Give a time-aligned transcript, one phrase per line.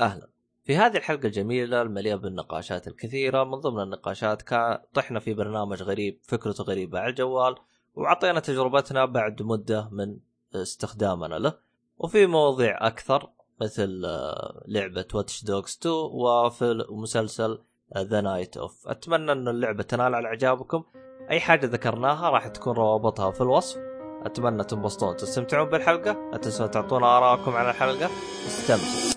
[0.00, 0.28] أهلا.
[0.64, 6.18] في هذه الحلقة الجميلة المليئة بالنقاشات الكثيرة من ضمن النقاشات كان طحنا في برنامج غريب
[6.22, 7.54] فكرته غريبة على الجوال
[7.94, 10.16] وعطينا تجربتنا بعد مدة من
[10.54, 11.58] استخدامنا له.
[11.98, 13.30] وفي مواضيع أكثر
[13.60, 17.58] مثل آه، لعبة Watch Dogs 2 وفي مسلسل
[17.98, 20.84] The Night Of أتمنى أن اللعبة تنال على إعجابكم.
[21.30, 23.78] أي حاجة ذكرناها راح تكون روابطها في الوصف.
[24.22, 26.30] أتمنى تنبسطون وتستمتعون بالحلقة.
[26.32, 28.10] لا تنسوا تعطونا ارائكم على الحلقة.
[28.46, 29.13] استمتعوا.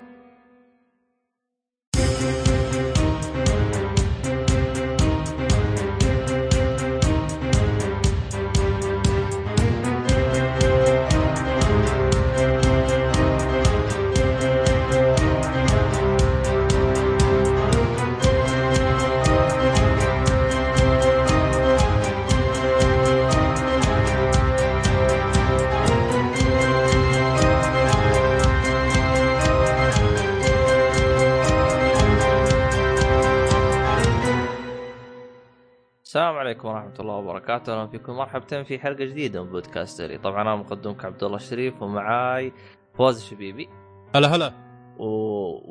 [36.87, 38.13] ورحمة الله وبركاته، أهلا فيكم.
[38.13, 42.53] مرحبتين في حلقة جديدة من بودكاستري، طبعا أنا مقدمك عبد الله الشريف ومعاي
[42.97, 43.69] فوز الشبيبي.
[44.15, 44.53] هلا هلا.
[44.99, 45.05] و...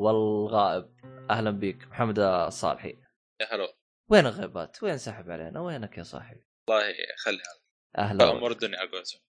[0.04, 0.88] والغائب.
[1.30, 2.98] أهلا بك محمد الصالحي.
[3.40, 3.68] يا هلا.
[4.10, 6.82] وين الغيبات؟ وين سحب علينا؟ وينك يا صاحبي؟ والله
[7.24, 7.38] خلي
[7.98, 9.20] أهلا امور الدنيا على قولتهم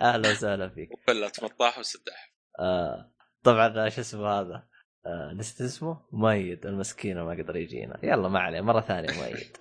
[0.00, 0.90] أهلا وسهلا فيك.
[0.92, 2.34] وكلها مطاح وسداح.
[2.60, 3.12] آه.
[3.44, 4.68] طبعا شو اسمه هذا؟
[5.06, 8.60] آه نسيت اسمه؟ مؤيد المسكين ما قدر يجينا، يلا ما عليه.
[8.60, 9.12] مرة ثانية.
[9.18, 9.56] مؤيد.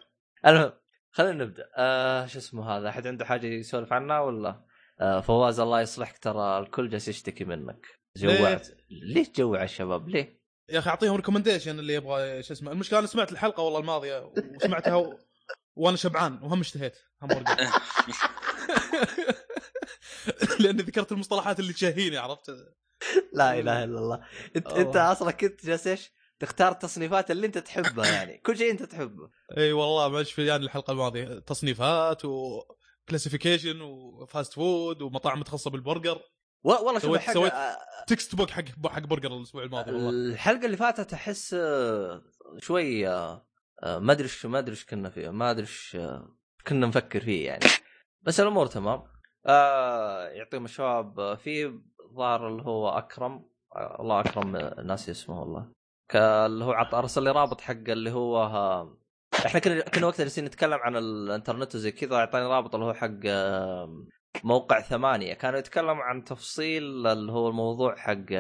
[0.45, 0.71] المهم
[1.11, 1.69] خلينا نبدأ.
[1.77, 4.65] آه شو اسمه هذا؟ أحد عنده حاجة يسولف عنها ولا؟
[4.99, 7.87] آه فواز الله يصلحك ترى الكل جالس يشتكي منك.
[8.17, 13.07] جوعت ليه؟ تجوع الشباب ليه؟ يا أخي أعطيهم recommendation اللي يبغى شو اسمه المشكلة أنا
[13.07, 15.19] سمعت الحلقة والله الماضية وسمعتها و...
[15.75, 16.97] وأنا شبعان وهم اشتهيت.
[17.21, 17.55] همبرجر
[20.59, 22.51] لأني ذكرت المصطلحات اللي تشهيني عرفت؟
[23.33, 24.25] لا إله إلا الله.
[24.55, 24.67] انت.
[24.67, 28.37] أنت أصلا كنت جالس إيش؟ تختار التصنيفات اللي انت تحبها يعني.
[28.37, 29.29] كل شيء انت تحبه.
[29.57, 31.39] إي والله ما في يعني الحلقة الماضية.
[31.39, 32.61] تصنيفات و
[33.09, 36.21] classification و fast food ومطاعم متخصصة بالبرجر.
[36.63, 40.09] و- والله شوف الحلقة سويت- آه، textbook حق حق برجر الأسبوع الماضي والله.
[40.09, 42.21] الحلقة اللي فاتت أحس آه،
[42.57, 43.45] شوي آه،
[43.83, 46.35] آه، ما أدري إيش ما أدري إيش كنا فيه ما أدري إيش آه،
[46.67, 47.65] كنا نفكر فيه يعني.
[48.21, 49.03] بس الأمور تمام.
[49.45, 51.79] آه يعطيهم الشباب آه، في
[52.17, 53.49] ظاهر اللي هو أكرم.
[53.75, 55.71] آه الله أكرم آه، ناسي اسمه والله
[56.15, 58.95] اللي هو عط أرسل لي رابط حق اللي هو ها
[59.45, 63.09] إحنا كنا كنا وقتها جالسين نتكلم عن الإنترنت وزي كذا اعطاني رابط اللي هو حق
[64.43, 65.33] موقع ثمانية.
[65.33, 68.33] كانوا يتكلموا عن تفصيل اللي هو الموضوع حق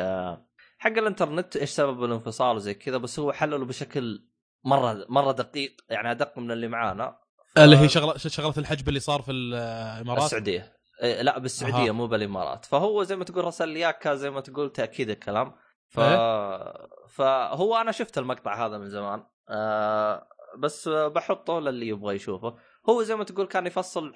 [0.77, 4.25] حق الإنترنت إيش سبب الانفصال وزي كذا بس هو حلله بشكل
[4.65, 7.19] مرة مرة دقيق يعني أدق من اللي معانا.
[7.55, 10.73] ف- اللي هي شغلة شغلة الحجب اللي صار في الإمارات؟ السعودية.
[11.03, 11.91] إيه لا بالسعودية أها.
[11.91, 12.65] مو بالإمارات.
[12.65, 15.53] فهو زي ما تقول رسل لي زي ما تقول تأكيد الكلام.
[15.89, 15.99] ف...
[15.99, 16.87] إيه.
[17.07, 20.27] فهو أنا شفت المقطع هذا من زمان آه
[20.57, 22.57] بس بحطه للي يبغى يشوفه
[22.89, 24.13] هو زي ما تقول كان يفصل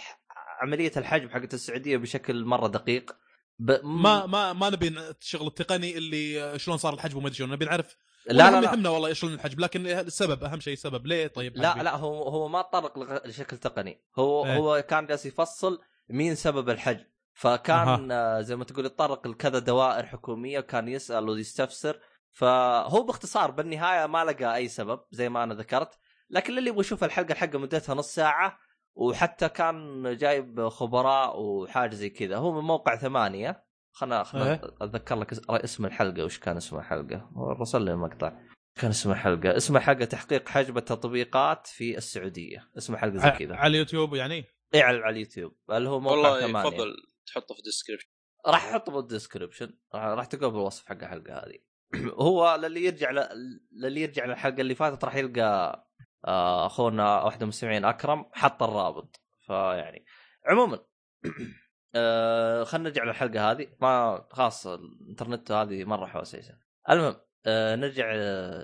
[0.61, 3.15] عملية الحجب حقت السعودية بشكل مرة دقيق
[3.59, 3.79] ب...
[3.83, 7.97] ما ما ما نبي الشغل التقني اللي شلون صار الحجب وما أدري شلون نبي نعرف
[8.25, 11.95] لا لا يهمنا والله شلون الحجب لكن السبب أهم شيء السبب ليه طيب لا؟ لا
[11.95, 14.57] هو هو ما تطرق لشكل تقني هو إيه.
[14.57, 20.05] هو كان جالس يفصل مين سبب الحجب فكان آه زي ما تقول يتطرق لكذا دوائر
[20.05, 21.99] حكومية وكان يسأل ويستفسر.
[22.31, 25.99] فهو باختصار بالنهاية ما لقى أي سبب زي ما أنا ذكرت.
[26.29, 28.57] لكن اللي يبغى يشوف الحلقة الحلقة مدتها نص ساعة
[28.95, 32.37] وحتى كان جايب خبراء وحاجة زي كذا.
[32.37, 33.63] هو من موقع ثمانية.
[33.91, 34.61] خلنا خلنا إيه.
[34.81, 36.23] أتذكر لك إس- اسم الحلقة.
[36.23, 37.29] وش كان اسم الحلقة؟
[37.61, 38.33] رسل لي المقطع.
[38.79, 39.57] كان اسم الحلقة.
[39.57, 42.69] اسم الحلقة تحقيق حجب التطبيقات في السعودية.
[42.77, 43.55] اسم الحلقة زي كذا.
[43.55, 44.45] على اليوتيوب يعني؟
[44.75, 45.55] اي على على اليوتيوب.
[45.71, 46.67] اللي هو موقع والله ثمانية.
[46.67, 46.93] يفضل
[47.25, 48.07] تحطه في ال description
[48.47, 51.59] راح احطه بال description راح راح تلقاه بالوصف حق الحلقة هذه.
[52.27, 53.29] هو للي يرجع ل...
[53.71, 55.87] للي يرجع للحلقة اللي فاتت راح يلقى
[56.25, 59.21] آه، أخونا واحد من المستمعين أكرم حط الرابط.
[59.47, 60.05] فيعني
[60.45, 60.79] عموما
[61.95, 63.67] آه خلينا نرجع للحلقة هذه.
[63.81, 66.57] ما خلاص الانترنت هذه مره حوسيسه
[66.89, 68.13] المهم آه نرجع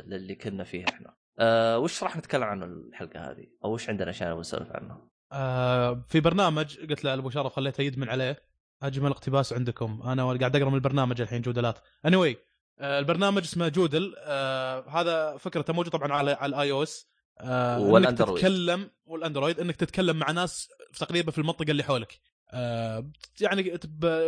[0.06, 1.16] للي كنا فيه إحنا.
[1.40, 6.06] آه وش راح نتكلم عن الحلقة هذه؟ أو وش عندنا اشياء نبغى نسولف عنها آه
[6.08, 8.49] في برنامج قلت له أبو شرف خليته يدمن عليه.
[8.84, 10.02] أجمل اقتباس عندكم.
[10.06, 12.38] أنا قاعد أقرأ من البرنامج الحين جودلات اني anyway,
[12.80, 14.16] آه البرنامج اسمه جودل.
[14.18, 17.08] آه هذا فكرته موجود طبعا على على ال iOS
[17.40, 18.36] آه إنك والأندرويد.
[18.38, 20.68] تتكلم والأندرويد إنك تتكلم مع ناس
[21.00, 22.20] تقريبا في المنطقة اللي حولك.
[22.54, 23.12] آه
[23.42, 23.80] يعني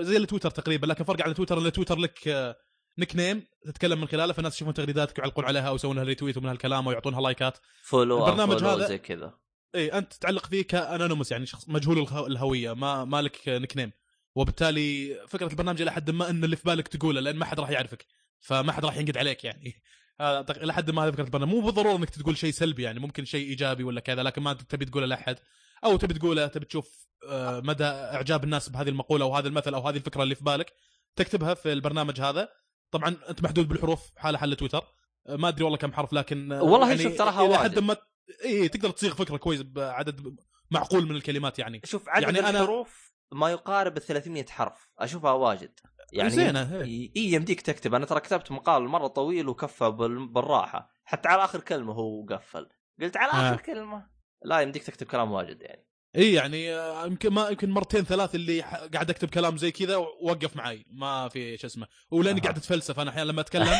[0.02, 2.56] زي التويتر تقريبا لكن فرق عن التويتر ان تويتر لك آه
[2.98, 6.88] nickname تتكلم من خلاله فالناس يشوفون تغريداتك ويعلقون عليها أو يسوون لها retweet ومن هالكلام
[6.88, 9.34] ويعطونها لايكات follow البرنامج follow هذا- زي كذا.
[9.76, 13.92] اي أنت تعلق فيه ك anonymous يعني شخص مجهول الهو- الهوية ما مالك nickname
[14.36, 17.70] وبالتالي فكرة البرنامج إلى حد ما ان اللي في بالك تقوله لأن ما حد راح
[17.70, 18.06] يعرفك
[18.40, 19.74] فما حد راح ينقد عليك يعني.
[20.22, 21.54] هذا إلى حد ما هذه فكرة البرنامج.
[21.54, 24.86] مو بالضرورة إنك تقول شيء سلبي يعني ممكن شيء إيجابي ولا كذا لكن ما تبي
[24.86, 25.38] تقوله لأحد.
[25.84, 29.88] أو تبي تقوله تبي تشوف آه، مدى إعجاب الناس بهذه المقولة أو هذا المثل أو
[29.88, 30.74] هذه الفكرة اللي في بالك
[31.16, 32.50] تكتبها في البرنامج هذا.
[32.92, 34.84] طبعا أنت محدود بالحروف حالة حل تويتر.
[35.28, 37.72] آه، ما أدري والله كم حرف لكن آه، والله شوف تراها إلى واجد.
[37.72, 37.98] حد ما
[38.46, 40.36] اي تقدر تصيغ فكرة كويس بعدد
[40.72, 41.82] معقول من الكلمات يعني.
[41.86, 44.90] شوف عدد يعني يعني الحروف ما يقارب ال 300 حرف.
[45.00, 45.80] أشوفها واجد.
[46.14, 47.94] يعني زينة، إي يمديك تكتب.
[47.96, 50.90] أنا ترى كتبت مقال مرة طويل وكفى بال- بالراحة.
[51.04, 52.70] حتى على آخر كلمة هو قفل.
[53.02, 53.50] قلت على آه.
[53.54, 54.08] اخر كلمة.
[54.44, 55.88] لا يمديك تكتب كلام واجد يعني.
[56.16, 58.62] إي يعني آه، يمكن ما يمكن مرتين ثلاث اللي
[58.94, 60.86] قاعد أكتب كلام زي كذا ووقف معي.
[60.90, 61.88] ما في شو اسمه.
[62.12, 62.40] ولأني.
[62.42, 63.00] قاعد أتفلسف.
[63.00, 63.68] أنا أحيانا لما أتكلم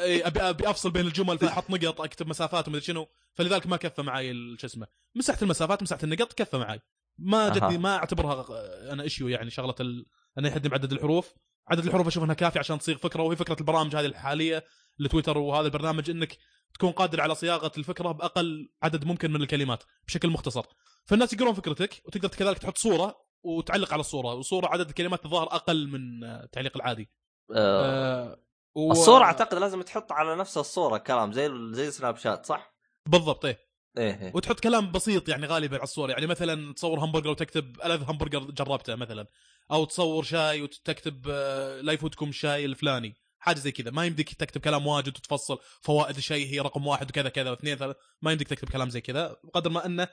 [0.00, 3.06] أبي أبي أفصل بين الجمل فاحط نقط أكتب مسافات ومدري شنو.
[3.34, 4.86] فلذلك ما كفى معي شو اسمه.
[5.14, 6.80] مسحت المسافات مسحت النقط كفى معي.
[7.18, 7.48] ما.
[7.48, 10.06] جتني ما أعتبرها آه، أنا ايشيو يعني شغلة ال...
[10.38, 11.34] أنا يحدد عدد الحروف
[11.68, 14.64] عدد الحروف أشوف إنها كافية عشان تصيغ فكرة وهي فكرة البرامج هذه الحالية
[14.98, 16.38] لتويتر وهذا البرنامج إنك
[16.74, 20.64] تكون قادر على صياغة الفكرة بأقل عدد ممكن من الكلمات بشكل مختصر
[21.04, 25.88] فالناس يقرون فكرتك وتقدر كذلك تحط صورة وتعلق على الصورة والصورة عدد الكلمات الظاهر أقل
[25.88, 27.10] من آه، التعليق العادي
[27.56, 28.32] آه.
[28.32, 28.38] آه
[28.74, 28.92] و...
[28.92, 32.74] الصورة أعتقد لازم تحط على نفس الصورة كلام زي زي سناب شات صح؟
[33.06, 33.67] بالضبط إيه
[33.98, 34.32] إيه.
[34.34, 38.94] وتحط كلام بسيط يعني غالبا على الصور يعني مثلا تصور همبرجر وتكتب ألذ همبرجر جربته
[38.94, 39.26] مثلا.
[39.70, 43.14] أو تصور شاي وتكتب آه، لا يفوتكم الشاي الفلاني.
[43.38, 43.90] حاجة زي كذا.
[43.90, 45.58] ما يمديك تكتب كلام واجد وتفصل.
[45.82, 47.98] فوائد الشاي هي رقم واحد وكذا كذا واثنين ثلاثة.
[48.22, 49.36] ما يمديك تكتب كلام زي كذا.
[49.44, 50.08] بقدر ما أنه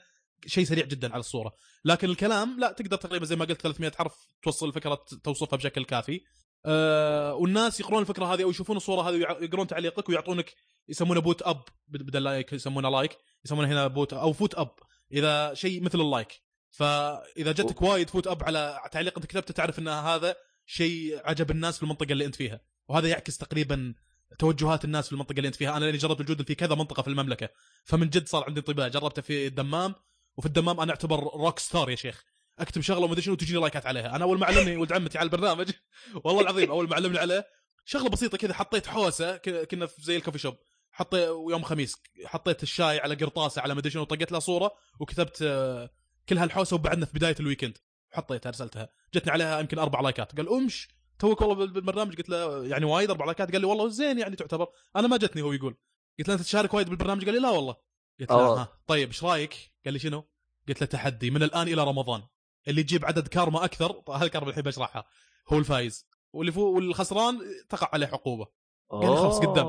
[0.46, 1.52] شيء سريع جدا على الصورة.
[1.84, 6.20] لكن الكلام لا تقدر تقريبا زي ما قلت 300 حرف توصل الفكرة توصفها بشكل كافي.
[6.64, 10.54] أه والناس يقرون الفكرة هذه أو يشوفون الصورة هذه ويقرون تعليقك ويعطونك
[10.88, 14.74] يسمونه vote up بدل like يسمونه like يسمونه هنا vote أو vote up
[15.12, 16.42] إذا شيء مثل ال like.
[16.70, 20.36] فإذا جتك وايد vote up على تعليق أنت كتبته تعرف إن هذا
[20.66, 22.60] شيء عجب الناس في المنطقة اللي أنت فيها.
[22.88, 23.94] وهذا يعكس تقريبا
[24.38, 25.76] توجهات الناس في المنطقة اللي أنت فيها.
[25.76, 27.48] أنا لأني جربت الجودل في كذا منطقة في المملكة
[27.84, 29.94] فمن جد صار عندي انطباع جربته في الدمام
[30.36, 32.24] وفي الدمام أنا أعتبر rockstar يا شيخ.
[32.58, 34.16] اكتب شغلة وما ادري شنو وتجيني لايكات عليها.
[34.16, 35.70] أنا أول ما علمني ولد عمتي على البرنامج
[36.24, 37.46] والله العظيم أول ما علمني عليه
[37.84, 40.56] شغلة بسيطة كذا حطيت حوسة كنا في زي ال coffee shop.
[40.90, 45.90] حطيت يوم خميس حطيت الشاي على قرطاسة على مدري شنو طقيت لها صورة وكتبت آه،
[46.28, 47.78] كل هالحوسه وبعدنا في بداية ال weekend.
[48.12, 48.88] حطيتها أرسلتها.
[49.14, 50.36] جتني عليها يمكن أربع لايكات.
[50.36, 50.88] قال أمش
[51.18, 52.16] توك والله بال- بالبرنامج.
[52.16, 54.68] قلت له يعني وايد أربع لايكات؟ قال لي والله زين يعني تعتبر.
[54.96, 55.76] أنا ما جتني هو يقول.
[56.18, 57.76] قلت له أنت تشارك وايد بالبرنامج؟ قال لي لا والله.
[58.20, 58.60] قلت له أوه.
[58.62, 60.24] ها طيب إيش رأيك؟ قال لي شنو؟
[60.68, 62.22] قلت له تحدي من الآن إلى رمضان.
[62.68, 65.04] اللي يجيب عدد كارما أكثر طيب هذه الكارما الحين بشرحها
[65.48, 66.06] هو الفايز.
[66.32, 68.46] واللي فوق والخسران تقع عليه عقوبه
[68.90, 69.66] قال لي خلاص قدام.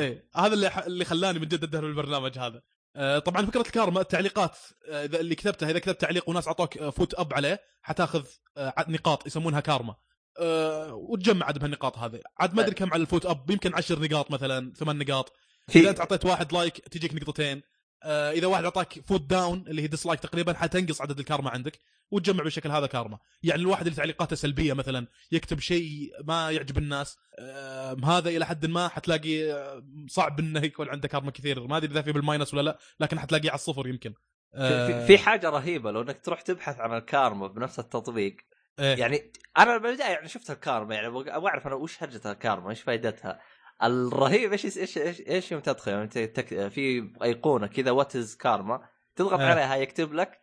[0.00, 2.62] إيه هذا اللي اللي خلاني من جد أدهر بالبرنامج هذا.
[2.96, 4.56] آه، طبعا فكرة الكارما التعليقات
[4.88, 8.26] آه، إذا اللي كتبتها إذا كتبت تعليق وناس أعطوك آه، vote up عليه حتاخذ
[8.56, 9.94] آه، نقاط يسمونها كارما.
[10.38, 12.20] آه، وتجمع عاد بهالنقاط هذه.
[12.38, 15.32] عاد ما أدري كم على ال vote up يمكن عشر نقاط مثلا ثمان نقاط.
[15.76, 17.62] إذا أنت أعطيت واحد like تجيك نقطتين.
[18.02, 21.78] آه، إذا واحد أعطاك vote down اللي هي dislike تقريبا حتنقص عدد الكارما عندك
[22.12, 23.18] وتجمع بالشكل هذا كارما.
[23.42, 28.66] يعني الواحد اللي تعليقاته سلبية مثلا يكتب شيء ما يعجب الناس آه، هذا إلى حد
[28.66, 31.66] ما حتلاقي آه، صعب إنه يكون عنده كارما كثير.
[31.66, 34.14] ما أدري إذا في بال minus ولا لا لكن حتلاقيه على الصفر يمكن.
[34.54, 38.36] آه، في, حاجة رهيبة لو إنك تروح تبحث عن الكارما بنفس التطبيق
[38.78, 38.96] إيه.
[38.96, 43.40] يعني أنا بالبداية يعني شفت الكارما يعني أبغى أعرف أنا وش هرجة الكارما إيش فائدتها
[43.82, 46.68] الرهيب إيش إيش إيش إيش يوم تدخل؟ يعني انت تك...
[46.68, 49.50] في أيقونة كذا what is karma تضغط آه.
[49.50, 50.40] عليها يكتب لك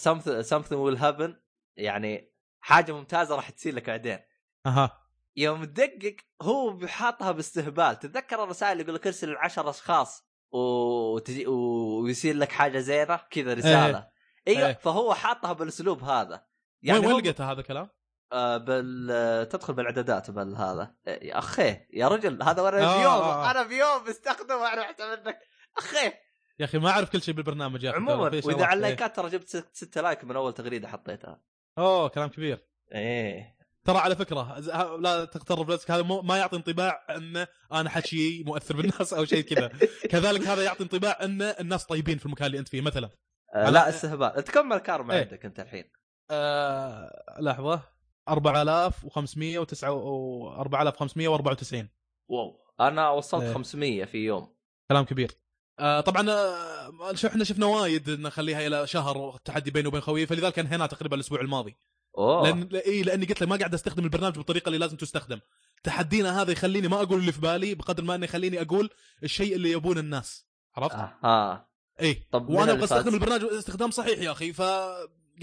[0.00, 1.30] something something will happen.
[1.76, 4.18] يعني حاجة ممتازة راح تصير لك بعدين.
[4.66, 5.00] أها.
[5.36, 7.98] يوم تدقق هو بحاطها باستهبال.
[7.98, 14.08] تتذكر الرسائل اللي يقول لك ارسل لعشر أشخاص وتجي ويصير لك حاجة زينة؟ كذا رسالة.
[14.48, 14.74] أيوه إيه.
[14.74, 16.46] فهو حاطها بالأسلوب هذا.
[16.82, 17.90] يعني وين هم- لقيت هذا الكلام؟
[18.32, 23.46] آه بال آه، تدخل بالاعدادات بالهذا يا أخي يا رجل هذا وأنا آه، بيوم آه،
[23.46, 23.50] آه.
[23.50, 24.86] أنا بيوم بستخدمه وأنا
[25.26, 25.38] منك
[25.78, 26.12] أخي.
[26.58, 27.98] يا أخي ما أعرف كل شيء بالبرنامج يا أخي.
[27.98, 28.22] عموما.
[28.22, 28.72] وإذا على إيه.
[28.74, 31.40] اللايكات ترى جبت ست- ستة like من أول تغريدة حطيتها.
[31.78, 32.66] أوه كلام كبير.
[32.94, 33.56] إيه.
[33.84, 34.58] ترى على فكرة
[35.00, 39.68] لا تغتر بنفسك هذا ما يعطي انطباع أن أنا حشي مؤثر بالناس أو شيء كذا.
[40.10, 43.08] كذلك هذا يعطي انطباع أن الناس طيبين في المكان اللي أنت فيه مثلا.
[43.54, 44.44] على- لا استهبال.
[44.44, 45.20] تكمل كارما إيه.
[45.20, 45.84] عندك أنت الحين.
[46.30, 47.82] آه لحظة.
[48.30, 51.88] 4509 و 4594
[52.28, 52.56] واو.
[52.80, 53.52] أنا وصلت إيه.
[53.54, 54.54] 500 في يوم.
[54.90, 55.30] كلام كبير.
[55.78, 60.58] آه طبعا آه شو- إحنا شفنا وايد نخليها إلى شهر تحدي بيني وبين خويي فلذلك
[60.58, 61.76] انهينا تقريبا الأسبوع الماضي.
[62.18, 62.42] أوه.
[62.48, 65.40] لأن إي لأني قلت لك ما قاعد أستخدم البرنامج بالطريقة اللي لازم تستخدم.
[65.84, 68.90] تحدينا هذا يخليني ما أقول اللي في بالي بقدر ما إنه يخليني أقول
[69.22, 70.46] الشيء اللي يبون الناس.
[70.76, 70.94] عرفت؟
[71.24, 71.68] آه.
[72.02, 72.14] إي.
[72.32, 74.62] طب وأنا أبغى استخدم؟ البرنامج استخدام صحيح يا أخي ف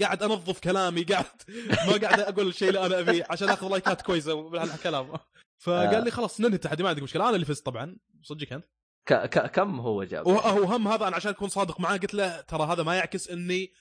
[0.00, 1.42] قاعد انظف كلامي قاعد
[1.86, 5.12] ما قاعد أقول الشيء اللي أنا ابيه عشان اخذ لايكات كويسة بهالكلام.
[5.58, 6.04] فقال.
[6.04, 7.28] لي خلاص ننهي التحدي ما عندك مشكلة.
[7.28, 7.96] أنا اللي فزت طبعا.
[8.22, 8.64] صدقك أنت؟
[9.06, 9.14] ك...
[9.14, 9.50] ك...
[9.50, 12.82] كم هو جاب؟ وهو هم هذا أنا عشان أكون صادق معاه قلت له ترى هذا
[12.82, 13.72] ما يعكس إني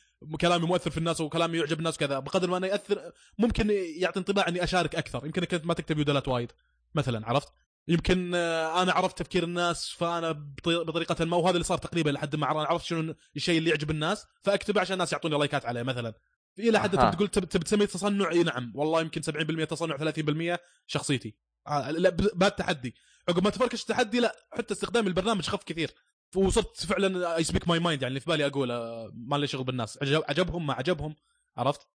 [0.42, 4.48] كلامي مؤثر في الناس وكلامي يعجب الناس كذا بقدر ما انه يأثر ممكن يعطي انطباع
[4.48, 5.26] إني أشارك أكثر.
[5.26, 6.52] يمكن كنت ما تكتب يودلات وايد
[6.96, 7.48] مثلا عرفت؟
[7.88, 10.32] يمكن آه، أنا عرفت تفكير الناس فأنا
[10.66, 14.82] بطريقة ما وهذا اللي صار تقريبا لحد ما عرفت شنو الشيء اللي يعجب الناس فأكتبه
[14.82, 16.14] عشان الناس يعطوني لايكات عليه مثلا.
[16.60, 16.98] إلى حد.
[16.98, 18.72] تبي تقول تبي تسميه تصنع؟ إي نعم.
[18.76, 21.36] والله يمكن 70% تصنع 30% شخصيتي.
[21.68, 22.96] آه، لا بعد تحدي.
[23.30, 25.92] عقب ما تفركش التحدي لا حتى استخدام البرنامج خف كثير.
[26.36, 29.64] وصرت فعلا I speak my mind يعني اللي في بالي أقول آه، ما لي شغل
[29.64, 30.00] بالناس.
[30.02, 31.16] عجب عجبهم ما عجبهم
[31.58, 31.88] عرفت؟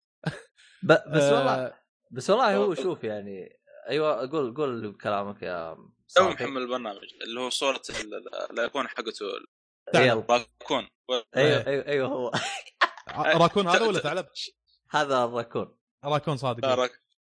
[0.82, 1.72] بس آه، والله
[2.10, 5.76] بس والله هو شوف يعني أيوه قول قول كلامك يا
[6.16, 6.28] تو.
[6.30, 9.24] محمل البرنامج اللي هو صورة ال- ال- الأيقونة حقته.
[9.94, 10.14] يلا.
[10.30, 10.88] راكون
[11.36, 12.30] أيوه أيوه أيوه هو.
[13.42, 14.26] راكون هذا ولا ثعلب؟
[14.96, 15.76] هذا الراكون.
[16.04, 16.86] راكون صادق.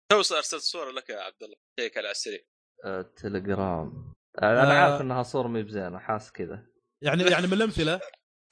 [0.09, 1.55] تو أرسلت صورة لك يا عبد الله.
[1.79, 2.39] شيك على السريع.
[2.85, 4.13] آه، تليجرام.
[4.43, 4.91] أنا آه.
[4.91, 6.65] عارف إنها صورة مي بزينة حاس كذا.
[7.01, 7.99] يعني يعني من الأمثلة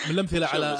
[0.05, 0.77] من الأمثلة على؟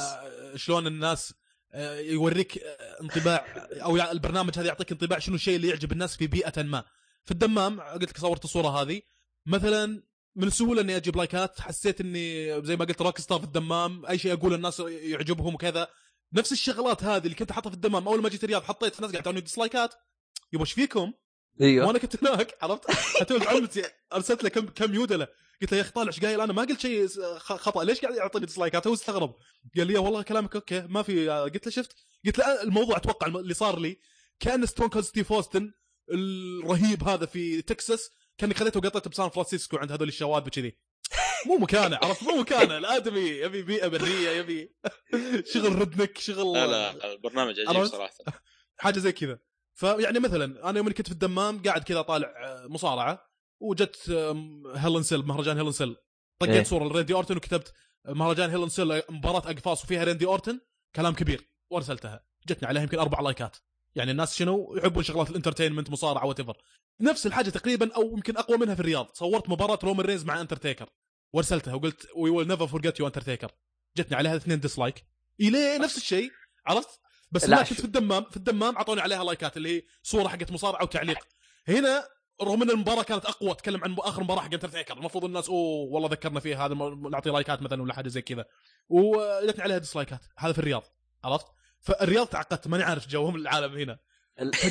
[0.56, 1.34] شلون الناس
[1.74, 2.58] آه، يوريك
[3.01, 3.46] انطباع
[3.84, 6.84] أو يعني البرنامج هذا يعطيك انطباع شنو الشيء اللي يعجب الناس في بيئة ما.
[7.25, 9.01] في الدمام قلت لك صورت الصورة هذه.
[9.46, 10.03] مثلا
[10.36, 14.18] من السهولة إني أجيب لايكات حسيت إني زي ما قلت rock star في الدمام أي
[14.18, 15.88] شيء أقول الناس يعجبهم وكذا.
[16.34, 19.13] نفس الشغلات هذه اللي كنت أحطها في الدمام أول ما جيت الرياض حطيت ناس قاعد
[19.13, 19.94] يعطوني ديسلايكات
[20.53, 21.13] يبا إيش فيكم؟
[21.62, 21.88] أيوه.
[21.88, 25.27] وأنا كنت هناك عرفت؟ حتى ولد عمتي أرسلت له كم كم يودله
[25.62, 27.84] قلت له يا أخي طالع إيش قايل أنا؟ ما قلت شيء خطأ.
[27.84, 29.36] ليش قاعد يعطيني ديسلايكات هو استغرب.
[29.77, 33.53] قال لي والله كلامك okay ما في قلت له شفت؟ قلت له الموضوع أتوقع اللي
[33.53, 33.98] صار لي
[34.39, 35.72] كأن Stone Cold Steve Austin
[36.12, 40.78] الرهيب هذا في تكساس كاني خذيته وقطيته بسان فرانسيسكو عند هذول الشواذ كذي
[41.46, 42.78] مو مكانه عرفت؟ مو مكانه.
[42.78, 44.76] الآدمي يبي بيئة بريه يبي
[45.54, 48.14] شغل redneck شغل لا لا البرنامج عجيب؟ صراحة.
[48.78, 49.40] حاجة زي كذا.
[49.74, 53.30] فيعني مثلا أنا يوم كنت في الدمام قاعد كذا طالع آه، مصارعة
[53.60, 54.10] وجت
[54.75, 55.96] Hell in a Cell مهرجان Hell in a Cell.
[56.40, 56.64] طقيت إيه.
[56.64, 57.74] صورة لريندي أورتن وكتبت
[58.06, 60.60] آه، مهرجان Hell in a Cell مباراة أقفاص وفيها ريندي أورتن
[60.96, 62.26] كلام كبير وأرسلتها.
[62.48, 63.58] جتني عليها يمكن أربع لايكات.
[63.96, 66.38] يعني الناس شنو يحبون شغلات ال entertainment مصارعة what
[67.02, 69.10] نفس الحاجة تقريبا أو يمكن أقوى منها في الرياض.
[69.14, 70.90] صورت مباراة رومان رينز مع انترتيكر.
[71.34, 73.52] وارسلتها وقلت we will never forget you Undertaker.
[73.98, 75.06] جتني عليها اثنين dislike
[75.40, 76.32] إلى نفس الشيء
[76.66, 77.00] عرفت؟
[77.32, 78.24] بس لا، كنت في الدمام.
[78.24, 81.28] في الدمام أعطوني عليها لايكات اللي هي صورة حقت مصارعة وتعليق.
[81.68, 82.08] هنا
[82.42, 84.98] رغم ان المباراة كانت أقوى أتكلم عن آخر مباراة حق انترتيكر.
[84.98, 86.76] المفروض الناس أوه والله ذكرنا فيها هذا
[87.12, 88.46] نعطي لايكات مثلا ولا حاجة زي كذا.
[88.90, 90.84] وجتني عليها ديسلايكات هذا في الرياض
[91.24, 91.48] عرفت؟
[91.84, 94.00] فالرياض تعقدت ماني عارف جوهم العالم هنا.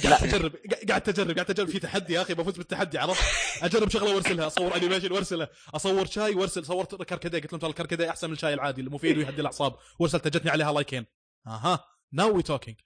[0.04, 0.52] قاعد تجرب
[0.88, 3.23] قاعد تجرب قاعد تجرب في تحدي يا أخي بفوز بالتحدي عرفت؟
[3.64, 8.11] أجرب شغلة وأرسلها أصور animation وارسله أصور شاي وأرسل صورت كركديه قلت لهم ترى الكركديه
[8.11, 9.75] أحسن من الشاي العادي المفيد ويهدي الأعصاب.
[9.99, 11.07] وارسلته جتني عليها لايكين.
[11.47, 12.76] أها now we talking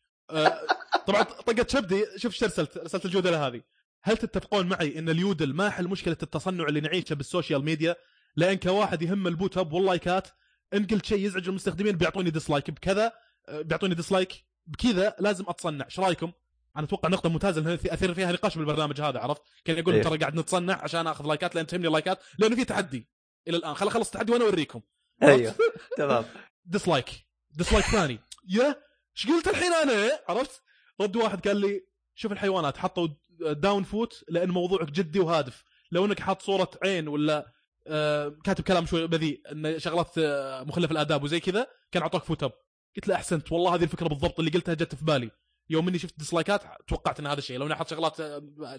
[1.07, 3.63] طبعا طقت شبدي شوف إيش أرسلت أرسلت الجودله هذه
[4.03, 7.97] هل تتفقون معي إن ال Jodel ما حل مشكلة التصنع اللي نعيشه بال social media؟
[8.37, 10.29] لأن كواحد يهم ال vote up واللايكات
[10.75, 13.13] إن قلت شيء يزعج المستخدمين بيعطوني dislike بكذا.
[13.49, 15.85] بيعطوني dislike بكذا لازم أتصنع.
[15.85, 16.33] إيش رأيكم؟
[16.77, 20.03] أنا أتوقع نقطة ممتازة لأن أثير فيها نقاش بالبرنامج هذا عرفت؟ كان يقول إيه.
[20.03, 23.09] ترى قاعد نتصنع عشان آخذ لايكات لأن تهمني لايكات لأنه في تحدي
[23.49, 23.75] إلى الآن.
[23.75, 24.81] خل اخلص التحدي وأنا أوريكم.
[25.23, 25.55] أيوه.
[25.99, 26.25] تمام.
[26.65, 27.11] dislike
[27.51, 28.21] dislike ثاني.
[28.49, 28.83] يا
[29.17, 30.63] إيش قلت الحين أنا؟ عرفت؟
[31.01, 33.09] رد واحد قال لي شوف الحيوانات حطوا
[33.41, 35.65] down vote لأن موضوعك جدي وهادف.
[35.93, 37.53] لو إنك حاط صورة عين ولا
[37.87, 42.43] آه، كاتب كلام شوي بذيء إن شغلات آه، مخلف الآداب وزي كذا كان أعطوك vote
[42.43, 42.53] up
[42.97, 45.31] قلت له أحسنت والله هذه الفكرة بالضبط اللي قلتها جت في بالي.
[45.71, 47.59] يوم إني شفت ديسلايكات توقعت إن هذا الشيء.
[47.59, 48.17] لو اني أحط شغلات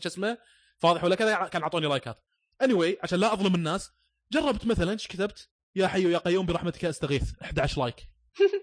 [0.03, 0.37] شو اسمه
[0.77, 2.23] فاضح ولا كذا كان اعطوني لايكات
[2.61, 3.91] اني anyway, عشان لا أظلم الناس
[4.31, 7.95] جربت مثلا إيش كتبت؟ يا حي يا قيوم برحمتك أستغيث 11 like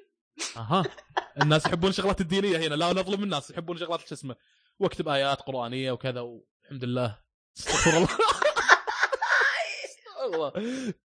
[0.57, 0.85] أها.
[1.43, 4.37] الناس يحبون الشغلات الدينية هنا لا نظلم الناس يحبون شغلات شو اسمه
[4.79, 7.19] وأكتب آيات قرآنية وكذا والحمد لله.
[7.59, 8.09] استغفر الله.
[10.31, 10.53] والله.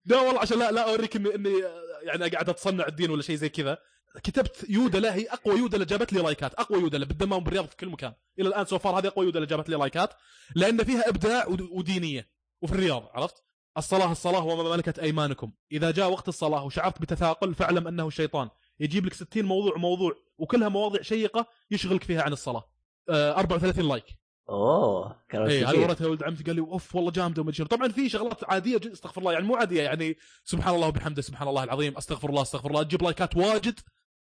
[0.06, 1.64] لا والله عشان لا لا أوريك إني إني
[2.04, 3.78] يعني قاعد أتصنع الدين ولا شيء زي كذا.
[4.24, 6.54] كتبت يودله هي أقوى يودله جابت لي لايكات.
[6.54, 8.14] أقوى يودله بالدمام بالرياض في كل مكان.
[8.40, 10.14] إلى الآن so far هذه أقوى يودله جابت لي لايكات.
[10.56, 12.30] لأن فيها إبداع ود- ودينية.
[12.62, 13.44] وفي الرياض عرفت؟
[13.78, 15.52] الصلاة الصلاة وما ملكت أيمانكم.
[15.72, 18.50] إذا جاء وقت الصلاة وشعرت بتثاقل فاعلم أنه الشيطان
[18.80, 22.64] يجيب لك 60 موضوع موضوع وكلها مواضيع شيقة يشغلك فيها عن الصلاة.
[23.10, 24.06] آه 34 like.
[24.50, 27.68] أوه كلام اي هذه ولد عمتي قال لي أوف والله جامده وما شنو.
[27.68, 31.48] طبعا في شغلات عادية جد استغفر الله يعني مو عادية يعني سبحان الله وبحمده سبحان
[31.48, 33.80] الله العظيم أستغفر الله أستغفر الله تجيب لايكات واجد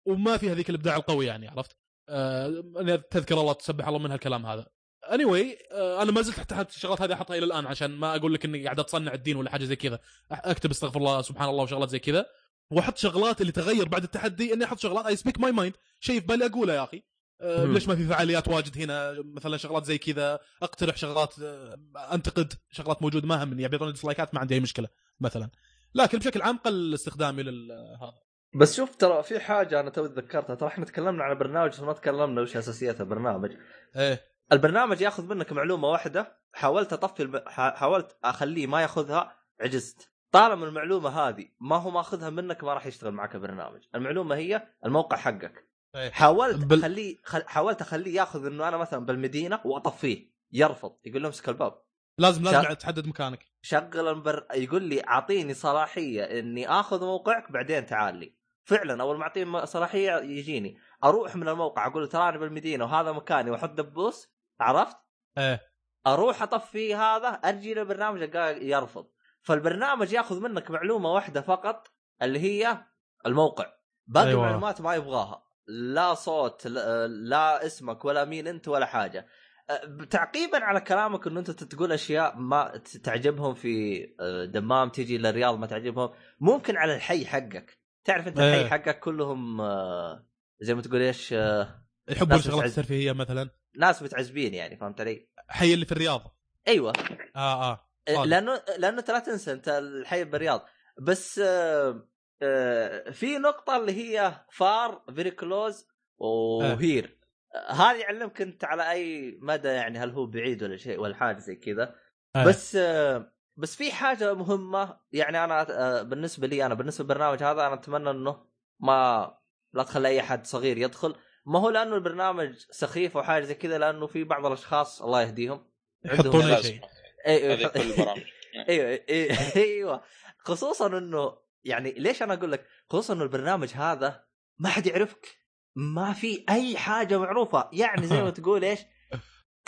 [0.08, 1.76] وما في هذيك الإبداع القوي يعني عرفت؟
[2.08, 2.62] آه
[3.10, 4.66] تذكر الله تسبح الله من هالكلام هذا.
[5.12, 8.34] اني anyway, آه أنا ما زلت تحت الشغلات هذه أحطها إلى الآن عشان ما أقول
[8.34, 9.98] لك إني قاعد أتصنع الدين ولا حاجة زي كذا.
[10.30, 12.26] أكتب استغفر الله سبحان الله وشغلات زي كذا.
[12.70, 16.26] وأحط شغلات اللي تغير بعد التحدي إني أحط شغلات I speak my mind شيء في
[16.26, 17.02] بالي أقوله يا أخي.
[17.40, 17.64] آه،.
[17.64, 21.78] ليش ما في فعاليات واجد هنا؟ مثلا شغلات زي كذا أقترح شغلات آه،
[22.12, 23.62] أنتقد شغلات موجوده ما همني.
[23.62, 24.88] يبي يعطوني ديسلايكات ما عندي أي مشكلة
[25.20, 25.50] مثلا.
[25.94, 27.72] لكن بشكل عام قل استخدامي لل
[28.02, 28.27] هذا.
[28.54, 30.54] بس شوف ترى في حاجة أنا توي تذكرتها.
[30.54, 33.56] ترى إحنا تكلمنا عن البرنامج بس ما تكلمنا وش أساسيات البرنامج.
[33.96, 34.20] إيه.
[34.52, 36.38] البرنامج ياخذ منك معلومة واحدة.
[36.52, 37.42] حاولت أطفي الم...
[37.48, 40.12] حاولت أخليه ما ياخذها عجزت.
[40.32, 43.80] طالما المعلومة هذه ما هو ماخذها منك ما راح يشتغل معك البرنامج.
[43.94, 45.68] المعلومة هي الموقع حقك.
[45.94, 46.10] إيه.
[46.10, 47.42] حاولت بال- اخليه خل...
[47.46, 50.32] حاولت أخليه ياخذ إنه أنا مثلا بالمدينة وأطفيه.
[50.52, 50.96] يرفض.
[51.04, 51.82] يقول له امسك الباب
[52.18, 53.46] لازم لازم شا- تحدد مكانك.
[53.62, 54.46] شغل المبر...
[54.54, 58.37] يقول لي أعطيني صلاحية إني آخذ موقعك بعدين تعال لي.
[58.68, 60.78] فعلا أول ما أعطيه صلاحية يجيني.
[61.04, 64.28] أروح من الموقع أقول له تراني بالمدينة وهذا مكاني وأحط دبوس
[64.60, 64.96] عرفت؟
[65.38, 65.60] إيه.
[66.06, 69.06] أروح أطفي هذا أرجي للبرنامج يرفض.
[69.42, 71.90] فالبرنامج يأخذ منك معلومة واحدة فقط
[72.22, 72.84] اللي هي
[73.26, 73.66] الموقع.
[74.06, 74.40] باقي أيوة.
[74.40, 75.44] المعلومات ما يبغاها.
[75.66, 79.26] لا صوت لا, اسمك ولا مين أنت ولا حاجة.
[79.70, 85.58] أه، تعقيبا على كلامك إنه أنت تقول أشياء ما تعجبهم في أه، دمام تجي للرياض
[85.58, 86.10] ما تعجبهم.
[86.40, 87.77] ممكن على الحي حقك.
[88.08, 88.54] تعرف انت إيه.
[88.60, 90.26] الحي حقك كلهم أه،
[90.60, 95.28] زي ما تقول إيش يحبون ناس الشغلات بتعز- الترفيهيه مثلا ناس متعزبين يعني فهمت علي؟
[95.48, 96.36] حي اللي في الرياض
[96.68, 96.92] أيوه
[97.36, 98.22] آه آه صادق.
[98.22, 100.66] لأنه لأنه ترى تنسى أنت الحي بالرياض
[101.00, 102.08] بس آه،
[102.42, 105.88] آه، في نقطة اللي هي far very close
[106.18, 107.18] وهير
[107.54, 111.38] آه، هذه يعلمك أنت على أي مدى يعني هل هو بعيد ولا شيء ولا حاجة
[111.38, 111.94] زي كذا
[112.36, 112.44] إيه.
[112.44, 117.66] بس آه، بس في حاجة مهمة يعني أنا آه، بالنسبة لي أنا بالنسبة للبرنامج هذا
[117.66, 118.44] أنا أتمنى إنه
[118.80, 119.34] ما
[119.72, 121.14] لا تخلي أي حد صغير يدخل.
[121.46, 125.66] ما هو لأنه البرنامج سخيف أو حاجة زي كذا لأنه في بعض الأشخاص الله يهديهم.
[126.04, 126.80] يحطون شيء.
[127.26, 130.02] أيوه أيوه أيوه أيوه.
[130.38, 134.24] خصوصا إنه يعني ليش أنا أقول لك خصوصا إنه البرنامج هذا
[134.58, 135.38] ما حد يعرفك.
[135.76, 137.68] ما في أي حاجة معروفة.
[137.72, 138.80] يعني زي ما تقول إيش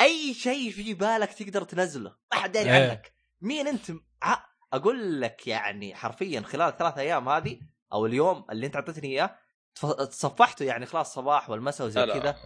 [0.01, 2.17] أي شيء في بالك تقدر تنزله.
[2.33, 2.91] ما حد داري إيه.
[2.91, 3.20] عنك.
[3.41, 3.93] مين انت؟
[4.73, 7.61] أقول لك يعني حرفيا خلال الثلاث أيام هذه
[7.93, 9.37] أو اليوم اللي أنت أعطيتني إياه
[10.11, 12.37] تصفحته يعني خلاص صباح والمساء وزي كذا.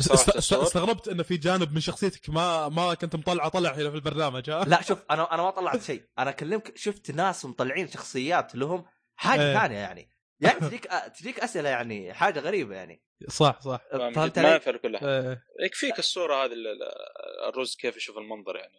[0.00, 3.96] صراحة الصور استغربت إنه في جانب من شخصيتك ما ما كنت مطلع طلع هنا في
[3.96, 6.04] البرنامج ها؟ لا شوف أنا أنا ما طلعت شيء.
[6.18, 8.84] أنا أكلمك شفت ناس مطلعين شخصيات لهم
[9.16, 9.58] حاجة إيه.
[9.58, 10.13] ثانية يعني.
[10.40, 13.02] يعني تجيك تجيك أسئلة يعني حاجة غريبة يعني.
[13.28, 13.80] صح صح.
[13.92, 15.42] فهمت ما؟ ينفع كل احد إيه.
[15.64, 18.72] يكفيك الصورة هذه ال- ال- الرز كيف يشوف المنظر يعني.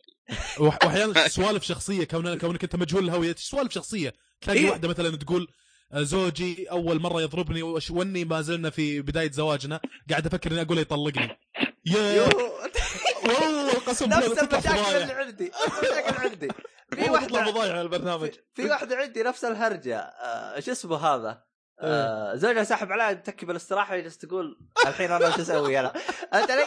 [0.60, 4.70] وأحيانا سوالف شخصية كون كونك أنت مجهول الهويه سوالف شخصية؟ تلاقي إيه.
[4.70, 5.48] واحدة مثلا تقول
[5.94, 10.62] آه، زوجي أول مرة يضربني وش- واني ما زلنا في بداية زواجنا قاعد أفكر إني
[10.62, 11.38] أقول له يطلقني.
[11.86, 12.30] يا
[13.24, 16.48] والله قسم بالله نفس المشاكل اللي عندي نفس المشاكل اللي عندي.
[16.96, 21.44] في واحدة فضايح على البرنامج في واحدة عندي نفس الهرجة آه، شو اسمه هذا
[21.80, 25.94] آه، زوجها ساحب عليها تكي بالاستراحه وجالس تقول الحين أنا وش أسوي أنا
[26.32, 26.66] فهمت علي؟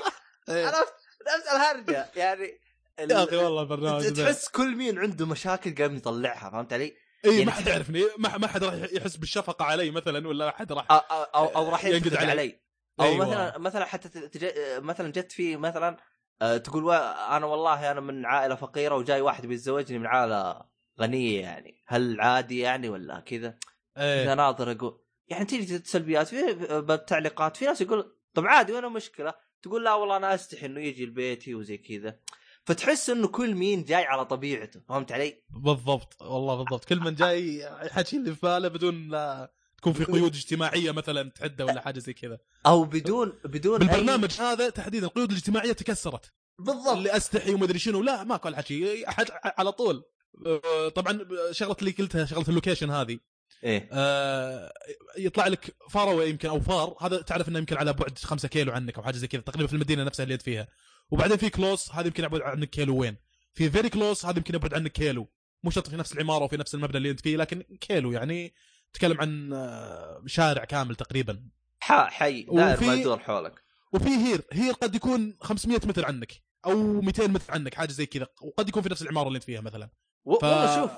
[0.48, 0.66] إيه.
[0.66, 0.94] عرفت
[1.36, 2.60] نفس الهرجة يعني
[2.98, 4.12] يا أخي والله البرنامج.
[4.12, 8.38] تحس كل مين عنده مشاكل قام يطلعها فهمت علي؟ اي يعني ما حد يعرفني ما
[8.38, 12.06] ما حد راح يحس بالشفقة علي مثلا ولا حد راح أو أو, أو, راح ينقد
[12.06, 12.30] ينقد علي.
[12.30, 12.60] علي
[13.00, 13.26] أو أيوة.
[13.26, 14.46] مثلا مثلا حتى تج...
[14.78, 15.96] مثلا جت في مثلا
[16.42, 16.92] آه، تقول و...
[16.92, 20.64] أنا والله أنا من عائلة فقيرة وجاي واحد بيتزوجني من عائلة
[21.00, 23.58] غنية يعني هل عادي يعني ولا كذا؟
[23.98, 29.34] إيه ناظر أقول يعني تيجي سلبيات في بالتعليقات في ناس يقول طب عادي وين المشكلة؟
[29.62, 32.18] تقول لا والله أنا أستحي إنه يجي لبيتي وزي كذا
[32.64, 37.58] فتحس إنه كل مين جاي على طبيعته فهمت علي؟ بالضبط والله بالضبط كل من جاي
[37.58, 42.12] يحكي اللي في باله بدون لا تكون في قيود اجتماعية مثلا تحده ولا حاجة زي
[42.12, 42.38] كذا.
[42.66, 46.32] أو بدون بدون أي- بالبرنامج هذا تحديدا القيود الاجتماعية تكسرت.
[46.58, 46.96] بالضبط.
[46.96, 49.26] اللي أستحي ومدري شنو لا ماكو الحكي أحد
[49.58, 50.04] على طول.
[50.46, 51.18] آه، طبعا
[51.50, 53.18] شغلة اللي قلتها شغلة ال location هذه.
[53.64, 53.88] إيه.
[53.92, 54.72] آه،
[55.18, 56.96] يطلع لك far away يمكن أو far.
[57.00, 59.72] هذا تعرف إنه يمكن على بعد 5 كيلو عنك أو حاجة زي كذا تقريبا في
[59.72, 60.68] المدينة نفسها اللي انت فيها.
[61.10, 63.16] وبعدين في close هذا يمكن يبعد عنك كيلو وين.
[63.54, 65.28] في very close هذا يمكن يبعد عنك كيلو.
[65.62, 68.54] مو شرط في نفس العمارة وفي نفس المبنى اللي انت فيه لكن كيلو يعني
[68.92, 71.42] تتكلم عن آه، شارع كامل تقريبا.
[71.80, 73.62] ح- حي دائر ما يدور حولك.
[73.92, 76.32] وفي here here قد يكون 500 متر عنك
[76.66, 78.26] أو 200 متر عنك حاجة زي كذا.
[78.42, 79.88] وقد يكون في نفس العمارة اللي أنت فيها مثلا.
[80.24, 80.44] و- ف...
[80.44, 80.90] والله شوف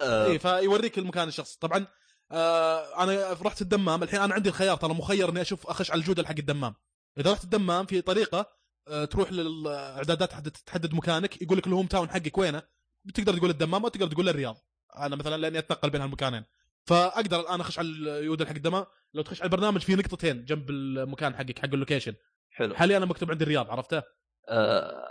[0.00, 1.86] آه اي فيوريك المكان الشخصي طبعا
[2.32, 6.26] آه أنا رحت الدمام الحين أنا عندي الخيار ترى مخير إني أشوف أخش على اليودل
[6.26, 6.74] حق الدمام.
[7.18, 8.46] إذا رحت الدمام في طريقة
[8.88, 12.62] آه تروح للإعدادات تحدد تحدد مكانك يقول لك ال home town حقك وينه؟
[13.04, 14.56] بتقدر تقول الدمام أو تقدر تقول الرياض
[14.96, 16.44] أنا مثلا لأني أتنقل بين هالمكانين.
[16.88, 21.36] فاقدر الآن أخش على اليودل حق الدمام لو تخش على البرنامج في نقطتين جنب المكان
[21.36, 22.14] حقك حق ال location.
[22.50, 22.74] حلو.
[22.74, 24.02] حاليا أنا مكتوب عندي الرياض عرفته؟
[24.48, 25.08] آه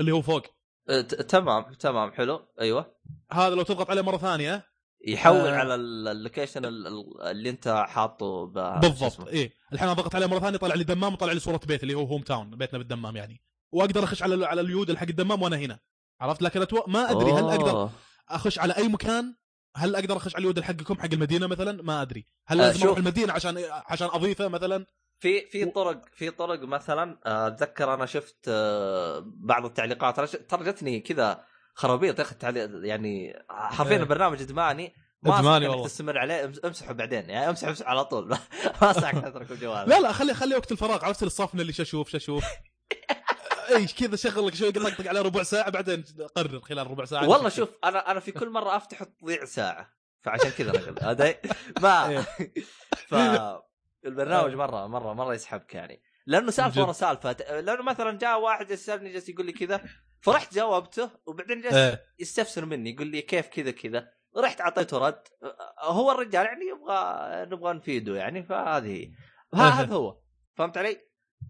[0.00, 0.42] اللي هو فوق.
[0.88, 2.48] آه، ت- تمام تمام حلو.
[2.60, 2.94] أيوه.
[3.32, 4.64] هذا لو تضغط عليه مرة ثانية.
[5.06, 5.56] يحول آه.
[5.56, 9.28] على ال- ال location ال- ال- اللي أنت حاطه ب- بالضبط.
[9.28, 9.52] إيه.
[9.72, 12.04] الحين أنا ضغط عليه مرة ثانية طلع لي دمام وطلع لي صورة بيت اللي هو
[12.04, 13.42] home town بيتنا بالدمام يعني.
[13.72, 15.78] وأقدر أخش على على اليود حق الدمام وأنا هنا.
[16.20, 16.82] عرفت؟ لكن أتو...
[16.86, 17.90] ما أدري هل أقدر أوه.
[18.28, 19.34] أخش على أي مكان
[19.78, 22.26] هل أقدر أخش على اليود حقكم حق المدينة مثلا؟ ما أدري.
[22.46, 22.98] هل آه، لازم أروح شوف.
[22.98, 24.86] المدينة عشان عشان أضيفه مثلا؟
[25.20, 30.20] في في طرق في طرق مثلا آه، أتذكر أنا شفت آه، بعض التعليقات.
[30.50, 32.36] ترى جتني كذا خرابيط يا أخي
[32.88, 34.02] يعني حرفيا إيه.
[34.02, 34.94] البرنامج إدماني.
[35.22, 35.84] ما إنك والله.
[35.86, 36.44] تستمر عليه.
[36.44, 37.30] امس- امسحه بعدين.
[37.30, 38.28] يعني امسح امسح على طول.
[38.82, 41.04] ما انصحك تترك الجوال لا لا خلي خلي وقت الفراغ.
[41.04, 42.44] عرفت الصفنه اللي شاشوف شاشوف
[43.68, 46.04] اي كذا شغل لك شوي طقطق على ربع ساعة بعدين
[46.36, 49.90] قرر خلال ربع ساعة والله شوف أنا أنا في كل مرة أفتح تضيع ساعة
[50.22, 51.34] فعشان كذا أنا هذا
[51.80, 52.20] ما إيه.
[53.08, 53.14] ف
[54.04, 56.82] البرنامج مره مره مرة يسحبك يعني لأنه سالفة.
[56.82, 59.84] ورا سالفة لأنه مثلا جاء واحد يسألني جالس يقول لي كذا
[60.20, 65.22] فرحت جاوبته وبعدين جالس إيه يستفسر مني يقول لي كيف كذا كذا رحت أعطيته رد
[65.82, 69.12] هو الرجال يعني يبغى نبغى نفيده يعني فهذه
[69.54, 69.68] هي أها.
[69.68, 70.20] هذا هو
[70.54, 71.07] فهمت علي؟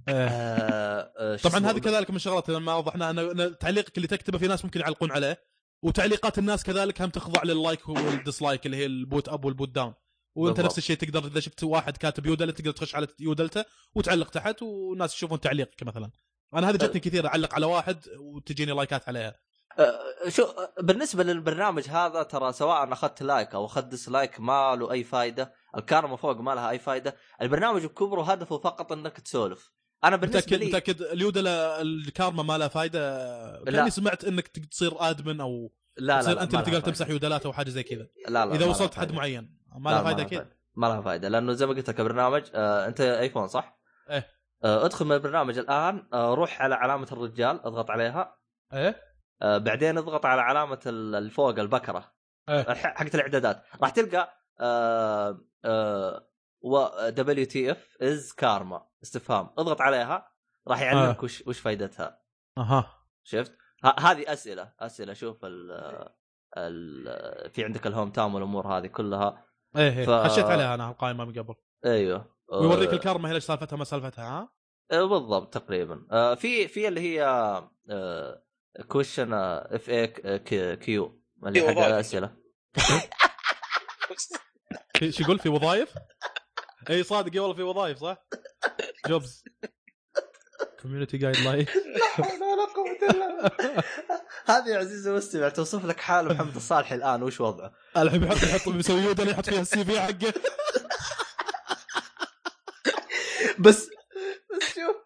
[0.09, 0.15] إيه.
[0.15, 4.65] آه آه طبعا؟ هذه كذلك من الشغلات لما وضحنا أن تعليقك اللي تكتبه في ناس
[4.65, 5.39] ممكن يعلقون عليه
[5.83, 9.53] وتعليقات الناس كذلك هم تخضع لل like وال dislike اللي هي ال vote up وال
[9.53, 9.95] vote down
[10.37, 10.65] وأنت بالضبط.
[10.65, 15.15] نفس الشيء تقدر إذا شفت واحد كاتب يودل تقدر تخش على يودلته وتعلق تحت والناس
[15.15, 16.11] يشوفون تعليقك مثلا
[16.55, 19.35] أنا هذه جتني كثير أعلق على واحد وتجيني لايكات عليها
[19.79, 24.93] آه، شو آه، بالنسبة للبرنامج هذا ترى سواء أخذت like أو أخذت dislike ما له
[24.93, 30.17] أي فائده الكارما فوق ما لها أي فائده البرنامج بكبره هدفه فقط إنك تسولف أنا
[30.17, 35.73] بالنسبة متاكد لي متاكد اليودل الكارما ما لها فائده كاني سمعت إنك تصير admin أو
[35.97, 37.09] لا لا, تصير لا أنت اللي تقدر تمسح.
[37.09, 39.13] يودلات أو حاجة زي كذا لا لا إذا وصلت حد.
[39.13, 40.47] معين ما لها فائده أكيد.
[40.75, 43.79] ما لها فائده لأنه زي ما قلت لك البرنامج آه أنت ايفون صح؟
[44.11, 44.27] إيه.
[44.65, 48.37] آه أدخل من البرنامج الآن آه روح على علامة الرجال اضغط عليها
[48.73, 48.97] إيه
[49.43, 52.13] آه بعدين اضغط على علامة ال- اللي فوق البكرة
[52.49, 56.28] إيه حقت الإعدادات راح تلقى آه آه
[56.61, 59.51] WTF is karma استفهام.
[59.59, 60.33] اضغط عليها
[60.69, 61.25] راح يعلمك آه.
[61.25, 62.23] وش وش فائدتها
[62.59, 62.95] أها.
[63.25, 63.53] شفت؟
[63.85, 64.73] ه- هذه أسئلة.
[64.81, 65.73] أسئلة شوف ال
[66.57, 69.45] ال في عندك ال home town والأمور هذه كلها.
[69.77, 70.07] إيه إيه.
[70.07, 71.55] ف- خشيت عليها أنا القائمة من قبل.
[71.85, 72.35] أيوه.
[72.53, 74.49] ويوريك آه، الكارما هي ليش سالفتها ما سالفتها ها؟
[74.93, 76.35] آه، بالضبط تقريبا.
[76.35, 77.25] في في اللي هي
[78.89, 81.69] question FAQ اللي حق.
[81.87, 82.37] الأسئلة.
[84.99, 85.95] في شو يقول؟ في وظائف؟
[86.91, 88.27] اي صادق والله في وظائف صح؟
[89.07, 89.45] jobs
[90.83, 91.67] community guideline
[94.47, 98.69] هذه يا عزيزي المستمع توصف لك حال محمد الصالح الآن وش وضعه؟ الحين بيحط يحط
[98.69, 100.33] بيسوي يودل يحط فيها ال CV حقه.
[103.59, 103.91] بس
[104.57, 104.97] بس شوف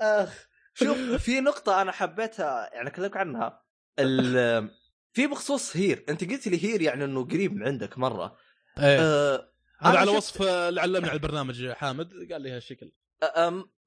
[0.00, 3.62] أخ شوف في نقطة أنا حبيتها يعني أكلمك عنها.
[3.98, 4.70] ال-
[5.12, 6.04] في بخصوص here.
[6.08, 8.36] أنت قلت لي here يعني إنه قريب من عندك مرة.
[8.78, 9.00] إيه.
[9.00, 9.53] أه
[9.84, 12.92] هذا أنا على شفت- وصف آه، اللي علمني على البرنامج حامد قال لي هالشكل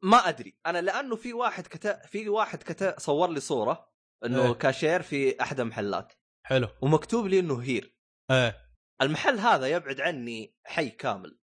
[0.01, 3.89] ما أدري أنا لأنه في واحد كتا في واحد كتا صور لي صورة
[4.25, 4.53] إنه إيه.
[4.53, 6.13] كاشير في أحد المحلات
[6.45, 7.95] حلو ومكتوب لي إنه here
[8.31, 8.67] إيه
[9.01, 11.39] المحل هذا يبعد عني حي كامل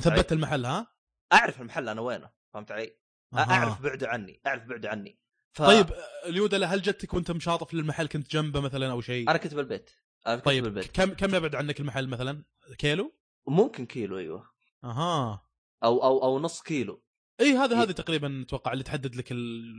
[0.00, 0.86] ثبت المحل ها؟
[1.32, 2.96] أعرف المحل أنا وينه فهمت علي؟
[3.34, 3.50] أها.
[3.50, 5.20] أعرف بعده عني أعرف بعده عني
[5.56, 5.62] ف...
[5.62, 9.54] طيب آه، اليودلة هل جتك وأنت مشاطف للمحل كنت جنبه مثلا أو شيء؟ أنا كنت
[9.54, 9.90] بالبيت
[10.26, 12.44] أنا كنت طيب بالبيت كم كم يبعد عنك المحل مثلا؟
[12.78, 14.50] كيلو؟ ممكن كيلو أيوه.
[14.84, 15.46] أها.
[15.84, 17.02] أو أو أو نص كيلو.
[17.40, 17.82] اي هذا.
[17.82, 19.28] هذه تقريبا أتوقع اللي تحدد لك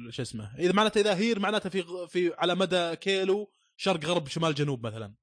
[0.10, 0.56] شو اسمه.
[0.60, 5.16] إذا معناته إذا هير معناته في في على مدى كيلو شرق غرب شمال جنوب مثلا.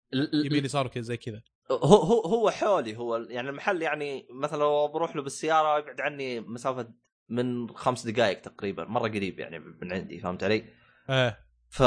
[0.45, 1.43] يمين يسار زي كذا.
[1.71, 6.41] هو هو هو حولي هو يعني المحل يعني مثلا لو بروح له بالسيارة يبعد عني
[6.41, 6.95] مسافة
[7.29, 10.65] من خمس دقائق تقريبا مرة قريب يعني من عندي فهمت علي؟
[11.11, 11.39] إيه.
[11.69, 11.83] ف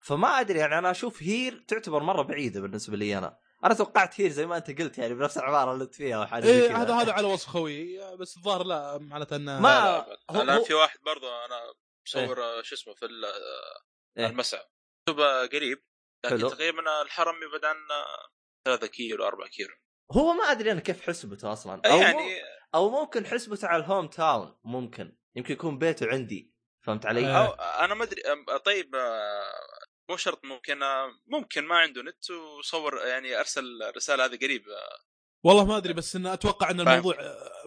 [0.00, 3.38] فما أدري يعني أنا أشوف هير تعتبر مرة بعيدة بالنسبة لي أنا.
[3.64, 6.44] أنا توقعت هير زي ما أنت قلت يعني بنفس العباره اللي أنت فيها أو حاجة
[6.44, 6.82] زي إيه.
[6.82, 10.64] هذا هذا على وصف خوي بس الظاهر لا معناته انه ما- لا، هو- أنا هو-
[10.64, 11.60] في واحد برضه أنا
[12.06, 13.24] مصور آه، شو اسمه في ال-
[14.18, 14.26] إيه.
[14.26, 14.64] المسعى
[15.08, 15.20] مكتوب
[15.52, 15.82] قريب
[16.24, 16.38] لكن.
[16.38, 17.76] تقريبا الحرم يبعد عن
[18.66, 19.74] 3 كيلو 4 كيلو
[20.12, 22.42] هو ما أدري أنا كيف حسبته أصلا أي أو يعني
[22.74, 26.52] أو ممكن حسبته على ال home town ممكن يمكن يكون بيته عندي
[26.86, 28.22] فهمت علي؟ أو أنا ما أدري
[28.64, 29.42] طيب آه،
[30.10, 30.78] مو شرط ممكن
[31.26, 34.62] ممكن ما عنده نت وصور يعني أرسل الرساله هذه قريب
[35.44, 36.80] والله ما أدري بس انه أتوقع إن.
[36.80, 37.16] الموضوع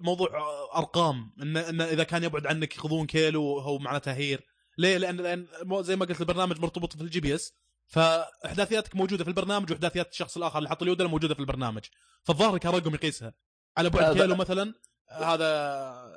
[0.01, 0.29] موضوع
[0.75, 4.47] أرقام انه انه إذا كان يبعد عنك ياخذون كيلو هو معناته here.
[4.77, 5.47] ليه؟ لأن لأن
[5.83, 7.53] زي ما قلت البرنامج مرتبط في ال GPS
[7.87, 11.83] فاحداثياتك موجودة في البرنامج وأحداثيات الشخص الآخر اللي حط ال Jodel موجودة في البرنامج.
[12.23, 13.33] فالظاهر كرقم يقيسها.
[13.77, 14.73] على بعد كيلو مثلا
[15.09, 15.49] هذا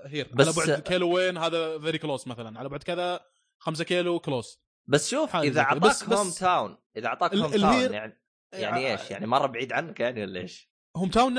[0.07, 0.29] here.
[0.35, 2.59] بس- على بعد كيلو وين هذا very close مثلا.
[2.59, 3.21] على بعد كذا
[3.59, 5.61] 5 كيلو close بس شوف إذا.
[5.61, 8.23] أعطاك hometown إذا أعطاك hometown يعني
[8.53, 11.35] يعني إيش؟ يعني مره بعيد عنك يعني ولا إيش؟ hometown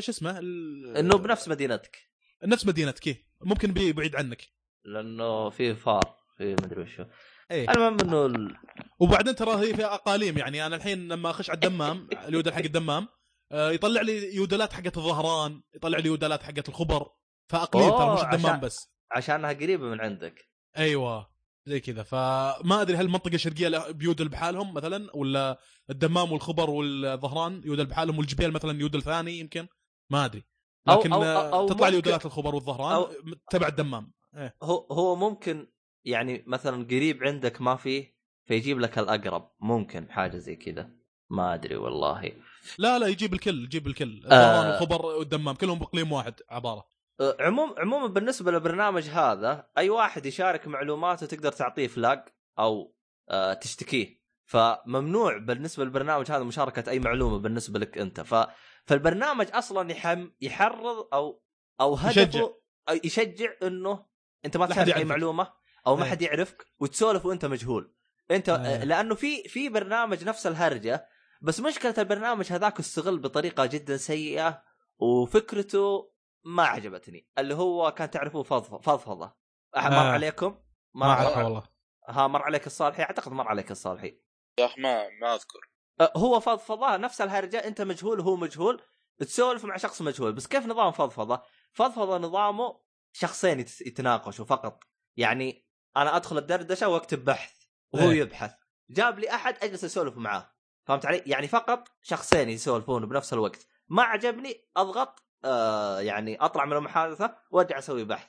[0.00, 1.98] شو اسمه؟ ال- إنه بنفس مدينتك.
[2.44, 3.26] نفس مدينتك إيه.
[3.40, 4.42] ممكن بي- بعيد عنك.
[4.84, 7.04] لأنه في فار في مدري وشو.
[7.50, 7.70] إيه.
[7.70, 8.56] المهم إنه ال...
[9.00, 13.08] وبعدين ترى هي فيها أقاليم يعني أنا الحين لما أخش على الدمام اليودل حق الدمام
[13.52, 17.10] آه، يطلع لي يودلات حقت الظهران يطلع لي يودلات حقت الخبر
[17.48, 18.92] فأقليم ترى مش الدمام عشان- بس.
[19.12, 20.48] عشانها قريبة من عندك.
[20.78, 21.31] أيوه.
[21.66, 22.02] زي كذا.
[22.02, 25.58] فما أدري هل المنطقة الشرقيه بيودل بحالهم مثلا ولا
[25.90, 29.66] الدمام والخبر والظهران يودل بحالهم والجبيل مثلا يودل ثاني يمكن؟
[30.10, 30.44] ما أدري.
[30.90, 34.12] أو- لكن أو- آه، أو تطلع لي يودلات الخبر والظهران أو- تبع الدمام.
[34.36, 34.56] إيه.
[34.62, 35.66] هو هو ممكن
[36.04, 38.14] يعني مثلا قريب عندك ما فيه
[38.48, 40.90] فيجيب لك الأقرب ممكن حاجة زي كذا.
[41.30, 42.32] ما أدري والله.
[42.78, 44.20] لا لا يجيب الكل يجيب الكل.
[44.24, 44.70] الظهران آه.
[44.70, 46.84] والخبر والدمام كلهم بإقليم واحد عبارة.
[47.20, 52.94] عموم عموما بالنسبة للبرنامج هذا أي واحد يشارك معلوماته تقدر تعطيه فلاج أو
[53.30, 58.46] أه تشتكيه فممنوع بالنسبة للبرنامج هذا مشاركة أي معلومة بالنسبة لك أنت ف
[58.84, 61.42] فالبرنامج أصلا يحم يحرض أو
[61.80, 62.40] أو هدفه يشجع.
[62.88, 64.06] أو يشجع إنه
[64.44, 65.04] أنت ما تشارك أي.
[65.04, 65.52] معلومة
[65.86, 66.10] أو ما إيه.
[66.10, 67.94] حد يعرفك وتسولف وأنت مجهول
[68.30, 68.84] أنت إيه.
[68.84, 71.08] لأنه في في برنامج نفس الهرجة
[71.42, 74.62] بس مشكلة البرنامج هذاك استغل بطريقة جدا سيئة
[74.98, 76.11] وفكرته
[76.44, 77.28] ما عجبتني.
[77.38, 79.36] اللي هو كان تعرفوه فضفضة.
[79.76, 80.12] أح- مر آه.
[80.12, 80.58] عليكم؟
[80.94, 81.62] ما مر أعرفه عليك والله.
[82.08, 84.20] ها مر عليك الصالحي؟ أعتقد مر عليك الصالحي.
[84.60, 85.58] صح ما ما أذكر.
[86.00, 88.82] أه، هو فضفضة نفس الهرجة أنت مجهول وهو مجهول.
[89.18, 92.80] تسولف مع شخص مجهول بس كيف نظام فضفضة؟ فضفضة نظامه
[93.12, 94.84] شخصين يت- يتناقشوا فقط.
[95.16, 97.54] يعني أنا أدخل الدردشة وأكتب بحث
[97.92, 98.18] وهو إيه.
[98.20, 98.52] يبحث.
[98.90, 100.52] جاب لي أحد أجلس أسولف معاه.
[100.86, 103.66] فهمت علي؟ يعني فقط شخصين يسولفون بنفس الوقت.
[103.88, 108.28] ما عجبني أضغط آه يعني أطلع من المحادثة وأرجع أسوي بحث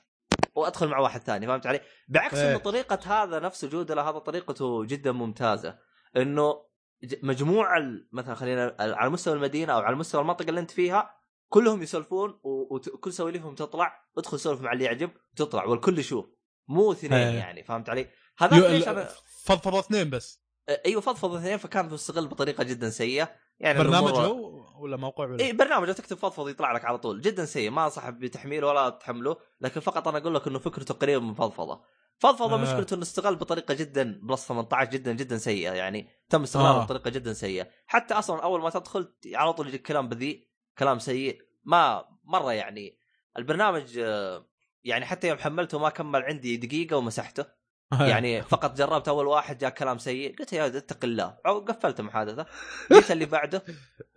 [0.56, 2.52] وأدخل مع واحد ثاني فهمت علي؟ بعكس إيه.
[2.52, 5.78] انه طريقة هذا نفسه جودة هذا طريقته جدا ممتازة
[6.18, 6.66] إنه
[7.24, 7.80] مجموع
[8.12, 11.16] مثلا خلينا على مستوى المدينة أو على مستوى المنطقة اللي أنت فيها
[11.50, 16.26] كلهم يسولفون وكل سواليفهم تطلع ادخل سولف مع اللي يعجب وتطلع والكل يشوف
[16.68, 17.38] مو اثنين إيه.
[17.38, 19.10] يعني فهمت علي؟ هذا ليش أنا
[19.44, 20.44] فضفضه اثنين بس
[20.86, 25.54] أيوه فضفض اثنين فكان مستغل بطريقة جدا سيئة يعني برنامج هو ولا موقع ولا اي
[25.54, 29.38] برنامج لو تكتب فضفض يطلع لك على طول جدا سيء ما انصح بتحميله ولا تحمله
[29.62, 31.84] لكن فقط أنا أقول لك إنه فكرته قريبة من فضفضة
[32.18, 32.58] فضفضة آه.
[32.58, 36.82] مشكلته إنه استغل بطريقة جدا بلس 18 جدا جدا سيئة يعني تم استغلاله آه.
[36.82, 36.86] آه.
[36.86, 41.42] بطريقة جدا سيئة حتى أصلا أول ما تدخل على طول يجيك كلام بذيء كلام سيء
[41.64, 43.00] ما مرة يعني
[43.38, 44.46] البرنامج آه،
[44.84, 47.46] يعني حتى يوم حملته ما كمل عندي دقيقة ومسحته
[48.02, 52.46] يعني فقط جربت أول واحد جاء كلام سيء قلت يا ولد اتق الله قفلت المحادثه
[52.92, 53.64] جيت اللي بعده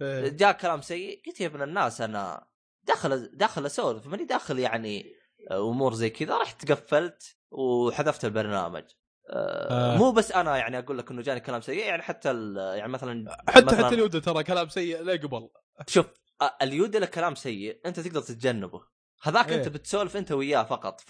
[0.02, 0.28] إيه.
[0.28, 2.46] جاء كلام سيء قلت يا ابن الناس أنا
[2.84, 5.12] داخل داخل أسولف ماني داخل يعني
[5.52, 8.84] أمور زي كذا رحت قفلت وحذفت البرنامج
[9.30, 9.94] آه.
[9.94, 9.96] آه.
[9.96, 13.66] مو بس أنا يعني أقول لك إنه جاني كلام سيء يعني حتى يعني مثلا حتى
[13.66, 15.48] مثلاً- حتى اليودة ترى كلام سيء لا قبل
[15.86, 16.06] شوف
[16.42, 18.82] آه، اليود له كلام سيء أنت تقدر تتجنبه
[19.22, 19.56] هذاك إيه.
[19.56, 21.00] انت بتسولف أنت وياه فقط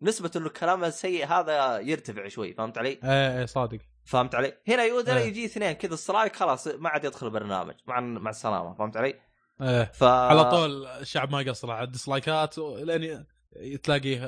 [0.00, 4.84] فنسبه إنه الكلام السيء هذا يرتفع شوي فهمت علي؟ إيه إيه صادق فهمت علي؟ هنا
[4.84, 5.26] يودنا إيه.
[5.26, 9.14] يجي اثنين كذا سترايك خلاص ما عاد يدخل البرنامج مع مع السلامة فهمت علي؟
[9.60, 13.26] إيه ف على طول الشعب ما يقصر على ال dislike ات لين
[13.82, 14.18] تلاقيه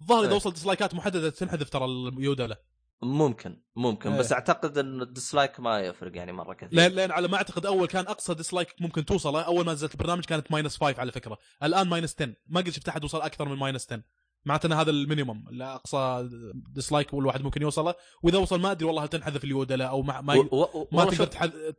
[0.00, 0.36] الظاهر إذا إيه.
[0.36, 2.56] وصل dislike ات محددة تنحذف ترى اليودلة
[3.02, 4.18] ممكن ممكن إيه.
[4.18, 7.66] بس أعتقد إن ال dislike ما يفرق يعني مرة كثير لين لين على ما أعتقد
[7.66, 11.38] أول كان أقصى dislike ممكن توصله أول ما نزلت البرنامج كانت minus 5 على فكرة
[11.62, 14.02] الآن minus 10 ما قد شفت أحد وصل أكثر من minus 10
[14.48, 17.94] معناته إن هذا ال minimum أقصى dislike والواحد ممكن يوصله.
[18.22, 20.62] وإذا وصل ما أدري والله هل تنحذف اليودلة أو ما ما, و...
[20.62, 20.88] و...
[20.92, 21.28] ما تقدر شوف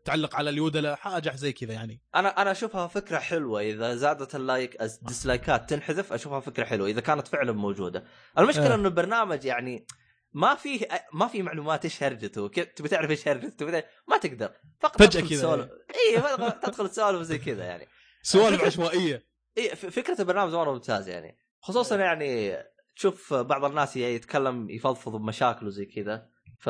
[0.05, 2.01] تعلق على اليودلة حاجة زي كذا يعني.
[2.15, 3.61] أنا أنا أشوفها فكرة حلوة.
[3.61, 6.87] إذا زادت ال like ال dislike ات تنحذف أشوفها فكرة حلوة.
[6.87, 8.03] إذا كانت فعلا موجودة.
[8.37, 8.75] المشكلة إيه.
[8.75, 9.85] إنه البرنامج يعني
[10.33, 14.51] ما فيه ما في معلومات إيش هرجته تبي تعرف إيش هرجته ما تقدر.
[14.79, 16.21] فقط تدخل كذا، إي
[16.63, 17.87] تدخل تسولف زي كذا يعني.
[18.21, 19.29] سوالف عشوائية.
[19.57, 21.37] إي فكرة البرنامج مرة ممتازة يعني.
[21.61, 22.57] خصوصا يعني
[22.95, 26.25] تشوف بعض الناس يتكلم يفضفض بمشاكله زي كذا
[26.59, 26.69] ف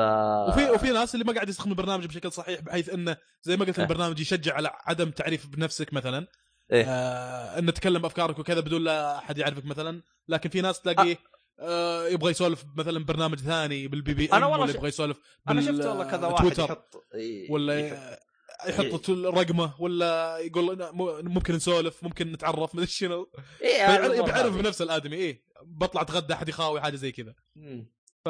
[0.50, 3.80] وفي وفي ناس اللي ما قاعد يستخدم البرنامج بشكل صحيح بحيث إنه زي ما قلت
[3.80, 3.86] إيه.
[3.86, 6.28] البرنامج يشجع على عدم تعريف بنفسك مثلا
[6.72, 6.86] إيه.
[6.88, 11.18] آه إنه تتكلم بأفكارك وكذا بدون لا أحد يعرفك مثلا لكن في ناس تلاقيه
[11.60, 15.18] آه يبغى يسولف مثلا برنامج ثاني بالبي بي إم والله ولا ش- يبغى يسولف
[15.50, 17.06] أنا شفت والله كذا واحد يحط
[17.50, 18.20] ولا يحط-
[18.68, 20.90] يحط الرقمه ولا يقول
[21.24, 24.62] ممكن نسولف ممكن نتعرف مدري شنو إيه بيعرف هذه.
[24.62, 27.36] بنفس الآدمي إيه بطلع أتغدى أحد يخاوي حاجة زي كذا.
[28.26, 28.28] ف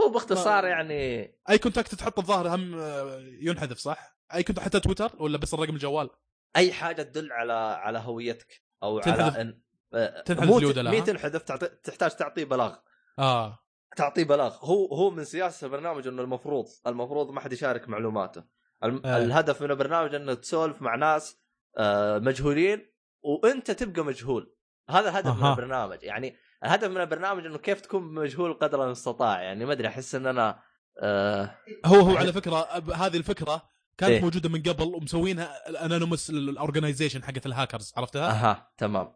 [0.00, 4.80] هو باختصار ما- يعني أي contact تحط الظاهر هم آه، ينحذف صح؟ أي account حتى
[4.80, 6.10] تويتر ولا بس الرقم الجوال؟
[6.56, 9.58] أي حاجة تدل على على هويتك أو تنحذف- على.
[9.94, 11.66] آه، تنحذف مو ت- اليودلة، مي ها؟ تنحذف تعطي...
[11.66, 12.76] تحتاج تعطيه بلاغ
[13.18, 13.58] آه
[13.96, 18.44] تعطيه بلاغ هو هو من سياسة البرنامج إنه المفروض المفروض ما حد يشارك معلوماته
[18.84, 19.16] الم- آه.
[19.18, 21.36] الهدف من البرنامج إنه تسولف مع ناس
[21.78, 22.86] آه، مجهولين
[23.22, 24.54] وأنت تبقى مجهول
[24.90, 25.50] هذا الهدف من أها.
[25.52, 30.14] البرنامج يعني الهدف من البرنامج إنه كيف تكون مجهول قدر المستطاع يعني ما أدري أحس
[30.14, 30.58] إن أنا
[31.02, 31.54] آه
[31.86, 32.56] هو هو على فكرة
[32.94, 33.62] هذه الفكرة
[33.98, 34.20] كانت إيه.
[34.22, 39.12] موجودة من قبل ومسوينها ال Anonymous ال organization حقت الهاكرز عرفتها؟ أها تمام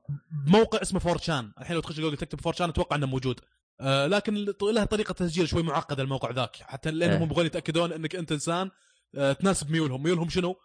[0.46, 3.40] موقع اسمه 4chan الحين لو تخش جوجل تكتب 4chan أتوقع إنه موجود
[3.80, 7.26] آه لكن لها طريقة تسجيل شوي معقدة الموقع ذاك حتى لأنهم إيه.
[7.26, 8.70] يبغون يتأكدون إنك أنت إنسان
[9.12, 10.02] تناسب ميولهم.
[10.02, 10.56] ميولهم شنو؟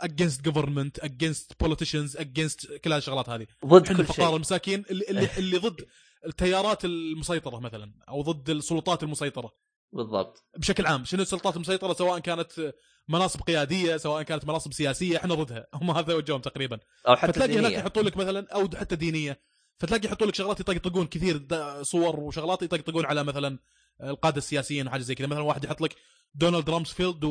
[0.00, 3.46] against government against politicians against كل هالشغلات هذه.
[3.66, 4.36] ضد كل الفقراء شيء.
[4.36, 5.86] المساكين اللي, اللي, اللي ضد
[6.26, 9.52] التيارات المسيطرة مثلا أو ضد السلطات المسيطرة.
[9.92, 10.44] بالضبط.
[10.58, 12.72] بشكل عام شنو السلطات المسيطرة؟ سواء كانت
[13.08, 15.66] مناصب قيادية سواء كانت مناصب سياسية إحنا ضدها.
[15.74, 16.78] هم هذا وجههم تقريبا.
[17.08, 17.72] أو حتى فتلاقي هناك.
[17.72, 19.40] يحطون لك مثلا أو حتى دينية.
[19.78, 21.46] فتلاقي يحطون لك شغلات يطقطقون كثير
[21.82, 23.58] صور وشغلات يطقطقون على مثلا
[24.02, 25.26] القادة السياسيين وحاجة زي كذا.
[25.26, 25.96] مثلا واحد يحط لك
[26.34, 27.30] دونالد رامسفيلد و...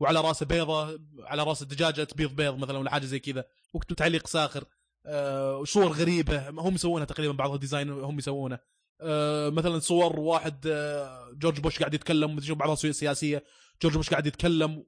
[0.00, 3.44] وعلى رأسه بيضة على راس الدجاجه تبيض بيض مثلا ولا حاجة زي كذا.
[3.74, 4.64] وكتب تعليق ساخر
[5.06, 8.58] آه، وصور غريبة هم يسوونها تقريبا بعضها design هم يسوونه.
[9.00, 13.44] آه، مثلا صور واحد آه، جورج بوش قاعد يتكلم مدري شو بعضها سي- سياسيه
[13.82, 14.84] جورج بوش قاعد يتكلم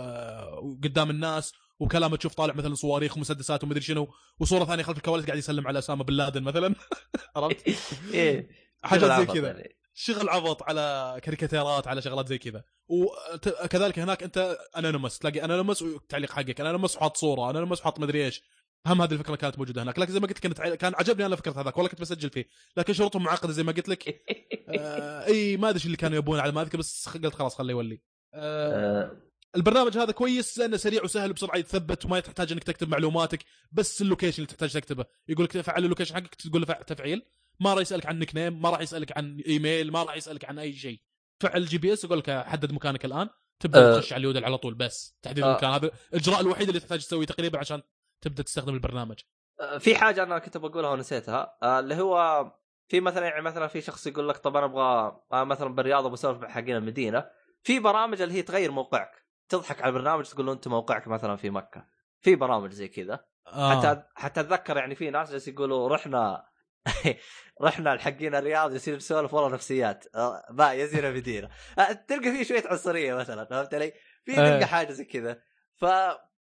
[0.00, 4.08] آه، وقدام الناس وكلامه تشوف طالع مثلا صواريخ ومسدسات ومدري شنو
[4.40, 6.74] وصورة ثانية خلف الكواليس قاعد يسلم على أسامة بن لادن مثلا.
[7.36, 7.68] عرفت؟
[8.14, 8.48] إيه.
[8.82, 9.46] حاجات زي كذا.
[9.48, 9.76] يعني.
[9.94, 12.64] شغل عبط على كاريكاتيرات على شغلات زي كذا.
[12.88, 18.42] وكذلك هناك أنت anonymous تلاقي anonymous والتعليق حقك anonymous وحاط صورة anonymous وحاط مدري إيش.
[18.86, 19.98] هم هذه الفكرة كانت موجودة هناك.
[19.98, 22.48] لكن زي ما قلت كانت كان عجبني أنا فكرة هذاك والله كنت بسجل فيه.
[22.76, 24.08] لكن شروطهم معقدة زي ما قلت لك.
[24.78, 27.70] آه إي ما أدري إيش اللي كانوا يبون على ما أذكر بس قلت خلاص خليه
[27.74, 28.00] يولي.
[28.34, 29.16] آه آه،
[29.56, 34.06] البرنامج هذا كويس لأنه سريع وسهل بسرعة يتثبت وما تحتاج إنك تكتب معلوماتك بس ال
[34.06, 35.04] location اللي تحتاج تكتبه.
[35.28, 37.22] يقول لك فعل ال location حقك تقول له تفعيل.
[37.60, 40.72] ما راح يسألك عن nickname ما راح يسألك عن ايميل ما راح يسألك عن أي
[40.72, 41.00] شيء
[41.40, 43.28] فعل ال GPS يقول لك حدد مكانك الآن
[43.60, 43.96] تبدأ أه.
[43.96, 45.50] تخش على ال Jodel على طول بس تحديد أه.
[45.50, 47.82] المكان هذا الإجراء الوحيد اللي تحتاج تسويه تقريبا عشان
[48.20, 49.18] تبدأ تستخدم البرنامج
[49.60, 52.44] آه، في حاجة أنا كنت بقولها ونسيتها آه، اللي هو
[52.88, 56.42] في مثلا يعني مثلا في شخص يقول لك طب أنا أبغى آه، مثلا بالرياض بسولف
[56.42, 57.24] مع حقين المدينة
[57.62, 61.50] في برامج اللي هي تغير موقعك تضحك على البرنامج تقول له أنت موقعك مثلا في
[61.50, 61.86] مكة
[62.20, 63.80] في برامج زي كذا آه.
[63.80, 66.44] حتى حتى أتذكر يعني في ناس جالس يقولوا رحنا
[67.62, 70.04] رحنا لحقين الرياض جالسين نسولف والله نفسيات.
[70.14, 71.48] آه، يا زين المدينة
[71.78, 73.92] آه، تلقى فيه شوية عنصرية مثلا فهمت علي؟
[74.24, 74.36] في إيه.
[74.36, 75.42] تلقى حاجة زي كذا.
[75.76, 75.84] ف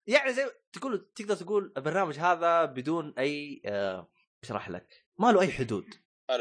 [0.07, 4.11] يعني زي تقول تقدر تقول البرنامج هذا بدون أي آه،
[4.43, 4.87] اشرح لك؟
[5.17, 5.85] ما له أي حدود.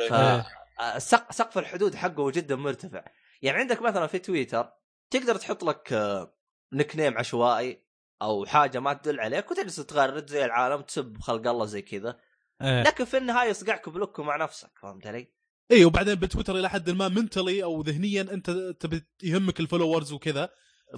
[0.08, 0.12] ف...
[0.80, 3.04] آه، سق- سقف الحدود حقه جدا مرتفع.
[3.42, 4.72] يعني عندك مثلا في تويتر
[5.10, 6.36] تقدر تحط لك آه،
[6.72, 7.84] nickname عشوائي
[8.22, 12.20] أو حاجة ما تدل عليك وتجلس تغرد زي العالم تسب خلق الله زي كذا.
[12.62, 12.82] إيه.
[12.82, 15.28] لكن في النهاية يصقعك block مع نفسك فهمت علي؟
[15.70, 20.48] اي وبعدين بتويتر إلى حد ما mentally أو ذهنيا أنت تبي يهمك ال followers وكذا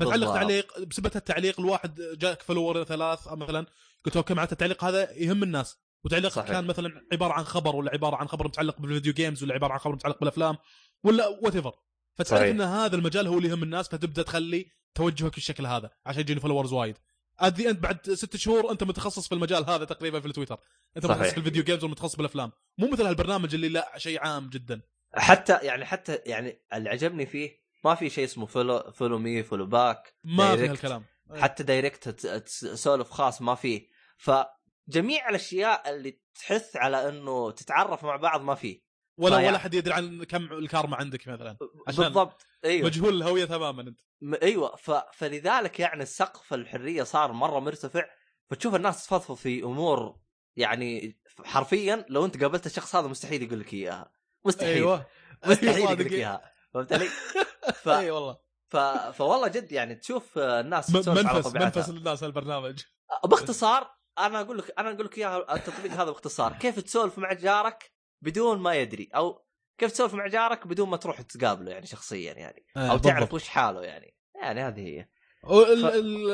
[0.00, 0.34] فتعلق.
[0.34, 3.66] تعليق بسبب التعليق الواحد جاك follower ثلاث مثلا
[4.04, 6.50] قلت okay معناته التعليق هذا يهم الناس وتعليق صحيح.
[6.50, 9.72] كان مثلا عبارة عن خبر ولا عبارة عن خبر متعلق بال video games ولا عبارة
[9.72, 10.56] عن خبر متعلق بالأفلام
[11.04, 11.74] ولا whatever
[12.14, 12.42] فتعرف.
[12.42, 16.72] إن هذا المجال هو اللي يهم الناس فتبدأ تخلي توجهك بالشكل هذا عشان يجيني followers
[16.72, 16.98] وايد
[17.40, 20.58] at the end بعد ست شهور أنت متخصص في المجال هذا تقريبا في التويتر.
[20.96, 21.16] أنت صحيح.
[21.16, 22.52] متخصص في ال video games ومتخصص بالأفلام.
[22.78, 24.80] مو مثل هالبرنامج اللي لا شيء عام جدا.
[25.14, 29.66] حتى يعني حتى يعني اللي عجبني فيه ما في شيء اسمه follow follow me follow
[29.66, 30.68] back ما في.
[30.68, 31.04] هالكلام.
[31.34, 38.40] حتى direct تسولف خاص ما فيه فجميع الأشياء اللي تحث على إنه تتعرف مع بعض
[38.40, 38.89] ما فيه
[39.20, 41.56] ولا ولا حد يدري عن كم الكارما عندك مثلا.
[41.88, 42.86] عشان بالضبط أيوه.
[42.86, 44.00] مجهول الهويه تماما أنت.
[44.42, 44.90] أيوه ف...
[44.90, 48.04] فلذلك يعني سقف الحرية صار مرة مرتفع.
[48.50, 50.16] فتشوف الناس تفضفض في أمور
[50.56, 54.12] يعني حرفيا لو أنت قابلت الشخص هذا مستحيل يقول لك إياها.
[54.44, 54.74] مستحيل.
[54.74, 55.06] أيوه.
[55.46, 56.12] مستحيل أيوة، يقول لك.
[56.12, 56.52] إياها.
[56.74, 57.08] فهمت علي؟
[57.84, 57.88] ف...
[57.88, 58.38] اي والله.
[58.68, 58.76] ف...
[59.16, 61.78] فوالله جد يعني تشوف الناس تسولف على منفس طبيعتها.
[61.78, 62.82] منفس للناس هالبرنامج
[63.24, 66.52] باختصار أنا أقول لك أنا أقول لك إياها التطبيق هذا باختصار.
[66.52, 69.08] كيف تسولف مع جارك بدون ما يدري.
[69.14, 69.44] أو
[69.78, 72.64] كيف تسولف مع جارك بدون ما تروح تقابله يعني شخصيا يعني.
[72.76, 74.14] أو تعرف وش حاله يعني.
[74.42, 75.08] يعني هذه هي.
[75.42, 76.30] ف- ال-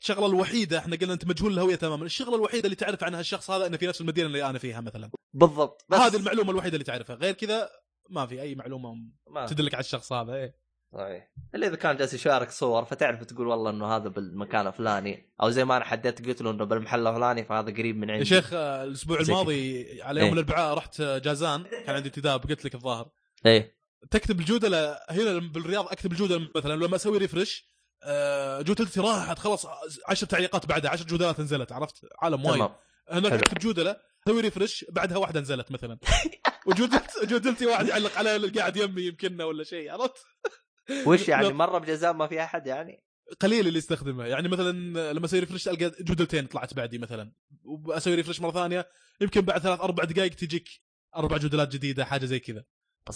[0.00, 2.04] الشغلة الوحيدة إحنا قلنا أنت مجهول الهويه تماما.
[2.04, 5.10] الشغلة الوحيدة اللي تعرف عن هالشخص هذا إنه في نفس المدينة اللي أنا فيها مثلا.
[5.32, 5.84] بالضبط.
[5.88, 7.16] بس هذه المعلومة الوحيدة اللي تعرفها.
[7.16, 7.70] غير كذا
[8.10, 8.94] ما في أي معلومة
[9.30, 9.46] ما.
[9.46, 10.54] تدلك على الشخص هذا إيه.
[10.92, 11.30] صحيح.
[11.54, 15.64] إلا إذا كان جالس يشارك صور فتعرف تقول والله إنه هذا بالمكان الفلاني أو زي
[15.64, 18.34] ما أنا حددت قلت له إنه بالمحل الفلاني فهذا قريب من عندي.
[18.34, 20.34] يا شيخ الأسبوع الماضي على يوم إيه.
[20.34, 23.10] الأربعاء رحت جازان كان عندي انتداب قلت لك الظاهر.
[23.46, 23.80] إيه.
[24.10, 27.70] تكتب الجودلة هنا بالرياض أكتب الجودلة مثلا لما أسوي refresh
[28.02, 29.66] آه، جودلتي راحت خلاص
[30.08, 32.70] عشر تعليقات بعدها عشر جودلات نزلت عرفت؟ عالم وايد.
[33.10, 33.32] هناك.
[33.32, 33.96] أكتب جودلة
[34.26, 35.98] أسوي refresh بعدها واحدة نزلت مثلا.
[36.66, 40.24] وجودلت جودلتي واحد يعلق على اللي قاعد يمي يمكننا ولا شيء عرفت؟
[41.06, 41.48] وش يعني.
[41.48, 43.02] مرة بجازان ما في أحد يعني؟
[43.40, 44.24] قليل اللي يستخدمه.
[44.24, 44.72] يعني مثلا
[45.12, 47.32] لما أسوي ريفرش ألقى جدولتين طلعت بعدي مثلا.
[47.64, 48.86] وأسوي ريفرش مرة ثانية
[49.20, 50.68] يمكن بعد ثلاث أربع دقائق تجيك
[51.16, 52.64] أربع جدولات جديدة حاجة زي كذا.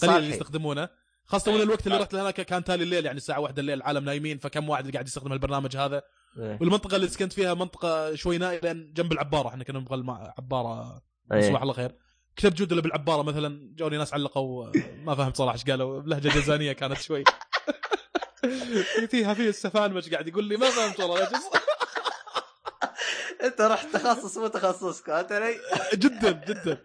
[0.01, 0.89] قليل اللي يستخدمونه.
[1.25, 4.37] خاصة وأنا الوقت اللي رحت لهناك كان تالي الليل يعني الساعة واحدة الليل العالم نايمين
[4.37, 6.01] فكم واحد قاعد يستخدم البرنامج هذا؟
[6.39, 6.57] إيه.
[6.61, 9.47] والمنطقة اللي سكنت فيها منطقة شوي نائيه لأن جنب العبارة.
[9.47, 11.01] إحنا كنا نبغى الم- عبارة
[11.33, 11.41] إيه.
[11.49, 11.95] صباح الله خير.
[12.35, 14.71] كتبت جدله بالعبارة مثلا جوني ناس علقوا
[15.03, 17.23] ما فهمت صراحة إيش قالوا بلهجه جزانية كانت شوي.
[19.09, 21.29] فيها في السفان مش قاعد يقول لي ما فهمت والله
[23.43, 25.55] انت رحت تخصص مو تخصصك انت لي
[25.93, 26.83] جدا جدا.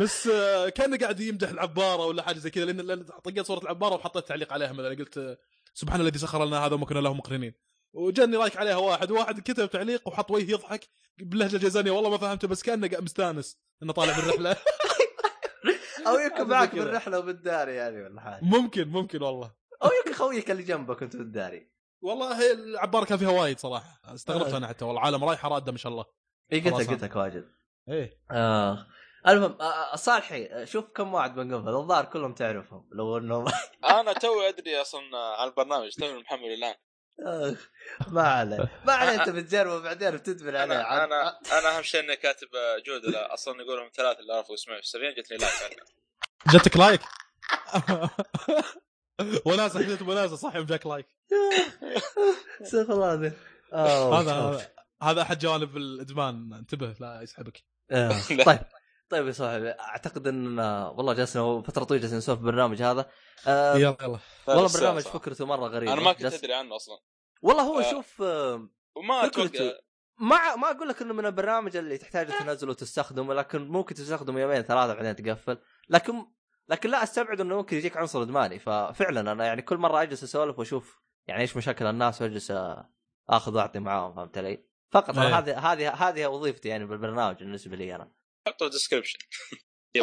[0.00, 4.28] بس آه، كان قاعد يمدح العبارة ولا حاجة زي كذا لأن طقيت صورة العبارة وحطيت
[4.28, 5.38] تعليق عليها مثلا قلت آه،
[5.74, 7.54] سبحان الذي سخر لنا هذا وما كنا له مقرنين.
[7.92, 10.88] وجاني رايك عليها واحد واحد كتب تعليق وحط وجه يضحك
[11.18, 14.56] باللهجة الجزانيه والله ما فهمته بس كأنه مستانس إنه طالع بالرحله
[16.06, 16.74] أو زي معك.
[16.74, 18.40] بالرحله وبالداري يعني ولا حاجة.
[18.44, 19.52] ممكن ممكن والله.
[19.82, 21.70] أو يمكن خويك اللي جنبك أنت بالداري
[22.00, 24.00] والله العبارة كان فيها وايد صراحة.
[24.04, 24.56] استغربت آه.
[24.56, 26.04] أنا حتى والله العالم رايحة رادة ما شاء الله.
[26.52, 26.80] اي قلت خلاص.
[26.80, 27.48] لك قلت لك واجد
[27.88, 28.20] إيه.
[28.30, 28.86] آه.
[29.28, 33.44] المهم آه، صالحي آه، شوف كم واحد بنقفل الظاهر كلهم تعرفهم لو إنه
[34.00, 35.02] أنا توي أدري أصلا
[35.38, 36.74] عن البرنامج توي محمل الآن.
[37.26, 37.56] آه،
[38.08, 38.80] ما عليه.
[38.86, 40.74] ما عليه أنت بتجربه بعدين بتدبر عليه.
[40.80, 42.48] أنا أنا أنا أهم شيء إني كاتب
[42.86, 43.34] جودة.
[43.34, 45.82] أصلا يقولوا من ثلاثة اللي اعرفه اسمه 70 جتني لايك.
[46.48, 47.00] جتك لايك؟
[49.44, 51.06] وناسه حدث وناسه صح يوم جاك لايك
[52.62, 53.32] استغفر الله العظيم.
[53.72, 54.32] آه، هذا.
[54.32, 54.68] هذا
[55.02, 58.12] هذا أحد جوانب الإدمان انتبه لا يسحبك آه،
[58.46, 58.60] طيب
[59.10, 63.10] طيب يا صاحبي أعتقد اننا والله جلسنا فترة طويلة جالسين نسولف بالبرنامج هذا
[63.46, 65.02] آه، يلا يلا والله برنامج.
[65.02, 66.98] فكرته مرة غريبه أنا ما كنت أدري عنه أصلا
[67.42, 67.82] والله هو.
[67.82, 68.20] شوف
[68.96, 69.70] وما أتوقع
[70.18, 74.62] ما ما أقول لك إنه من البرنامج اللي تحتاج تنزله وتستخدمه لكن ممكن تستخدمه يومين
[74.62, 75.58] ثلاثة بعدين تقفل
[75.88, 76.26] لكن
[76.68, 80.58] لكن لا أستبعد إنه ممكن يجيك عنصر إدماني ففعلا أنا يعني كل مرة أجلس أسولف
[80.58, 82.52] وأشوف يعني إيش مشاكل الناس وأجلس
[83.28, 85.38] آخذ وأعطي معاهم فهمت علي؟ فقط إيه.
[85.38, 88.12] هذه هذه هذه وظيفتي يعني بالبرنامج بالنسبة لي أنا
[88.46, 89.18] حطوا description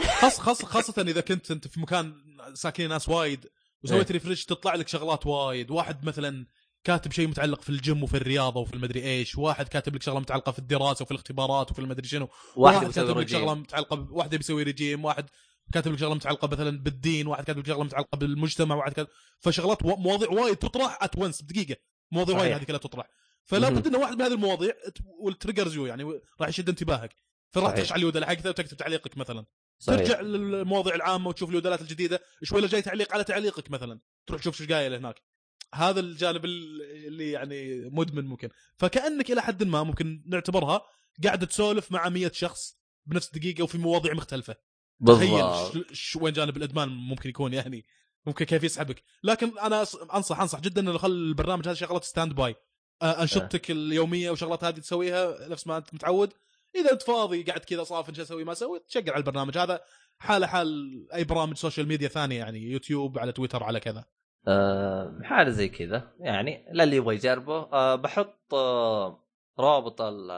[0.04, 2.14] خاص خاص خاصة إذا كنت أنت في مكان
[2.54, 3.50] ساكنين ناس وايد
[3.84, 4.14] وسويت إيه.
[4.14, 6.48] refresh تطلع لك شغلات وايد واحد مثلا
[6.84, 10.52] كاتب شيء متعلق في الجيم وفي الرياضة وفي المدري إيش واحد كاتب لك شغلة متعلقة
[10.52, 13.28] في الدراسة وفي الاختبارات وفي المدري شنو واحد واحد كاتب لك.
[13.28, 14.12] شغلة متعلقة ب...
[14.12, 15.30] واحد بيسوي رجيم واحد
[15.74, 19.10] كاتب لك شغلة متعلقة مثلا بالدين واحد كاتب لك شغلة متعلقة بالمجتمع واحد كاتب
[19.40, 19.84] فشغلات.
[19.86, 21.76] مواضيع وايد تطرح at once بدقيقة
[22.12, 22.52] مواضيع وايد.
[22.54, 23.10] هذه كلها تطرح
[23.44, 23.70] فلا.
[23.70, 24.74] بد ان واحد من هذه المواضيع
[25.20, 26.04] وال triggers you يعني
[26.42, 27.16] راح يشد انتباهك
[27.52, 27.72] فراح.
[27.72, 29.46] تخش على الجودلة حقته وتكتب تعليقك مثلا
[29.80, 30.00] صحيح.
[30.00, 34.72] ترجع للمواضيع العامة وتشوف الجودلات الجديدة شوي جاي تعليق على تعليقك مثلا تروح تشوف إيش
[34.72, 35.22] قايل هناك
[35.74, 40.82] هذا الجانب ال- اللي يعني مدمن ممكن فكأنك إلى حد ما ممكن نعتبرها
[41.24, 44.56] قاعدة تسولف مع مية شخص بنفس دقيقة وفي مواضيع مختلفة
[45.00, 45.74] بالضبط.
[46.22, 47.86] وين جانب الإدمان ممكن يكون يعني.
[48.26, 49.04] ممكن كيف يسحبك.
[49.24, 52.56] لكن أنا انصح أنصح جدا إنه خل البرنامج هذا شغلات standby
[53.04, 56.34] أنشطتك اليومية وشغلات هذه تسويها نفس ما أنت متعود.
[56.76, 59.80] إذا أنت فاضي قاعد كذا صافن شو أسوي ما أسوي تشغل على البرنامج هذا.
[60.18, 60.68] حاله حال
[61.14, 64.06] أي برامج social media ثانية يعني يوتيوب على تويتر على كذا.
[64.48, 66.14] آه، حاجة زي كذا.
[66.20, 69.24] يعني للي يبغى يجربه آه، بحط آه،
[69.60, 70.32] رابط ال-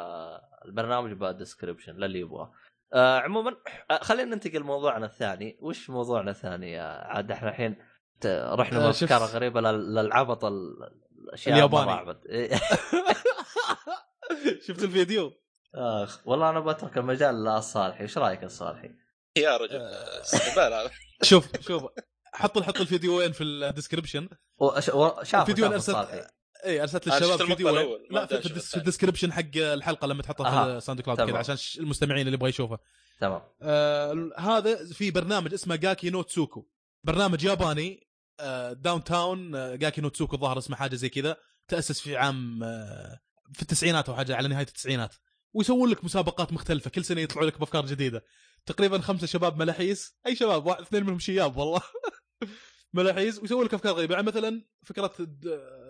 [0.65, 2.51] البرنامج بالدسكربشن للي يبغى
[2.93, 3.55] آه، عموما
[3.91, 5.57] آه، خلينا ننتقل لموضوعنا الثاني.
[5.61, 7.75] وش موضوعنا الثاني يا عاد؟ إحنا الحين
[8.25, 10.73] رحنا آه، بافكار شفت- غريبة لل- للعبط ال-
[11.27, 11.91] الأشياء الياباني.
[14.67, 15.31] شفت الفيديو؟
[15.75, 18.03] آخ والله أنا بترك المجال للصالحي.
[18.03, 18.89] إيش رأيك الصالحي؟
[19.37, 19.75] يا رجل.
[19.75, 20.21] آه.
[20.21, 20.89] استهبال
[21.23, 21.83] شوف شوف
[22.33, 24.29] حط حط الفيديوين في ال description
[25.23, 26.27] شاف الفيديو شاف أنا أرسلت- الصالحي.
[26.67, 27.69] اي أرسلت للشباب فيديو
[28.11, 28.77] لا في.
[28.77, 30.65] ال description حق الحلقة لما تحطها.
[30.65, 31.21] في ال SoundCloud.
[31.21, 32.79] كذا عشان المستمعين اللي يبغى يشوفه
[33.19, 33.41] تمام.
[33.61, 36.67] آه هذا في برنامج اسمه Gaki no Tsukai.
[37.03, 38.07] برنامج ياباني
[38.39, 41.37] آه Downtown آه Gaki no Tsukai الظاهر اسمه حاجة زي كذا.
[41.67, 43.19] تأسس في عام آه
[43.53, 45.15] في التسعينات أو حاجة على نهاية التسعينات.
[45.53, 46.89] ويسوون لك مسابقات مختلفة.
[46.89, 48.23] كل سنة يطلعوا لك بأفكار جديدة.
[48.65, 51.81] تقريبا خمسة شباب ملاحيس أي شباب؟ واحد اثنين منهم شياب والله.
[52.97, 55.13] ملاحيس ويسوون لك افكار غريبه يعني مثلا فكرة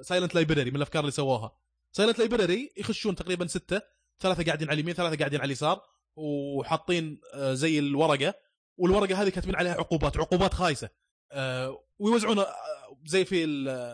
[0.01, 1.57] silent library من الأفكار اللي سووها
[1.91, 3.81] silent library يخشون تقريبا ستة
[4.21, 5.81] ثلاثة قاعدين على اليمين ثلاثة قاعدين على اليسار
[6.15, 8.33] وحاطين آه، زي الورقة.
[8.77, 10.89] والورقة هذه كاتبين عليها عقوبات عقوبات خايسة.
[11.31, 12.47] آه، ويوزعون آه،
[13.05, 13.45] زي في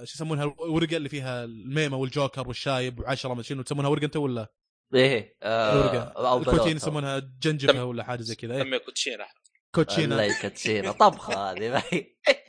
[0.06, 4.54] شو يسمونها الورقة اللي فيها الميمه والجوكر والشايب وعشرة ما شنو تسمونها ورقة أنت ولا؟
[4.96, 6.76] إيه آه، ورقه أو الكوتين بلوت.
[6.76, 8.64] يسمونها جنجفه تم- ولا حاجة زي كذا إيه.
[8.64, 9.26] سمي كوتشينة.
[9.76, 11.84] كوتشينا الله كوتشينة طبخة هذه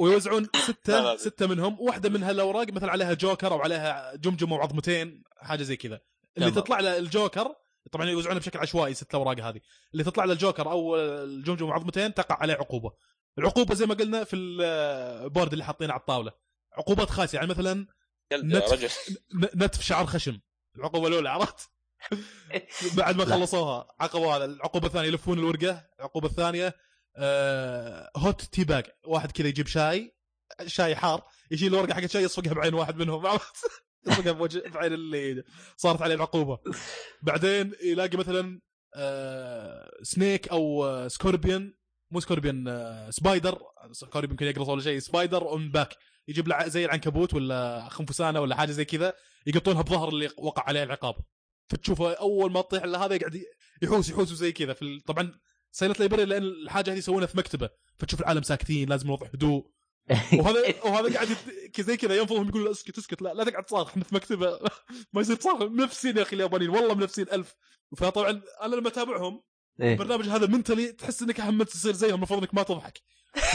[0.00, 0.48] ويوزعون
[0.88, 1.16] لا.
[1.16, 6.00] ستة منهم واحدة من هالاوراق مثلا عليها جوكر أو عليها جمجمة وعظمتين حاجة زي كذا
[6.36, 6.64] اللي تمام.
[6.64, 7.54] تطلع له الجوكر
[7.92, 9.60] طبعا يوزعونها بشكل عشوائي ست اوراق هذه
[9.92, 12.92] اللي تطلع له الجوكر أو الجمجمة وعظمتين تقع عليه عقوبة
[13.38, 16.32] العقوبة زي ما قلنا في ال board اللي حاطينه على الطاولة
[16.72, 17.86] عقوبات خايسة يعني مثلا
[18.32, 19.08] نتف.
[19.34, 20.40] نتف شعر خشم
[20.76, 21.70] العقوبة الأولى عرفت؟
[22.96, 23.24] بعد ما.
[23.24, 26.74] خلصوها عقبوا هذا العقوبة الثانية يلفون الورقة العقوبة الثانية
[27.16, 30.14] آه hot tea bag واحد كذا يجيب شاي
[30.66, 33.26] شاي حار يشيل الورقة حقت شاي يصفقها بعين واحد منهم؟
[34.06, 35.44] يصفقها بوجه بعين اللي
[35.76, 36.58] صارت عليه العقوبة.
[37.22, 38.60] بعدين يلاقي مثلا
[38.96, 41.74] آه snake أو آه scorpion.
[42.10, 42.64] مو scorpion
[43.10, 43.62] spider.
[43.92, 44.98] scorpion يمكن يقرص ولا شيء.
[44.98, 45.96] spider on back
[46.28, 49.14] يجيب له زي العنكبوت ولا خنفسانة ولا حاجة زي كذا
[49.46, 51.14] يقطونها بظهر اللي وقع عليه العقاب.
[51.70, 53.42] فتشوفه أول ما تطيح الا هذا يقعد
[53.82, 54.72] يحوس يحوس زي كذا.
[54.72, 55.32] في طبعا
[55.74, 59.70] silent library لأن الحاجة هذه يسوونها في مكتبة فتشوف العالم ساكتين لازم نوضع هدوء.
[60.38, 61.36] وهذا وهذا قاعد
[61.78, 64.60] زي كذا ينفضهم يقول اسكت اسكت لا لا تقعد تصارخ إحنا في مكتبة.
[65.12, 65.62] ما يصير تصارخ.
[65.62, 67.54] منافسين يا أخي اليابانيين والله منافسين ألف.
[67.96, 69.42] فطبعا أنا لما أتابعهم
[69.80, 69.92] إيه.
[69.92, 73.00] البرنامج هذا mentally تحس إنك هم تصير زيهم المفروض إنك ما تضحك.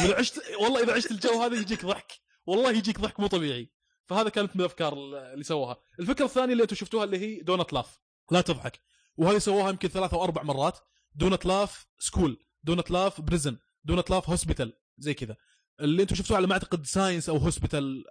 [0.02, 2.12] واذا عشت والله إذا عشت الجو هذا يجيك ضحك.
[2.46, 3.72] والله يجيك ضحك مو طبيعي.
[4.06, 5.78] فهذا كانت من الأفكار اللي سووها.
[6.00, 8.00] الفكرة الثانية اللي أنتم شفتوها اللي هي don't laugh
[8.32, 8.80] لا تضحك.
[9.18, 10.80] وهذه سووها يمكن ثلاث أو أربع مرات.
[11.16, 15.36] don't laugh school don't laugh prison don't laugh hospital زي كذا.
[15.80, 18.04] اللي أنتم شفتوها على ما اعتقد science أو hospital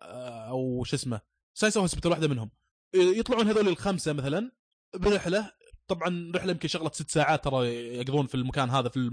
[0.48, 1.20] أو شو اسمه.
[1.54, 2.50] science أو hospital واحدة منهم.
[2.94, 4.52] يطلعون هذول الخمسة مثلا
[4.94, 5.52] برحلة.
[5.86, 9.10] طبعا رحلة يمكن شغله ست ساعات ترى يقضون في المكان هذا في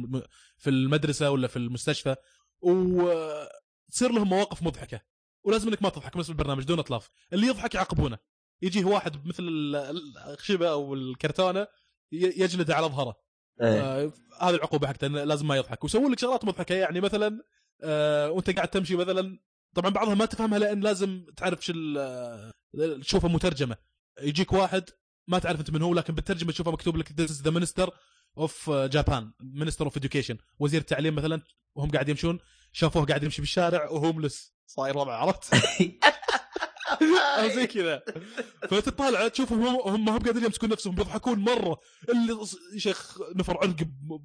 [0.58, 2.16] في المدرسة ولا في المستشفى.
[2.62, 5.02] وتصير لهم مواقف مضحكة.
[5.44, 8.18] ولازم إنك ما تضحك نفس البرنامج دون اطلاف اللي يضحك يعاقبونه.
[8.62, 9.76] يجيه واحد مثل ال-
[10.30, 11.62] الخشبه أو الكرتونة
[12.12, 13.25] ي- يجلده على ظهره.
[13.62, 13.82] إيه.
[13.82, 17.42] آه هذه العقوبة حقته لازم ما يضحك ويسوون لك شغلات مضحكة يعني مثلا
[17.84, 19.40] آه وأنت قاعد تمشي مثلا
[19.76, 22.52] طبعا بعضها ما تفهمها لأن لازم تعرف شو آه،
[23.02, 23.78] تشوفها مترجمة
[24.22, 24.90] يجيك واحد
[25.28, 27.90] ما تعرف أنت من هو لكن بالترجمة تشوفها مكتوب لك this the minister
[28.38, 31.42] of Japan minister of education وزير التعليم مثلا
[31.76, 32.40] وهم قاعد يمشون
[32.72, 35.56] شافوه قاعد يمشي بالشارع و homeless صاير وضع عرفت؟
[37.40, 38.02] أو زي كذا.
[38.70, 41.80] فتطالع تشوفهم هم هم هم قاعدين يمسكون نفسهم بيضحكون مرة.
[42.10, 42.38] اللي
[42.74, 43.78] يا شيخ نفر عنق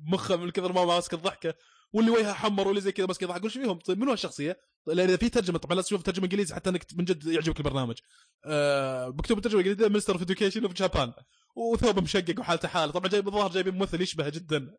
[0.06, 1.54] بمخه من كثر ما ماسك الضحكة
[1.92, 5.16] واللي وجهه حمر واللي زي كذا ماسك يضحك شو فيهم؟ طيب منو هالشخصية؟ لأن إذا
[5.16, 7.98] في ترجمة طبعا لازم تشوف ترجمة إنجليزي حتى إنك من جد يعجبك البرنامج.
[8.44, 11.12] آه مكتوب الترجمة الإنجليزية minister of education of Japan
[11.56, 12.92] وثوبه مشقق وحالته حالة.
[12.92, 14.74] طبعا جايب الظاهر جايبين ممثل يشبهه جدا.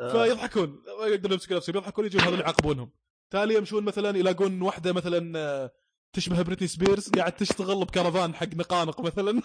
[0.00, 0.12] آه.
[0.12, 0.82] فيضحكون.
[1.00, 2.92] ما يقدرون يمسكون نفسهم يضحكون يجون هذول يعاقبونهم.
[3.30, 5.70] تالي يمشون مثلا يلاقون واحدة مثلا آه،
[6.12, 9.42] تشبه بريتني سبيرز قاعد تشتغل بكرفان حق نقانق مثلا.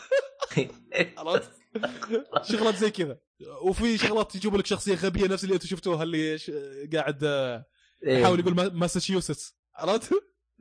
[1.17, 1.51] عرفت؟
[2.43, 3.17] شغلات زي كذا.
[3.61, 6.51] وفي شغلات يجيبوا لك شخصية غبية نفس اللي أنتم شفتوها اللي ش...
[6.93, 7.65] قاعد آه،
[8.07, 8.17] إيه.
[8.17, 9.55] يحاول يقول ما- ماساتشيوستس.
[9.75, 10.13] عرفت؟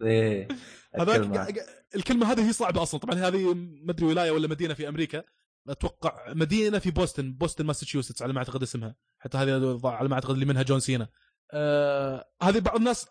[0.02, 0.48] إيه.
[0.94, 1.56] هذاك
[1.96, 3.00] الكلمة هذه هي صعبة أصلا.
[3.00, 5.24] طبعا هذه ما أدري ولاية ولا مدينة في أمريكا.
[5.68, 8.96] أتوقع مدينة في بوسطن بوسطن ماساتشوستس على ما أعتقد اسمها.
[9.18, 11.08] حتى هذه على ما أعتقد اللي منها جون سينا.
[11.52, 13.06] آه هذه بعض الناس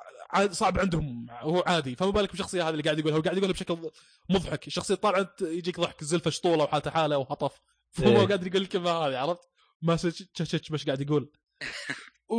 [0.52, 1.28] صعب عندهم.
[1.30, 1.96] هو عادي.
[1.96, 3.92] فما بالك بالشخصيه هذه اللي قاعد يقولها هو قاعد يقولها بشكل
[4.30, 4.68] مضحك.
[4.68, 7.60] الشخصيه طالعه يجيك ضحك زلفة شطولة وحالته حالة وهطف.
[7.96, 8.28] فهو إيه.
[8.28, 9.50] قاعد يقول الكلمة هذه عرفت؟
[9.82, 9.96] ما
[10.36, 11.32] تشتش مش قاعد يقول.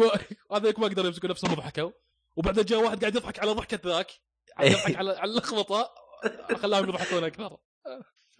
[0.51, 1.91] وهذاك ما قدروا يمسكوا نفسهم وضحكوا.
[2.37, 4.11] وبعدين جاء واحد قاعد يضحك على ضحكة ذاك.
[4.61, 5.91] يضحك على على اللخبطة.
[6.57, 7.57] خلاهم يضحكون أكثر.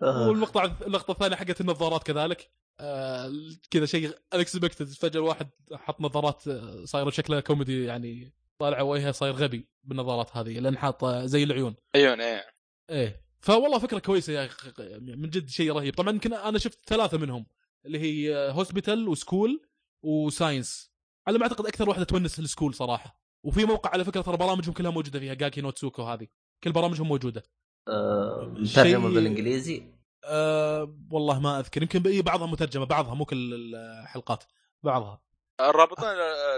[0.03, 0.29] آه.
[0.29, 2.51] والمقطع اللقطة الثانية حقت النظارات كذلك.
[2.81, 3.33] آه
[3.71, 9.35] كذا شيء انكسبكتد فجأة الواحد حط نظارات آه، صايرة شكلها كوميدي يعني طالع وجهه صاير
[9.35, 11.75] غبي بالنظارات هذه لأن حاطه زي العيون.
[11.97, 12.45] عيون إيه.
[12.91, 13.25] إيه.
[13.41, 15.95] فوالله فكرة كويسة يا أخي من جد شيء رهيب.
[15.95, 17.47] طبعا يمكن أنا شفت ثلاثة منهم
[17.87, 19.67] اللي هي hospital و school
[20.03, 20.93] و science
[21.27, 23.21] على ما أعتقد أكثر واحدة تونس ال school صراحة.
[23.45, 26.27] وفي موقع على فكرة ترى برامجهم كلها موجودة فيها جاكي نوتسوكو هذه.
[26.65, 27.43] كل برامجهم موجودة.
[28.63, 29.95] شيء- ترجمه بالإنجليزي؟
[30.25, 31.83] أه والله ما أذكر.
[31.83, 34.45] يمكن بعضها مترجمة بعضها مو كل الحلقات
[34.83, 35.23] بعضها.
[35.61, 36.09] الرابطين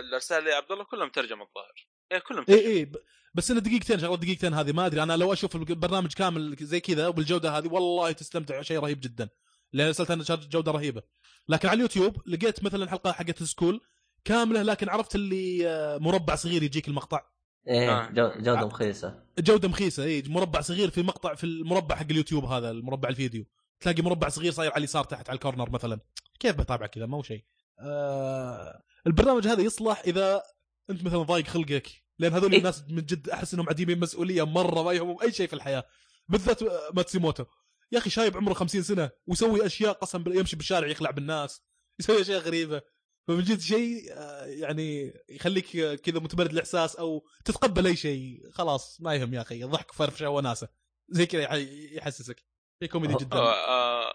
[0.09, 1.87] الأرسال لي عبد الله كلهم ترجمة الظاهر.
[2.13, 2.71] إيه كلهم اي ترجمة.
[2.71, 2.97] اي ب-
[3.35, 7.09] بس انه دقيقتين شغله دقيقتين هذه ما أدري أنا لو أشوف البرنامج كامل زي كذا
[7.09, 9.29] وبالجودة هذه والله تستمتع شيء رهيب جدا.
[9.73, 11.03] لأن أرسلت أنا جودة رهيبة.
[11.49, 13.81] لكن على اليوتيوب لقيت مثلا حلقه حقت school
[14.25, 17.21] كاملة لكن عرفت اللي آه، مربع صغير يجيك المقطع.
[17.69, 18.11] إيه آه.
[18.11, 19.23] جو- جودة مخيسة.
[19.39, 23.45] جودة مخيسة اي مربع صغير في مقطع في المربع حق اليوتيوب هذا المربع الفيديو.
[23.81, 26.01] تلاقي مربع صغير صاير على اليسار تحت على ال corner مثلا.
[26.41, 27.45] كيف بتابع كذا؟ ما هو شيء.
[27.81, 30.43] آه البرنامج هذا يصلح إذا
[30.91, 32.59] أنت مثلا ضايق خلقك لأن هذول إيه.
[32.59, 35.85] الناس من جد أحس إنهم عديمين مسؤولية مرة ما يهمهم أي شيء في الحياة
[36.29, 37.45] بالذات آه، ماتسيموتو.
[37.93, 41.63] يا أخي شايب عمره 50 سنة ويسوي أشياء قسم بالله يمشي بالشارع يخلع بالناس
[42.01, 42.83] يسوي أشياء غريبة.
[43.29, 49.01] فمن جد شيء آه، يعني يخليك آه، كذا متبرد الإحساس أو تتقبل أي شيء خلاص
[49.01, 50.69] ما يهم يا أخي ضحك وفرفشة وناسة.
[51.09, 51.53] زي كذا يح-
[51.93, 52.45] يحسسك.
[52.83, 53.37] شيء كوميدي أه، جدا.
[53.37, 54.13] آه، آه،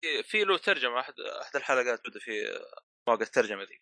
[0.00, 2.30] في- في له ترجمة احد أحد الحلقات بدأ في
[3.08, 3.80] مواقع الترجمة ذي.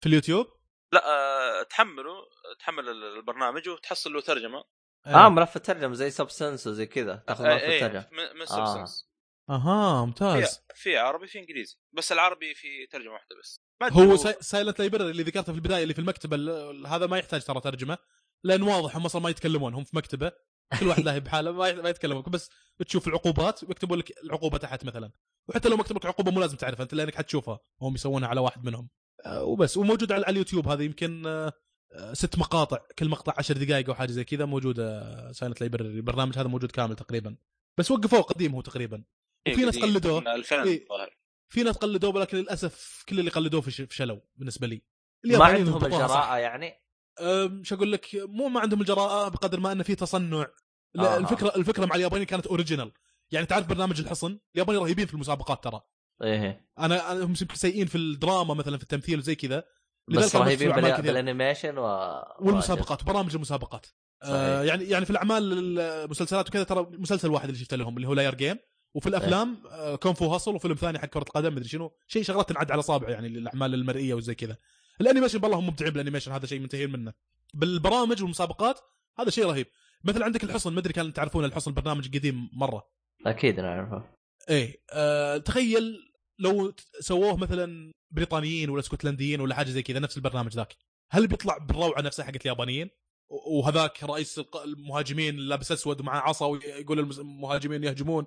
[0.00, 0.46] في اليوتيوب؟
[0.92, 2.14] لا آه، تحمله
[2.60, 4.64] تحمل البرنامج وتحصل له ترجمة.
[5.06, 8.44] آه ملف الترجمه زي subscene وزي كذا تاخذ ملف إيه الترجمه من, من آه.
[8.44, 9.08] subscene
[9.50, 10.60] أها في, ممتاز.
[10.74, 11.76] في عربي في إنجليزي.
[11.92, 13.60] بس العربي في ترجمة واحدة بس.
[13.82, 17.60] هو Silent Library اللي ذكرته في البداية اللي في المكتبة ال- هذا ما يحتاج ترى
[17.60, 17.98] ترجمة
[18.44, 20.32] لأن واضح هم أصلا ما يتكلمون هم في مكتبة.
[20.80, 22.22] كل واحد له بحاله ما ما يتكلمون.
[22.22, 22.50] بس
[22.86, 25.10] تشوف العقوبات ويكتبوا لك العقوبة تحت مثلا.
[25.48, 27.60] وحتى لو مكتوب لك عقوبة مو لازم تعرفها انت لأنك حتشوفها.
[27.80, 28.88] هم يسوونها على واحد منهم.
[29.26, 29.76] آه، وبس.
[29.76, 31.52] وموجود على على اليوتيوب هذا يمكن آه،
[31.92, 36.38] آه، ست مقاطع كل مقطع عشر دقائق أو حاجة زي كذا موجوده Silent Library البرنامج
[36.38, 37.36] هذا موجود كامل تقريبا.
[37.78, 39.04] بس وقفوه قديم هو تقريبا.
[39.48, 40.20] وفي ناس قلدوه.
[40.20, 40.86] من 2000 إيه.
[41.48, 44.82] في ناس قلدوه ولكن للأسف كل اللي قلدوه فش- فشلوا بالنسبة لي.
[45.24, 45.84] ما عندهم.
[45.84, 46.81] الجراءة يعني؟
[47.62, 50.46] شو أقول لك مو ما عندهم الجراءة بقدر ما إنه في تصنع.
[50.94, 51.18] لا آه.
[51.18, 52.92] الفكرة الفكرة مع اليابانيين كانت original
[53.30, 55.80] يعني تعرف برنامج الحصن؟ اليابانيين رهيبين في المسابقات ترى.
[56.22, 59.64] إيه أنا أنا هم سيئين في الدراما مثلا في التمثيل وزي كذا.
[60.08, 60.72] بس رهيبين.
[60.72, 61.84] بال animation و
[62.40, 63.86] والمسابقات برامج المسابقات.
[64.22, 64.62] آه.
[64.62, 68.34] يعني يعني في الأعمال المسلسلات وكذا ترى مسلسل واحد اللي شفته لهم اللي هو Liar
[68.34, 68.58] Game.
[68.94, 71.96] وفي الأفلام آه Kung Fu Hustle وفيلم ثاني حق كرة القدم مدري شنو.
[72.06, 74.56] شيء شغلات تنعد على صابع يعني الاعمال المرئية وزي كذا.
[75.00, 77.12] ال animation بالله هم مبدعين بال animation هذا شيء منتهين منه.
[77.54, 78.80] بالبرامج والمسابقات
[79.18, 79.66] هذا شيء رهيب.
[80.04, 82.88] مثل عندك الحصن ما أدري كان تعرفون الحصن برنامج قديم مرة.
[83.26, 84.04] أكيد نعرفه
[84.50, 90.52] إيه آه تخيل لو سووه مثلا بريطانيين ولا اسكتلنديين ولا حاجة زي كذا نفس البرنامج
[90.52, 90.76] ذاك.
[91.10, 92.90] هل بيطلع بالروعة نفسها حقت اليابانيين؟
[93.28, 98.26] وهذاك رئيس المهاجمين لابس أسود ومعه عصا ويقول المهاجمين يهجمون.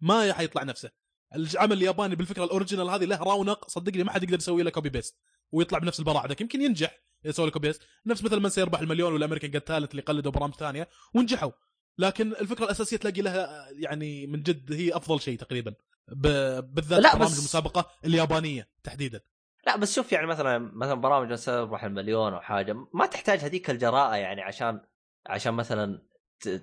[0.00, 0.90] ما حيطلع نفسه.
[1.34, 4.88] العمل الياباني بالفكرة ال original هذه له رونق صدقني ما حد يقدر يسوي له copy
[4.88, 5.16] paste
[5.52, 6.40] ويطلع بنفس البراعة ذاك.
[6.40, 10.02] يمكن ينجح له copy paste نفس مثل من سيربح المليون وال America's Got Talent اللي
[10.02, 11.50] قلدوا برامج ثانية ونجحوا.
[11.98, 15.74] لكن الفكرة الأساسية تلاقي لها يعني من جد هي أفضل شيء تقريبا.
[16.08, 19.20] بالذات لا، برامج بس- المسابقة اليابانية تحديدا.
[19.66, 24.16] لا بس شوف يعني مثلا مثلا برامج سيربح المليون أو حاجة ما تحتاج هذيك الجراءة
[24.16, 24.80] يعني عشان
[25.26, 26.02] عشان مثلا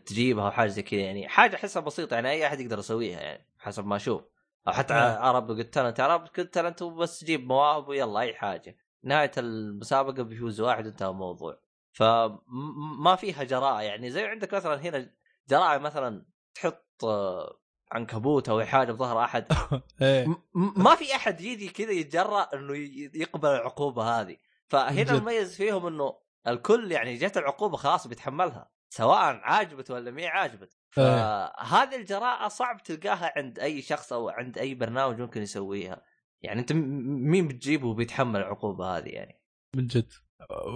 [0.05, 1.27] تجيبها أو حاجة زي كذا يعني.
[1.27, 4.21] حاجة احسها بسيطة يعني أي أحد يقدر يسويها يعني حسب ما أشوف.
[4.69, 5.17] أو حتى آه.
[5.19, 8.77] عرب قلت تالنت عرب قلت تالنت بس جيب مواهب ويلا أي حاجة.
[9.03, 11.59] نهاية المسابقة بيفوز واحد وانتهى الموضوع.
[11.91, 15.11] فما فيها جراءة يعني زي عندك مثلا هنا
[15.49, 17.59] جراءة مثلا تحط آه،
[17.91, 19.45] عنكبوت أو حاجة بظهر أحد.
[20.01, 22.73] م- ما في أحد يجي كذا يتجرأ إنه
[23.13, 24.37] يقبل العقوبة هذه.
[24.67, 25.11] فهنا.
[25.11, 26.17] المميز فيهم إنه
[26.47, 30.77] الكل يعني جت العقوبة خلاص بيتحملها سواء عاجبت ولا مي عاجبت.
[30.89, 36.01] فهذه الجراءة صعب تلقاها عند أي شخص أو عند أي برنامج ممكن يسويها.
[36.41, 39.41] يعني أنت مين بتجيبه وبيتحمل العقوبة هذه يعني؟
[39.75, 40.11] من جد.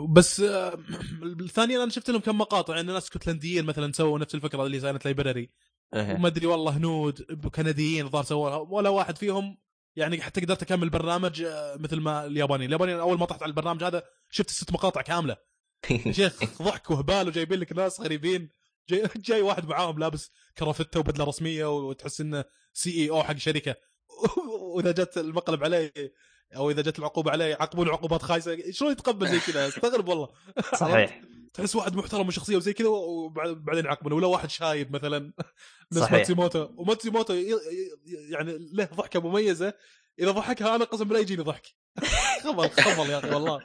[0.10, 0.78] بس آه،
[1.56, 5.06] ثانيا أنا شفت لهم كم مقاطع ان ناس اسكتلنديين مثلا سووا نفس الفكرة اللي Silent
[5.06, 5.50] Library
[5.94, 6.16] إيه.
[6.16, 7.22] وما أدري والله هنود
[7.56, 9.58] كنديين الظاهر سووها ولا واحد فيهم
[9.96, 13.84] يعني حتى قدرت أكمل برنامج آه، مثل ما اليابانيين، اليابانيين أول ما طحت على البرنامج
[13.84, 15.38] هذا شفت ست مقاطع كاملة.
[16.12, 18.50] شيخ ضحك وهبال وجايبين لك ناس غريبين.
[18.90, 23.76] جاي, جاي واحد معاهم لابس كرافتة وبدلة رسمية وتحس إنه CEO حق شركة.
[24.76, 25.92] وإذا جت المقلب عليه
[26.56, 28.72] أو إذا جت العقوبة عليه يعاقبون عقوبات خايسة.
[28.72, 30.30] شلون يتقبل زي كذا؟ استغرب والله.
[30.80, 31.22] صحيح.
[31.54, 35.34] تحس واحد محترم وشخصية وزي كذا وبعدين يعاقبونه ولا واحد شايب مثلا.
[35.92, 36.14] نفس صحيح.
[36.14, 36.70] ماتسيموتو.
[36.78, 37.34] وماتسيموتو
[38.30, 39.74] يعني له ضحكة مميزة.
[40.20, 41.68] إذا ضحكها أنا قسم بالله يجيني ضحك.
[42.44, 43.62] خبل خبل يا أخي والله.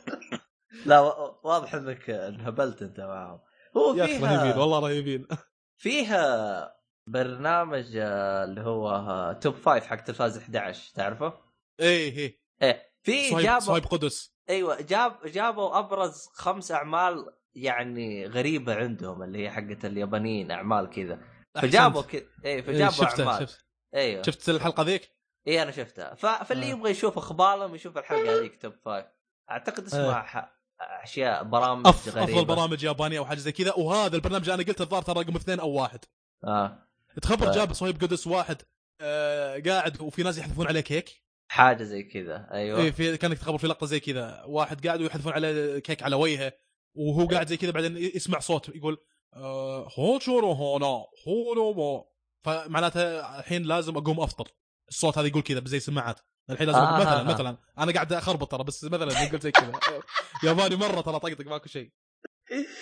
[0.86, 1.00] لا
[1.44, 3.40] واضح إنك انهبلت أنت معهم.
[3.76, 5.26] هو يا أخي رهيبين فيها والله رهيبين
[5.82, 6.74] فيها
[7.08, 11.32] برنامج آه، اللي هو آه، Top 5 حق تلفاز 11 تعرفه؟
[11.80, 18.74] إيه إيه إيه في جابوا صهيب قدس أيوه جاب جابوا أبرز خمس أعمال يعني غريبة
[18.74, 21.20] عندهم اللي هي حقت اليابانيين أعمال كذا
[21.54, 22.02] فجابوا.
[22.02, 25.12] كذا إيه إيه، فجابوا شفتها أعمال شفت أيوه شفت الحلقة ذيك؟
[25.46, 26.14] إيه أنا شفتها.
[26.14, 26.70] فاللي آه.
[26.70, 29.06] يبغى يشوف إخبارهم يشوف الحلقة هذيك Top 5
[29.50, 30.57] أعتقد اسمها آه.
[30.80, 32.08] أشياء برامج أف...
[32.08, 32.32] غريبة.
[32.32, 33.74] أفضل برامج يابانية أو حاجة زي كذا.
[33.74, 36.04] وهذا البرنامج أنا قلت الظاهر ترى رقم اثنين أو واحد.
[36.44, 36.88] آه.
[37.22, 37.52] تخبر آه.
[37.52, 38.62] جاب صهيب قدس واحد.
[39.00, 41.24] آه قاعد وفي ناس يحذفون عليه كيك.
[41.50, 42.48] حاجة زي كذا.
[42.52, 42.80] أيوه.
[42.80, 44.44] إيه في كأنك تخبر في لقطة زي كذا.
[44.46, 46.52] واحد قاعد ويحذفون عليه كيك على وجهه
[46.94, 48.98] وهو قاعد زي كذا بعدين يسمع صوت يقول
[49.34, 52.04] آه، هوتشورو هونا هونو
[52.44, 54.48] فمعناته الحين لازم أقوم أفطر.
[54.88, 56.20] الصوت هذا يقول كذا زي سماعات
[56.50, 57.22] الحين لازم آه، مثلا آه، آه.
[57.22, 57.58] مثلا.
[57.78, 59.72] أنا قاعد أخربط ترى بس مثلا يقول زي كذا.
[60.44, 61.90] ياباني مرة ترى طقطق ماكو شيء.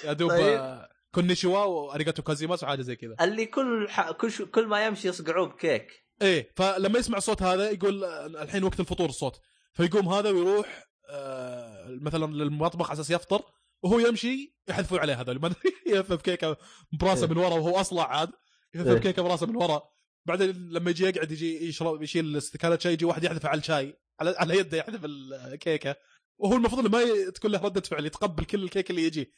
[0.04, 0.58] يا دوب طيب.
[0.58, 3.16] آه، こんにちは و ありがとうございます وحاجة زي كذا.
[3.20, 4.10] اللي كل ح...
[4.10, 4.42] كل ش...
[4.42, 6.06] كل ما يمشي يصقعوه بكيك.
[6.22, 9.40] إيه فلما يسمع الصوت هذا يقول آه، الحين وقت الفطور الصوت.
[9.74, 13.42] فيقوم هذا ويروح آه، مثلا للمطبخ على أساس يفطر
[13.82, 15.54] وهو يمشي يحذفون عليه هذا لما
[15.86, 16.56] يلفف كيكة
[17.00, 17.30] براسه إيه.
[17.30, 18.30] من ورا وهو أصلع عاد.
[18.74, 18.80] إيه.
[18.80, 19.82] يلفف كيكة براسه من ورا.
[20.26, 24.34] بعدين لما يجي يقعد يجي يشرب يشيل استكانه شاي يجي واحد يحذف على الشاي على
[24.38, 25.96] على يده يحذف الكيكة
[26.38, 29.32] وهو المفروض ما ي- تكون له ردة فعل يتقبل كل الكيك اللي يجي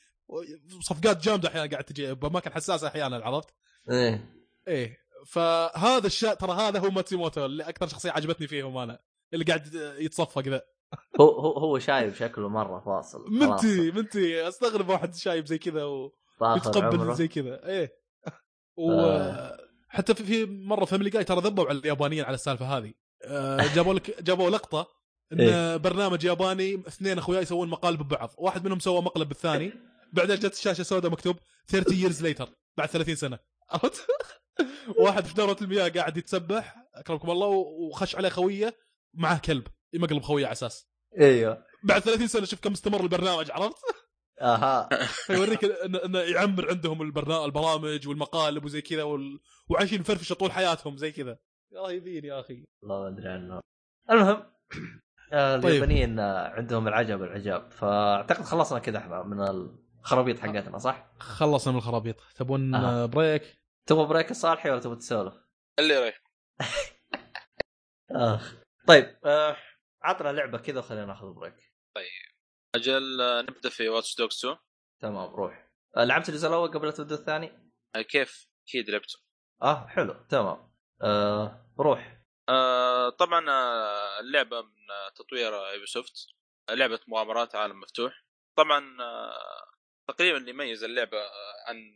[0.80, 3.48] صفقات جامدة أحيانا قاعد تجي باماكن حساسة أحيانا عرفت؟
[3.90, 4.34] إيه
[4.68, 9.00] إيه فهذا الشيء ترى هذا هو ماتسيموتو اللي أكثر شخصية عجبتني فيهم أنا
[9.34, 10.62] اللي قاعد يتصفق ذا
[11.20, 13.30] هو هو هو شايب شكله مرة فاصل.
[13.30, 17.14] منتي منتي أستغرب واحد شايب زي كذا ويتقبل.
[17.14, 17.98] زي كذا إيه
[18.78, 19.58] آه.
[19.90, 22.92] وحتى في, مرة Family Guy ترى ذبوا على اليابانيين على السالفة هذه
[23.24, 24.86] آه، جابوا لك جابوا لقطة
[25.32, 25.76] إن إيه.
[25.76, 29.72] برنامج ياباني اثنين اخويا يسوون مقالب ببعض واحد منهم سوى مقلب بالثاني
[30.12, 31.36] بعدين جت الشاشة سوداء مكتوب
[31.68, 33.38] 30 years later بعد 30 سنة
[33.70, 34.06] عرفت؟
[34.98, 38.76] واحد في دورة المياه قاعد يتسبح أكرمكم الله وخش عليه خوية
[39.14, 40.88] معاه كلب يمقلب خوية على أساس
[41.20, 43.84] أيوه بعد 30 سنة شوف كم استمر البرنامج عرفت؟
[44.40, 44.88] أها
[45.26, 49.40] فيوريك انه إنه يعمر عندهم البرنامج البرامج والمقالب وزي كذا وال...
[49.68, 51.38] وعايشين فرفشه طول حياتهم زي كذا
[51.74, 53.60] رهيبين يا أخي والله ما أدري عنه
[54.10, 54.42] المهم
[55.32, 55.66] آه، طيب.
[55.66, 61.78] اليابانيين آه، عندهم العجب العجاب فأعتقد خلصنا كذا إحنا من الخرابيط حقتنا صح؟ خلصنا من
[61.78, 62.74] الخرابيط تبون.
[62.74, 63.06] آه.
[63.06, 65.34] break تبغى break الصالحي ولا تبغى تسولف؟
[65.78, 66.22] اللي رايح
[68.10, 68.54] اخ
[68.86, 69.56] طيب آه،
[70.02, 71.72] عطنا لعبة كذا وخلينا ناخذ break
[72.78, 74.56] أجل نبدأ في Watch Dogs 2
[75.00, 75.68] تمام روح.
[75.96, 79.18] آه، لعبت الجزء الأول قبل لا تبدأ الثاني؟ آه، كيف؟ أكيد لعبته.
[79.62, 80.72] آه حلو تمام.
[81.02, 82.18] آه روح.
[82.48, 84.72] آه طبعا آه، اللعبة من
[85.16, 86.14] تطوير Ubisoft
[86.70, 88.24] لعبة مغامرات عالم مفتوح.
[88.58, 88.96] طبعا
[90.08, 91.18] تقريبا اللي يميز اللعبة
[91.66, 91.94] عن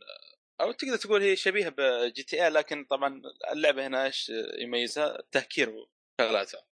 [0.61, 3.21] أو تقدر تقول هي شبيهة ب GTA لكن طبعا
[3.51, 6.65] اللعبة هنا إيش يميزها؟ التهكير وشغلاتها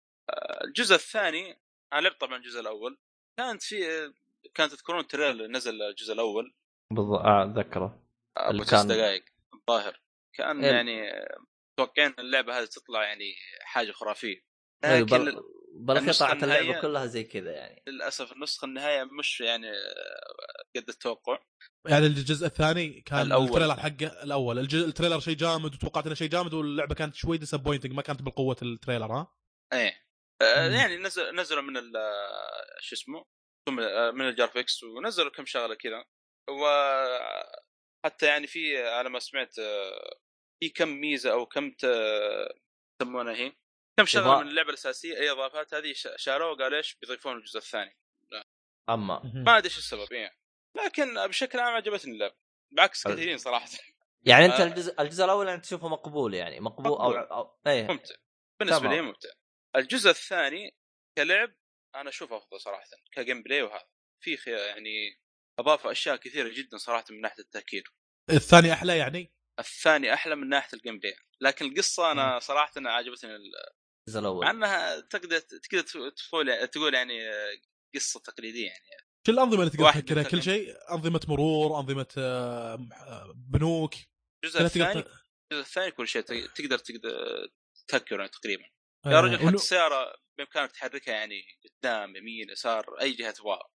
[0.64, 1.60] الجزء الثاني
[1.92, 2.98] أنا لعبت طبعا الجزء الأول.
[3.38, 3.76] كانت في
[4.54, 6.54] كانت تذكرون ال trailer اللي نزل الجزء الأول؟
[6.92, 8.02] بالضبط آه أتذكره.
[8.36, 9.24] ابو اللي ست كان- دقائق.
[9.54, 10.00] الظاهر.
[10.34, 10.70] كان إيه.
[10.72, 11.10] يعني
[11.78, 14.44] متوقعين اللعبة هذه تطلع يعني حاجة خرافية.
[14.84, 15.42] أيوة، لكن بل...
[15.74, 17.82] بل قطعت اللعبة كلها زي كذا يعني.
[17.88, 21.38] للأسف النسخة النهائية مش يعني آه، قد التوقع.
[21.88, 23.44] يعني الجزء الثاني كان الأول.
[23.46, 24.58] ال trailer حقه الأول.
[24.58, 28.22] الجزء ال trailer شيء جامد وتوقعت إنه شيء جامد واللعبة كانت شوي disappointing ما كانت
[28.22, 29.32] بالقوة ال trailer ها؟
[29.72, 29.88] إيه.
[29.88, 30.07] آه،.
[30.42, 33.24] يعني نزل نزلوا من ال- آه، شو اسمه
[33.68, 36.04] ثم آه، من ال graphics ونزلوا كم شغلة كذا.
[36.50, 40.18] وحتى يعني في على ما سمعت آه،
[40.62, 41.72] في كم ميزة أو كم
[43.02, 43.52] يسمونها هي
[43.98, 44.40] كم شغلة.
[44.40, 47.98] من اللعبة الأساسية إي إضافات هذه ش- شالوها وقالوا إيش؟ بيضيفون الجزء الثاني.
[48.88, 49.22] أما.
[49.34, 50.38] ما أدري إيش السبب يعني
[50.76, 52.34] لكن بشكل عام عجبتني اللعبة.
[52.70, 53.08] بعكس.
[53.08, 53.68] كثيرين صراحة.
[54.22, 54.64] يعني أنت آه.
[54.64, 57.16] الجزء الجزء الأول أنت تشوفه مقبول يعني مقبول أو, مقبول.
[57.18, 57.58] أو...
[57.66, 57.86] إيه.
[57.88, 58.14] ممتع.
[58.60, 58.88] بالنسبة.
[58.88, 59.28] لي ممتع.
[59.76, 60.76] الجزء الثاني
[61.18, 61.54] كلعب
[61.94, 63.88] أنا أشوفه أفضل صراحة ك gameplay وهذا.
[64.20, 65.20] في خي- يعني
[65.58, 67.92] أضاف أشياء كثيرة جدا صراحة من ناحية التهكير
[68.30, 73.36] الثاني أحلى يعني؟ الثاني أحلى من ناحية ال gameplay لكن القصة أنا صراحة أنا عجبتني
[73.36, 73.52] ال-
[74.08, 74.44] الجزء الأول.
[74.44, 77.20] مع إنها تقدر تقدر تقول تقول يعني
[77.94, 78.84] قصة تقليدية يعني.
[79.26, 80.22] شو الأنظمة اللي تقدر تفكرها.
[80.22, 83.94] كل شيء أنظمة مرور أنظمة آه، بنوك.
[84.44, 84.92] الجزء الثاني
[85.52, 88.64] الجزء الثاني كل شيء تق- تقدر تقدر يعني تقريبا.
[89.06, 91.42] يا رجل حتى ونو- السياره بإمكانك تحركها يعني
[91.82, 93.68] قدام يمين يسار أي جهة تبغاها.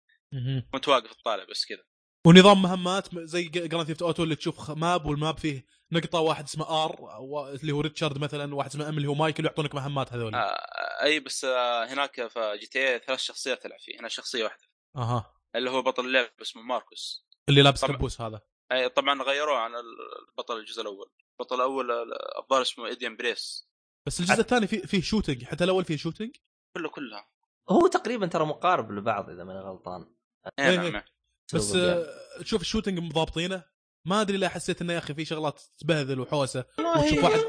[0.74, 1.84] وانت واقف تطالع بس كذا.
[2.28, 6.84] ونظام مهمات زي Grand Theft Auto اللي تشوف map وال map فيه نقطة واحد اسمه
[6.84, 7.20] R
[7.62, 10.36] اللي هو ريتشارد مثلا واحد اسمه M اللي هو مايكل يعطونك مهمات هذول.
[10.36, 14.00] آه أي بس آه هناك في GTA ثلاث شخصيات تلعب فيه.
[14.00, 14.64] هنا شخصية واحدة.
[14.98, 15.34] أها.
[15.56, 17.26] اللي هو بطل اللعبه اسمه ماركوس.
[17.50, 17.98] اللي لابس طبعاً.
[17.98, 18.42] كبوس هذا.
[18.72, 21.12] أي طبعا غيروه عن البطل الجزء الأول.
[21.40, 22.04] البطل الأول آه،
[22.44, 23.71] الظاهر اسمه إيدن بيرس.
[24.06, 26.36] بس الجزء الثاني فيه فيه shooting حتى الأول فيه shooting
[26.78, 27.30] كله كلها
[27.70, 30.16] هو تقريبا ترى مقارب لبعض إذا ماني غلطان
[30.60, 31.06] اي إيه، نعم إيه.
[31.54, 32.06] بس آه،
[32.42, 33.64] تشوف ال shooting مضابطينه
[34.06, 37.40] ما أدري لا حسيت إنه يا أخي في شغلات تبهذل وحوسة وتشوف واحد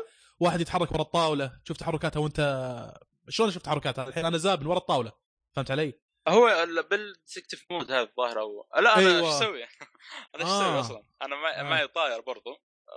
[0.41, 2.41] واحد يتحرك ورا الطاولة تشوف تحركاته وانت
[3.29, 5.13] شلون شفت تحركاته الحين أنا زابن ورا الطاولة
[5.57, 9.27] فهمت علي؟ هو ال- بال detective mode هذا الظاهر أو لا أنا أيوة.
[9.27, 9.65] إيش أسوي؟
[10.35, 10.61] أنا إيش آه.
[10.61, 11.63] أسوي أصلا؟ أنا معي, آه.
[11.63, 12.57] معي طاير برضو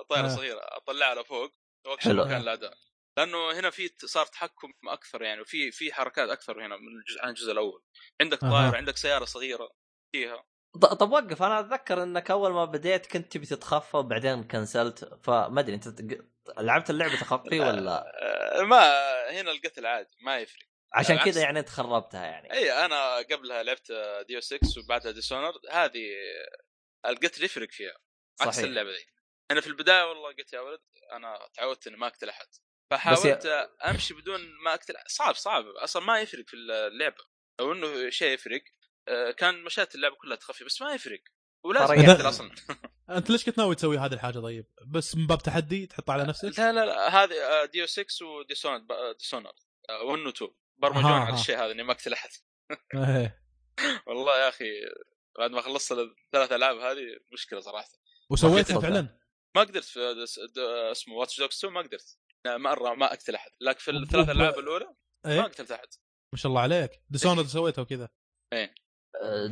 [0.09, 0.35] طايرة آه.
[0.35, 1.51] صغيرة أطلعها لفوق
[1.85, 2.25] واكشف حلو.
[2.25, 2.73] مكان الاعداء
[3.17, 7.29] لأنه هنا في صار تحكم أكثر يعني وفي في حركات أكثر هنا من الجزء عن
[7.29, 7.83] الجزء الأول.
[8.21, 8.41] عندك.
[8.41, 9.69] طائرة عندك سيارة صغيرة
[10.11, 10.45] فيها.
[10.81, 15.75] طب وقف أنا أتذكر إنك أول ما بديت كنت تبي تتخفى وبعدين كنسلت فما أدري
[15.75, 16.01] أنت
[16.57, 18.05] لعبت اللعبة تخفي ولا؟
[18.59, 18.91] آه، ما
[19.31, 20.65] هنا القتل عادي ما يفرق.
[20.93, 21.17] عشان.
[21.17, 22.53] كذا يعني أنت خربتها يعني.
[22.53, 23.91] إي أنا قبلها لعبت
[24.27, 26.05] Deus Ex وبعدها Dishonored هذه
[27.05, 27.97] القتل يفرق فيها
[28.41, 28.65] عكس صحيح.
[28.65, 29.05] اللعبة ذي.
[29.51, 32.47] أنا في البداية والله قلت يا ولد أنا تعودت إني ما أقتل أحد.
[32.91, 33.45] فحاولت
[33.85, 35.65] امشي بدون ما اقتل صعب صعب.
[35.65, 37.23] أصلا ما يفرق في اللعبة.
[37.59, 38.61] لو إنه شيء يفرق
[39.07, 41.19] آه، كان مشاهد اللعبة كلها تخفي بس ما يفرق.
[41.63, 42.51] ولازم يعني- أصلا.
[43.09, 46.59] أنت ليش كنت ناوي تسوي هذه الحاجة طيب؟ بس من باب تحدي تحطها على نفسك؟
[46.59, 47.23] لا لا لا.
[47.23, 48.81] هذه آه، Deus Ex و Dishonored
[49.19, 49.51] Dishonored
[50.03, 51.39] 1 و 2 برمجون أها، على أها.
[51.39, 52.29] الشيء هذا إني ما اقتل أحد.
[52.95, 53.41] إيه.
[54.07, 54.65] والله يا أخي
[55.37, 57.01] بعد ما خلصت الثلاث ألعاب هذه
[57.33, 57.87] مشكلة صراحة.
[58.29, 59.19] وسويتها فعلا؟
[59.55, 59.83] ما قدرت.
[59.83, 59.99] في
[60.91, 62.17] اسمه Watch Dogs 2 ما قدرت.
[62.47, 63.51] مره ما أقتل أحد.
[63.61, 64.85] لكن في الثلاث وب- ألعاب الأولى
[65.25, 65.87] ما إيه قتلت أحد.
[66.33, 66.91] ما شاء الله عليك.
[67.09, 68.09] Dishonored سويتها وكذا.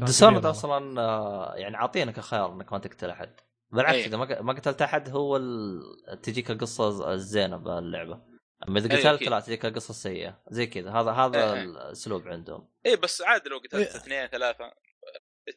[0.06, 3.36] Dishonored كبير أصلا آه، يعني عاطينك الخيار إنك ما تقتل أحد.
[3.72, 4.06] بالعكس أي.
[4.06, 5.82] إذا ما ق- ما قتلت أحد هو ال...
[6.24, 8.22] تجيك القصة الزينة باللعبة.
[8.68, 9.30] أما إذا أي، قتلت.
[9.30, 10.44] لا تجيك القصة السيئة.
[10.50, 10.92] زي كذا.
[10.92, 11.64] هذا هذا أي، أي.
[11.64, 12.70] الأسلوب عندهم.
[12.86, 13.96] اي بس عادي لو قتلت إيه.
[13.96, 14.72] اثنين ثلاثة.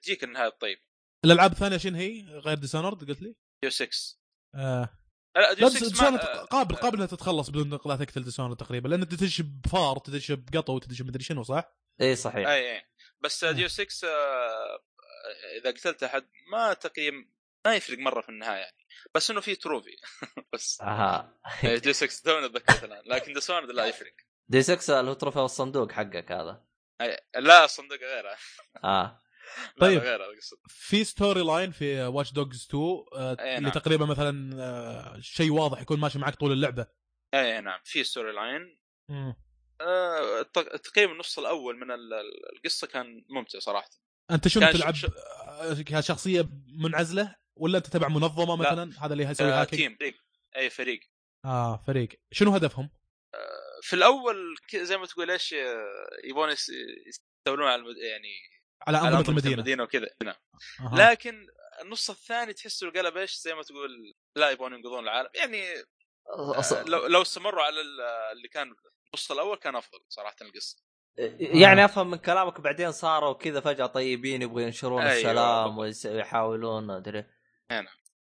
[0.02, 0.78] تجيك النهايه الطيب
[1.24, 3.88] الألعاب الثانية شنو هي؟ غير Dishonored قلت لي؟ ديو 6
[4.54, 4.88] آه.
[5.36, 8.24] لا لا Deus Ex ما Dishonored آه، قابل قابل إنها تتخلص بدون انك لا تقتل
[8.24, 12.48] Dishonored تقريبا لأن تدش بفار تدش بقطو تدش مدري شنو صح؟ اي صحيح.
[12.48, 12.82] اي اي
[13.20, 13.52] بس إيه.
[13.52, 14.78] Deus Ex آه،
[15.60, 17.32] إذا قتلت أحد ما تقييم
[17.66, 18.76] ما يفرق مرة في النهاية يعني.
[19.14, 19.96] بس إنه في trophy.
[20.52, 20.80] بس.
[20.80, 21.38] أها.
[21.62, 23.02] Deus Ex تونا تذكرت الآن.
[23.06, 24.12] لكن Dishonored لا يفرق.
[24.48, 26.64] Deus Ex اللي هو trophy الصندوق حقك هذا.
[27.02, 28.36] أي- لا الصندوق غيره.
[28.84, 29.22] آه.
[29.80, 30.02] طيب.
[30.68, 33.72] في story line في Watch Dogs 2 آه أي اللي نعم.
[33.72, 36.86] تقريبا مثلا آه شيء واضح يكون ماشي معك طول اللعبة
[37.34, 38.78] أي نعم في story line.
[39.80, 40.42] آه،
[40.84, 43.90] تقريبا النص الأول من ال- ال- القصة كان ممتع صراحة
[44.30, 48.70] أنت شنو تلعب ش- آه، كشخصية منعزلة ولا أنت تبع منظمة لا.
[48.72, 50.14] مثلا هذا اللي يسوي آه، hacking team فريق
[50.56, 51.00] أي فريق
[51.44, 52.90] آه فريق شنو هدفهم؟
[53.82, 55.86] في الأول زي ما تقول إيش آه،
[56.24, 56.72] يبون يس-
[57.06, 57.96] يستولون على المد...
[57.96, 58.28] يعني
[58.86, 59.54] على على أنظمة أنظمة المدينة.
[59.54, 60.06] المدينة وكذا.
[60.24, 60.34] نعم.
[60.80, 61.10] أها.
[61.10, 61.46] لكن
[61.82, 65.28] النص الثاني تحسه انقلب إيش زي ما تقول لا يبون ينقذون العالم.
[65.34, 65.62] يعني
[66.38, 68.00] آه، أص- لو لو استمروا على ال-
[68.36, 68.74] اللي كان
[69.14, 70.76] النص الأول كان أفضل صراحة القصة.
[71.38, 75.78] يعني أفهم من كلامك بعدين صاروا كذا فجأة طيبين يبغوا ينشرون أيوة، السلام.
[75.78, 77.24] ويحاولون أدري.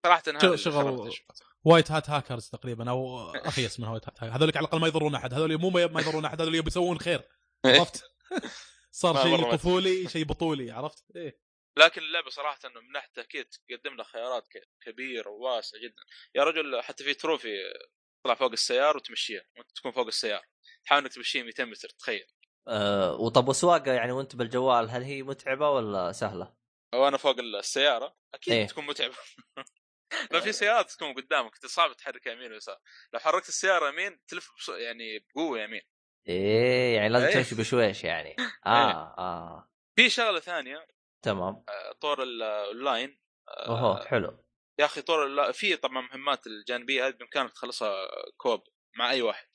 [0.05, 1.11] صراحة شغل-.
[1.63, 4.29] white hat hackers تقريبا أو اخيس من white hat hackers.
[4.35, 5.33] هذول على الأقل ما يضرون أحد.
[5.33, 6.41] هذول مو ما ما يضرون أحد.
[6.41, 7.21] هذول يبي يسوون خير.
[7.65, 8.03] عرفت؟
[8.91, 11.39] صار شيء طفولي شيء بطولي عرفت؟ إيه.
[11.77, 16.03] لكن اللعبة صراحة إنه من ناحية تأكيد تقدم لك خيارات ك- كبيرة وواسعة جدا.
[16.35, 17.57] يا رجل حتى في trophy
[18.23, 20.43] تطلع فوق السيارة وتمشيها وأنت تكون فوق السيارة.
[20.85, 22.25] تحاول إنك تمشيها 200 متر تخيل.
[22.67, 26.55] آه وطب وسواقة يعني وأنت بالجوال هل هي متعبة ولا سهلة؟
[26.93, 28.67] وأنا فوق السيارة أكيد إيه.
[28.67, 29.15] تكون متعبة.
[30.31, 32.77] لو في سيارات تكون قدامك صعب تحركها يمين ويسار.
[33.13, 35.81] لو حركت السيارة يمين تلف بص- يعني بقوة يمين.
[36.27, 37.33] إيه يعني لازم إيه.
[37.33, 38.35] تمشي بشويش يعني.
[38.65, 39.69] آه آه.
[39.95, 40.87] في شغلة ثانية
[41.21, 41.53] تمام.
[41.69, 44.43] آه، طور ال- الاونلاين آه، اوه حلو.
[44.79, 47.95] يا أخي طور في طبعا مهمات الجانبية هذه بإمكانك تخلصها
[48.37, 48.63] كوب
[48.97, 49.47] مع أي واحد.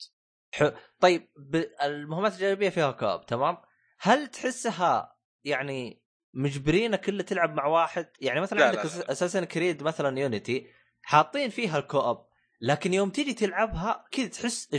[0.53, 0.71] حلو.
[0.99, 1.55] طيب ب...
[1.83, 3.57] المهمات الجانبية فيها كوب تمام.
[3.99, 6.01] هل تحسها يعني
[6.33, 8.79] مجبرينك إلا تلعب مع واحد؟ يعني مثلا لا، عندك.
[8.85, 10.67] أساسا كريد مثلا يونيتي
[11.01, 12.27] حاطين فيها الكوب
[12.61, 14.69] لكن يوم تيجي تلعبها كذا تحس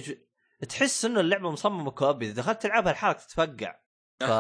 [0.69, 3.81] تحس إنه اللعبة مصممة كوب إذا دخلت تلعبها لحالك تتفقع.
[4.21, 4.31] ف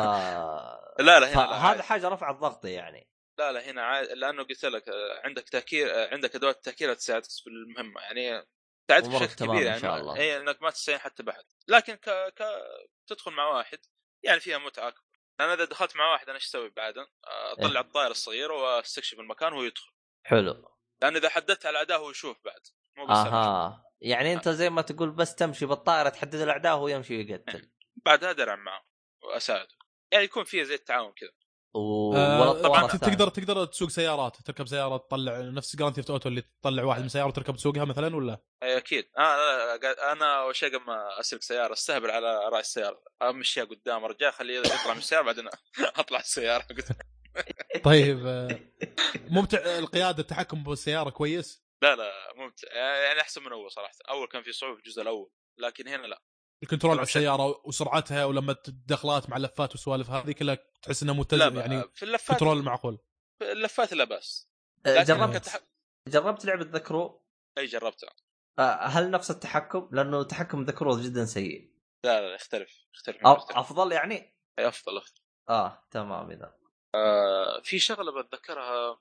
[1.00, 1.82] لا لا هنا عادي.
[1.82, 3.10] حاجة رفعت ضغطي يعني.
[3.38, 4.14] لا لا هنا عادي.
[4.14, 4.84] لأنه قلت لك
[5.24, 8.00] عندك تاكير آه، عندك أدوات تاكير تساعدك في المهمة.
[8.00, 8.46] يعني
[8.88, 9.80] تساعدك بشكل كبير يعني.
[9.80, 10.16] شاء الله.
[10.16, 12.10] إي إنك ما تستعين حتى بحد لكن ك...
[12.10, 12.42] ك...
[13.06, 13.78] تدخل مع واحد
[14.22, 15.06] يعني فيها متعة أكبر.
[15.38, 17.06] لأن إذا دخلت مع واحد أنا إيش أسوي بعد؟ آه،
[17.52, 17.86] أطلع إيه.
[17.86, 19.92] الطائره الصغيره وأستكشف المكان وهو يدخل
[20.24, 20.76] حلو.
[21.02, 22.60] لأن إذا حددت على الاعداء هو يشوف بعد.
[22.96, 23.16] مو بس.
[23.16, 27.70] أها يعني انت زي ما تقول بس تمشي بالطائرة تحدد الأعداء وهو يمشي ويقتل.
[28.07, 28.86] بعدها درع معه
[29.24, 29.68] وأساعده.
[30.12, 31.30] يعني يكون فيها زي التعاون كذا.
[31.74, 32.14] و...
[32.16, 34.36] آه طبعا تقدر تقدر تسوق سيارات.
[34.44, 38.16] تركب سيارة تطلع نفس Grand Theft Auto اللي تطلع واحد من سيارة وتركب تسوقها مثلا
[38.16, 39.05] ولا؟ أي أكيد.
[39.18, 43.03] آه لا- لا، أنا أول شيء قبل ما اسلك سيارة أستهبل على راعي السيارة.
[43.22, 45.49] أمشيها قدام رجال خليه يطلع من السيارة بعدين
[46.01, 46.92] أطلع السيارة قلت
[47.84, 48.59] طيب آه،
[49.30, 54.43] ممتع القيادة التحكم بالسيارة كويس؟ لا لا ممتع يعني أحسن من أول صراحة أول كان
[54.43, 56.22] في صعوبة في الجزء الأول لكن هنا لا
[56.62, 57.03] ال control على.
[57.03, 62.03] السيارة وسرعتها ولما الدخلات مع اللفات والسوالف هذه كلها تحس إنها لا متزن يعني في
[62.03, 62.99] اللفات control معقول
[63.43, 64.51] اللفات لا بأس
[64.87, 65.59] لكن جربت كتح...
[66.09, 67.26] جربت لعبة The Crew
[67.59, 68.11] أي جربتها
[68.59, 71.72] آه، هل نفس التحكم؟ لأنه تحكم The Crew جدا سيء
[72.05, 73.27] لا لا يختلف يختلف.
[73.27, 76.55] أفضل يعني؟ أي أفضل أفضل آه تمام إذا
[76.95, 79.01] آه في شغلة بتذكرها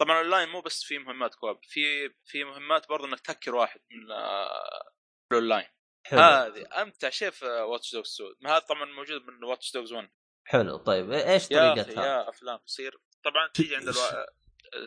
[0.00, 4.10] طبعا اونلاين مو بس في مهمات co-op في في مهمات برضه إنك تهكر واحد من
[4.10, 4.92] آه
[5.32, 5.66] الاونلاين
[6.06, 10.10] هذه أمتع شيء في Watch Dogs 2 هذا طبعا موجود من Watch Dogs 1
[10.50, 10.76] حلو.
[10.76, 13.00] طيب إيش يا أخي طريقتها؟ يا أفلام تصير.
[13.24, 14.26] طبعا تيجي عند الوا...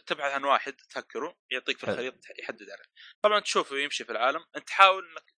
[0.05, 1.83] تبحث عن واحد تهكره يعطيك في.
[1.83, 2.83] الخريطة يحدد عليه.
[3.21, 5.35] طبعا تشوفه يمشي في العالم أنت تحاول إنك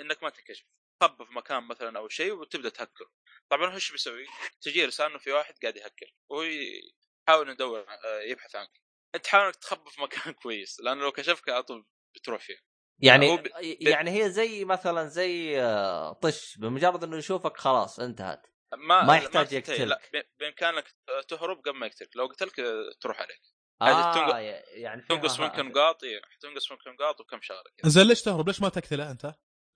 [0.00, 0.66] إنك ما تنكشف.
[1.00, 3.10] تخبى في مكان مثلا أو شيء وتبدأ تهكره.
[3.50, 4.26] طبعا هو إيش بيسوي؟
[4.62, 8.85] تجي رسالة إنه في واحد قاعد يهكر وهو يحاول يدور آه، يبحث عنك.
[9.16, 11.86] تحاول انك تخبى في مكان كويس لأنه لو كشفك على طول
[12.16, 12.56] بتروح فيه.
[13.02, 13.46] يعني هو ب-
[13.80, 18.46] يعني هي زي مثلا زي آه، طش بمجرد إنه يشوفك خلاص انتهت.
[18.76, 20.10] ما ما يحتاج تنتهي، يقتلك.
[20.14, 20.84] لا بإمكانك
[21.28, 22.16] تهرب قبل ما يقتلك.
[22.16, 22.54] لو قتلك
[23.00, 23.40] تروح عليك.
[23.82, 24.38] هذه تنق- آه
[24.68, 28.60] يعني تنقص منك نقاط إيه، تنقص منك نقاط وكم شغله كذا زين ليش تهرب؟ ليش
[28.60, 29.24] ما تقتله أنت؟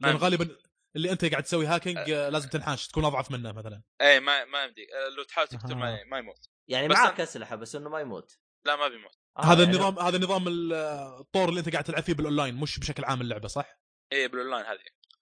[0.00, 0.24] لأن يمدي.
[0.24, 0.56] غالبا
[0.96, 3.82] اللي أنت قاعد تسوي هاكينج آه، لازم تنحاش تكون أضعف منه مثلا.
[4.00, 4.86] اي ما ما يمدي.
[4.94, 5.74] آه، لو تحاول تقتل أها.
[5.78, 6.48] ما, ما يموت.
[6.68, 8.38] يعني معك أسلحة بس إنه ما يموت.
[8.64, 9.18] لا ما بيموت.
[9.38, 10.72] آه هذا يعني النظام هذا نظام ال-
[11.20, 13.78] الطور اللي انت قاعد تلعب فيه بالأونلاين مش بشكل عام اللعبة صح؟
[14.12, 14.78] اي بالأونلاين هذه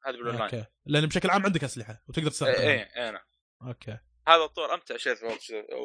[0.07, 0.43] هذه بال online.
[0.43, 0.64] okay.
[0.87, 2.59] لأن بشكل عام عندك أسلحة وتقدر تستخدمها.
[2.61, 3.23] اي اي أنا
[3.62, 3.99] okay.
[4.29, 5.25] هذا الطور أمتع شيء في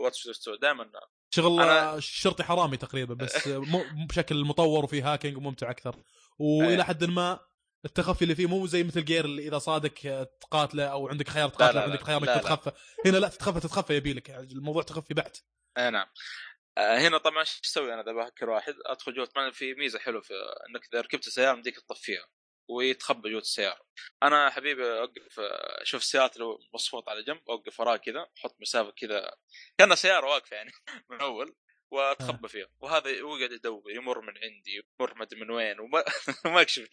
[0.03, 0.27] Watch
[0.61, 0.89] Dogs.
[1.29, 5.95] شغل أنا- شرطي حرامي تقريبا بس مو مو بشكل مطور وفي hacking وممتع أكثر.
[6.39, 6.83] وإلى إيه.
[6.83, 7.39] حد ما
[7.85, 11.81] التخفي اللي فيه مو زي Metal Gear اللي إذا صادك تقاتله أو عندك خيار تقاتله
[11.81, 12.29] عندك خيار انك.
[12.41, 12.71] تتخفى
[13.05, 15.37] هنا لا تتخفى تتخفى يبي لك الموضوع تخفي بحت
[15.77, 16.07] اي نعم.
[16.77, 20.33] هنا طبعا إيش أسوي أنا؟ إذا بهكر واحد أدخل جوة طبعا في ميزة حلوة في
[20.69, 22.27] إنك إذا ركبت السياره مديك تطفيها
[22.69, 23.85] ويتخبى جوة السيارة.
[24.23, 28.91] أنا حبيبي أوقف آه، أشوف السيارات لو مصفوط على جنب أوقف وراه كذا أحط مسافة
[28.91, 29.35] كذا
[29.77, 30.71] كأنها سيارة واقفة يعني
[31.09, 31.55] من أول
[31.91, 32.67] وأتخبى فيها.
[32.79, 36.03] وهذا يقعد يدور يمر من عندي يمر ما من وين وما
[36.53, 36.89] ما يكشف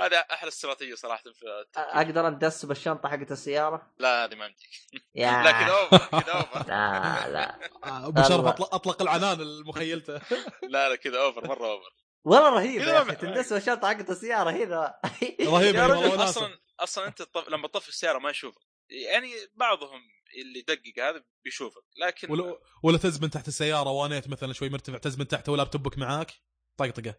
[0.00, 1.96] هذا أحلى استراتيجيه صراحة في التركيب.
[1.96, 4.70] أقدر أندس بالشنطة حقت السيارة؟ لا هذه ما يمديك
[5.14, 5.30] يا.
[5.44, 6.68] لا كذا أوفر كذا أوفر.
[6.68, 7.58] لا لا.
[7.84, 8.44] آه، أبو شرف.
[8.46, 10.20] اطلق, أطلق العنان لمخيلته
[10.72, 11.90] لا لا كذا أوفر مرة أوفر.
[12.24, 15.00] والله رهيب يا أخي تندس بالشنطة حقت السيارة هنا
[15.54, 16.58] رهيب يا رجل والله أصلا.
[16.80, 17.48] أصلا أنت طف...
[17.48, 18.60] لما تطفي السيارة ما يشوفك.
[18.90, 20.00] يعني بعضهم
[20.42, 25.28] اللي يدقق هذا بيشوفك لكن ولا ولا تزمن تحت السيارة وانيت مثلا شوي مرتفع تزمن
[25.28, 26.32] تحت ولابتوبك معاك؟
[26.76, 27.14] طقطقة.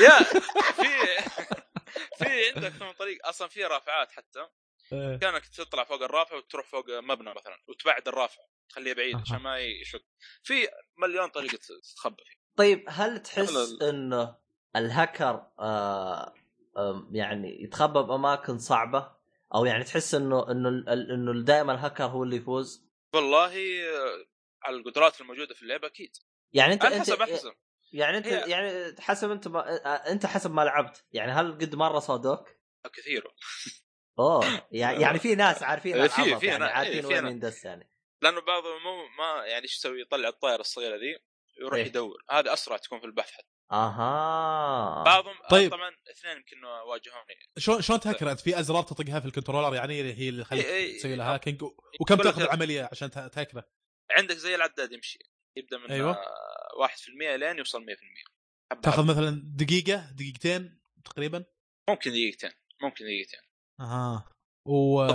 [0.00, 0.18] يا.
[0.82, 0.88] في
[2.18, 4.48] في عندك ثمان طريق أصلا في رافعات حتى.
[4.92, 5.16] إيه.
[5.16, 9.16] كانك تطلع فوق الرافع وتروح فوق مبنى مثلا وتبعد الرافع تخليه بعيد.
[9.16, 10.04] عشان ما يشك
[10.42, 11.58] في مليون طريقة
[11.92, 12.38] تتخبى فيه.
[12.56, 14.36] طيب هل تحس انه
[14.76, 16.34] الهكر آه
[17.12, 19.18] يعني يتخبى بأماكن صعبة؟
[19.54, 22.84] أو يعني تحس إنه إنه ال- إنه دائما الهكر هو اللي يفوز؟
[23.14, 23.54] والله
[23.88, 24.26] آه،
[24.62, 26.16] على القدرات الموجودة في اللعبة أكيد.
[26.52, 27.54] يعني أنت على أنت حسب على حسب.
[27.92, 31.98] يعني انت هي- يعني حسب انت ما انت حسب ما لعبت يعني هل قد مرة
[31.98, 32.48] صادوك؟
[32.92, 33.24] كثير
[34.18, 37.26] أوه يعني يعني في ناس عارفين إيه، في- في يعني عارفين إيه، في وين.
[37.26, 37.90] يندس يعني
[38.22, 41.18] لأنه بعضهم مو ما يعني إيش يسوي يطلع الطائره الصغيرة ذي
[41.60, 41.86] يروح إيه.
[41.86, 45.70] يدور هذا أسرع تكون في البحث حتى أها بعضهم طيب.
[45.70, 50.02] طبعا اثنين يمكن واجهوني شلون شلون تهكر انت في أزرار تطقها في ال controller يعني
[50.02, 50.98] هي اللي تخليك إيه، إيه.
[50.98, 51.62] تسوي لها hacking
[52.00, 53.64] وكم تأخذ العملية عشان ته- تهكره؟
[54.10, 55.18] عندك زي العداد يمشي
[55.58, 56.10] يبدأ من أيوة.
[56.10, 57.88] آه، 1% لين يوصل 100%
[58.72, 59.06] حبة تاخذ.
[59.06, 61.44] مثلا دقيقة دقيقتين تقريبا
[61.88, 62.50] ممكن دقيقتين
[62.82, 63.40] ممكن دقيقتين
[63.80, 64.28] أها
[64.66, 65.06] و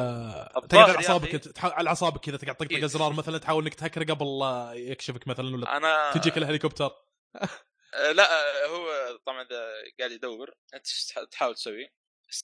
[0.69, 1.65] تقعد على أعصابك تح...
[1.65, 2.85] على أعصابك كذا تقعد تطقطق إيه.
[2.85, 6.91] ازرار مثلا تحاول إنك تهكر قبل لا يكشفك مثلا ولا أنا تجيك الهليكوبتر
[7.93, 9.63] آه، لا آه، هو طبعا إذا
[9.99, 10.87] قاعد يدور أنت
[11.31, 11.93] تحاول تسوي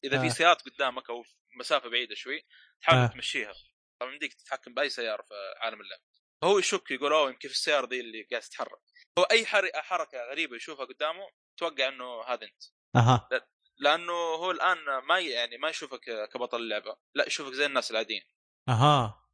[0.03, 0.21] إذا آه.
[0.21, 1.23] في سيارات قدامك أو
[1.59, 2.45] مسافة بعيدة شوي
[2.81, 3.07] تحاول آه.
[3.07, 3.53] تمشيها
[3.99, 5.99] طبعا يمديك تتحكم بأي سيارة في عالم اللعب
[6.43, 8.79] هو يشك يقول أوه يمكن في السيارة ذي اللي قاعد تتحرك.
[9.19, 12.63] هو أي حر- حركة غريبة يشوفها قدامه توقع إنه هذا أنت.
[12.95, 13.29] أها.
[13.77, 14.77] لأنه هو الآن
[15.07, 18.21] ما يعني ما يشوفك كبطل اللعبة لا يشوفك زي الناس العاديين.
[18.69, 19.25] أها.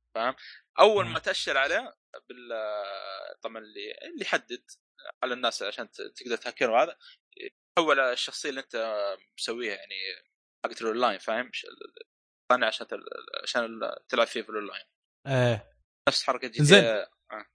[0.79, 1.13] أول مم.
[1.13, 1.95] ما تأشر عليه
[2.29, 2.49] بال
[3.41, 4.65] طبعا اللي اللي يحدد
[5.23, 6.97] على الناس عشان تقدر تهكره هذا
[7.77, 8.75] حول الشخصية اللي أنت
[9.39, 9.95] مسويها يعني
[10.65, 11.51] حقت الأونلاين فاهم؟
[12.51, 12.87] طالع عشان
[13.43, 13.79] عشان
[14.09, 14.85] تلعب فيه في الأونلاين.
[15.27, 15.74] إيه.
[16.07, 17.05] نفس حركة GTA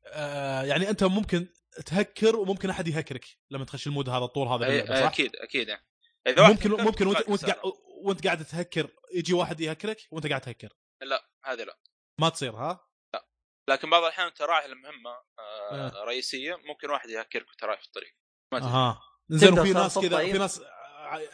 [0.06, 1.48] آه يعني أنت ممكن
[1.86, 5.68] تهكر وممكن أحد يهكرك لما تخش ال mode هذا الطور هذا باللعبه صح؟ أكيد أكيد
[5.68, 5.86] يعني
[6.26, 7.44] إذا واحد ممكن ممكن وانت وأنت.
[7.44, 7.60] قاعد
[8.04, 10.68] وأنت قاعد تهكر يجي واحد يهكرك وأنت قاعد تهكر
[11.02, 11.78] لا هذه لا
[12.20, 12.86] ما تصير ها؟
[13.68, 16.04] لكن بعض الأحيان انت رايح لمهمة آه آه.
[16.04, 18.16] رئيسية ممكن واحد يهكرك وأنت رايح في الطريق
[18.52, 20.62] ما تدري أها زين وفي ناس كذا؟ في ناس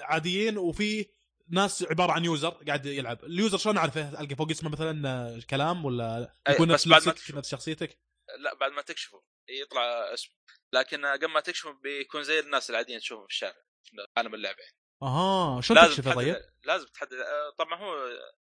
[0.01, 1.07] عاديين وفي
[1.49, 3.25] ناس عبارة عن user قاعد يلعب.
[3.25, 7.07] ال user شلون اعرفه ألقى فوق اسمه مثلا آه، كلام ولا يكون بس نفس بعد
[7.07, 7.39] ما.
[7.39, 7.99] نفس شخصيتك؟
[8.39, 9.23] لا بعد ما تكشفه.
[9.49, 10.35] يطلع اسمه
[10.73, 13.55] لكن قبل ما تكشفه بيكون زي الناس العاديين تشوفه في الشارع.
[13.85, 14.77] في عالم اللعبه يعني.
[15.03, 15.61] أها.
[15.61, 17.13] شلون لازم تكشفه تحدد طيب؟ لازم تحدد.
[17.13, 18.09] آه، طبعا هو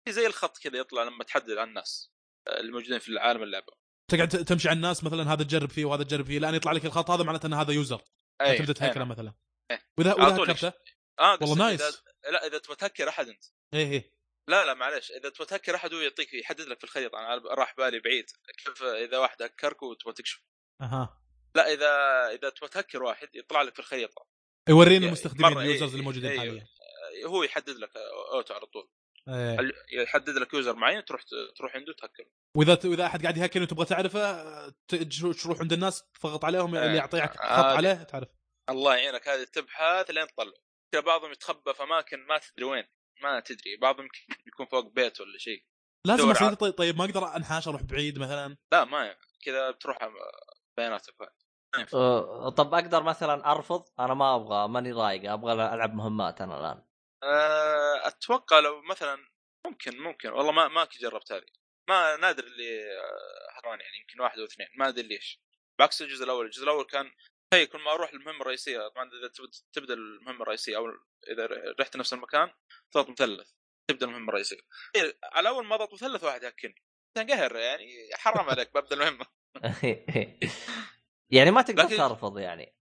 [0.10, 2.12] زي الخط كذا يطلع لما تحدد عن الناس
[2.48, 3.74] آه، الموجودين في عالم اللعبة.
[4.12, 6.40] تقعد تمشي على الناس مثلا هذا تجرب فيه وهذا تجرب فيه.
[6.40, 8.02] لأن يطلع لك الخط هذا معناته إن هذا يوزر
[8.42, 9.10] أي، تبدأ تهكره نعم.
[9.10, 9.34] مثلا.
[9.72, 9.82] إيه.
[9.98, 10.74] واذا وإذا هكرته؟
[11.20, 11.82] آه والله nice.
[11.82, 11.98] إذا...
[12.32, 13.44] لا إذا تبغى تهكر أحد أنت.
[13.74, 14.18] إيه إيه.
[14.50, 17.76] لا لا معلش إذا تبغى تهكر أحد هو يعطيك يحدد لك في الخريطة أنا راح
[17.78, 18.26] بالي بعيد.
[18.66, 20.42] كيف إذا واحد هكرك وتبغى تكشف
[20.82, 21.22] أها.
[21.56, 21.88] لا إذا
[22.36, 24.28] إذا تبغى تهكر واحد يطلع لك في الخريطة.
[24.70, 26.68] يوريني يعني المستخدمين ال users إيه، اللي موجودين إيه، حاليا.
[27.24, 27.92] آه، هو يحدد لك
[28.34, 28.90] auto على طول.
[29.28, 29.60] إيه.
[29.60, 31.22] ال- يحدد لك user معين تروح
[31.58, 32.32] تروح عنده تهكره.
[32.56, 34.70] وإذا وإذا أحد قاعد يهكر وتبغى تعرفه
[35.44, 38.28] تروح عند الناس تضغط عليهم آه، اللي يعطيك آه، خط عليه تعرف.
[38.70, 39.28] الله يعينك.
[39.28, 40.54] هذه تبحث لين تطلع.
[40.96, 42.84] بعضهم يتخبى في اماكن ما تدري وين.
[43.22, 43.78] ما تدري.
[43.78, 45.64] بعضهم يمكن يكون فوق بيت ولا شيء.
[46.06, 49.16] لازم اصير طيب, طيب ما أقدر أنحاش أروح بعيد مثلا؟ لا ما
[49.46, 49.98] كذا بتروح
[50.78, 51.34] بياناتك واحد.
[51.76, 51.98] ما ينفع.
[51.98, 56.84] أه، طب أقدر مثلا أرفض؟ أنا ما أبغى ماني رايق أبغى ألعب مهمات أنا الآن.
[57.24, 59.18] آه، أتوقع لو مثلا
[59.68, 60.30] ممكن ممكن.
[60.30, 61.46] والله ما ما كنت جربت هذه.
[61.90, 64.68] ما نادر اللي آه، حران يعني يمكن واحد أو اثنين.
[64.78, 65.42] ما أدري ليش.
[65.80, 66.46] بعكس الجزء الأول.
[66.46, 67.12] الجزء الأول كان
[67.54, 70.86] هي كل ما أروح المهمه الرئيسية طبعا إذا تبد- تبدأ المهمة الرئيسية أو
[71.32, 72.52] إذا رحت نفس المكان
[72.92, 73.52] تضغط مثلث
[73.90, 74.60] تبدأ المهمة الرئيسية.
[74.96, 76.76] إيه، على أول ما أضغط مثلث واحد هكني
[77.18, 79.26] تنقهر يعني حرام عليك ببدأ المهمة.
[81.36, 82.76] يعني ما تقدر ترفض يعني.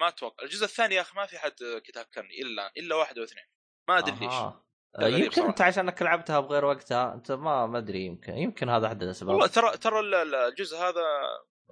[0.00, 0.44] ما أتوقع.
[0.44, 1.52] الجزء الثاني يا أخي ما في حد
[1.84, 3.44] كذا هكرني إلا إلا واحد أو اثنين.
[3.88, 4.34] ما أدري ليش.
[5.00, 5.68] غريب يمكن أنت صراحة.
[5.72, 9.30] عشانك لعبتها بغير وقتها أنت ما ما أدري يمكن يمكن هذا أحد الأسباب.
[9.34, 11.02] والله ترى ترى ال- ال- الجزء هذا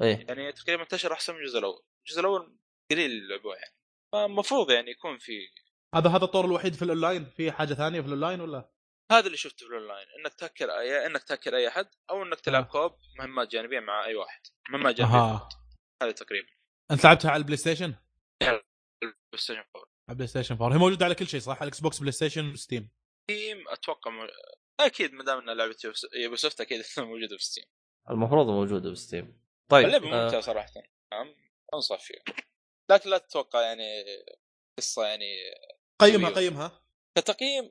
[0.02, 0.26] إيه.
[0.28, 1.82] يعني تقريبا انتشر أحسن من الجزء الأول.
[2.06, 2.58] الجزء الأول
[2.90, 3.74] قليل اللي لعبوه يعني.
[4.12, 5.48] فالمفروض يعني يكون في
[5.94, 8.70] هذا هذا الطور الوحيد في الأونلاين؟ في حاجة ثانية في الأونلاين ولا؟
[9.12, 12.64] هذا اللي شفته في الأونلاين إنك تهكر يا إنك تهكر أي أحد أو إنك تلعب
[12.64, 12.68] آه.
[12.68, 14.40] co-op مهمات جانبية مع أي واحد
[14.70, 15.14] مهمات جانبية.
[15.16, 15.48] أها.
[16.02, 16.48] هذا تقريبا.
[16.90, 17.94] أنت لعبتها على البلاي ستيشن؟
[18.42, 18.64] البلاي
[19.36, 21.98] ستيشن 4 على البلاي ستيشن 4 هي موجودة على كل شيء صح؟ على الاكس بوكس
[21.98, 22.90] بلاي ستيشن ستيم
[23.30, 24.28] ستيم أتوقع م...
[24.80, 25.76] أكيد ما دام انها لعبة
[26.14, 27.64] يوبي سوفت أكيد موجودة في ستيم
[28.10, 30.70] المفروض موجودة بستيم طيب اللعبة آه، ممتعة صراحة.
[31.12, 31.34] نعم.
[31.74, 32.22] أنصح فيها.
[32.90, 34.04] لكن لا تتوقع يعني
[34.78, 35.34] قصة يعني
[36.00, 36.38] قيمها أيوه.
[36.40, 36.82] قيمها.
[37.18, 37.70] كتقييم؟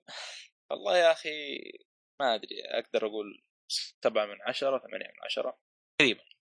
[0.71, 1.61] والله يا أخي
[2.19, 2.55] ما أدري.
[2.65, 3.43] أقدر أقول
[4.03, 5.59] سبعة من عشرة ثمانية من عشرة.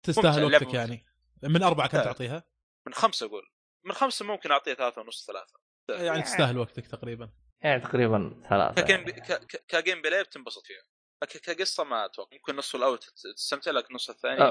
[0.03, 1.07] تستاهل ممتع، وقتك يعني.
[1.43, 2.05] من أربعة كنت لا.
[2.05, 2.45] تعطيها
[2.87, 3.43] من خمسة أقول.
[3.87, 5.55] من خمسة ممكن أعطيه ثلاثة ونص ثلاثة.
[5.91, 7.31] يعني تستاهل وقتك تقريبا.
[7.61, 9.13] يعني تقريبا ثلاثة كجيم يعني.
[9.13, 10.83] ك- ك- كجيم بلاي بتنبسط فيها.
[11.23, 12.37] لكن كقصة ما أتوقع.
[12.37, 14.51] ممكن نص الأول تت- تستمتع لكن النص الثاني آه،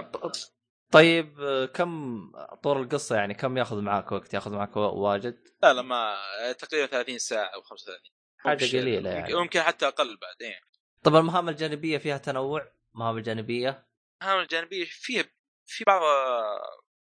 [0.91, 1.39] طيب
[1.73, 2.31] كم
[2.63, 6.17] طور القصة؟ يعني كم ياخذ معك وقت؟ ياخذ معك واجد؟ لا لا ما
[6.59, 9.33] تقريبا 30 ساعة أو 35 حاجة قليلة يعني.
[9.33, 10.59] ممكن حتى أقل بعد إيه.
[11.03, 13.87] طب المهام الجانبية فيها تنوع؟ مهام الجانبية؟
[14.21, 15.25] المهام الجانبية فيها
[15.65, 16.01] في بعض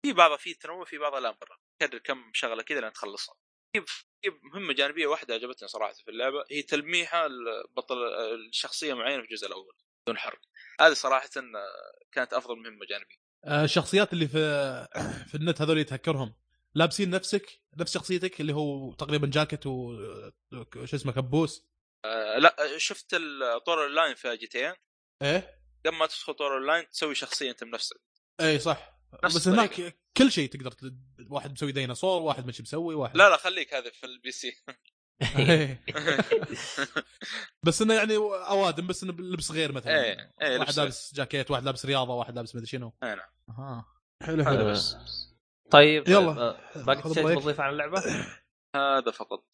[0.02, 3.34] في بعضها في تنوع في بعضها لا مرة كرر كم شغلة كذا لين تخلصها.
[3.72, 3.80] في
[4.22, 7.96] في مهمة جانبية واحدة عجبتني صراحة في اللعبة هي تلميحة البطل
[8.48, 9.74] الشخصية معينة في الجزء الأول
[10.06, 10.40] بدون حرق.
[10.80, 11.28] هذه صراحة
[12.12, 13.16] كانت أفضل مهمة جانبية.
[13.16, 14.38] آه، الشخصيات اللي في
[15.30, 16.34] في النت هذول اللي تهكرهم
[16.74, 19.96] لابسين نفسك نفس شخصيتك اللي هو تقريبا جاكيت و
[20.84, 21.66] شو اسمه كبوس.
[22.04, 24.74] آه، لا شفت الطور اللاين في جي تي
[25.22, 28.00] إيه؟ قبل ما تدخل طور اللاين تسوي شخصية أنت بنفسك.
[28.40, 28.98] إيه صح.
[29.24, 29.48] نفس بس.
[29.48, 30.74] هناك كل شيء تقدر
[31.30, 33.16] واحد مسوي ديناصور واحد مش مسوي واحد.
[33.16, 34.78] لا لا خليك هذا في ال PC إيه.
[37.66, 41.64] بس إنه يعني أوادم بس إنه لبس غير مثلا إيه، إيه، واحد لابس جاكيت واحد
[41.64, 43.84] لابس رياضة واحد لابس مدري شنو اي نعم أها
[44.22, 44.64] حلو حلو.
[44.64, 44.96] بس
[45.70, 46.40] طيب يلا.
[46.40, 47.40] آه، باقي شيء.
[47.40, 48.02] تضيف عن اللعبة؟
[48.76, 49.44] هذا فقط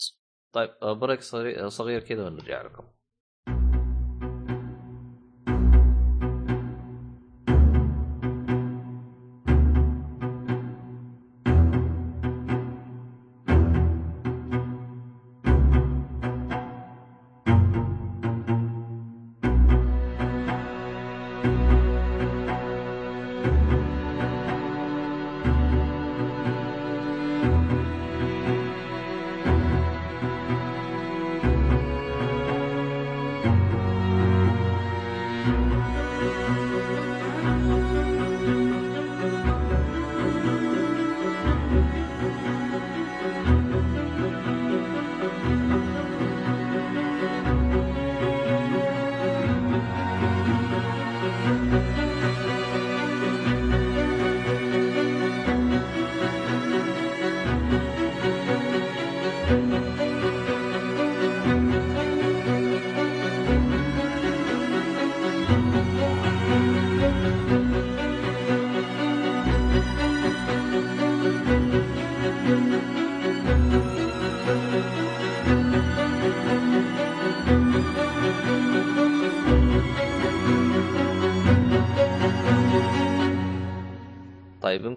[0.54, 2.88] طيب آه، بريك صغير صغير كذا ونرجع لكم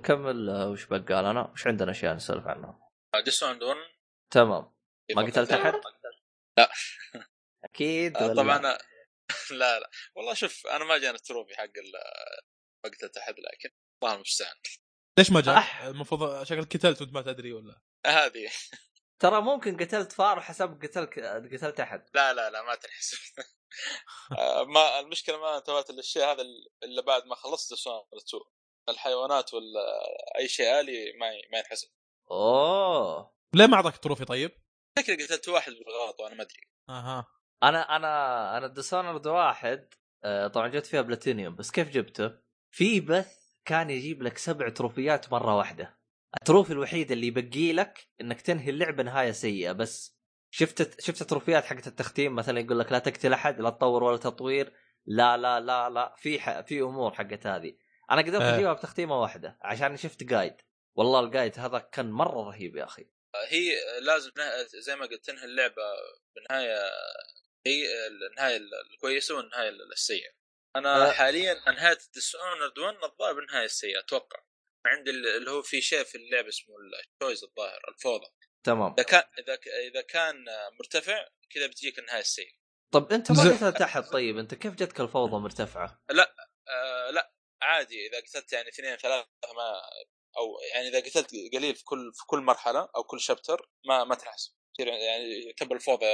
[0.02, 2.90] نكمل آه، وش بقى لنا؟ وش عندنا أشياء نسولف عنها؟
[3.26, 3.76] Dishonored
[4.34, 4.74] تمام.
[5.16, 5.74] ما قتلت أحد؟
[6.58, 6.70] لا.
[7.66, 8.82] أكيد آه، ولا؟ طبعا لا؟ أنا-
[9.60, 9.90] لا لا.
[10.16, 12.42] والله شوف أنا ما جاني ال trophy حق ال-
[12.86, 13.70] ما قتلت أحد لكن
[14.04, 14.56] الله المستعان.
[15.20, 18.50] ليش ما جاء؟ المفروض شكلك قتلت وأنت ما تدري ولا؟ هذه.
[19.20, 21.20] ترى ممكن قتلت فار وحسب قتلت
[21.54, 22.10] قتلت أحد.
[22.14, 23.18] لا لا لا ما تنحسب
[24.40, 26.42] آه، ما المشكلة ما انتبهت للشيء هذا
[26.84, 28.44] الا بعد ما خلصت Dishonored 2
[28.90, 29.80] الحيوانات ولا
[30.40, 31.88] أي شيء آلي ما ما ينحسب
[32.32, 33.34] أوه.
[33.54, 34.52] ليه ما أعطاك trophy طيب؟
[35.00, 36.62] شكلي قتلت واحد بالغلط وأنا ما أدري.
[36.90, 37.28] أها.
[37.64, 39.94] أنا أنا أنا Dishonored واحد
[40.24, 42.32] آه، طبعا جبت فيها بلاتينيوم بس كيف جبته؟
[42.72, 45.98] في patch كان يجيب لك سبع trophy ات مرة واحدة.
[46.42, 50.18] ال trophy الوحيد اللي يبقي لك إنك تنهي اللعبة نهاية سيئة بس.
[50.54, 54.04] شفت شفت ال trophy ات حقت التختيم؟ مثلا يقول لك لا تقتل أحد لا تطور
[54.04, 54.74] ولا تطوير
[55.06, 56.16] لا لا لا لا.
[56.18, 56.62] في ح...
[56.62, 57.74] في أمور حقت هذه.
[58.12, 58.56] أنا قدرت آه.
[58.56, 60.56] أجيبها بتختيمة واحدة عشان شفت guide
[60.98, 63.08] والله ال guide هذا كان مرة رهيب يا أخي.
[63.50, 65.84] هي لازم نه- زي ما قلت تنهي اللعبة
[66.36, 66.90] بنهايه
[67.68, 68.58] هي النهاية
[68.94, 70.32] الكويسة والنهاية السيئة.
[70.76, 71.12] أنا أه.
[71.12, 74.40] حاليا أنهيت Dishonored 1 الظاهر بالنهاية السيئة أتوقع.
[74.86, 76.76] عندي اللي هو في شيء في اللعبة اسمه
[77.16, 78.28] ال chaos الظاهر الفوضى.
[78.64, 78.94] تمام.
[78.94, 79.58] إذا كان إذا
[79.92, 80.46] إذا كان
[80.80, 82.52] مرتفع كذا بتجيك النهاية السيئة.
[82.92, 87.32] طب أنت ما قلتها تحت طيب أنت كيف جتك الفوضى مرتفعة؟ آه لا.
[87.62, 89.82] عادي إذا قتلت يعني اثنين ثلاثة ما
[90.38, 94.16] أو يعني إذا قتلت قليل في كل في كل مرحلة أو كل شابتر ما ما
[94.16, 94.54] تنحسب.
[94.74, 96.06] تصير يعني يعتبر الفوضى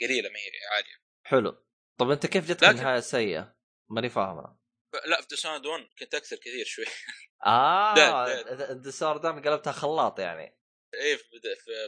[0.00, 0.96] قليلة ما هي عاليه
[1.26, 1.64] حلو.
[2.00, 3.56] طب أنت كيف جتك لكن- النهاية السيئة؟
[3.90, 4.58] ماني فاهمة.
[5.06, 6.84] لا في ديسوند 1 كنت أكثر كثير شوي.
[7.46, 7.94] آه
[8.72, 10.58] الدسار دام قلبتها خلاط يعني.
[10.94, 11.24] إيه في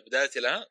[0.07, 0.67] بدايتي لها.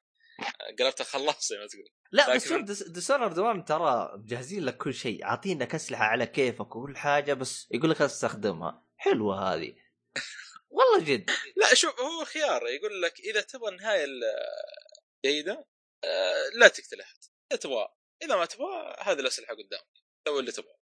[0.80, 5.26] قلبتها خلاص زي ما تقول لا بس شوف ديسونر دوام ترى مجهزين لك كل شيء
[5.26, 8.88] عاطينك أسلحة على كيفك وكل حاجة بس يقول لك استخدمها.
[8.97, 9.76] حلوة هذه.
[10.69, 11.30] والله جد.
[11.55, 12.68] لا شوف هو خيار.
[12.68, 14.22] يقول لك إذا تبغى النهايه ال-
[15.26, 15.68] جيدة
[16.03, 17.18] آه، لا تقتل احد
[17.51, 17.88] إذا تبغى
[18.23, 19.88] إذا ما تبغى هذه الأسلحة قدامك.
[20.27, 20.73] سوي اللي تبغى.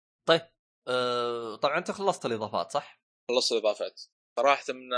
[0.89, 3.01] أه طبعا أنت خلصت الإضافات صح؟
[3.31, 4.03] خلصت الإضافات.
[4.41, 4.89] صراحة من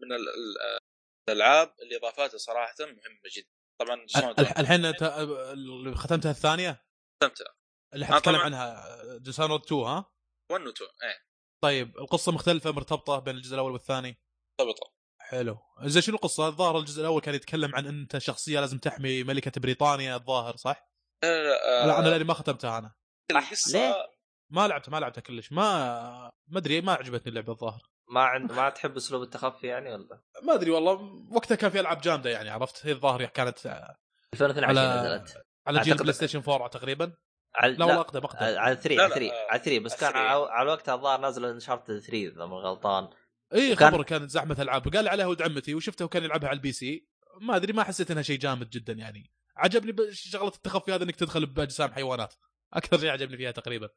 [0.00, 0.78] من ال- ال-
[1.28, 3.57] الألعاب اللي اضافاتها صراحة مهمة جدا.
[3.80, 4.06] طبعا
[4.58, 6.84] الحين أنت اللي ختمتها الثانية؟
[7.24, 7.54] ختمتها.
[7.94, 8.44] اللي آه، حتتكلم طبعاً.
[8.44, 8.84] عنها
[9.18, 10.12] ديسانود 2 ها؟
[10.52, 11.28] 1 و 2 إيه.
[11.64, 14.20] طيب القصة مختلفة مرتبطة بين الجزء الأول والثاني؟
[14.60, 14.92] مرتبطة.
[15.20, 15.58] حلو.
[15.84, 20.16] زين شنو القصة؟ الظاهر الجزء الأول كان يتكلم عن أنت شخصية لازم تحمي ملكة بريطانيا
[20.16, 20.88] الظاهر صح؟
[21.24, 22.94] لا لا, لا أنا آه، لأني ما ختمتها أنا.
[23.30, 23.94] القصة ليه؟
[24.52, 25.52] ما لعبتها ما لعبتها كلش.
[25.52, 27.82] ما ما أدري ما عجبتني اللعبة الظاهر.
[28.10, 30.92] ما عند ما تحب أسلوب التخفي يعني ولا؟ ما أدري والله
[31.30, 35.36] وقتها كان في ألعاب جامدة يعني عرفت؟ هي الظاهر كانت 2022 على نزلت.
[35.66, 37.12] على جيل أعتقد- بلاي ستيشن 4 تقريبا.
[37.54, 38.38] على لا والله أقدم أقدم.
[38.58, 40.18] على 3 لا، على لا، 3 آه، على 3 بس كان 3.
[40.18, 43.08] على على وقتها الظاهر نازل Uncharted 3 إذا ما غلطان.
[43.54, 46.72] إي وكان- خبر كانت زحمة ألعاب قال عليها ولد عمتي وشفته وكان يلعبها على ال
[46.72, 47.08] PC.
[47.40, 49.32] ما أدري ما حسيت إنها شيء جامد جدا يعني.
[49.56, 52.34] عجبني ب- شغلة التخفي هذا إنك تدخل باجسام حيوانات.
[52.74, 53.88] أكثر شيء عجبني فيها تقريبا.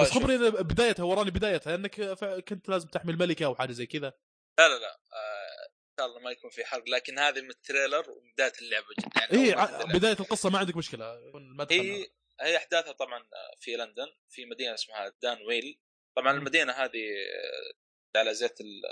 [0.00, 2.00] بس إن بدايتها وراني بدايتها انك
[2.48, 4.12] كنت لازم تحمي الملكه أو حاجة زي كذا.
[4.58, 7.57] لا لا لا آه، إن شاء الله ما يكون في حرق لكن هذه من ال
[7.57, 9.20] trailer وبدايه اللعبة جدا.
[9.20, 9.98] يعني اي اللعبة.
[9.98, 12.06] بداية القصة ما عندك مشكلة المدخل هي
[12.40, 13.28] هي أحداثها طبعا
[13.60, 15.80] في لندن في مدينة اسمها Dunwall.
[16.16, 16.32] طبعا.
[16.32, 17.04] المدينة هذه
[18.16, 18.82] آه، على زيت ال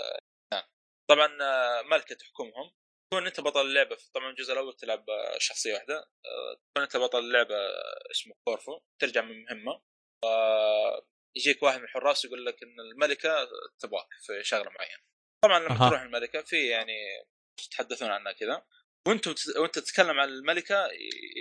[1.09, 2.71] طبعا آه، ملكة تحكمهم
[3.13, 7.19] تكون أنت بطل اللعبة طبعا الجزء الأول تلعب آه، شخصية واحدة آه، تكون أنت بطل
[7.19, 9.81] اللعبة آه، اسمه كورفو ترجع من مهمة.
[11.37, 15.03] يجيك واحد من الحراس يقول لك إن الملكة تبغاك في شغلة معينة.
[15.43, 15.89] طبعا لما أها.
[15.89, 16.93] تروح الملكة في يعني
[17.57, 18.65] تتحدثون عنها كذا.
[19.07, 20.89] وأنتم وأنت تتكلم عن الملكة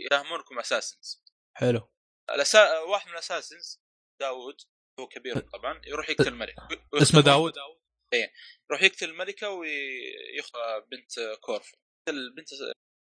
[0.06, 1.24] يفهمونكم اساسنز
[1.56, 1.92] حلو.
[2.30, 2.78] الأسا...
[2.78, 3.82] واحد من الاساسنز
[4.20, 4.60] داوود
[5.00, 6.54] هو كبير طبعا يروح يقتل الملك
[6.94, 7.54] اسمه داود
[8.70, 11.76] يروح يقتل الملكة ويخطى بنت كورفو.
[12.08, 12.48] البنت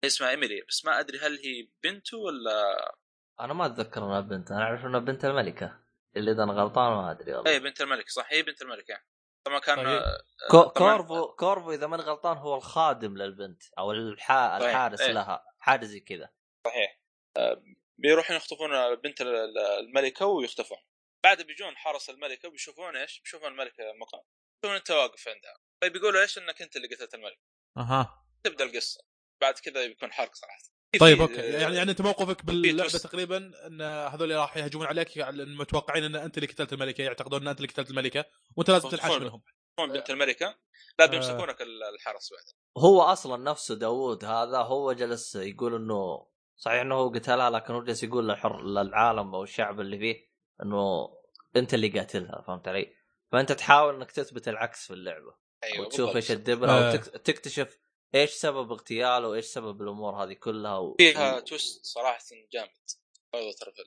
[0.06, 2.96] اسمها ايميلي بس ما أدري هل هي بنته ولا
[3.44, 5.80] أنا ما أتذكر إنها بنت أنا أعرف إنها بنت الملكة
[6.16, 7.52] اللي إذا أنا غلطان ما أدري والله.
[7.52, 9.06] اي بنت الملك صح هي بنت الملك يعني
[9.46, 9.88] طبعا كان طيب.
[9.88, 14.60] آه، كورفو كورفو إذا ماني غلطان هو الخادم للبنت أو الحا...
[14.60, 14.70] صحيح.
[14.70, 15.12] الحارس إيه.
[15.12, 16.30] لها حاجة زي كذا.
[16.68, 17.00] صحيح.
[17.38, 17.64] آه،
[17.98, 20.78] بيروحون يخطفون بنت ال- ال- الملكة ويختفون
[21.24, 24.22] بعد بيجون حرس الملكة وبيشوفون إيش؟ بيشوفون الملكة مكان
[24.64, 25.56] يشوفون أنت واقف عندها.
[25.82, 27.40] طيب بيقولوا إيش إنك أنت اللي قتلت الملك
[27.78, 28.26] أها.
[28.44, 29.02] تبدأ القصة.
[29.42, 30.73] بعد كذا بيكون حرق صراحة.
[31.00, 32.90] طيب في- أوكي يعني يعني أنت موقفك باللعبة.
[32.90, 37.48] تقريبا أن هذول راح يهجمون عليك يعني متوقعين أن أنت اللي قتلت الملكة يعتقدون أن
[37.48, 38.26] أنت اللي قتلت الملكة
[38.56, 39.42] وأنت لازم تنحاش يخطفون.
[39.78, 40.56] منهم بنت الملكة
[41.00, 41.08] لا آه.
[41.08, 42.44] بيمسكونك ال- الحرس بعد
[42.86, 47.84] هو أصلا نفسه داوود هذا هو جلس يقول إنه صحيح إنه هو قتلها لكن هو
[47.84, 50.16] جالس يقول للحر للعالم أو الشعب اللي فيه
[50.64, 51.10] إنه
[51.56, 52.94] أنت اللي قاتلها فهمت علي؟
[53.32, 56.16] فأنت تحاول إنك تثبت العكس في اللعبة أيوه وتشوف.
[56.16, 56.94] إيش الدبره آه.
[56.94, 57.78] وتكتشف
[58.16, 60.96] إيش سبب اغتياله؟ وايش سبب الأمور هذه كلها؟ و...
[60.98, 61.40] فيها.
[61.40, 62.90] twist صراحة جامد.
[63.34, 63.82] برضه ترى في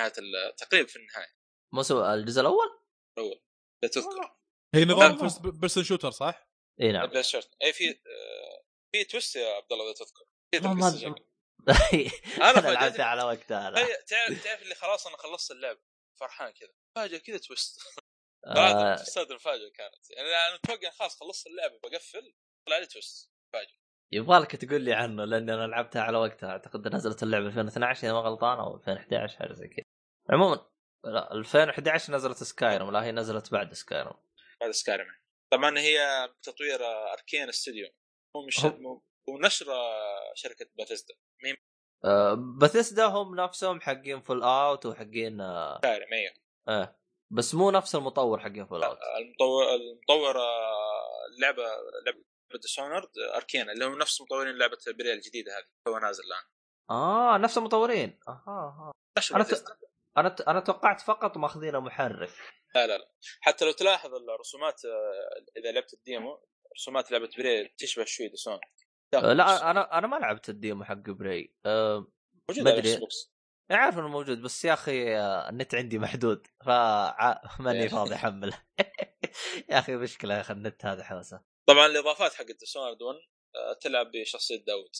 [0.00, 1.34] نهاية تقريبا في النهاية.
[1.74, 2.04] مو سو...
[2.04, 2.80] الجزء الأول؟
[3.18, 3.42] الأول.
[3.82, 4.36] لا تذكر.
[4.74, 5.18] هي نظام.
[5.18, 6.48] first person shooter صح؟
[6.80, 7.10] إي نعم.
[7.62, 8.00] إي في
[8.92, 10.24] في twist يا عبد الله إذا تذكر.
[10.54, 13.02] أنا أنا لعبت فاجأتني.
[13.04, 15.80] على وقتها أنا هي- تعرف تعرف اللي خلاص أنا خلصت اللعبه
[16.20, 16.72] فرحان كذا.
[16.96, 17.80] فجأة كذا twist
[18.98, 20.10] twist ات المفاجاه كانت.
[20.10, 22.34] يعني أنا متوقع خلاص خلصت اللعبه بقفل
[22.66, 23.74] طلع لي twist فاجئ
[24.12, 26.50] يبغالك تقول لي عنه لأن أنا لعبتها على وقتها.
[26.50, 29.84] أعتقد نزلت اللعبة 2012 إذا ما غلطان أو 2011 حاجة زي كذا.
[30.30, 30.66] عموما
[31.04, 34.12] لا 2011 نزلت Skyrim لا هي نزلت بعد سكايرم
[34.60, 35.06] بعد سكايرم
[35.52, 36.80] طبعا هي تطوير
[37.12, 37.88] Arkane Studio
[38.36, 39.66] مو مش هو- مو- ونشر
[40.34, 41.14] شركة باتيستا
[41.44, 41.56] مين؟
[42.04, 42.34] آه
[42.98, 46.32] هم نفسهم حقين Fallout وحقين آه Skyrim أيوه
[46.68, 46.98] آه
[47.32, 51.62] بس مو نفس المطور حقين Fallout المطور المطور آه، اللعبة
[52.06, 52.24] لعبة
[52.58, 56.44] Dishonored Arkane اللي هم نفس مطورين لعبة Prey الجديدة هذه هو نازل الآن.
[56.90, 58.18] آه نفس المطورين.
[58.28, 59.44] أها نشر أنا.
[59.44, 59.64] ت...
[60.16, 60.40] أنا ت...
[60.40, 62.30] أنا توقعت فقط ماخذين محرك
[62.74, 63.12] لا لا لا.
[63.40, 66.44] حتى لو تلاحظ الرسومات آه، إذا لعبت ال demo
[66.74, 68.60] رسومات لعبة Prey تشبه شوي Dishonored
[69.14, 72.12] آه لا أنا أنا ما لعبت ال demo حق Prey آه
[72.48, 72.68] موجود
[73.70, 77.88] أنا عارف إنه موجود بس يا أخي آه، النت عندي محدود فماني.
[77.88, 78.62] فاضي أحمله.
[79.70, 81.40] يا أخي مشكلة يا أخي النت هذا حوسه.
[81.68, 83.18] طبعا الإضافات حق Dishonored 1
[83.56, 84.90] آه، تلعب بشخصية داود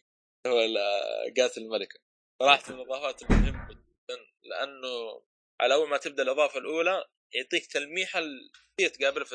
[0.46, 2.00] هو آه، قاتل الملكة.
[2.42, 5.22] صراحة من الإضافات المهمه جدا لأنه
[5.60, 7.04] على أول ما تبدأ الإضافة الأولى
[7.34, 9.34] يعطيك تلميحه الشخصيه تقابله في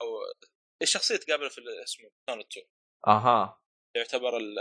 [0.00, 0.08] أو
[0.82, 2.66] الشخصية تقابله في اسمه Dishonored 2
[3.06, 3.62] أها.
[3.96, 4.58] يعتبر ال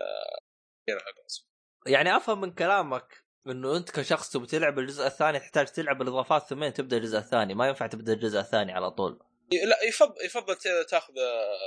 [1.88, 6.70] يعني أفهم من كلامك إنه أنت كشخص تبي تلعب الجزء الثاني تحتاج تلعب الإضافات ثم
[6.70, 9.31] تبدأ الجزء الثاني ما ينفع تبدأ الجزء الثاني على طول.
[9.52, 10.56] لا يفضل يفضل
[10.90, 11.58] تاخذ آه،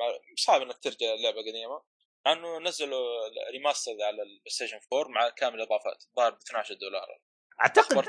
[0.00, 1.82] مع- صعب إنك ترجع لعبه قديمة
[2.26, 7.06] لأنه نزلوا remaster على ال PlayStation 4 مع كامل الاضافات ظهر ب 12 دولار.
[7.60, 8.04] أعتقد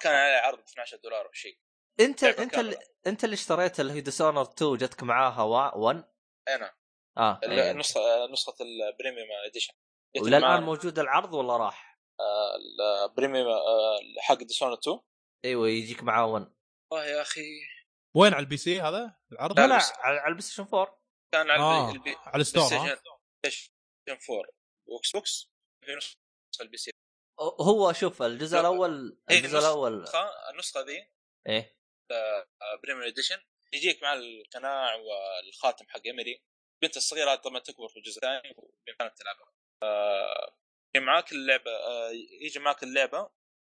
[0.00, 1.58] كان عليه عرض ب 12 دولار أو شيء.
[2.00, 2.78] أنت أنت اللي.
[3.06, 6.04] أنت اللي اشتريت اللي هي Dishonored 2 جتك معاها 1
[6.48, 6.74] أنا
[7.18, 7.70] آه إيه.
[7.70, 9.74] النسخه نسخة ال premium edition
[10.22, 11.98] ولا الآن موجود العرض ولا راح؟
[13.04, 15.00] ال premium آه، حق Dishonored 2
[15.44, 16.52] إيوه يجيك معاه 1
[16.92, 17.42] والله يا أخي.
[18.16, 21.02] وين على ال PC هذا؟ العرض؟ لا لا، على على ال PlayStation 4
[21.34, 23.02] كان على آه، البي- على ال store Play ها؟ Station
[23.44, 24.48] PlayStation 4
[24.86, 25.50] و Xbox
[25.84, 26.16] في نسخه
[26.60, 26.90] ال PC.
[27.60, 30.04] هو شوف الجزء لا، الأول إيه، الجزء الأول
[30.52, 31.10] النسخة ذي.
[31.48, 31.76] إيه.
[32.82, 33.36] premium edition
[33.72, 36.42] يجيك مع القناع والخاتم حق ايميلي
[36.82, 38.54] البنت الصغيرة طبعا تكبر في الجزء الثاني
[38.86, 39.52] بامكانك تلعبها.
[39.82, 40.56] آه،
[40.96, 42.10] يجي معاك اللعبة آه،
[42.42, 43.18] يجي معاك اللعبة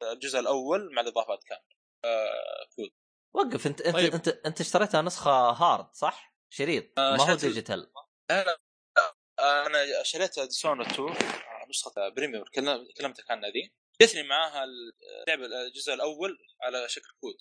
[0.01, 1.75] آه، الجزء الأول مع الإضافات كاملة.
[2.05, 2.91] آه، كود.
[3.35, 4.13] وقف انت انت طيب.
[4.13, 7.91] انت انت اشتريتها نسخة hard صح؟ شريط آه، ما هو digital
[8.31, 15.45] آه، أنا شريت Dishonored 2 آه، نسخة premium كلم- كلمتك عنها ذي جتني معاها اللعبة
[15.45, 17.35] الجزء الأول على شكل كود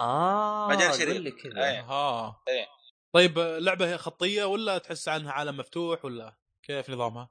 [0.00, 1.34] آه جاني شريط.
[1.42, 1.80] كذا إيه.
[1.80, 2.66] أها إيه.
[3.14, 7.30] طيب لعبه هي خطية ولا تحس عنها عالم مفتوح ولا كيف نظامها؟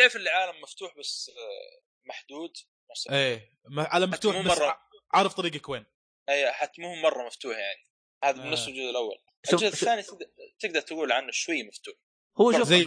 [0.00, 2.52] كيف العالم مفتوح بس آه، محدود
[3.10, 4.64] إيه عالم مفتوح بس مرة.
[4.66, 5.86] ع- عارف طريقك وين
[6.28, 7.84] أي حتى مو مرة مفتوح يعني
[8.24, 8.42] هذا آه.
[8.44, 9.16] بالنسبة للجزء الأول
[9.50, 10.02] شوف- الجزء الثاني
[10.60, 11.94] تقدر- تقول عنه شوي مفتوح
[12.40, 12.84] هو شوف زي-.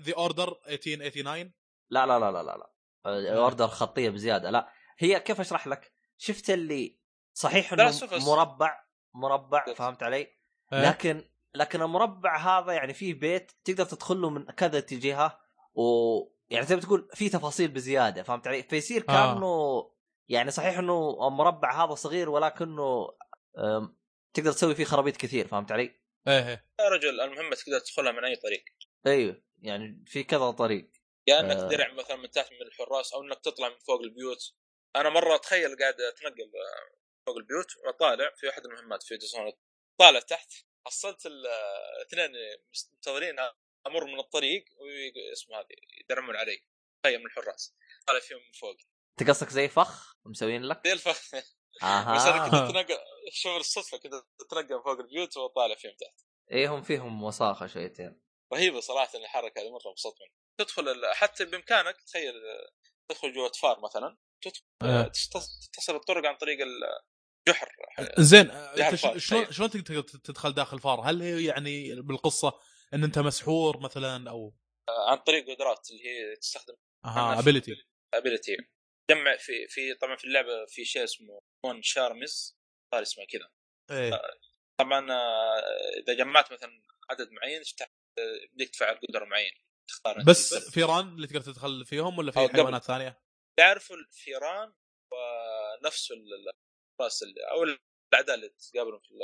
[0.00, 1.52] The Order 1889
[1.90, 2.70] لا لا لا لا لا
[3.04, 4.68] لا Order خطية بزيادة لا
[4.98, 6.98] هي كيف أشرح لك؟ شفت اللي
[7.34, 7.90] صحيح إنه
[8.26, 9.74] مربع مربع.
[9.74, 10.88] فهمت علي؟ إيه.
[10.88, 15.40] لكن لكن المربع هذا يعني فيه بيت تقدر تدخل له من كذا اتجاهه
[15.74, 15.82] و
[16.50, 19.34] يعني زي ما تقول في تفاصيل بزيادة فهمت علي؟ فيصير آه.
[20.30, 23.08] يعني صحيح إنه المربع هذا صغير ولكنه
[24.34, 26.66] تقدر تسوي فيه خرابيط كثير فهمت علي؟ إيه إيه.
[26.80, 28.64] يا رجل المهمة تقدر تدخلها من أي طريق.
[29.06, 30.90] أيوه يعني في كذا طريق.
[31.26, 31.68] يا إنك آه.
[31.68, 34.54] درع مثلا من تحت من الحراس أو إنك تطلع من فوق البيوت.
[34.96, 36.96] أنا مرة أتخيل قاعد أتنقل آه،
[37.26, 39.52] فوق البيوت وطالع في أحد المهمات في ديسونر
[39.98, 40.52] طالع تحت
[40.86, 42.30] حصلت الاثنين
[42.94, 43.36] منتظرين
[43.86, 45.66] أمر من الطريق واسمه هذه
[46.00, 46.64] يدرمون علي
[47.02, 47.74] تخيل من الحراس.
[48.06, 48.76] طالع فيهم من فوق.
[49.10, 51.34] انت قصدك زي فخ مسوين لك؟ زي الفخ.
[51.34, 52.98] بس أها أنا كنت اتنقل
[53.32, 56.26] شوف الصدفة كنت أتنقل من فوق البيوت وطالع فيهم تحت.
[56.50, 58.20] إيه هم فيهم وساخة شويتين.
[58.52, 60.40] رهيبة صراحة الحركة هذه مرة انبسطت منها.
[60.60, 62.34] تدخل حتى بإمكانك تخيل
[63.08, 65.96] تدخل جوة فار مثلا تدخل آه.
[65.96, 66.58] الطرق عن طريق
[67.48, 67.68] الجحر
[68.18, 68.50] زين
[69.18, 69.50] شلون طيب.
[69.50, 72.52] شلون تقدر تدخل داخل فار؟ هل هي يعني بالقصة
[72.94, 74.54] إن أنت مسحور مثلا أو
[74.88, 76.74] آه، عن طريق قدرات اللي هي تستخدم
[77.04, 77.76] أها ability
[78.14, 78.56] ability
[79.10, 82.58] جمع في في طبعا في اللعبة في شيء اسمه Bone Charms
[82.94, 83.50] صار اسمه كذا.
[83.90, 84.20] إيه.
[84.80, 85.60] طبعا آه،
[86.04, 87.86] إذا جمعت مثلا عدد معين تفتح
[88.18, 88.22] آه،
[88.54, 89.52] يديك تفعل قدرة معين
[89.88, 90.22] تختار.
[90.26, 92.38] بس فيران اللي تقدر تدخل فيهم ولا في.
[92.48, 93.22] حيوانات ثانية؟
[93.58, 94.72] تعرفوا الفيران
[95.12, 96.52] ونفس ال-
[97.00, 99.14] الراس اللي أو الأعداء اللي تقابلهم في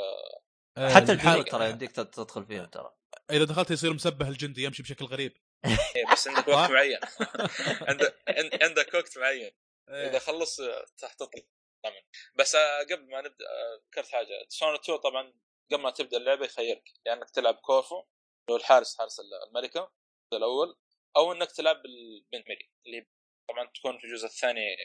[0.77, 2.93] آه، حتى الحال- الجنود ترى يمديك تد- تدخل فيهم ترى.
[3.31, 5.37] إذا دخلت يصير مسبه الجندي يمشي بشكل غريب.
[5.65, 6.99] إيه، بس عندك وقت معين.
[7.89, 9.51] عندك عند- عندك وقت معين.
[9.89, 10.19] إذا إيه.
[10.19, 11.41] خلص آه، تح تطلع
[11.83, 12.01] طبعا
[12.35, 14.43] بس آه، قبل ما نبدأ آه، ذكرت حاجة.
[14.49, 15.33] Dishonored 2 طبعا
[15.71, 16.83] قبل ما تبدأ اللعبة يخيرك.
[17.05, 18.07] يا انك تلعب كورفو اللي
[18.51, 19.19] هو الحارس حارس
[19.49, 19.91] الملكة
[20.33, 20.75] الأول.
[21.17, 23.07] أو إنك تلعب بالبنت إيميلي اللي
[23.49, 24.75] طبعا تكون في الجزء الثاني.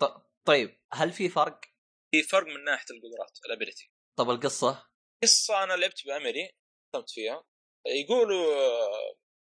[0.00, 1.60] ط- طيب هل في فرق؟
[2.10, 4.90] في فرق من ناحية القدرات ال ability طب القصة؟
[5.22, 6.50] قصة أنا لعبت بامري
[6.86, 7.44] استمت فيها.
[7.86, 8.54] يقولوا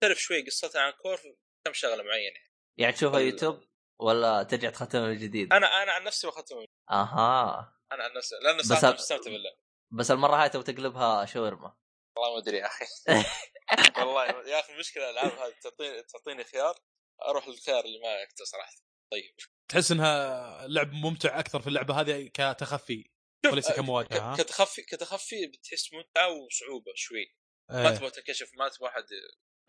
[0.03, 2.41] تعرف شوي قصتها عن كور في كم شغلة معينة.
[2.79, 3.68] يعني تشوفها يوتيوب؟
[4.01, 6.57] ولا ترجع تختمها من جديد؟ أنا أنا عن نفسي بختم
[6.91, 7.75] أها.
[7.93, 8.35] أنا عن نفسي.
[8.43, 9.51] لأنه بس مستمتع بالله
[9.93, 11.77] بس المرة هاي تبغى تقلبها شاورما.
[12.17, 12.85] والله ما أدري يا أخي.
[13.99, 16.75] والله يا أخي المشكلة الألعاب هذه تعطيني تعطيني خيار
[17.29, 18.73] أروح للخيار اللي ما يكتب صراحة.
[19.13, 19.35] طيب.
[19.69, 23.11] تحس إنها لعب ممتع أكثر في اللعبة هذه كتخفي.
[23.53, 24.37] وليس آه، كمواجهة.
[24.37, 27.37] كتخفي كتخفي بتحس متعة وصعوبة شوي.
[27.71, 27.97] ما إيه.
[27.97, 29.05] تبغى تنكشف ما تبغى احد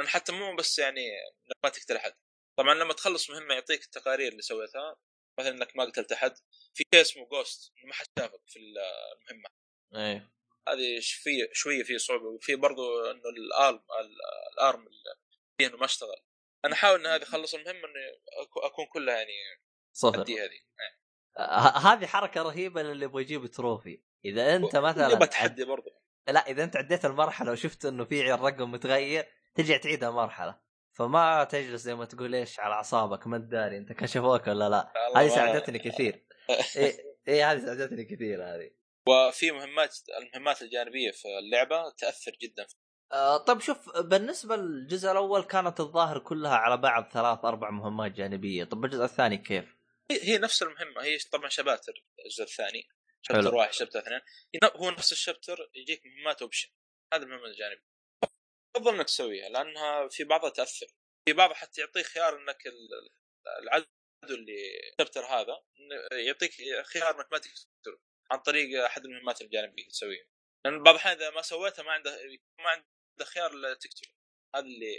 [0.08, 1.08] حتى مو بس يعني
[1.64, 2.14] ما تقتل أحد.
[2.60, 4.96] طبعا لما تخلص مهمة يعطيك التقارير اللي سويتها.
[5.40, 6.36] مثلا إنك ما قتلت احد
[6.74, 9.50] في شيء اسمه ghost ما حد شافك في المهمة.
[9.96, 10.32] إيه.
[10.68, 15.16] هذه في شوية في صعوبة وفي برضو إنه ال alarm ال- ال alarm اللي
[15.58, 16.22] فيه إنه ما اشتغل.
[16.66, 18.22] أنا احاول ان هذه اخلص المهمة اني
[18.64, 19.32] أكون كلها يعني
[19.94, 20.22] صفر.
[20.22, 20.50] هذه.
[21.38, 24.04] ه- هذه حركة رهيبة للي يبغى يجيب تروفي.
[24.26, 25.90] إذا أنت مثلا يبغى تحدي برضو.
[26.28, 30.69] لا إذا أنت عديت المرحلة وشفت إنه في رقم متغير ترجع تعيدها مرحلة.
[31.00, 34.94] فما تجلس زي ما تقول إيش على أعصابك ما تداري أنت كشفوك ولا لا.
[35.16, 36.26] هذه ساعدتني كثير.
[36.76, 36.98] إيه
[37.28, 38.72] إيه هذه ساعدتني كثير هذه.
[39.08, 42.68] وفي مهمات المهمات الجانبية في اللعبة تأثر جدا.
[43.12, 48.64] آه طيب شوف بالنسبة للجزء الأول كانت الظاهر كلها على بعض ثلاث أربع مهمات جانبية.
[48.64, 49.76] طب الجزء الثاني كيف؟
[50.12, 52.88] هي هي نفس المهمة هي طبعا شباتر الجزء الثاني.
[53.22, 54.22] شابتر واحد شابتر اثنين.
[54.76, 56.70] هو نفس الشابتر يجيك مهمات اوبشن
[57.14, 57.90] هذا المهمة الجانبية.
[58.76, 60.88] افضل إنك تسويها لأنها في بعضها تأثر.
[61.26, 63.10] في بعضها حتى يعطيك خيار إنك ال-
[63.64, 63.86] العدو
[64.24, 65.62] اللي الشابتر هذا
[66.12, 66.52] يعطيك
[66.94, 68.00] خيار إنك ما تقتله
[68.32, 70.26] عن طريق أحد المهمات الجانبية تسويها.
[70.66, 72.12] لأن بعض الأحيان إذا ما سويتها ما عنده
[72.60, 74.12] ما عنده خيار إلا تقتله
[74.56, 74.96] هذا اللي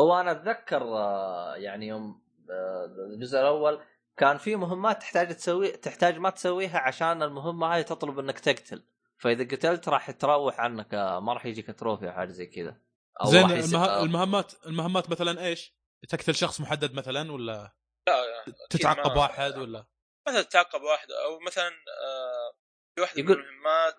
[0.00, 2.84] هو أنا أتذكر آه، يعني يوم آه،
[3.14, 3.84] الجزء الأول
[4.16, 8.82] كان في مهمات تحتاج تسوي تحتاج ما تسويها عشان المهمة هاي تطلب إنك تقتل.
[9.18, 12.80] فإذا قتلت راح تروح عنك آه، ما راح يجيك تروفي أو حاجة زي كذا.
[13.24, 14.02] زين المه...
[14.02, 15.74] المهمات المهمات مثلا إيش؟
[16.08, 17.76] تقتل شخص محدد مثلا ولا
[18.08, 19.86] لا تتعقب ما- واحد ولا؟
[20.28, 22.56] مثلا تعقب واحد أو مثلا آه،
[22.94, 23.96] في واحدة من يقول- المهمات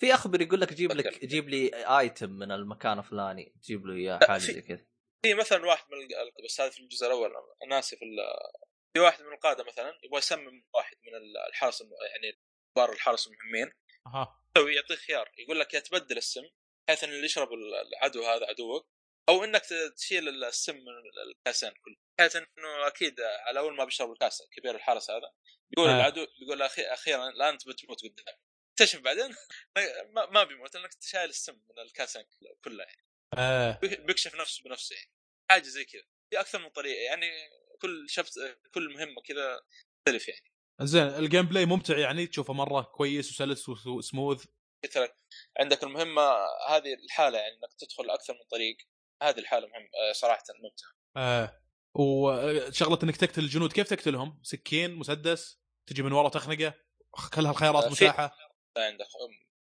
[0.00, 1.24] في أخبر يقول لك جيب لك.
[1.24, 4.86] جيب لي ايتم من المكان الفلاني تجيب له إياه حاجة زي كذا.
[5.24, 7.30] في مثلا واحد من ال- بس هذا في الجزء الأول
[7.66, 8.52] أنا آسف في ال-
[8.96, 12.40] في واحد من القادة مثلا يبغى يسمم واحد من ال- الحرس يعني
[12.76, 13.72] كبار الحرس المهمين.
[14.06, 14.40] أها.
[14.56, 16.42] يعطيك خيار يقول لك يا تبدل السم
[16.90, 18.88] بحيث ان اللي يشرب ال- العدو هذا عدوك
[19.28, 19.62] أو إنك
[19.96, 24.74] تشيل السم من ال- الكاسين كله بحيث إنه أكيد على أول ما بيشرب الكاس كبير
[24.76, 25.32] الحرس هذا
[25.76, 25.96] يقول آه.
[25.96, 28.34] العدو يقول أخي أخيرا لا أنت بتموت قدام
[28.72, 29.34] اكتشف بعدين
[30.14, 32.24] ما, ما بيموت لانك شايل السم من الكاسين
[32.64, 33.06] كلها يعني.
[33.38, 33.78] آه.
[33.82, 35.10] بيك- بيكشف نفسه بنفسه يعني
[35.50, 37.30] حاجة زي كذا في أكثر من طريقة يعني
[37.82, 38.32] كل شفت
[38.74, 39.60] كل مهمة كذا
[40.06, 40.52] تختلف يعني
[40.82, 44.44] زين ال gameplay ممتع يعني تشوفه مرة كويس وسلس وس- وسموث
[44.84, 45.14] مثلا
[45.60, 46.22] عندك المهمه
[46.68, 48.76] هذه الحالة يعني إنك تدخل أكثر من طريق.
[49.22, 50.90] هذه الحالة مهم آه، صراحة ممتعة.
[51.16, 51.60] آه.
[51.94, 56.74] وشغله إنك تقتل الجنود كيف تقتلهم؟ سكين مسدس تجي من ورا تخنقه؟
[57.34, 58.36] كلها الخيارات آه، متاحه
[58.76, 59.06] لا عندك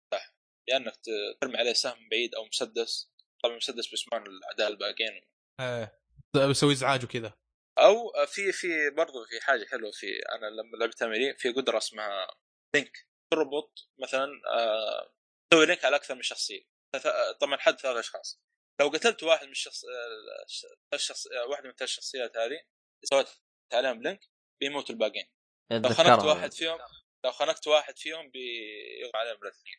[0.06, 0.34] متاح
[0.68, 3.12] يا إنك ت- ترمي عليه سهم بعيد أو مسدس.
[3.42, 5.22] طبعا مسدس بيسمعون الاعداء الباقيين.
[5.60, 5.98] آه.
[6.34, 7.32] بسوي إزعاج وكذا.
[7.78, 12.26] أو في في برضو في حاجة حلوة في أنا لما لعبت امري في قدرة اسمها
[12.74, 15.12] link تربط مثلا آه،
[15.52, 16.62] تسوي link على أكثر من شخصية.
[16.96, 18.40] ثلاث- طبعا حد ثلاث اشخاص
[18.80, 22.60] لو قتلت واحد من الشخص آه، الش- الشخص آه، واحدة من الثلاث شخصيات هذه
[23.04, 23.28] سويت
[23.72, 24.20] عليهم link
[24.60, 25.26] بيموتوا الباقيين.
[25.72, 26.78] لو خنقت اتذكرها واحد فيهم
[27.24, 29.74] لو خنقت واحد فيهم بيقع عليهم الأثنين.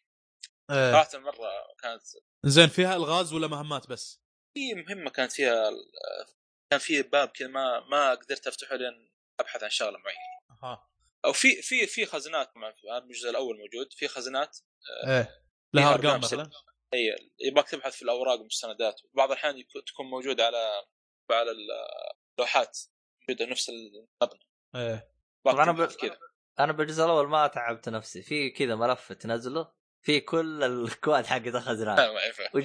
[0.69, 0.91] آه.
[0.91, 1.49] صراحة مرة
[1.79, 2.01] كانت
[2.45, 4.21] زين فيها الغاز ولا مهمات بس؟
[4.57, 5.71] في مهمة كانت فيها
[6.71, 10.19] كان في باب كذا ما ما قدرت أفتحه لين أبحث عن شغلة معينة.
[10.63, 10.88] أها.
[11.25, 13.93] أو في في في خزنات طبعا في هذا الجزء الأول موجود.
[13.93, 14.57] في خزنات
[15.07, 15.41] إيه
[15.73, 16.49] لها أرقام مثلا؟
[16.93, 19.55] هي يبغاك تبحث في الأوراق والمستندات بعض الأحيان
[19.87, 20.83] تكون موجودة على
[21.31, 21.51] على
[22.37, 22.77] اللوحات
[23.29, 24.39] موجودة نفس المبنى.
[24.75, 25.11] إيه.
[25.45, 26.17] طبعاً أنا تبحث ب- كذا.
[26.59, 28.21] أنا بالجزء الأول ما تعبت نفسي.
[28.21, 29.71] في كذا ملف تنزله
[30.01, 31.99] في كل الكواد حقت الخزنات.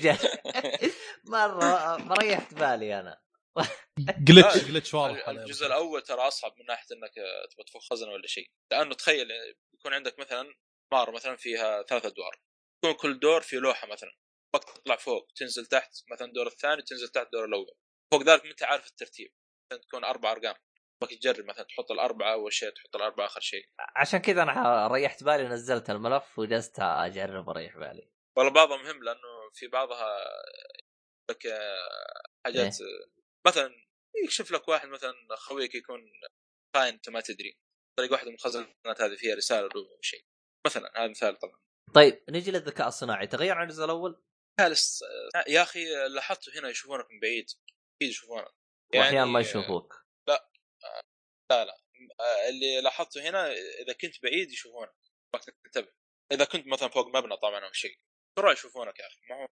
[1.25, 3.24] مرة ما ريحت بالي أنا.
[4.29, 5.29] جلتش جلتش واضح.
[5.29, 7.15] الجزء الأول ترى أصعب من ناحية إنك
[7.51, 8.51] تبغى تفك خزنه ولا شيء.
[8.73, 9.29] لأنه تخيل
[9.75, 10.55] يكون عندك مثلا
[10.93, 12.41] عماره مثلا فيها ثلاث أدوار.
[12.85, 14.13] يكون كل دور في لوحة مثلا.
[14.55, 17.75] وقت تطلع فوق تنزل تحت مثلا الدور الثاني تنزل تحت الدور الأول.
[18.15, 19.33] فوق ذلك ما أنت عارف الترتيب.
[19.73, 20.55] مثلاً تكون أربع أرقام.
[21.03, 23.65] تبغى تجرب مثلا تحط الأربعة أول شيء تحط الأربعة آخر شيء.
[23.97, 28.11] عشان كذا أنا ريحت بالي نزلت الملف وجلست أجرب أريح بالي.
[28.37, 30.19] والله بعضها مهم لأنه في بعضها
[31.31, 33.85] لك آه، حاجات آه، مثلا
[34.25, 36.13] يكشف لك واحد مثلا خويك يكون
[36.77, 37.59] خاين أنت ما تدري.
[37.99, 40.25] تلاقي واحدة من الخزانات هذه فيها رسالة أو شيء.
[40.67, 41.59] مثلا هذا مثال طبعا.
[41.95, 43.27] طيب نجي للذكاء الصناعي.
[43.27, 44.25] تغير عن الجزء الأول؟
[44.61, 45.05] جالس
[45.49, 45.85] يا أخي
[46.15, 47.47] لاحظته هنا يشوفونك من بعيد.
[47.97, 48.55] أكيد يشوفونك.
[48.95, 49.95] واحيانا ما يشوفوك.
[50.29, 50.51] لا
[51.51, 51.85] لا
[52.21, 54.95] آه، اللي لاحظته هنا إذا كنت بعيد يشوفونك.
[55.35, 55.93] ما تنتبه.
[56.33, 57.99] إذا كنت مثلا فوق مبنى طبعا أو شيء.
[58.39, 59.21] بسرعة يشوفونك يا أخي.
[59.31, 59.47] ما هو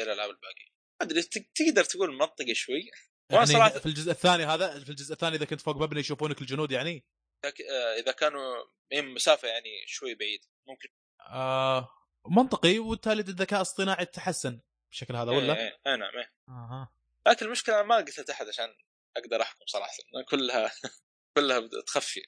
[0.00, 0.68] الالعاب الباقيه
[1.00, 1.22] ما أدري
[1.54, 2.90] تقدر تقول منطقي شوي؟
[3.30, 6.72] يعني صراحة- في الجزء الثاني هذا في الجزء الثاني إذا كنت فوق مبنى يشوفونك الجنود
[6.72, 7.04] يعني
[7.44, 10.88] آه، إذا كانوا من مسافة يعني شوي بعيد ممكن
[11.20, 11.88] آه
[12.26, 14.60] منطقي وبالتالي الذكاء الاصطناعي تحسن
[14.90, 16.32] بشكل هذا ولا؟ إيه إيه, إيه نعم إيه.
[16.48, 16.92] أها
[17.26, 18.74] لكن المشكلة أنا ما قتلت أحد عشان
[19.16, 19.92] أقدر أحكم صراحة
[20.28, 20.72] كلها
[21.36, 22.20] كلها تخفي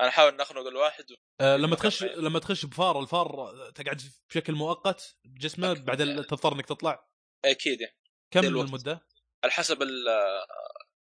[0.00, 1.14] أنا أحاول نخنق الواحد و...
[1.40, 5.72] آه لما تخش لما تخش بفار الفار تقعد بشكل مؤقت بجسمه.
[5.72, 7.08] بعدين تضطر إنك تطلع
[7.44, 7.96] أكيد يعني.
[8.30, 8.44] كم.
[8.44, 9.06] المدة؟
[9.44, 10.08] على حسب ال-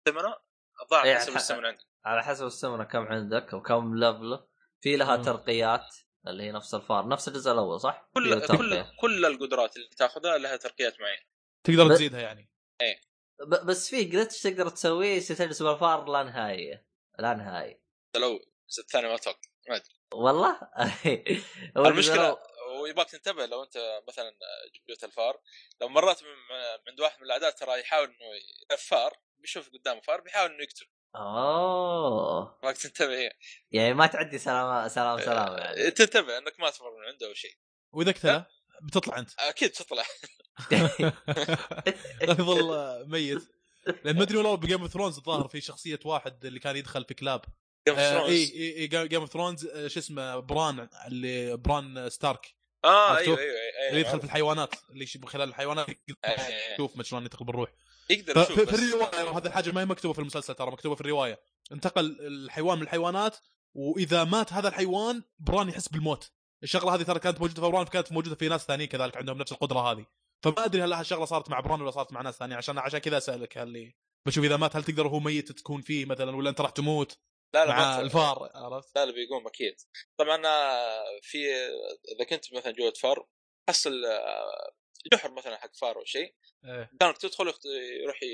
[0.08, 0.36] الثمنه
[0.82, 4.46] الظاهر إيه، حسب على الثمن عندك على حسب السمنه كم عندك وكم ليفله
[4.80, 5.22] في لها مم.
[5.22, 5.96] ترقيات
[6.26, 8.84] اللي هي نفس الفار نفس الجزء الأول صح؟ كل كل.
[9.00, 11.22] كل القدرات اللي تاخذها لها ترقيات معينة.
[11.64, 12.50] تقدر ب- تزيدها يعني.
[13.40, 16.86] ب- بس في جلتش تقدر تسويه تجلس بالفار لا نهائيه
[17.18, 17.80] لا نهائي.
[18.16, 19.38] لو الجزء الثاني ما أتوقع
[19.68, 19.94] ما أدري.
[20.14, 20.60] والله؟
[21.76, 22.38] المشكلة
[22.84, 24.32] ويبغاك تنتبه لو انت مثلا
[24.88, 25.40] جبت الفار.
[25.80, 26.28] لو مرات من
[26.88, 28.26] عند واحد من الأعداء ترى يحاول إنه
[28.72, 30.86] الفار بيشوف قدامه فار بيحاول إنه يقتل
[31.16, 32.58] أوه.
[32.62, 33.32] يبغاك تنتبه هي.
[33.72, 35.90] يعني ما تعدي سلام سلام سلام يعني.
[35.90, 37.56] تنتبه إنك ما تمر من عنده أو شيء.
[37.92, 38.46] وإذا قتله
[38.82, 39.30] بتطلع أنت.
[39.38, 40.04] أكيد تطلع.
[42.22, 43.42] يظل ميت.
[44.04, 47.04] لأن ما أدري والله ب Game of Thrones الظاهر في شخصية واحد اللي كان يدخل
[47.04, 47.44] في كلاب.
[47.88, 48.28] آه Thrones.
[48.28, 52.54] اي اي Game of Thrones شو اسمه بران اللي بران ستارك.
[52.84, 56.74] آه؟ أيوه أيوه أيوه اللي يدخل في الحيوانات اللي يشوف خلال الحيوانات إيه، إيه.
[56.74, 57.70] يشوف ما شلون يدخل بالروح.
[58.10, 61.40] يقدر يشوف في الرواية هذه الحاجة ما هي مكتوبة في المسلسل ترى مكتوبة في الرواية.
[61.72, 63.36] انتقل الحيوان من الحيوانات
[63.74, 66.30] وإذا مات هذا الحيوان بران يحس بالموت.
[66.62, 69.52] الشغلة هذه ترى كانت موجودة في بران كانت موجودة في ناس ثانيين كذلك عندهم نفس
[69.52, 70.06] القدرة هذه.
[70.42, 73.16] فما أدري هل هالشغلة صارت مع بران ولا صارت مع ناس ثانيين عشان عشان كذا
[73.16, 73.92] أسألك هل
[74.26, 77.18] بشوف إذا مات هل تقدر وهو ميت تكون فيه مثلا ولا أنت راح تموت؟
[77.54, 79.74] لا لا مع الفار عرفت؟ لا لا بيقوم أكيد.
[80.18, 81.38] طبعا آه، في
[82.16, 83.26] إذا كنت مثلا جوة فار
[83.68, 84.72] حصل آه،
[85.12, 86.90] جحر مثلا حق فار أو شيء إيه.
[87.00, 87.52] كانك تدخل
[88.04, 88.26] يروح ي-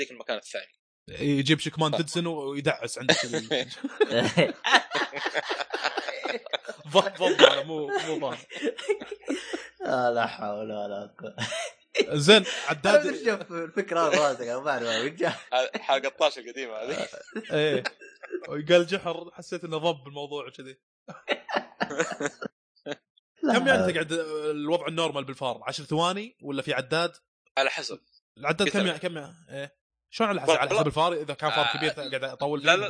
[0.00, 0.72] يديك المكان الثاني.
[1.08, 3.26] يجيب شكمان ديدسون ويدعس عندك
[6.88, 8.34] ضب ضب أنا مو مو
[9.86, 11.36] آه، لا حول ولا قوة.
[12.16, 14.00] زين عداد أشوف الفكرة
[14.30, 17.08] هذه ما أعرف حلقة 12 القديمة هذه.
[17.52, 17.82] إيه.
[18.48, 20.80] قال جحر حسيت إنه ضب الموضوع كذي
[23.52, 24.12] كم يعني تقعد
[24.50, 27.12] الوضع ال normal بالفار 10 ثواني ولا في عداد؟
[27.58, 28.00] على حسب
[28.38, 28.86] العداد كم.
[28.86, 29.76] يعني كم يعني؟ إيه
[30.10, 32.76] شلون على حسب على حسب الفار إذا كان فار آه، كبير قاعد أطول فيه لا
[32.76, 32.88] لا؟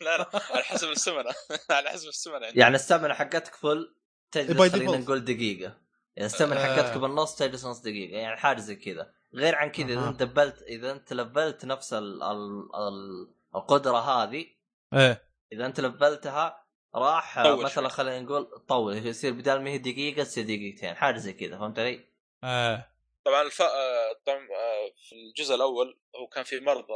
[0.00, 1.30] لا لا على حسب السمنة
[1.70, 3.94] على حسب السمنة عندك يعني السمنة حقتك فل
[4.30, 4.96] تجلس By خلينا.
[4.96, 5.76] نقول دقيقة
[6.16, 6.76] يعني السمنة آه.
[6.76, 10.08] حقتك بالنص تجلس نص دقيقة يعني حاجة زي كذا غير عن كذا إذا.
[10.08, 14.46] أنت دبلت إذا أنت لفلت نفس ال ال ال القدرة هذه
[14.94, 17.88] إيه إذا أنت لفلتها راح مثلا.
[17.88, 22.10] خلينا نقول طول يصير بدال ما هي دقيقة تصير دقيقتين حاجة زي كذا فهمت علي؟
[22.44, 22.94] إيه
[23.26, 23.62] طبعا الف...
[23.62, 26.94] آه، طبعا آه، في الجزء الأول هو كان في مرضى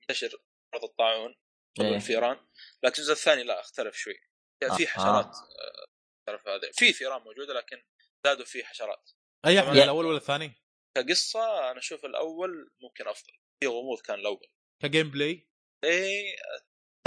[0.00, 0.42] منتشر
[0.74, 1.34] مرض الطاعون
[1.80, 1.94] إيه.
[1.96, 2.36] الفيران
[2.82, 4.20] لكن الجزء الثاني لا اختلف شوي
[4.62, 4.86] يعني في آه.
[4.86, 5.86] حشرات آه،
[6.26, 7.82] تعرف هذا في فيران موجودة لكن
[8.26, 9.10] زادوا فيه حشرات
[9.46, 10.52] أي احمد الأول ولا الثاني؟
[10.96, 14.46] كقصة أنا أشوف الأول ممكن أفضل في غموض كان الأول
[14.82, 15.48] ك gameplay
[15.84, 16.36] إيه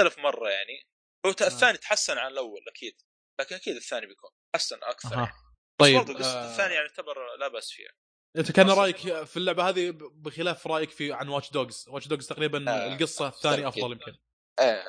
[0.01, 0.87] اختلف مرة يعني
[1.25, 1.47] هو آه.
[1.47, 3.01] الثاني تحسن عن الأول أكيد
[3.41, 5.21] لكن أكيد الثاني بيكون أحسن أكثر يعني.
[5.23, 5.33] أها
[5.81, 7.91] بس طيب برضه قصة آه، الثاني يعني تعتبر لا بأس فيها
[8.37, 8.69] أنت كان.
[8.69, 13.27] رأيك في اللعبة هذه بخلاف رأيك في عن Watch Dogs Watch Dogs تقريبا آه، القصة
[13.27, 13.83] الثانية أكيد.
[13.83, 14.17] أفضل يمكن
[14.59, 14.83] آه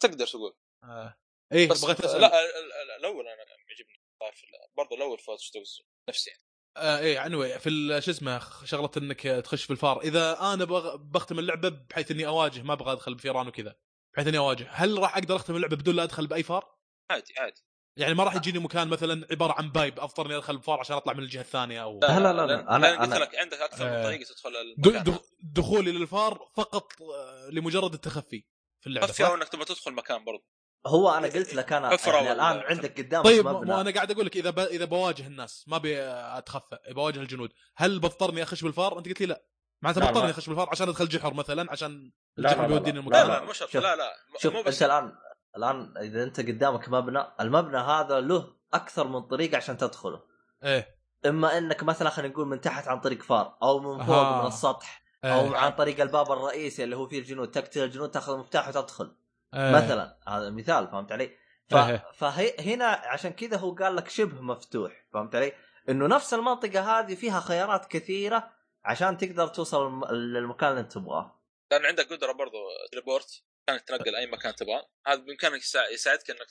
[0.00, 1.18] تقدر تقول آه.
[1.52, 3.36] إيه بس بغيت أسأل لا ال- ال- الأول أنا
[3.68, 6.42] يعجبني ال- برضه الأول في Watch Dogs نفسي يعني.
[6.76, 10.96] آه إيه anyway في شو اسمه شغلة إنك تخش في الفار إذا أنا بغ...
[10.96, 13.76] بختم اللعبة بحيث إني أواجه ما أبغى أدخل بفيران وكذا
[14.18, 16.74] بحيث اني اواجه هل راح أقدر أختم اللعبة بدون لا أدخل بأي فار؟
[17.10, 17.62] عادي عادي
[17.96, 21.12] يعني ما راح يجيني مكان مثلا عبارة عن pipe اضطر إني أدخل بفار عشان أطلع
[21.12, 24.02] من الجهة الثانية أو لا، لا، لا، أنا- لأن قلت لك عندك أكثر من آه.
[24.04, 24.56] طريقة تدخل.
[24.56, 25.18] المكان.
[25.42, 28.44] دخولي للفار فقط آه، لمجرد التخفي
[28.80, 30.44] في اللعبة خفي أو؟ إنك تبغى تدخل مكان برضه
[30.86, 34.36] هو أنا قلت لك أنا يعني الآن عندك قدامك طيب مو أنا قاعد أقول لك
[34.36, 34.58] إذا ب...
[34.58, 39.26] إذا بواجه الناس ما ابي أتخفى بواجه الجنود هل بضطرني أخش بالفار؟ أنت قلت لي
[39.26, 39.42] لا
[39.82, 43.02] معناته ما- اخش بالفار عشان ادخل جحر مثلا عشان لا، الجحر لا، لا، بيوديني لا.
[43.10, 43.74] لا المكان لا مو شرط.
[43.76, 45.12] لا لا شوف مو بس انت الآن
[45.56, 50.22] الآن إذا أنت قدامك مبنى المبنى هذا له أكثر من طريقه عشان تدخله
[50.64, 54.40] إيه إما إنك مثلا خلينا نقول من تحت عن طريق فار أو من فوق أها.
[54.42, 55.34] من السطح إيه.
[55.34, 59.16] أو عن طريق الباب الرئيسي اللي هو فيه الجنود تقتل الجنود تأخذ المفتاح وتدخل
[59.54, 59.72] آه.
[59.72, 61.30] مثلا هذا مثال فهمت علي؟
[61.70, 61.74] ف...
[61.74, 62.04] إيه.
[62.14, 65.52] فهي هنا عشان كذا هو قال لك شبه مفتوح فهمت علي؟
[65.88, 68.50] إنه نفس المنطقة هذه فيها خيارات كثيرة
[68.88, 71.42] عشان تقدر توصل الم- للمكان اللي انت تبغاه
[71.72, 72.58] لأن عندك قدرة برضو
[72.92, 76.46] تليبورت كانك تنقل أي مكان تبغاه هذا بإمكانك يسا- يساعدك إنك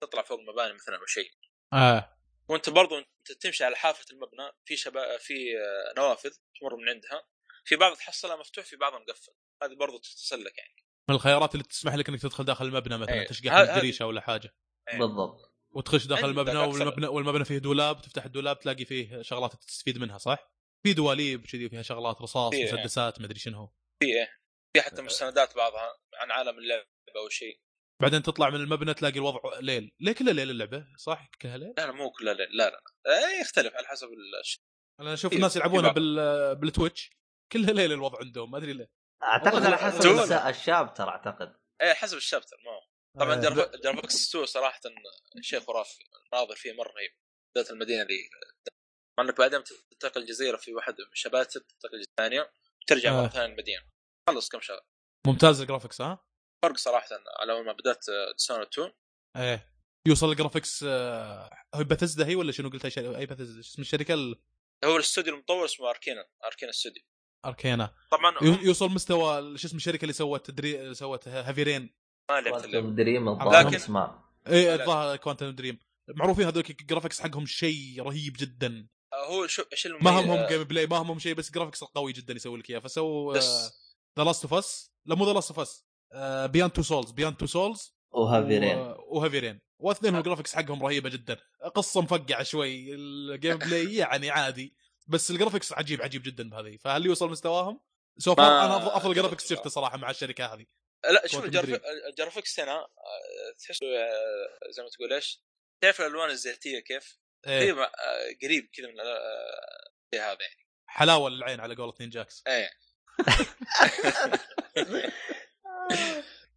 [0.00, 1.30] تطلع فوق مباني مثلا أو شيء
[1.72, 2.16] آه.
[2.48, 6.30] وأنت برضو أنت تمشي على حافة المبنى في شبا في آه، نوافذ
[6.60, 7.26] تمر من عندها
[7.64, 10.76] في بعض تحصلها مفتوح في بعضها مقفل هذه برضو تتسلك يعني
[11.08, 13.26] من الخيارات اللي تسمح لك إنك تدخل داخل المبنى مثلا إيه.
[13.26, 14.54] تشقح من الدريشة ولا حاجة
[14.92, 14.98] إيه.
[14.98, 16.58] بالضبط وتخش داخل المبنى.
[16.58, 20.55] والمبنى والمبنى فيه دولاب تفتح الدولاب تلاقي فيه شغلات تستفيد منها صح؟
[20.86, 22.64] في دواليب كذي فيها شغلات رصاص إيه.
[22.72, 23.66] مسدسات مدري شنو.
[24.02, 24.38] في إيه.
[24.76, 26.86] في حتى مستندات بعضها عن عالم اللعبة
[27.16, 27.60] أو شيء.
[28.02, 29.92] بعدين تطلع من المبنى تلاقي الوضع ليل.
[30.00, 32.82] ليه كله ليل اللعبة؟ صح؟ كلها ليل؟ لا لا مو كلها لا لا, لا.
[33.06, 34.08] آه، يختلف على حسب
[34.40, 34.58] الش...
[35.00, 35.92] أنا أشوف في- الناس يلعبونها.
[35.92, 37.10] بال بال Twitch.
[37.52, 38.90] كلها ليل الوضع عندهم ما أدري ليه.
[39.22, 40.00] أعتقد على حسب
[40.48, 41.56] ال chapter أعتقد.
[41.82, 42.86] إيه حسب ال chapter ما هو.
[43.20, 43.76] طبعا آه.
[43.84, 44.80] graphics 2 صراحة
[45.40, 47.10] شيء خرافي ناظر فيه مرة رهيب
[47.54, 48.14] بالذات المدينة اللي
[49.20, 52.50] انك بعدين تنتقل جزيره في واحد من شباتر تنتقل جزيره ثانية
[52.82, 53.20] وترجع آه.
[53.22, 53.82] مره ثانية المدينة
[54.28, 54.80] خلص كم شهر
[55.26, 56.24] ممتاز الجرافكس ها؟
[56.64, 57.06] فرق صراحة
[57.40, 58.04] على أول ما بدأت
[58.38, 58.92] ديسون 2
[59.36, 59.72] إيه.
[60.08, 63.16] يوصل الجرافكس آه، هي باتزدا هي ولا شنو قلت؟ شر...
[63.16, 64.40] اي باتزدا اسم الشركة ال-
[64.84, 67.02] هو الاستوديو المطور اسمه اركينا اركينا استوديو
[67.46, 70.80] اركينا طبعا يوصل مستوى شو اسم الشركة اللي سوت تدري...
[70.80, 71.96] اللي سوت هافيرين
[72.30, 73.76] ما لعبت Dream لكن-
[74.46, 74.82] إيه لا.
[74.82, 75.78] الظاهر Quantic Dream
[76.08, 78.66] معروفين هذول ال graphics حقهم شيء رهيب جدا.
[78.66, 81.84] آه، هو شو إيش المميز ما همهم آه، جيم بلاي ما همهم شيء بس graphics
[81.84, 82.78] قوي جدا يسوي لك إياه.
[82.78, 83.34] فسووا
[84.18, 85.84] The Last of Us لا مو The Last of Us
[86.52, 91.40] Beyond Two Souls Beyond Two Souls وهافيرين وهافيرين واثنينهم ال graphics حقهم رهيبة جدا.
[91.74, 92.94] قصة مفقعة شوي.
[92.94, 94.76] ال gameplay يعني عادي.
[95.06, 97.80] بس ال graphics عجيب عجيب جدا بهذه فهل يوصل مستواهم؟
[98.18, 100.66] so ما- أنا افضل graphics شفته صراحة مع الشركة هذه
[101.10, 101.44] لا شوف.
[102.08, 102.86] ال graphics هنا آه،
[103.58, 105.42] تحسه آه، زي ما تقول إيش؟
[105.82, 109.04] تعرف الألوان الزيتية كيف؟ ما- آه، قريب كذا من آه،
[110.04, 110.66] الشيء هذا يعني.
[110.86, 112.68] حلاوة للعين على قولة نينجاكس إيه.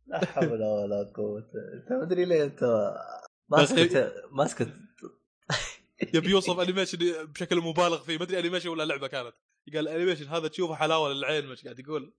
[0.07, 1.52] لا حول ولا قوة.
[1.74, 2.64] انت ما أدري ليه انت
[3.49, 4.74] بس ماسك ماسك
[6.14, 8.18] يبي يوصف animation بشكل مبالغ فيه.
[8.18, 9.34] ما أدري animation ولا لعبة كانت.
[9.74, 12.14] قال ال animation هذا تشوفه حلاوة للعين مش قاعد يقول.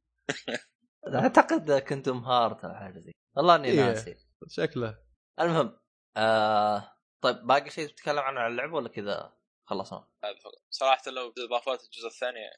[1.15, 3.77] أعتقد Kingdom Hearts أو حاجة زي والله إني إيه.
[3.81, 4.17] ناسي.
[4.49, 4.99] شكله.
[5.41, 5.79] المهم
[6.17, 6.93] آه
[7.23, 9.33] طيب باقي شيء تتكلم عنه عن اللعبة ولا كذا
[9.65, 12.51] خلصنا؟ هذا فقط صراحة لو إضافات الجزء الثاني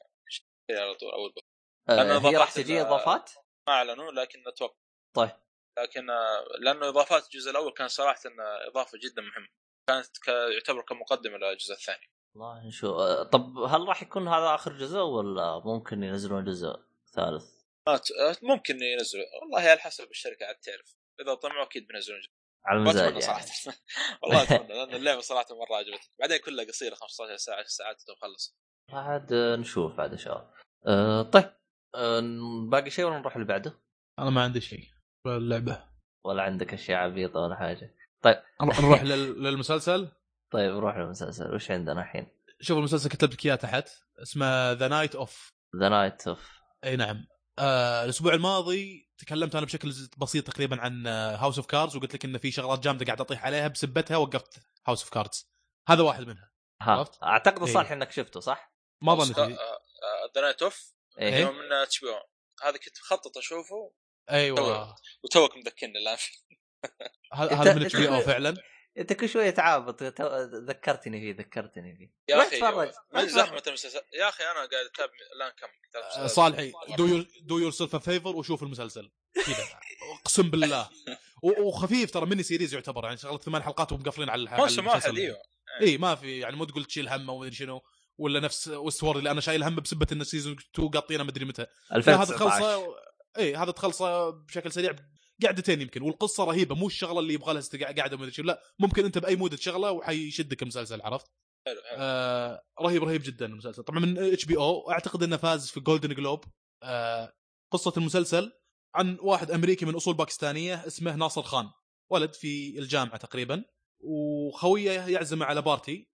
[0.69, 1.99] على طول أول بأول.
[1.99, 3.31] آه هي راح تجي إضافات؟
[3.67, 4.75] ما أعلنوا لكن أتوقع
[5.13, 5.31] طيب
[5.79, 9.47] لكن آه، لأنه إضافات الجزء الأول كان صراحة آه، إضافة جدا مهمة
[9.87, 10.27] كانت.
[10.27, 16.03] يعتبر كمقدمة للجزء الثاني والله نشوف طب هل راح يكون هذا آخر جزء ولا ممكن
[16.03, 16.75] ينزلون جزء
[17.13, 17.45] ثالث؟
[18.43, 22.31] ممكن ينزلوا والله على حسب الشركة عاد تعرف إذا طمعوا أكيد بينزلون جزء.
[22.65, 23.21] على المزاج يعني.
[23.21, 23.45] صراحة.
[24.23, 26.13] والله أتمنى لأن اللعبة صراحة مرة عجبتني.
[26.19, 28.57] بعدين كلها قصيرة 15 ساعة 10 ساعات تخلص
[28.89, 30.53] عاد آه، نشوف بعد إن شاء الله.
[30.87, 31.53] آه طيب
[31.95, 32.21] آه
[32.69, 33.79] باقي شيء ولا نروح اللي بعده؟
[34.19, 34.83] أنا ما عندي شيء
[35.27, 35.83] اللعبة.
[36.25, 37.95] ولا عندك أشياء عبيطة ولا حاجة؟
[38.61, 40.11] نروح لل- للمسلسل؟
[40.53, 41.55] طيب نروح للمسلسل.
[41.55, 42.27] وش عندنا الحين؟
[42.61, 43.89] شوف المسلسل كتبت لك إياه تحت.
[44.21, 45.49] اسمه The Night Of
[45.79, 46.51] The Night Of
[46.83, 47.25] أي نعم.
[47.59, 52.37] آه الأسبوع الماضي تكلمت أنا بشكل بسيط تقريبا عن House of Cards وقلت لك إن
[52.37, 55.49] في شغلات جامدة قاعد أطيح عليها بسبتها وقفت House of Cards
[55.89, 56.51] هذا واحد منها
[56.81, 57.73] ها عرفت؟ أعتقد إيه.
[57.73, 60.41] صالح إنك شفته صح؟ ما ظنيت ذا فيه.
[60.41, 61.35] Night Of إيه.
[61.35, 62.07] يوم من HBO
[62.63, 63.93] هذا كنت مخطط أشوفه
[64.31, 66.17] أيوه وتوك مذكرني الآن
[67.33, 68.57] هذا من HBO فعلا
[68.97, 70.37] انت كل شوية تعابط تو-
[70.67, 72.33] ذكرتني فيه ذكرتني فيه.
[72.35, 73.63] يا أخي اتفرج من زحمة.
[73.67, 75.67] المسلسل؟ يا أخي أنا قاعد أتابع الآن كم؟
[76.21, 79.11] آه، صالحي do your do yourself favor وشوف المسلسل.
[79.45, 79.63] كذا.
[80.21, 80.89] اقسم بالله.
[81.43, 85.17] وخفيف ترى mini series يعتبر يعني شغلة ثمان حلقات ومقفلين على الح- على موسم واحد.
[85.17, 85.37] إيوه.
[85.81, 87.81] إي ما في يعني مو تقول تشيل همه ومدري شنو
[88.17, 91.61] ولا نفس Westworld اللي أنا شايل هم بسبة إن season 2 حاطينه مدري متى.
[91.61, 92.95] هذا 2019 تخلصه
[93.37, 94.95] إي هذا تخلصه بشكل سريع
[95.43, 99.17] قعدتين يمكن والقصة رهيبة مو الشغلة اللي يبغى لها قاعدة ومدري شو لا ممكن أنت
[99.17, 101.25] بأي mood تشغله وحيشدك المسلسل عرفت؟
[101.67, 101.97] حلو حلو.
[101.99, 103.83] آه رهيب رهيب جدا المسلسل.
[103.83, 106.45] طبعا من HBO أعتقد إنه فاز في Golden Globe
[106.83, 107.33] آه
[107.71, 108.51] قصة المسلسل
[108.95, 111.69] عن واحد أمريكي من أصول باكستانية اسمه ناصر خان
[112.11, 113.63] ولد في الجامعة تقريبا
[113.99, 116.09] وخويه يعزمه على party.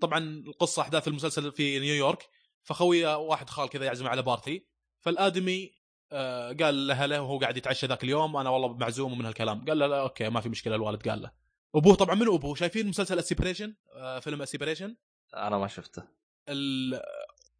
[0.00, 2.28] طبعا القصة أحداث المسلسل في نيويورك
[2.62, 4.68] فخويه واحد خال كذا يعزمه على party.
[5.04, 5.77] فالآدمي
[6.60, 9.64] قال لاهله وهو قاعد يتعشى ذاك اليوم أنا والله معزوم ومن هالكلام.
[9.64, 10.74] قال له لا okay ما في مشكلة.
[10.74, 11.30] الوالد قال له.
[11.74, 14.96] أبوه طبعا منو أبوه؟ شايفين مسلسل A Separation آه فيلم A Separation
[15.36, 16.02] أنا ما شفته.
[16.48, 17.00] ال-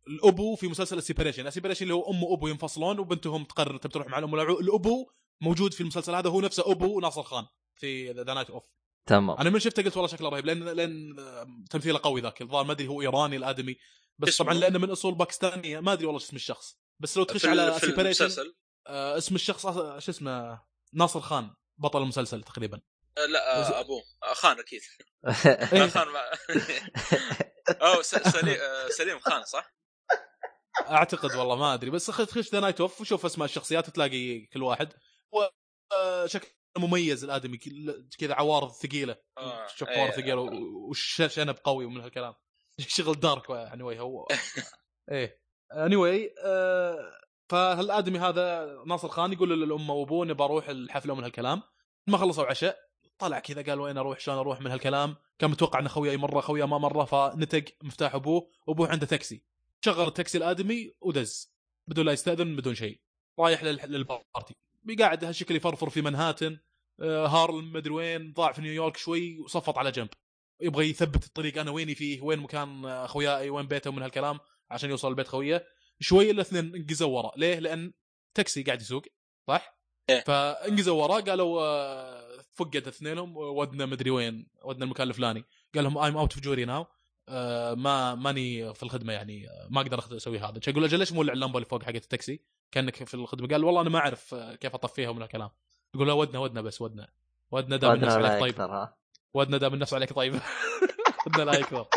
[0.09, 3.93] الأبو في مسلسل ال Separation ال Separation اللي هو أم وأبو ينفصلون وبنتهم تقرر تبي
[3.93, 5.11] تروح مع الأم والعو- الأبو
[5.41, 8.63] موجود في المسلسل هذا هو نفسه أبو ناصر خان في The Night Of
[9.07, 9.37] تمام.
[9.39, 12.73] أنا من شفته قلت والله شكله رهيب لأن لأن آه، تمثيله قوي ذاك الظاهر ما
[12.73, 13.77] أدري هو إيراني الادمي
[14.19, 16.79] بس؟ طبعا لأنه من أصول باكستانية ما أدري والله شو اسم الشخص.
[17.01, 18.55] بس لو تخش على Separation المسلسل.
[18.87, 19.63] آه اسم الشخص
[19.99, 20.63] شو اسمه؟
[20.93, 22.81] ناصر خان بطل المسلسل تقريبا.
[23.19, 24.03] آه، لا بس- آه، أبوه.
[24.23, 24.81] آه، خان أكيد.
[25.95, 26.21] خان ما
[27.89, 29.75] أو سليم آه، سليم خان صح؟
[30.81, 34.63] أعتقد والله ما أدري بس خش خش The Night Of وشوف أسماء الشخصيات وتلاقي كل
[34.63, 34.93] واحد.
[35.33, 36.49] وشكل
[36.79, 37.59] مميز الآدمي
[38.19, 39.17] كذا عوارض ثقيلة.
[39.39, 39.99] آه، شوف إيه.
[39.99, 40.41] عوارض ثقيلة
[40.91, 42.35] وشنب قوي ومن هالكلام.
[42.89, 44.27] شغل dark يعني هو
[45.11, 45.48] إيه.
[45.73, 46.35] anyway
[47.49, 51.63] فالادمي هذا ناصر خان يقول لأمه وابوه نبى أروح الحفلة ومن هالكلام.
[52.07, 52.79] ما خلصوا عشاء
[53.19, 56.65] طلع كذا قال وين أروح؟ شلون أروح من هالكلام؟ كان متوقع إن خويه يمره خويه
[56.67, 59.43] ما مره فنتق مفتاح أبوه وابوه عنده تاكسي.
[59.85, 61.53] شغل التاكسي الأدمي ودز.
[61.87, 63.01] بدون لا يستأذن بدون شيء.
[63.39, 64.57] رايح لل- لل party.
[64.83, 66.59] بيقعد هالشكل يفرفر في منهاتن
[67.01, 70.09] آه، هارلم مدري وين ضاع في نيويورك شوي وصفط على جنب.
[70.61, 74.39] يبغى يثبت الطريق أنا ويني فيه وين مكان آه، خوياي وين بيته من هالكلام.
[74.71, 75.67] عشان يوصل لبيت خويه
[76.01, 77.33] شوي الاثنين انقزوا ورا.
[77.37, 77.93] ليه؟ لأن
[78.35, 79.03] تاكسي قاعد يسوق
[79.49, 79.79] صح؟
[80.11, 80.21] إيه.
[80.21, 85.45] فانقزوا ورا قالوا آه، فقد اثنينهم ودنا مدري وين ودنا المكان الفلاني.
[85.75, 86.87] قال لهم I'm out of duty now
[87.75, 90.61] ما ماني في الخدمة يعني آه، ما أقدر أسوي هذا.
[90.69, 92.43] يقول أجل ليش مولع اللمبه اللي فوق حقت التاكسي؟
[92.73, 93.49] كأنك في الخدمة.
[93.49, 95.51] قال والله أنا ما أعرف آه، كيف اطفيها ومن الكلام.
[95.95, 97.09] يقول لا ودنا ودنا بس ودنا.
[97.51, 98.89] ودنا دام لا عليك طيب.
[99.35, 100.35] ودنا دام النفس عليك طيب.
[101.27, 101.89] ودنا لا يكثر.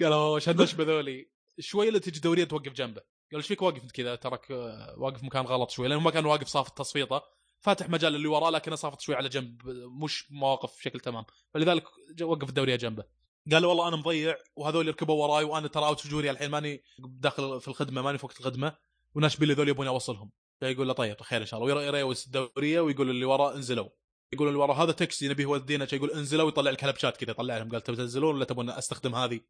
[0.00, 3.00] قالوا وش هالنشبه ذولي شوي اللي تجي دورية توقف جنبه.
[3.00, 6.26] قال إيش فيك واقف أنت كذا؟ ترك آه، واقف مكان غلط شوي لأنه ما كان
[6.26, 7.22] واقف صافط تصفيطه
[7.60, 9.68] فاتح مجال اللي وراه لكنه صافط شوي على جنب
[10.02, 11.24] مش مواقف بشكل تمام.
[11.54, 11.84] فلذلك
[12.22, 13.04] وقف الدورية جنبه.
[13.52, 17.60] قال له والله أنا مضيع وهذول يركبوا وراي وأنا ترى اوت جوري الحين ماني داخل
[17.60, 18.76] في الخدمة ماني في وقت الخدمة.
[19.14, 20.30] وناشبين لي ذول يبوني اوصلهم
[20.60, 21.74] فيقول له طيب خير إن شاء الله.
[21.74, 23.88] وير- يريوس الدورية ويقول اللي ورا انزلوا.
[24.32, 25.88] يقول اللي ورا هذا تاكسي نبيه يودينا.
[25.92, 27.70] يقول انزلوا ويطلع الكلبشات كذا يطلع لهم.
[27.70, 29.40] قال تبي تنزلون ولا تبون أستخدم هذه؟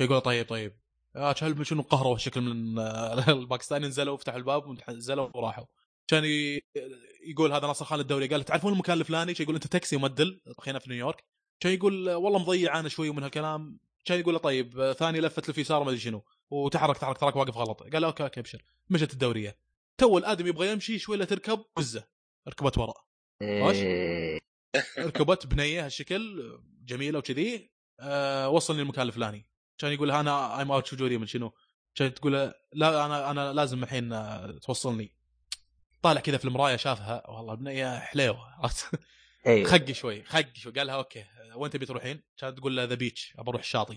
[0.00, 0.78] يقول له طيب طيب.
[1.16, 5.64] يا شهل شنو قهروا الشكل من آه، الباكستاني نزلوا وفتحوا الباب نزلوا وراحوا.
[6.08, 6.24] كان
[7.26, 10.90] يقول هذا ناصر خان الدوري قال تعرفون المكان الفلاني؟ يقول انت تاكسي ممدل هنا في
[10.90, 11.24] نيويورك.
[11.60, 13.78] كان يقول والله مضيع أنا شوي من هالكلام.
[14.04, 16.24] كان يقول له طيب آه، ثاني لفت له يسار ما أدري شنو.
[16.50, 17.82] وتحرك تحرك تراك واقف غلط.
[17.82, 18.62] قال okay okay أبشر.
[18.90, 19.58] مشت الدورية.
[19.98, 22.04] تو الآدم يبغى يمشي شوي لا تركب وزه
[22.48, 22.94] ركبت ورا.
[23.42, 24.38] وش؟ إيه.
[24.98, 26.52] ركبت بنية هالشكل
[26.84, 27.70] جميلة وكذي.
[28.00, 29.47] أه وصلني المكان الفلاني.
[29.78, 31.52] كان يقول أنا I'm out duty من شنو؟
[31.94, 32.32] كانت تقول
[32.72, 34.10] لا أنا أنا لازم الحين
[34.60, 35.14] توصلني.
[36.02, 39.00] طالع كذا في المراية شافها والله البنيه حليوة عرفت؟
[39.46, 39.70] أيوه.
[39.70, 40.72] خقي شوي خقي شوي.
[40.72, 41.24] قال لها okay
[41.54, 43.96] وين تبي تروحين؟ كانت تقول له the beach أبى أروح الشاطئ.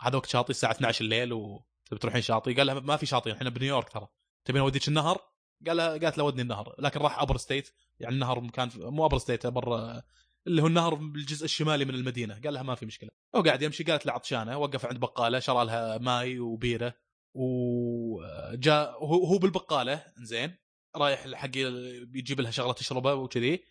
[0.00, 2.54] هذا وقت شاطئ الساعة 12 الليل وتبي تروحين شاطئ.
[2.54, 4.08] قال لها ما في شاطئ إحنا بنيويورك ترى.
[4.44, 5.20] تبين اوديك النهر؟
[5.66, 6.74] قال لها قالت له ودني النهر.
[6.78, 7.70] لكن راح upper state
[8.00, 10.02] يعني النهر مكان مو upper state upper
[10.48, 12.40] اللي هو النهر بالجزء الشمالي من المدينة.
[12.44, 13.10] قال لها ما في مشكلة.
[13.36, 14.58] هو قاعد يمشي قالت له عطشانة.
[14.58, 16.94] وقف عند بقالة شرى لها ماي وبيرة.
[17.36, 20.04] وجاء هو هو بالبقالة.
[20.16, 20.54] زين
[20.96, 23.64] رايح حق يجيب لها شغلة تشربها وكذي.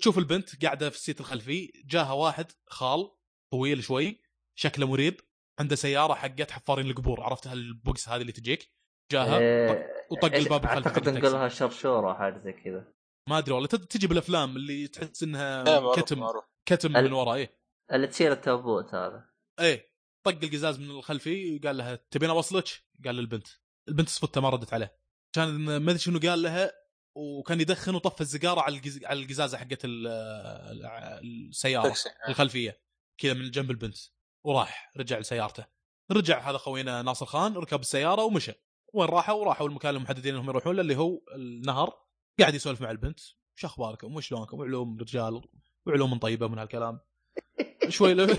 [0.00, 1.72] تشوف البنت قاعدة في ال seat الخلفي.
[1.84, 3.10] جاها واحد خال
[3.52, 4.20] طويل شوي
[4.58, 5.20] شكله مريب
[5.60, 7.20] عنده سيارة حقت حفارين القبور.
[7.20, 8.70] عرفت هال box هذه اللي تجيك؟
[9.12, 11.08] جاها إيه، وطق الباب الخلفي أعتقد.
[11.08, 12.95] نقولها شرشورة حاجة زي كذا.
[13.28, 16.44] ما أدري والله تجي بالأفلام اللي تحس إيه، انها معروف كتم معروف.
[16.68, 17.58] كتم ال- من ورا إيه.
[17.92, 19.30] اللي تشيل التابوت هذا.
[19.60, 19.96] إيه
[20.26, 22.68] طق القزاز من الخلفي قال لها تبين اوصلك؟
[23.04, 23.46] قال للبنت.
[23.88, 24.98] البنت صفته ما ردت عليه.
[25.34, 26.72] كان ما أدري شنو قال لها
[27.16, 28.80] وكان يدخن وطفى السيجارة على.
[29.04, 30.06] على القزازة حقت ال-
[31.24, 32.08] السيارة تاكسي.
[32.28, 32.80] الخلفية.
[33.20, 33.96] كذا من جنب البنت.
[34.44, 35.66] وراح رجع لسيارته.
[36.12, 38.52] رجع هذا خوينا ناصر خان ركب السيارة ومشى.
[38.94, 42.05] وين راحوا؟ راحوا المكان المحددين إنهم يروحون له اللي هو النهر.
[42.40, 43.20] قاعد يسولف مع البنت
[43.54, 45.42] شو أخباركم؟ وشلونكم وعلوم رجال
[45.86, 47.00] وعلوم طيبة من هالكلام.
[47.88, 48.38] شوي ل...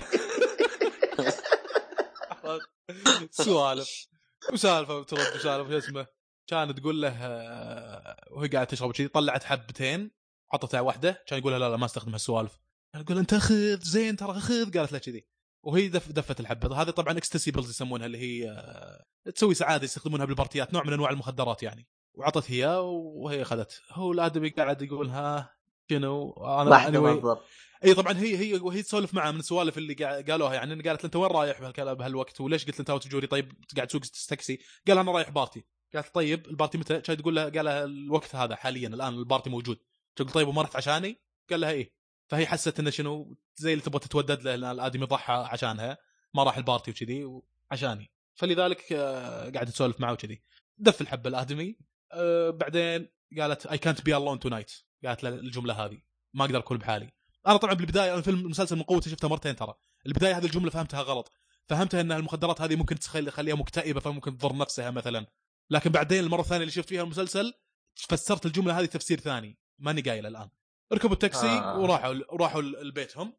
[3.30, 4.08] سوالف.
[4.52, 6.06] وسالفة وترد وسالفة شو اسمه؟
[6.46, 10.10] كانت تقول له آه، وهي قاعدة تشرب كذي طلعت حبتين
[10.52, 12.58] حطتها واحدة كان يقول لها لا لا ما أستخدم هالسوالف.
[12.92, 15.26] كان يقول أنت خذ زين ترى خذ قالت له كذي.
[15.64, 16.82] وهي دف دفت الحبة.
[16.82, 19.04] هذه طبعا ecstasy pills يسمونها اللي هي آه،
[19.34, 21.88] تسوي سعاده يستخدمونها بالبارتيات نوع من أنواع المخدرات يعني.
[22.14, 23.82] وعطت اياه وهي أخذت.
[23.90, 25.54] هو الآدمي قاعد يقول ها
[25.90, 27.38] شنو أنا anyway-
[27.84, 30.54] إي طبعا هي هي وهي تسولف معه من السوالف اللي قا- قالوها.
[30.54, 33.52] يعني إن قالت له أنت وين رايح بهالكلام بهالوقت؟ وليش قلت أنت اوت جوري طيب
[33.76, 34.58] قاعد تسوق تاكسي
[34.88, 35.64] قال أنا رايح party.
[35.94, 39.20] قالت طيب ال party متى؟ كانت تقول له قال لها الوقت هذا حاليا الآن ال
[39.20, 39.78] party موجود.
[40.16, 41.20] تقول طيب وما رحت عشاني؟
[41.50, 41.92] قال لها إيه
[42.28, 45.98] فهي حست إنه شنو زي اللي تبغى تتودد له الآدمي ضحى عشانها.
[46.34, 47.40] ما راح ال party وكذي
[47.70, 50.42] عشاني فلذلك آه، قاعد تسولف معه وكذي.
[50.78, 51.76] دف الحبة الآدمي.
[52.12, 53.08] آه، بعدين
[53.38, 54.72] قالت اي كانت بي الون تو نايت
[55.04, 55.98] قالت له الجملة هذه.
[56.34, 57.12] ما أقدر أكون بحالي.
[57.46, 59.74] أنا طبعا بالبداية أنا فيلم المسلسل من قوته شفته مرتين ترى.
[60.06, 61.32] البداية هذه الجملة فهمتها غلط.
[61.68, 65.26] فهمتها إن المخدرات هذه ممكن تخليها مكتئبة فممكن تضر نفسها مثلا.
[65.70, 67.54] لكن بعدين المرة الثانية اللي شفت فيها المسلسل
[67.94, 69.58] فسرت الجملة هذه تفسير ثاني.
[69.78, 70.48] ماني قايل الآن.
[70.92, 71.78] ركبوا التاكسي آه.
[71.78, 73.36] وراحوا وراحوا لبيتهم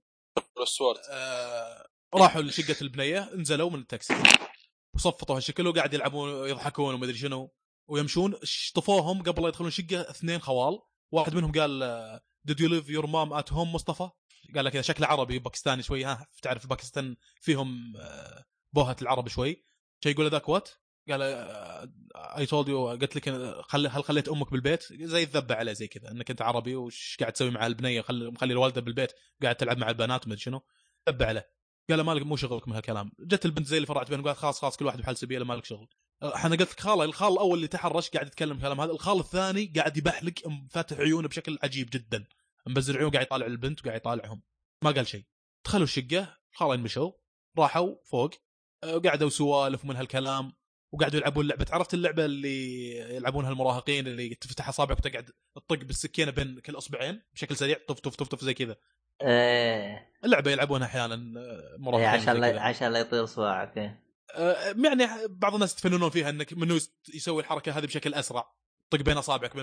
[1.11, 4.13] آه راحوا لشقة البنية نزلوا من التاكسي.
[4.95, 7.51] وصفطوا هالشكل وقاعد يلعبون يضحكون وما أدري شنو.
[7.89, 10.79] ويمشون شافوهم قبل لا يدخلون شقة اثنين خوال.
[11.11, 14.09] واحد منهم قال did you leave your mom at home مصطفى?
[14.55, 19.63] قال لك كذا شكله عربي باكستاني شوي ها تعرف باكستان فيهم آه، بوهة العرب شوي.
[20.03, 20.69] شي يقول ذاك what
[21.09, 21.21] قال
[22.15, 23.29] I told you قلت لك
[23.71, 27.49] هل خليت أمك بالبيت؟ زي الذبة عليه زي كذا إنك أنت عربي وش قاعد تسوي
[27.49, 29.11] مع البنية خلي مخلي الوالدة بالبيت
[29.43, 30.61] قاعد تلعب مع البنات ما شنو.
[31.09, 31.49] ذبة عليه.
[31.89, 34.77] قال مالك مو شغلك من هالكلام جت البنت زي اللي فرعت بينهم قالت خلاص خلاص
[34.77, 35.87] كل واحد بحال سبيله مالك شغل.
[36.23, 39.97] أنا قلت لك خاله الخال الأول اللي تحرش قاعد يتكلم الكلام هذا الخال الثاني قاعد
[39.97, 40.33] يبحلق
[40.69, 42.25] فاتح عيونه بشكل عجيب جدا.
[42.67, 44.41] مبزر عيونه قاعد يطالع البنت وقاعد يطالعهم.
[44.83, 45.23] ما قال شيء.
[45.65, 47.11] دخلوا الشقة خالين مشوا
[47.57, 48.31] راحوا فوق
[48.83, 50.53] أه، قعدوا سوالف من هالكلام
[50.91, 51.65] وقعدوا يلعبون لعبة.
[51.71, 57.55] عرفت اللعبة اللي يلعبونها المراهقين اللي تفتح أصابعك وتقعد تطق بالسكينة بين كل أصبعين بشكل
[57.55, 58.75] سريع طف طف طف طف زي كذا.
[59.21, 60.13] إيه.
[60.23, 62.61] اللعبة يلعبونها أحيانا إيه، مراهقين عشان زي لا.
[62.61, 63.85] عشان لا يطير صباعك إيه.
[63.85, 64.08] آه،
[64.85, 66.79] يعني بعض الناس يتفننون فيها إنك منو
[67.13, 68.51] يسوي الحركة هذه بشكل أسرع.
[68.89, 69.53] طق بين أصابعك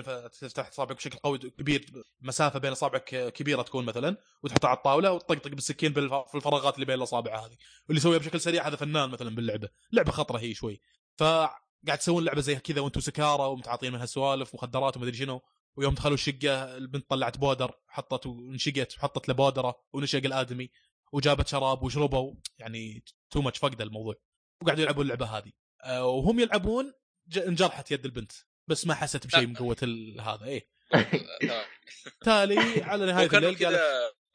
[0.41, 1.85] تفتح أصابعك بشكل قوي كبير
[2.21, 6.95] مسافة بين أصابعك كبيرة تكون مثلا وتحطها على الطاولة وتطقطق بالسكين في الفراغات اللي بين
[6.95, 7.57] الأصابع هذه.
[7.87, 9.69] واللي يسويها بشكل سريع هذا فنان مثلا باللعبة.
[9.91, 10.81] لعبة خطرة هي شوي.
[11.17, 15.41] فقاعد تسوون لعبة زي كذا وأنتم سكارى ومتعاطين منها سوالف مخدرات ومدري شنو.
[15.75, 20.69] ويوم دخلوا الشقة البنت طلعت powder حطت وانشقت وحطت له بودره ونشق الآدمي
[21.11, 22.33] وجابت شراب وشربوا.
[22.57, 24.15] يعني too much فقد الموضوع.
[24.61, 25.51] وقاعدوا يلعبون اللعبة هذه.
[25.83, 26.93] آه، وهم يلعبون
[27.37, 28.31] انجرحت يد البنت
[28.67, 30.69] بس ما حست بشيء من قوة ال- هذا إيه.
[32.25, 33.79] تالي على نهاية الليل كذا قالت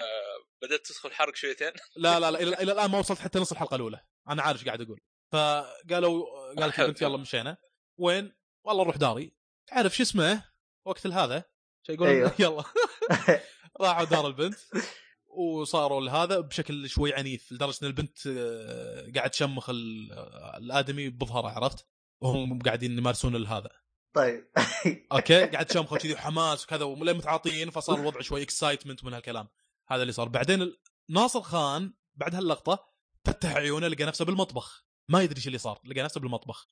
[0.01, 1.73] آه، بدأت تدخل حرق شويتين.
[1.97, 4.01] لا لا لا إلى إلى الآن ما وصلت حتى نص الحلقة الأولى.
[4.29, 5.01] أنا عارف إيش قاعد أقول.
[5.33, 6.25] فقالوا
[6.61, 7.57] قالت البنت يلا مشينا.
[7.99, 8.33] وين؟
[8.65, 9.33] والله نروح داري.
[9.67, 10.45] تعرف شو اسمه؟
[10.87, 11.45] وقت هذا
[11.87, 12.33] شو يقول أيوه.
[12.39, 12.65] يلا.
[13.81, 14.55] راحوا دار البنت.
[15.33, 20.13] وصاروا لهذا بشكل شوي عنيف لدرجة إن البنت آه، قاعد تشمخ ال-
[20.57, 21.87] الآدمي بظهره عرفت؟
[22.21, 23.71] وهم قاعدين يمارسون هذا
[24.15, 24.45] طيب.
[25.13, 29.49] أوكي؟ قاعد تشمخه كذي وحماس وكذا ولين متعاطين فصار الوضع شوي excitement من هالكلام.
[29.89, 30.29] هذا اللي صار.
[30.29, 30.73] بعدين
[31.11, 32.93] ناصر خان بعد هاللقطة
[33.25, 34.87] فتح عيونه لقى نفسه بالمطبخ.
[35.09, 36.69] ما يدري إيش اللي صار لقى نفسه بالمطبخ.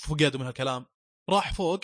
[0.00, 0.86] فقد من هالكلام.
[1.30, 1.80] راح فوق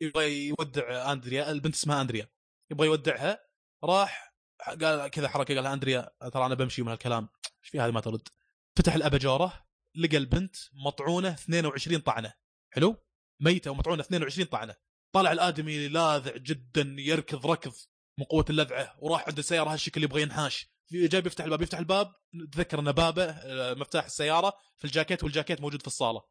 [0.00, 2.28] يبغى يودع أندريا البنت اسمها أندريا.
[2.70, 3.38] يبغى يودعها
[3.84, 4.25] راح
[4.60, 7.28] قال كذا حركة قال أندريا ترى أنا بمشي من هالكلام.
[7.62, 8.28] إيش في هذه ما ترد؟
[8.76, 12.32] فتح الاباجوره لقى البنت مطعونة 22 طعنة.
[12.70, 12.96] حلو؟
[13.40, 14.74] ميتة ومطعونة 22 طعنة.
[15.12, 17.74] طلع الآدمي لاذع جدا يركض ركض
[18.18, 20.70] من قوة اللذعة وراح عند السيارة هالشكل يبغى ينحاش.
[20.92, 22.12] جاي بيفتح الباب يفتح الباب
[22.52, 26.22] تذكر إن بابه آه، مفتاح السيارة في الجاكيت والجاكيت موجود في الصالة.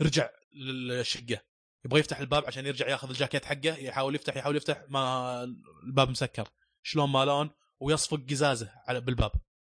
[0.00, 1.40] رجع للشقة.
[1.84, 5.42] يبغى يفتح الباب عشان يرجع ياخذ الجاكيت حقه يحاول يفتح يحاول يفتح ما
[5.86, 6.48] الباب مسكر.
[6.86, 7.50] شلون ما لون
[7.80, 9.32] ويصفق قزازه على بالباب.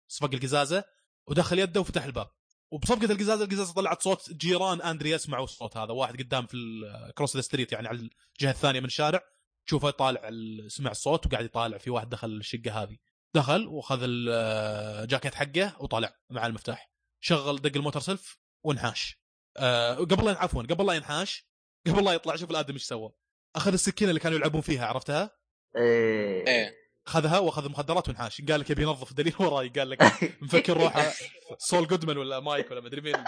[0.07, 0.83] صفق القزازه
[1.27, 2.27] ودخل يده وفتح الباب.
[2.71, 5.91] وبصفقة القزازه القزازه طلعت صوت جيران أندريا يسمعوا الصوت هذا.
[5.91, 8.09] واحد قدام في ال across the street يعني على
[8.39, 9.21] الجهة الثانية من الشارع
[9.67, 11.77] تشوفه يطالع ال- سمع الصوت وقاعد يطالع.
[11.77, 12.97] في واحد دخل الشقة هذه.
[13.33, 16.91] دخل واخذ الجاكيت حقه وطلع مع المفتاح.
[17.19, 19.21] شغل دق الموتر سلف وانحاش.
[19.57, 21.47] آه قبل لا عفوا قبل لا ينحاش
[21.87, 23.13] قبل لا يطلع شوف الآدم إيش سوى.
[23.55, 25.31] أخذ السكينة اللي كانوا يلعبون فيها عرفتها؟
[25.77, 26.80] إيه.
[27.07, 29.69] اخذها واخذ مخدرات وانحاش قال لك يبي ينظف دليل وراي.
[29.69, 30.01] قال لك
[30.41, 31.13] مفكر روحه.
[31.57, 33.23] سول جودمان ولا مايك ولا مدري مين.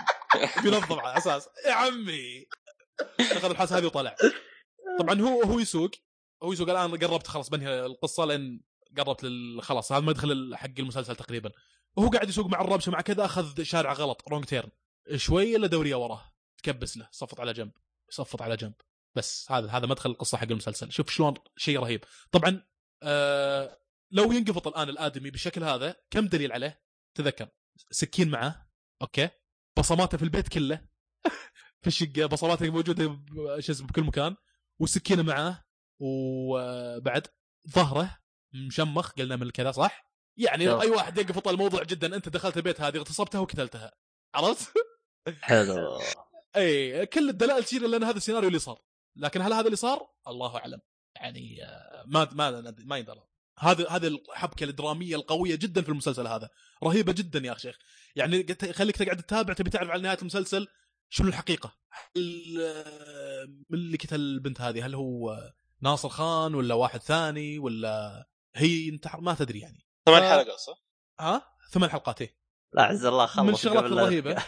[0.63, 1.49] بينظف على أساس.
[1.65, 2.45] يا عمي!
[3.19, 4.15] أخذ الحاسه هذه وطلع.
[4.99, 5.91] طبعا هو هو يسوق.
[6.43, 6.69] هو يسوق.
[6.69, 8.61] الآن قربت خلاص بنهي القصة لأن
[8.97, 9.27] قربت.
[9.61, 9.91] خلاص.
[9.91, 11.51] هذا مدخل حق المسلسل تقريبا.
[11.95, 13.25] وهو قاعد يسوق مع الربشه مع كذا.
[13.25, 14.23] أخذ شارع غلط.
[14.29, 14.69] رونج تيرن
[15.15, 16.33] شوي إلا دورية وراه.
[16.57, 17.07] تكبس له.
[17.11, 17.71] صفط على جنب.
[18.09, 18.73] صفط على جنب.
[19.15, 19.51] بس.
[19.51, 20.91] هذا هذا مدخل القصة حق المسلسل.
[20.91, 22.03] شوف شلون شيء رهيب.
[22.31, 22.72] طبعا
[23.03, 23.79] آه
[24.11, 26.83] لو ينقفط الآن الآدمي بالشكل هذا كم دليل عليه؟
[27.15, 27.47] تذكر.
[27.91, 28.69] سكين معه.
[29.01, 29.29] أوكي.
[29.77, 30.87] بصماته في البيت كله.
[31.81, 33.19] في الشقة بصماته موجودة
[33.59, 34.35] شو اسمه بكل مكان.
[34.79, 35.63] والسكينه معاه
[35.99, 37.27] وبعد
[37.69, 38.19] ظهره
[38.53, 40.07] مشمخ قلنا من الكذا صح؟
[40.37, 40.83] يعني لو صح.
[40.83, 42.15] أي واحد يقفط الموضوع جدا.
[42.15, 43.91] أنت دخلت البيت هذه اغتصبتها وقتلتها.
[44.35, 44.73] عرفت؟
[45.41, 45.99] حلو.
[46.55, 48.81] اي كل الدلائل تشير لأن هذا السيناريو اللي صار.
[49.15, 50.81] لكن هل هذا اللي صار؟ الله أعلم.
[51.15, 53.23] يعني آه، ما ما ما يندرى
[53.59, 56.49] هذا هذه الحبكة الدرامية القوية جدا في المسلسل هذا.
[56.83, 57.77] رهيبة جدا يا شيخ.
[58.15, 60.67] يعني قلت- خليك تقعد تتابع تبي تعرف على نهاية المسلسل؟
[61.09, 62.43] شنو الحقيقة؟ هل
[63.69, 65.37] من اللي قتل البنت هذه هل هو
[65.81, 68.25] ناصر خان ولا واحد ثاني ولا
[68.55, 69.85] هي؟ انتحر ما تدري يعني.
[70.05, 70.23] ثمان.
[70.23, 70.83] حلقات صح؟
[71.19, 71.41] ها؟
[71.71, 72.37] ثمان حلقات إيه.
[72.73, 74.43] لا عز الله خلص من الشغلات الرهيبة.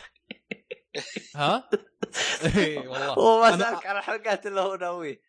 [1.35, 1.69] ها؟
[2.57, 3.13] اي والله.
[3.13, 5.21] هو ما أنا- سألك على الحلقات الا هو ناوي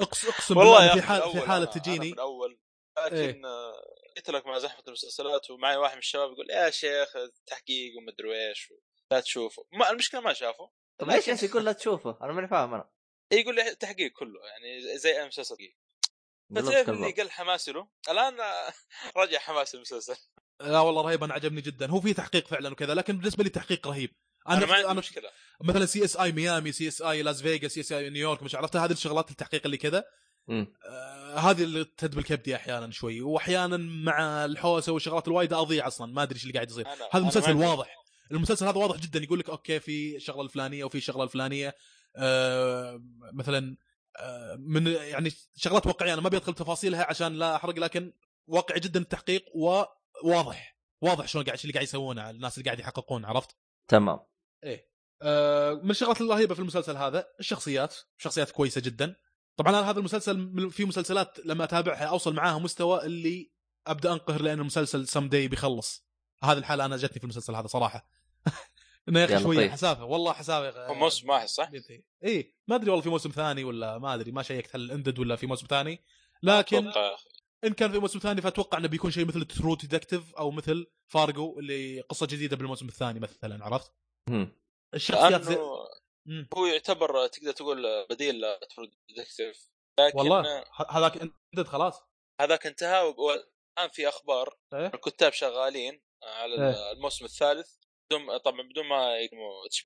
[0.00, 2.10] اقسم اقسم والله في حال في حالة تجيني.
[2.12, 2.58] من اول
[3.06, 3.44] لكن إيه.
[3.44, 3.72] آه،
[4.16, 7.12] قلت لك مع زحمة المسلسلات ومعي واحد من الشباب يقول يا شيخ
[7.46, 8.72] تحقيق ومدري إيش
[9.10, 9.66] لا تشوفه.
[9.72, 10.70] ما المشكلة ما شافه.
[11.00, 12.90] طيب ليش إيش يقول لا تشوفه؟ أنا ماني فاهم أنا.
[13.32, 15.76] إيه يقول لي تحقيق كله يعني زي أي مسلسل تحقيق.
[16.54, 16.88] فتعرف.
[16.88, 18.72] اللي قل حماسي له؟ الآن آه،
[19.22, 20.16] رجع حماس المسلسل.
[20.60, 21.90] لا والله رهيب أنا عجبني جدا.
[21.90, 24.14] هو في تحقيق فعلا وكذا لكن بالنسبة لي تحقيق رهيب.
[24.48, 25.28] أنا, أنا أنا مشكلة.
[25.60, 28.54] مثلا سي اس اي ميامي سي اس اي لاس فيغاس سي اس اي نيويورك مش
[28.54, 30.04] عرفت هذه الشغلات التحقيق اللي كذا.
[30.50, 33.20] آه هذه اللي تهد بالكبدي أحيانا شوي.
[33.20, 36.86] واحيانا مع الحوسة والشغلات الوايده أضيع أصلا ما أدري إيش اللي قاعد يصير.
[36.86, 37.96] أنا هذا أنا المسلسل واضح.
[38.30, 39.22] المسلسل هذا واضح جدا.
[39.22, 41.76] يقول لك أوكي في الشغله الفلانية وفي الشغله الفلانية.
[42.16, 43.02] آه
[43.32, 43.76] مثلا
[44.20, 46.14] آه من يعني شغلات واقعية.
[46.14, 48.12] أنا ما بيدخل تفاصيلها عشان لا أحرق لكن
[48.46, 50.74] واقعي جدا التحقيق وواضح.
[51.00, 53.56] واضح شلون قاعد اللي قاعد يسوونه الناس اللي قاعد يحققون عرفت؟
[53.88, 54.20] تمام.
[55.22, 59.16] آه، من الشغلات الرهيبة في المسلسل هذا الشخصيات شخصيات كويسة جدا.
[59.56, 63.50] طبعا أنا هذا المسلسل في مسلسلات لما أتابعها أوصل معاها مستوى اللي
[63.86, 66.06] أبدأ أنقهر لأن المسلسل سم داي بيخلص.
[66.42, 68.08] هذه الحالة أنا جتني في المسلسل هذا صراحة.
[69.08, 69.72] إنه يا أخي شوية لطيف.
[69.72, 70.04] حسافة.
[70.04, 70.86] والله حسافة.
[70.86, 71.70] هو موسم واحد صح؟
[72.24, 74.32] اي ما أدري والله في موسم ثاني ولا ما أدري.
[74.32, 76.04] ما شيكت هل ended ولا في موسم ثاني.
[76.42, 77.16] لكن أتوقع.
[77.64, 81.58] إن كان في موسم ثاني فأتوقع إنه بيكون شيء مثل True Detective أو مثل فارجو
[81.58, 83.92] اللي قصة جديدة بالموسم الثاني مثلا عرفت؟
[84.94, 85.56] الشخصيات زي...
[86.54, 89.68] هو يعتبر تقدر تقول بديل ل True Detective
[90.00, 92.02] لكن والله هذاك ended خلاص.
[92.40, 94.58] هذاك انتهى والان في أخبار.
[94.74, 94.86] إيه.
[94.86, 96.92] الكتاب شغالين على إيه.
[96.92, 97.74] الموسم الثالث.
[98.10, 99.84] بدون طبعا بدون ما يقدموا HBO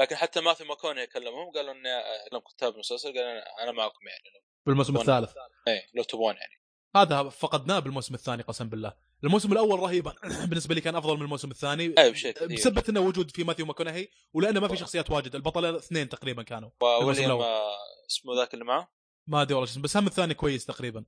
[0.00, 4.44] لكن حتى ماثيو ماكوني كلمهم قالوا اني اكلم كتاب المسلسل قال أنا أنا معكم يعني.
[4.66, 4.96] بالموسم.
[4.96, 5.34] الثالث.
[5.68, 6.60] إيه لو تبغون يعني.
[6.96, 8.92] هذا فقدناه بالموسم الثاني قسم بالله.
[9.24, 10.12] الموسم الأول رهيب
[10.48, 11.88] بالنسبة لي كان أفضل من الموسم الثاني.
[11.92, 15.34] كثير بسبب إنه وجود في ماثيو ماكونهي ولأنه ما في شخصيات واجد.
[15.34, 17.44] البطل اثنين تقريبا كانوا الأول.
[17.44, 17.76] آه،
[18.10, 18.92] اسمه ذاك اللي معه؟
[19.26, 21.04] ما أدري والله بس هم الثاني كويس تقريبا.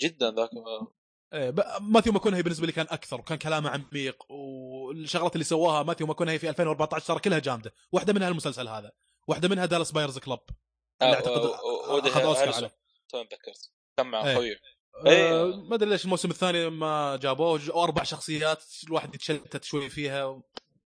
[0.00, 0.50] جدا ذاك.
[1.34, 6.38] إيه ماثيو ماكونهي بالنسبة لي كان أكثر وكان كلامه عميق والشغلات اللي سواها ماثيو ماكونهي
[6.38, 7.74] في 2014 ترى كلها جامدة.
[7.92, 8.92] واحدة منها المسلسل هذا.
[9.28, 10.40] واحدة منها Dallas Buyers Club
[11.02, 12.54] اللي آه، أعتقد أخذ أوسكار.
[12.54, 12.76] عليه.
[13.08, 14.34] تو تذكرت كان مع إيه.
[14.34, 14.56] خويه
[15.06, 15.56] آه، إيه.
[15.56, 17.60] ما أدري ليش الموسم الثاني ما جابوه.
[17.84, 20.42] أربع شخصيات الواحد يتشتت شوي فيها.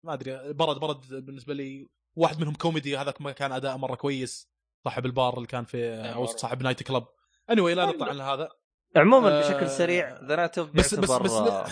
[0.04, 1.88] ما أدري برد برد بالنسبة لي.
[2.16, 4.50] واحد منهم كوميدي هذاك ما كان أداء مرة كويس.
[4.84, 6.36] صاحب البار اللي كان في أو مرة.
[6.36, 8.48] صاحب night club anyway لا نطلع عن هذا.
[8.96, 11.66] عموما آه، بشكل سريع The Night Of بس- بس- يعتبر بس آه،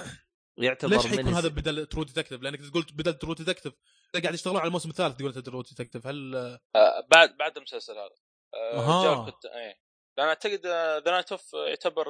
[0.58, 3.72] يعتبر ليش حيكون هذا بدل True Detective لأنك قلت بدل True Detective
[4.22, 6.36] قاعد يشتغلون على الموسم الثالث تقول True Detective هل
[6.76, 8.10] آه، بعد بعد المسلسل هذا.
[8.54, 9.87] آه، كنت إيه.
[10.18, 12.06] لأن اعتقد The Night Of يعتبر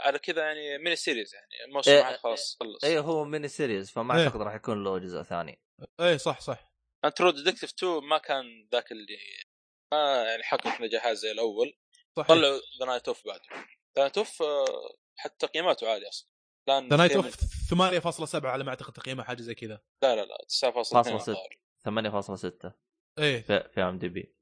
[0.00, 2.84] على كذا يعني mini series يعني الموسم إيه، خلاص خلص.
[2.84, 4.24] إيه هو mini series فما إيه.
[4.24, 5.62] أعتقد راح يكون له جزء ثاني.
[6.00, 6.72] إيه صح صح.
[7.16, 9.18] True Detective 2 ما كان ذاك اللي
[9.92, 11.78] ما يعني حقق نجاحات زي الأول.
[12.16, 13.42] صح طلعوا The Night Of بعده
[13.96, 16.28] The Night Of آه، حتى تقييماته عاليه أصلا.
[16.68, 17.36] الان The Night Of
[18.34, 19.80] 8.7 على ما أعتقد تقييمه حاجة زي كذا.
[20.02, 21.38] لا لا لا 9.2 فاصلة ستة.
[21.84, 22.70] الظاهر.
[22.70, 22.72] 8.6
[23.18, 23.42] إيه.
[23.42, 24.34] في في IMDb.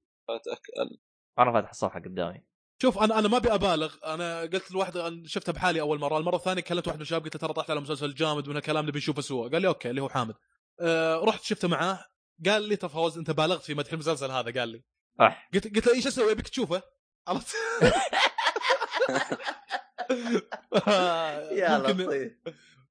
[1.38, 2.49] أنا فاتح الصفحة قدامي.
[2.82, 3.94] شوف أنا أنا ما أبي أبالغ.
[4.04, 6.18] أنا قلت لواحد شفتها بحالي أول مرة.
[6.18, 8.86] المرة الثانية كلمت واحد من الشباب قلت له ترى طلعت على مسلسل جامد من الكلام
[8.86, 10.34] نبي نشوفه سوا قال لي okay اللي هو حامد.
[10.80, 12.04] أه رحت شفته معاه.
[12.46, 14.82] قال لي فوز أنت بالغت في مدح المسلسل هذا قال لي.
[15.20, 16.82] اح قلت قلت له إيش أسوي؟ أبيك تشوفه؟
[17.28, 17.56] عرفت؟
[21.52, 22.30] يا ممكن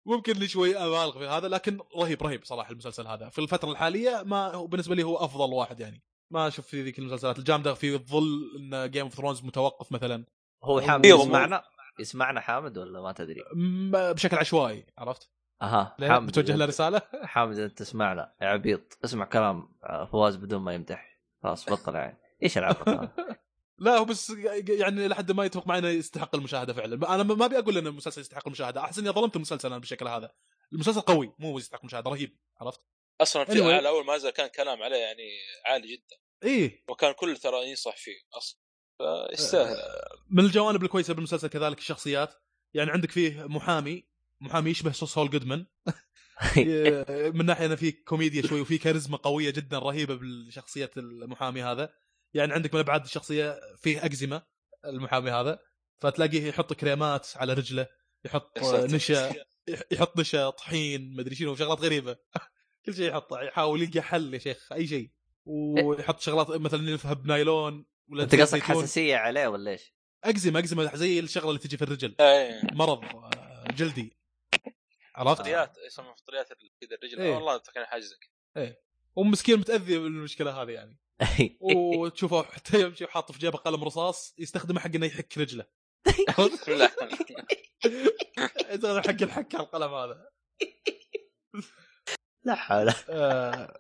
[0.05, 3.29] ممكن لي شوي أبالغ في هذا لكن رهيب رهيب صراحة المسلسل هذا.
[3.29, 6.03] في الفترة الحالية ما هو بالنسبة لي هو أفضل واحد يعني.
[6.31, 10.25] ما أشوف في ذيك المسلسلات الجامده في ظل إن Game of Thrones متوقف مثلا
[10.63, 11.63] هو حامد يسمعنا
[11.99, 13.43] يسمعنا حامد ولا ما تدري؟
[14.13, 15.29] بشكل عشوائي عرفت؟
[15.61, 20.61] أها؟ حامد بتوجه له رساله؟ حامد انت تسمعنا يا عبيط اسمع كلام آه، فواز بدون
[20.61, 22.89] ما يمدح خلاص بطل يعني إيش العبط؟
[23.79, 24.29] لا هو بس
[24.69, 28.21] يعني لحد ما يتفق معي انه يستحق المشاهدة فعلا أنا ما أبي أقول إن المسلسل
[28.21, 30.31] يستحق المشاهدة أحس إني ظلمت المسلسل أنا بالشكل هذا
[30.73, 32.81] المسلسل قوي مو يستحق المشاهدة رهيب عرفت؟
[33.21, 33.61] أصلا في Anyway.
[33.61, 35.29] على أول ما نزل كان كلام عليه يعني
[35.65, 36.17] عالي جدا.
[36.43, 36.83] إيه.
[36.89, 38.59] وكان كل ترى ينصح فيه أصلا.
[39.29, 39.77] فيستاهل.
[40.29, 42.33] من الجوانب الكويسة بالمسلسل كذلك الشخصيات
[42.73, 44.07] يعني عندك فيه محامي
[44.41, 45.65] محامي يشبه سول جودمان.
[47.35, 51.93] من ناحية إنه فيه كوميديا شوي وفيه كاريزما قوية جدا رهيبة بالشخصية المحامي هذا.
[52.33, 54.41] يعني عندك من ابعاد الشخصية فيه أكزيما
[54.85, 55.59] المحامي هذا.
[56.01, 57.87] فتلاقيه يحط كريمات على رجله
[58.25, 58.59] يحط.
[58.63, 59.33] نشا
[59.91, 62.17] يحط نشا طحين مدري شنو شغلات غريبة.
[62.89, 65.09] كل شيء يحطه يحاول يلقى حل يا شيخ أي شيء.
[65.45, 68.61] ويحط شغلات مثلا يلفها بنايلون ولا أنت قصدك.
[68.61, 69.93] حساسية عليه ولا إيش؟
[70.23, 72.15] اكزيما اكزيما زي الشغلة اللي تجي في الرجل.
[72.19, 72.61] إيه.
[72.71, 74.17] مرض آه، جلدي.
[75.15, 77.21] عرفت؟ فطريات يسمونها فطريات كذا الرجل.
[77.21, 77.35] إيه.
[77.35, 78.15] والله تقريبا حاجة زي
[78.55, 78.75] كذا.
[79.15, 80.99] ومسكين متأذي بالمشكلة هذه يعني.
[81.61, 85.65] وتشوفه حتى يمشي وحاط في جيبه قلم رصاص يستخدمه حق إنه يحك رجله.
[89.07, 90.29] حق الحك على القلم هذا.
[92.49, 92.93] لا حول.
[93.09, 93.79] آه،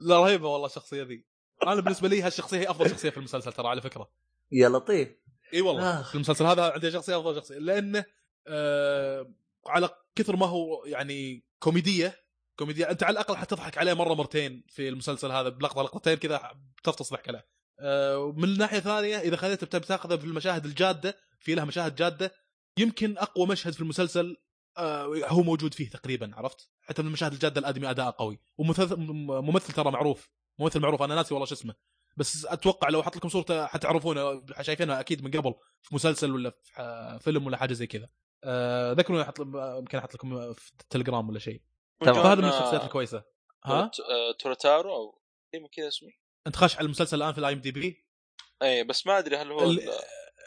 [0.00, 1.24] لا رهيبة والله الشخصية ذي.
[1.62, 4.10] أنا بالنسبة لي هالشخصية هي أفضل شخصية في المسلسل ترى على فكرة.
[4.52, 5.08] يا لطيف.
[5.54, 6.08] إي والله آخ.
[6.08, 8.04] في المسلسل هذا عندي شخصية أفضل شخصية لأنه
[8.46, 9.32] آه
[9.66, 12.24] على كثر ما هو يعني كوميدية
[12.56, 16.50] كوميديا أنت على الأقل حتضحك عليه مرة مرتين في المسلسل هذا بلقطة لقطتين كذا
[16.82, 17.46] بتفطس ضحك عليه.
[17.80, 22.32] آه من ناحيه ثانية إذا خليته بت- بتاخذه في المشاهد الجادة في لها مشاهد جادة
[22.78, 24.36] يمكن أقوى مشهد في المسلسل آه
[25.26, 28.40] هو موجود فيه تقريبا عرفت؟ حتى في المشاهد الجادة الآدمي أداء قوي.
[28.58, 28.96] وممثل
[29.26, 30.30] ممثل ترى معروف.
[30.58, 31.74] ممثل معروف أنا ناسي والله شو اسمه.
[32.16, 37.18] بس أتوقع لو أحط لكم صورته حتعرفونه شايفينها أكيد من قبل في مسلسل ولا في
[37.22, 38.08] فيلم ولا حاجة زي كذا.
[38.44, 41.62] آه ذكروا أحط يمكن أحط لكم في التليجرام ولا شيء.
[42.00, 42.14] تمام.
[42.14, 43.24] فهذا من الشخصيات الكويسة.
[43.64, 45.20] ها؟ آه، تورتورو أو
[45.54, 46.08] اي كذا اسمه.
[46.46, 48.06] أنت خاش على المسلسل الآن في ال IMD B
[48.62, 49.90] إي بس ما أدري هل هو ال-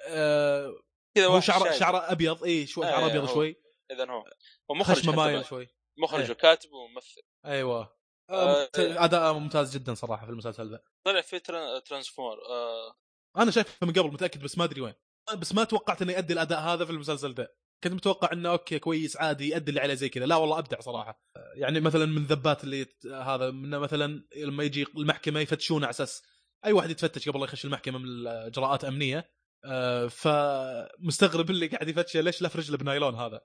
[0.07, 0.73] آه،
[1.15, 1.79] كذا واحد شعره شايب.
[1.79, 2.43] شعره أبيض.
[2.43, 3.33] اي شوي آه، شعره أبيض هو.
[3.33, 3.66] شوي.
[3.91, 4.23] إذا هو.
[4.71, 5.45] هو مخرج بعد.
[5.45, 5.67] شوي.
[5.97, 6.31] مخرج إيه.
[6.31, 7.21] وكاتب وممثل.
[7.45, 7.97] أيوه.
[8.29, 12.95] آه، آه، أداء ممتاز جدا صراحة في المسلسل ذا طلع في Tra- Transformers آه.
[13.37, 14.93] أنا شايفه من قبل متأكد بس ما أدري وين.
[15.37, 17.47] بس ما توقعت إنه يؤدي الأداء هذا في المسلسل ذا
[17.83, 20.25] كنت متوقع إنه okay كويس عادي يؤدي اللي عليه زي كذا.
[20.25, 21.21] لا والله أبدع صراحة.
[21.55, 26.23] يعني مثلا من ذبات اللي هذا منه مثلا لما يجي المحكمة يفتشونه على أساس
[26.65, 29.31] أي واحد يتفتش قبل لا يخش المحكمة من اجراءات أمنية.
[29.65, 33.41] آه، فمستغرب اللي قاعد يفتشه ليش لف رجله بنايلون هذا.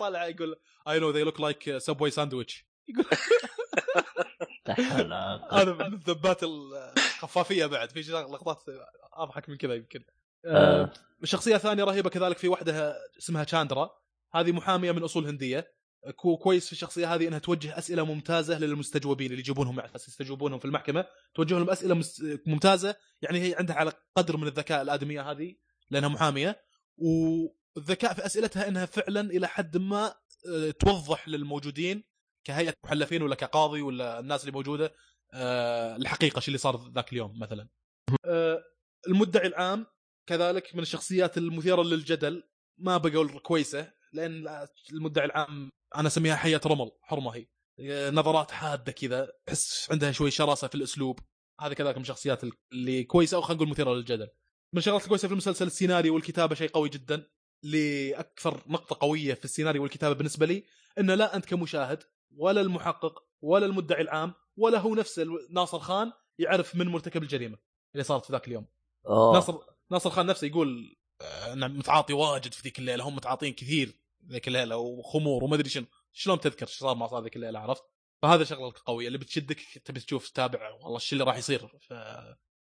[0.00, 0.56] طالع يقول
[0.88, 3.06] I know they look like Subway sandwich يقول.
[5.52, 7.90] هذا من الذبات الخفافية بعد.
[7.90, 8.62] في لقطات
[9.12, 10.04] أضحك من كذا يمكن.
[10.44, 10.82] آه.
[10.82, 10.92] آه.
[11.22, 13.90] الشخصية الثانية رهيبة كذلك في واحدة اسمها شاندرا
[14.34, 15.78] هذه محامية من أصول هندية.
[16.16, 20.58] كو كويس في الشخصية هذه إنها توجه أسئلة ممتازة للمستجوبين اللي يجيبونهم على أساس يستجوبونهم
[20.58, 21.04] في المحكمة.
[21.34, 22.02] توجه لهم أسئلة
[22.46, 22.96] ممتازة.
[23.22, 25.54] يعني هي عندها على قدر من الذكاء الآدمية هذه
[25.90, 26.62] لأنها محامية.
[27.78, 30.14] والذكاء في أسئلتها إنها فعلا إلى حد ما
[30.48, 32.04] آه، توضح للموجودين
[32.44, 34.94] كهيئة محلفين ولا كقاضي ولا الناس اللي موجودة
[35.32, 37.68] آه، الحقيقة شو اللي صار ذاك اليوم مثلا.
[38.24, 38.64] آه،
[39.08, 39.86] المدعي العام
[40.28, 42.42] كذلك من الشخصيات المثيرة للجدل
[42.78, 47.46] ما بقول كويسة لأن المدعي العام أنا أسميها حيه رمل حرمة هي.
[48.10, 51.20] نظرات حادة كذا تحس عندها شوي شراسة في الأسلوب.
[51.60, 52.40] هذه كذلك من الشخصيات
[52.72, 54.28] اللي كويسة أو خلينا نقول مثيرة للجدل.
[54.72, 57.26] من الشغلات الكويسة في المسلسل السيناريو والكتابة شيء قوي جدا.
[57.62, 60.64] لأكثر نقطة قوية في السيناريو والكتابة بالنسبة لي
[60.98, 62.02] إنه لا أنت كمشاهد
[62.36, 67.58] ولا المحقق ولا المدعي العام ولا هو نفسه ناصر خان يعرف من مرتكب الجريمة
[67.94, 68.66] اللي صارت في ذاك اليوم.
[69.06, 69.34] أوه.
[69.34, 69.58] ناصر
[69.90, 73.94] ناصر خان نفسه يقول آه، انه متعاطي واجد في ذيك الليلة هم متعاطين كثير
[74.28, 75.84] ذيك الليلة وخمور وما أدري شنو.
[76.12, 77.82] شلون تذكر شو صار ما صار ذيك الليلة عرفت؟
[78.22, 81.92] فهذا شغلة قوية اللي بتشدك تبي تشوف تتابع والله الشيء اللي راح يصير؟ ف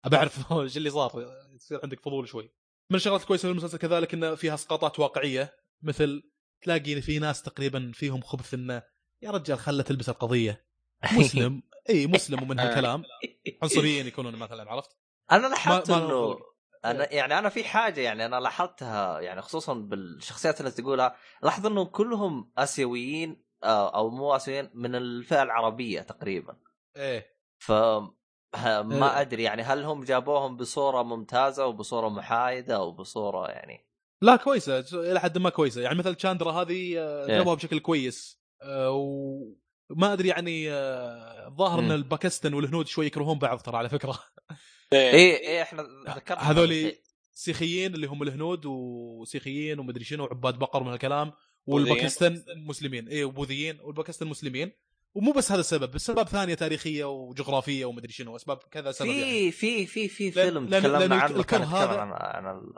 [0.05, 2.51] ابى أعرف إيش اللي صار يصير عندك فضول شوي.
[2.89, 6.23] من الشغلات الكويسة في المسلسل كذلك انه فيها اسقاطات واقعية مثل
[6.61, 8.83] تلاقي في ناس تقريبا فيهم خبث انه
[9.21, 10.65] يا رجال خله تلبس القضية.
[11.19, 11.63] مسلم.
[11.89, 13.03] إي مسلم ومن هالكلام
[13.63, 14.89] عنصريين يكونون مثلا عرفت؟
[15.31, 16.37] أنا لاحظت إنه.
[16.85, 21.85] أنا يعني أنا في حاجة يعني أنا لاحظتها يعني خصوصا بالشخصيات اللي تقولها لاحظ انهم
[21.85, 26.57] كلهم آسيويين آه، أو مو آسيويين من الفئة العربية تقريبا.
[26.97, 27.35] إيه.
[27.59, 27.71] ف
[28.81, 29.21] ما إيه.
[29.21, 33.85] أدري يعني هل هم جابوهم بصورة ممتازة وبصورة محايدة أو بصورة يعني
[34.21, 37.37] لا كويسة إلى حد ما كويسة يعني مثل تشاندرا هذه آه، إيه.
[37.37, 41.91] جابوها بشكل كويس آه، وما أدري يعني آه، الظاهر إن.
[41.91, 44.19] الباكستان والهنود شوي يكرهون بعض ترى على فكرة
[44.93, 46.95] إيه إيه إيه إحنا ذكرنا هذول.
[47.33, 51.31] سيخيين اللي هم الهنود وسيخيين ومدري شنو وعباد بقر من هالكلام
[51.67, 51.91] بوذيين.
[51.91, 54.71] والباكستان مسلمين اي وبوذيين والباكستان مسلمين
[55.15, 59.51] ومو بس هذا السبب اسباب ثانية تاريخية وجغرافية ومدري شنو أسباب كذا سبب يعني.
[59.51, 62.11] في في في في لأن- فيلم لأن- لأن تكلمنا عنه الكره هذا- عن
[62.45, 62.73] عن ال-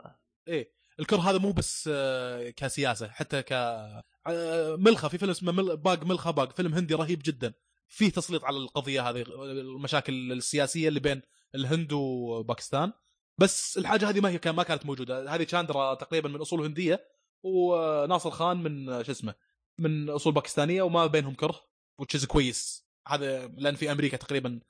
[0.48, 5.76] إيه الكره هذا مو بس آه، كسياسة حتى ك آه، ملخة في فيلم اسمه مل...
[5.76, 7.52] باق ملخة باق فيلم هندي رهيب جدا.
[7.88, 11.22] فيه تسليط على القضية هذه المشاكل السياسية اللي بين
[11.54, 12.92] الهند وباكستان.
[13.38, 15.34] بس الحاجة هذه ما هي كان ما كانت موجودة.
[15.34, 17.04] هذه شاندرا تقريبا من أصول هندية
[17.42, 19.34] وناصر خان من آه، شو اسمه
[19.78, 21.60] من أصول باكستانية وما بينهم كره.
[22.00, 24.60] وتشيز كويس هذا لأن في أمريكا تقريبا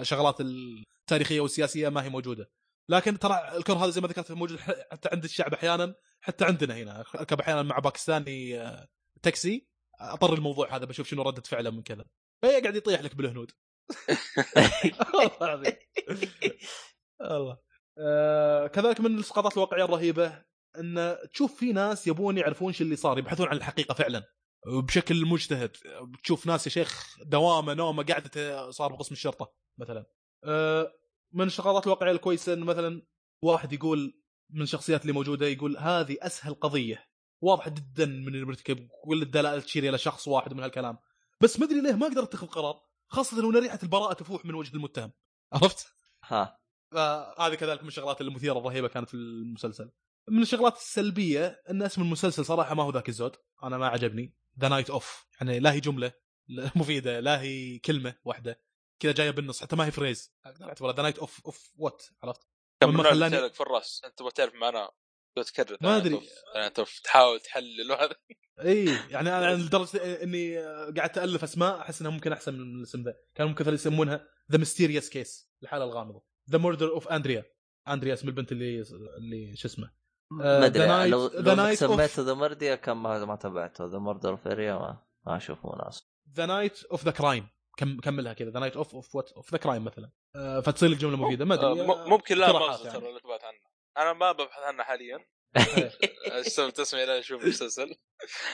[0.00, 2.50] الشغلات التاريخية والسياسية ما هي موجودة.
[2.88, 4.58] لكن ترى الكره هذا زي ما ذكرت موجود
[4.92, 7.04] حتى عند الشعب أحيانا حتى عندنا هنا.
[7.14, 8.88] أركب أحيانا مع باكستاني آه،
[9.22, 9.68] تاكسي.
[10.00, 12.04] أطر الموضوع هذا بشوف شنو ردة فعله من كذا.
[12.42, 13.52] فهي قاعد يطيح لك بالهنود.
[17.20, 17.58] الله.
[17.98, 20.44] آه كذلك من الاسقاطات الواقعية الرهيبة
[20.78, 24.24] إن تشوف في ناس يبون يعرفون شو اللي صار يبحثون عن الحقيقة فعلا.
[24.66, 25.76] بشكل مجتهد.
[26.02, 30.06] بتشوف ناس يا شيخ دوامة نومة قاعدة صار بقسم الشرطة مثلا.
[30.44, 30.92] آه
[31.32, 33.02] من الشغلات الواقعية الكويسة إنه مثلا
[33.42, 34.20] واحد يقول
[34.50, 37.04] من الشخصيات اللي موجودة يقول هذه أسهل قضية.
[37.40, 40.98] واضحة جدا من المرتكب كل الدلائل تشير إلى شخص واحد من هالكلام.
[41.40, 44.74] بس ما أدري ليه ما أقدر اتخذ قرار خاصة وان ريحة البراءة تفوح من وجه
[44.74, 45.12] المتهم.
[45.52, 45.86] عرفت؟
[46.24, 46.58] ها.
[46.92, 49.90] فهذه كذلك من الشغلات المثيرة الرهيبة كانت في المسلسل.
[50.28, 53.36] من الشغلات السلبية إن اسم المسلسل صراحة ما هو ذاك الزود.
[53.62, 54.34] أنا ما عجبني.
[54.60, 56.12] The Night Of يعني لا هي جملة
[56.76, 58.60] مفيدة لا هي كلمة واحدة.
[59.00, 62.40] كذا جاية بالنص حتى ما هي phrase أقدر أعتبرها The Night Of of what عرفت؟
[62.80, 63.52] كم مما خلاني-.
[63.52, 64.90] في الرأس؟ أنت تبغى تعرف معناه
[65.36, 66.20] لو تكرر ما أدري.
[66.54, 66.70] يعني
[67.04, 68.16] تحاول تحلل وهذا
[68.64, 70.58] إي يعني أنا لدرجة إني
[70.96, 73.14] قاعد الف أسماء أحس انها ممكن أحسن من الاسم ذا.
[73.34, 76.24] كان ممكن يسمونها The Mysterious Case الحالة الغامضة.
[76.50, 78.84] The Murder of Andrea اندريا اسم البنت اللي
[79.18, 80.03] اللي شو اسمه؟
[80.38, 83.84] ما أدري The Night- لو سميته The Murder كان ما ما تابعته.
[83.86, 86.04] The Murder of Andrea ما ما أشوف مناسب.
[86.34, 88.50] The Night of the Crime كم كملها كذا.
[88.50, 90.10] The Night Of of what of the crime مثلا.
[90.36, 91.44] آه، فتصير لك جملة مفيدة.
[91.44, 92.98] ما آه، ادري م- ممكن لا مغزى يعني.
[93.00, 93.58] ترى اللي تبحث عنه.
[93.98, 95.18] أنا ما ببحث عنه حاليا.
[96.40, 97.94] استوى تسمع إلى أشوف المسلسل.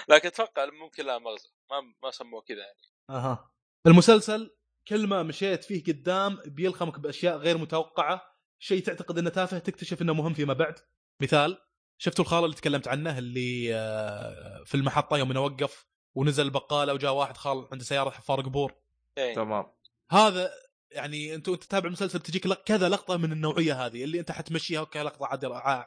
[0.09, 2.79] لكن أتوقع ممكن لا مغزى ما ما سموه كذا يعني.
[3.11, 3.51] أها.
[3.87, 4.57] المسلسل
[4.89, 8.23] كل ما مشيت فيه قدام بيلخمك بأشياء غير متوقعة.
[8.59, 10.75] شيء تعتقد إنه تافه تكتشف إنه مهم فيما بعد.
[11.21, 11.59] مثال
[12.03, 17.37] شفتوا الخالة اللي تكلمت عنه اللي آه، في المحطة يوم وقف ونزل البقالة وجاء واحد
[17.37, 18.75] خال عنده سيارة حفار قبور
[19.19, 19.35] إيه.
[19.35, 19.67] تمام.
[20.11, 20.51] هذا
[20.91, 25.27] يعني أنت أنت تتابع المسلسل تجيك كذا لقطة من النوعية هذه اللي أنت حتمشيها كلقطه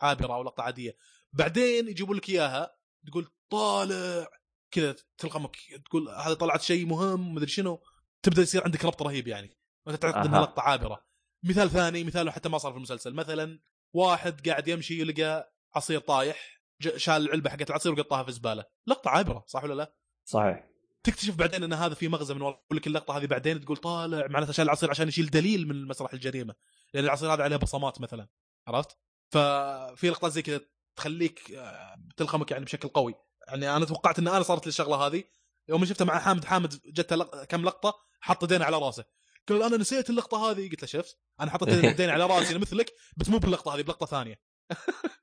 [0.01, 0.97] عابرة أو لقطة عادية.
[1.33, 2.75] بعدين يجيبوا لك إياها
[3.07, 4.27] تقول طالع
[4.71, 7.81] كذا تلقمك تقول هذا طلعت شيء مهم مدري شنو.
[8.23, 9.57] تبدأ يصير عندك ربط رهيب يعني.
[9.85, 10.41] وأنت تعتقد إنها.
[10.41, 11.05] لقطة عابرة.
[11.43, 13.13] مثال ثاني مثاله حتى ما صار في المسلسل.
[13.13, 13.59] مثلا
[13.93, 16.61] واحد قاعد يمشي يلقى عصير طايح
[16.97, 19.95] شال العلبة حقت العصير وقطها في الزباله لقطة عابرة صح ولا لا؟
[20.25, 20.73] صحيح.
[21.03, 24.27] تكتشف بعدين إن هذا في مغزى من وراء يقول لك اللقطة هذه بعدين تقول طالع
[24.27, 26.55] معناته شال العصير عشان يشيل دليل من مسرح الجريمة.
[26.93, 28.27] لأن العصير هذا عليه بصمات مثلا
[28.67, 28.97] عرفت؟
[29.29, 30.61] ففي لقطات زي كذا
[30.95, 33.15] تخليك آه، تلخمك يعني بشكل قوي.
[33.47, 35.23] يعني أنا توقعت إن أنا صارت لي الشغلة هذه.
[35.69, 37.43] يوم شفتها مع حامد حامد جت لق...
[37.43, 39.05] كم لقطة حط يدينه على رأسه.
[39.49, 40.69] قال أنا نسيت اللقطة هذه.
[40.69, 44.39] قلت له شفت؟ أنا حطيت يديني على رأسي مثلك بس مو باللقطة هذه بلقطة ثانية.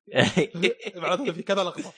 [0.97, 1.93] معناته في كذا لقطة.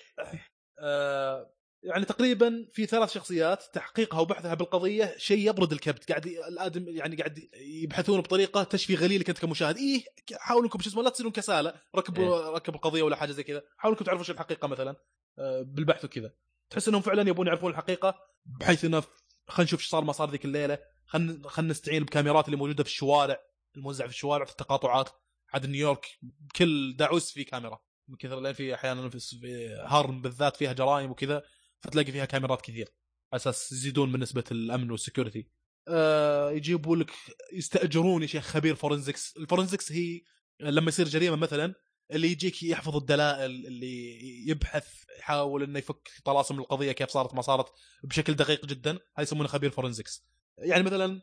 [0.79, 1.53] آه،
[1.83, 7.49] يعني تقريبا في ثلاث شخصيات تحقيقها وبحثها بالقضية شيء يبرد الكبد قاعد الآدم يعني قاعد
[7.61, 9.77] يبحثون بطريقة تشفي غليلك انت كمشاهد.
[9.77, 10.05] إيه
[10.35, 11.75] حاولوا انكم شو اسمه لا تصيرون كسالة.
[11.97, 13.63] ركبوا ركبوا القضية ولا حاجة زي كذا.
[13.77, 14.97] حاولوا انكم تعرفوا شو الحقيقة مثلا.
[15.39, 16.33] آه، بالبحث وكذا.
[16.71, 18.15] تحس إنهم فعلا يبون يعرفون الحقيقة
[18.45, 19.03] بحيث إنه
[19.49, 20.79] خلينا نشوف إيش صار ما صار ذيك الليلة.
[21.07, 23.41] خلينا خلينا نستعين بكاميرات اللي موجودة في الشوارع
[23.77, 25.09] الموزعه في الشوارع في التقاطعات.
[25.53, 27.81] عاد نيويورك بكل دعوس في كاميرا.
[28.09, 31.43] من كثر لأن في أحيانا في هارلم بالذات فيها جرائم وكذا
[31.81, 32.89] فتلاقي فيها كاميرات كثير.
[33.33, 35.49] على أساس يزيدون من نسبة الأمن وال security.
[35.89, 37.11] آه يجيبوا لك
[37.53, 40.21] يستأجرون يا شيخ خبير forensics ال forensics هي
[40.61, 41.75] لما يصير جريمة مثلا
[42.11, 44.19] اللي يجيك يحفظ الدلائل اللي
[44.49, 44.89] يبحث
[45.19, 47.73] يحاول إنه يفك طلاسم القضية كيف صارت ما صارت
[48.05, 48.93] بشكل دقيق جدا.
[48.93, 50.27] هاي يسمونه خبير forensics
[50.59, 51.23] يعني مثلا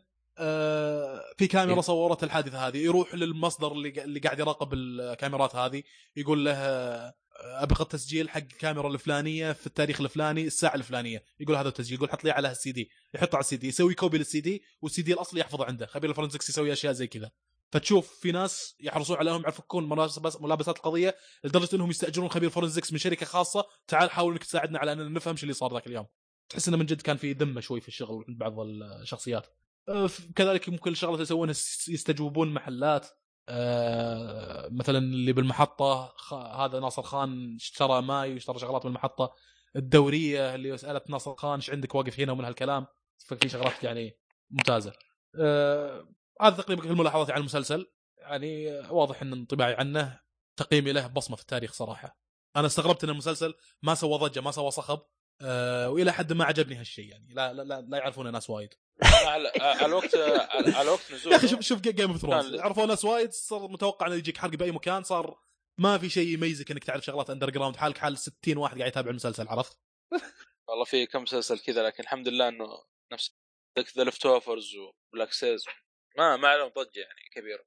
[1.38, 1.82] في كاميرا إيه.
[1.82, 2.78] صورت الحادثة هذه.
[2.78, 5.84] يروح للمصدر اللي اللي قاعد يراقب الكاميرات هذه.
[6.16, 11.24] يقول له آه، أبغى التسجيل حق الكاميرا الفلانية في التاريخ الفلاني الساعة الفلانية.
[11.40, 11.98] يقول هذا التسجيل.
[11.98, 12.90] يقول حط لي على السي دي.
[13.14, 13.68] يحطه على السي دي.
[13.68, 15.86] يسوي copy لل CD وال CD الأصلي يحفظه عنده.
[15.86, 17.32] خبير ال forensics يسوي أشياء زي كذا.
[17.72, 22.91] فتشوف في ناس يحرصون على انهم يفكون ملابس- ملابسات القضية لدرجة إنهم يستأجرون خبير forensics
[22.91, 23.66] من شركة خاصة.
[23.88, 26.06] تعال حاول إنك تساعدنا على أن نفهم شو اللي صار ذاك اليوم.
[26.49, 29.45] تحس إنه من جد كان في ذمة شوي في الشغل عند بعض الشخصيات.
[29.45, 29.69] أه،
[30.36, 31.56] كذلك ممكن الشغله اللي يسوونها
[31.88, 33.07] يستجوبون محلات.
[33.49, 36.14] آه، مثلا اللي بالمحطة.
[36.34, 39.34] هذا ناصر خان اشترى ماي واشترى شغلات من المحطة.
[39.76, 42.88] الدورية اللي سألت ناصر خان إيش عندك واقف هنا ومن هالكلام؟
[43.18, 44.18] ففي شغلات يعني
[44.52, 44.94] ممتازة.
[45.40, 46.07] آه،
[46.41, 47.91] هذا تقريبا كل ملاحظاتي عن المسلسل.
[48.18, 50.20] يعني واضح إن انطباعي عنه
[50.57, 52.20] تقييمي له بصمة في التاريخ صراحة.
[52.56, 53.53] أنا استغربت إن المسلسل
[53.84, 55.02] ما سوى ضجة ما سوى صخب.
[55.41, 57.34] آه، وإلى حد ما عجبني هالشيء يعني.
[57.34, 58.74] لا لا لا, لا يعرفونه ناس وايد.
[59.03, 62.86] على على الوقت على على وقت نزوله يا أخي شوف شوف Game of Thrones عرفوا
[62.86, 65.40] ناس وايد صار متوقع إنه يجيك حرق بأي مكان صار
[65.80, 69.48] ما في شيء يميزك إنك تعرف شغلات underground حالك حال 60 واحد قاعد يتابع المسلسل
[69.48, 69.80] عرفت؟
[70.68, 72.66] والله في كم مسلسل كذا لكن الحمد لله إنه
[73.14, 73.36] نفس
[73.98, 75.66] The Leftovers و Black Sails
[76.18, 77.64] ما ما عليهم ضجة يعني كبيرة.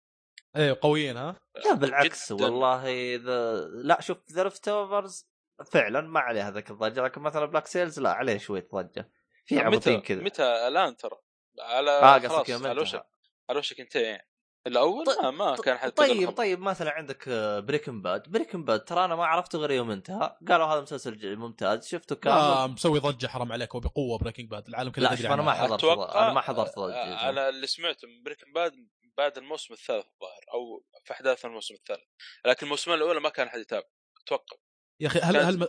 [0.56, 2.32] إيه قويين ها؟ لا بالعكس.
[2.32, 5.31] والله اذا لا شوف The Leftovers
[5.72, 9.10] فعلا ما عليه هذاك الضجة لكن مثلا Black Sails لا عليه شوية ضجة.
[9.46, 10.22] في عبطين كذا.
[10.22, 11.16] متى؟ الآن ترى.
[11.60, 13.06] على آه خلاص قصدك يوم على وشك.
[13.50, 14.28] على وشك انتهى يعني.
[14.66, 17.28] الأول طيب- ما, ما كان حد طيب طيب مثلا عندك
[17.66, 20.36] Breaking Bad Breaking Bad ترى أنا ما عرفته غير يوم انتهى.
[20.48, 21.88] قالوا هذا مسلسل ممتاز.
[21.88, 22.36] شفته كامل.
[22.36, 25.42] لا مسوي ضجة حرام عليك وبقوة Breaking Bad العالم كله لا يدري شوف أنا.
[25.42, 27.28] ما حضرت أنا ما حضرت آه، ضجة.
[27.28, 28.72] أنا اللي سمعته من Breaking Bad
[29.16, 32.04] بعد الموسم الثالث الظاهر أو في أحداث الموسم الثالث.
[32.46, 33.86] لكن الموسمين الأولى ما كان حد يتابع.
[34.26, 34.56] أتوقع.
[35.02, 35.66] يا أخي هل هل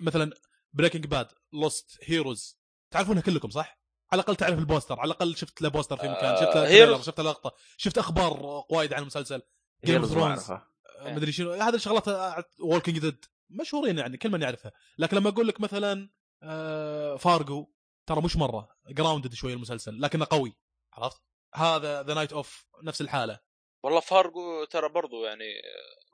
[0.00, 0.32] مثلا
[0.72, 2.58] Breaking Bad Lost Heroes
[2.90, 3.80] تعرفونها كلكم صح؟
[4.12, 7.00] على الأقل تعرف البوستر على الأقل شفت له بوستر في مكان شفت له آه،.
[7.02, 9.42] شفت لقطة شفت أخبار وايد عن المسلسل
[9.84, 10.52] Game of Thrones.
[11.00, 15.48] مدري شنو هذه الشغلات و Walking Dead مشهورين يعني كل من يعرفها لكن لما أقول
[15.48, 16.10] لك مثلا
[16.42, 17.66] آه، فارجو
[18.06, 20.56] ترى مش مرة grounded شوي المسلسل لكنه قوي
[20.92, 21.22] عرفت؟
[21.54, 23.40] هذا The Night Of نفس الحالة
[23.84, 25.44] والله فارجو ترى برضو يعني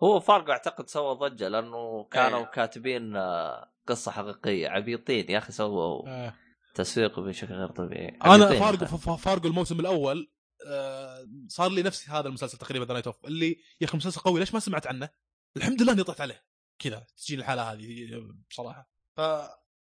[0.02, 2.44] هو فارجو أعتقد سوى ضجة لأنه كانوا أيه.
[2.44, 6.34] كاتبين آه، قصة حقيقية عبيطين يا أخي سووا آه.
[6.74, 8.86] تسويق بشكل غير طبيعي أنا فارجو
[9.16, 10.32] فارجو الموسم الأول
[10.66, 14.40] آه، صار لي نفس هذا المسلسل تقريبا The Night Of اللي يا أخي مسلسل قوي
[14.40, 15.08] ليش ما سمعت عنه؟
[15.56, 16.44] الحمد لله إني طحت عليه
[16.78, 18.06] كذا تجيني الحالة هذه
[18.50, 19.20] بصراحة ف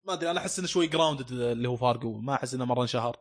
[0.05, 3.17] ما أدري أنا أحس إنه شوي grounded اللي هو فارجو ما أحس إنه مرة انشهر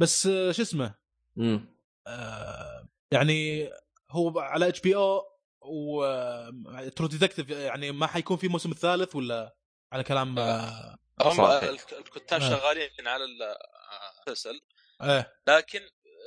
[0.00, 0.94] بس آه، شو اسمه
[1.36, 1.68] مم.
[2.06, 3.70] آه، يعني
[4.10, 5.22] هو على HBO و
[5.68, 9.56] True Detective يعني ما حيكون في موسم الثالث ولا
[9.92, 12.48] على كلام آه، هم الكتاب آه.
[12.50, 14.60] شغالين على المسلسل
[15.02, 15.34] إيه.
[15.48, 15.80] لكن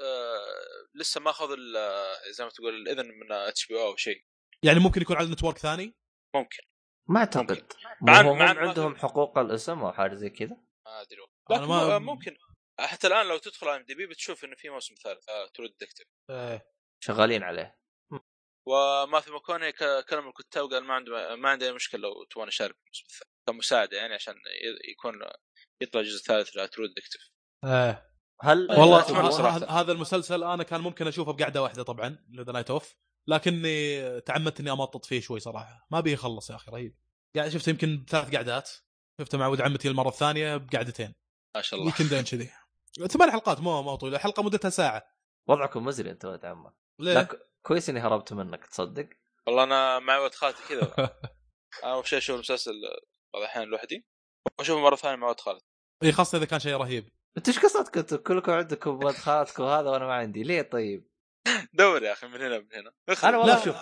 [0.03, 0.45] آه
[0.95, 4.25] لسه ما اخذوا ال- زي ما تقول الإذن من HBO أو شيء.
[4.63, 5.95] يعني ممكن يكون على network ثاني؟
[6.35, 6.59] ممكن.
[7.09, 7.51] ما أعتقد.
[7.51, 7.65] ممكن.
[8.01, 11.19] مع مع- هم مع- عندهم حقوق الاسم أو حاجة زي كذا؟ ما أدري.
[11.51, 11.99] أنا لكن ما- ما...
[11.99, 12.35] ممكن.
[12.79, 15.29] حتى الآن لو تدخل IMDb بتشوف إنه في موسم ثالث.
[15.29, 16.65] آه True Detective إيه.
[17.03, 17.80] شغالين عليه.
[18.67, 19.71] وماثيو ماكوني
[20.09, 23.97] كلم الكتاب قال ما عنده ما عندي أي مشكلة لو تبغى أشارك الموسم الثالث كمساعدة
[23.97, 24.33] يعني عشان
[24.91, 25.13] يكون
[25.81, 27.31] يطلع الجزء الثالث ل True Detective
[27.65, 28.11] إيه.
[28.41, 32.95] هل والله أتمنى هذا- المسلسل أنا كان ممكن أشوفه بقعدة واحدة طبعا The Night Of
[33.27, 35.87] لكني تعمدت إني أمطط فيه شوي صراحة.
[35.91, 36.95] ما بيه يخلص يا أخي رهيب.
[37.35, 38.69] يعني شفته يمكن ثلاث قعدات
[39.21, 41.15] شفته مع ولد عمتي المره الثانية بقعدتين.
[41.55, 41.91] ما شاء الله.
[41.91, 42.49] weekend ين كذي.
[43.07, 45.03] ثمان حلقات مو مو طويلة حلقة مدتها ساعة.
[45.49, 46.73] وضعكم مزري أنت ولد عمك.
[46.99, 49.09] ليه؟ ك- كويس إني هربت منك تصدق؟
[49.47, 50.93] والله أنا مع ولد خالتي كذا.
[51.83, 52.71] أنا أول شيء أشوف المسلسل
[53.33, 54.05] بعض الاحيان لوحدي
[54.59, 55.65] وأشوفه مرة ثانية مع ولد خالتي.
[56.03, 57.09] إي خاصة إذا كان شيء رهيب.
[57.37, 60.43] أنت إيش قصتكم أنتم كلكم عندكم ولد خالتكم هذا وأنا ما عندي.
[60.43, 61.07] ليه طيب؟
[61.73, 62.91] دور يا أخي من هنا من هنا.
[63.23, 63.75] أنا والله شوف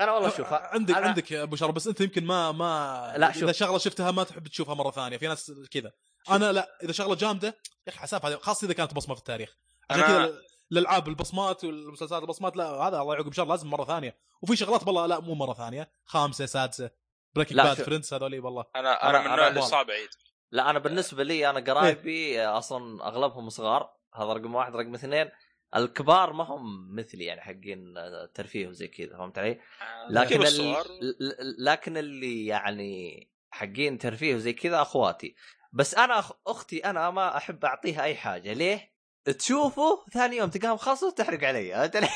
[0.00, 3.32] أنا والله شوف عندك أنا- عندك يا أبو شرف بس أنت يمكن ما ما لا،
[3.32, 3.42] شوف.
[3.42, 5.16] اذا شغلة شفتها ما تحب تشوفها مرة ثانية.
[5.16, 5.92] في ناس كذا.
[6.30, 9.56] أنا لا إذا شغلة جامدة يا أخي حساب هذه خاصة إذا كانت بصمة في التاريخ.
[9.90, 10.42] عشان أنا- كذا
[10.72, 14.18] الالعاب البصمات والمسلسلات البصمات لا هذا الله يعقب شر لازم مرة ثانية.
[14.42, 16.90] وفي شغلات والله لا مو مرة ثانية خامسة سادسة.
[17.34, 17.76] Breaking Bad.
[17.76, 18.64] Friends هذول والله.
[18.76, 20.08] أنا أنا أنا- من النوع أنا اللي صعب اعيد
[20.52, 23.90] لا أنا بالنسبة لي أنا قرايبي أصلا أغلبهم صغار.
[24.14, 24.76] هذا رقم واحد.
[24.76, 25.30] رقم اثنين
[25.76, 27.94] الكبار ما هم مثلي يعني حقين
[28.34, 29.60] ترفيه وزي كذا فهمت علي؟
[30.10, 30.46] لكن كيف ال...
[30.46, 30.86] الصغار.
[31.20, 35.34] ل- لكن اللي يعني حقين ترفيه وزي كذا أخواتي.
[35.72, 36.24] بس أنا.
[36.46, 38.52] أختي أنا ما أحب أعطيها أي حاجة.
[38.52, 38.95] ليه؟
[39.32, 42.08] تشوفه ثاني يوم تلقاها مخصص تحرق علي فهمت علي؟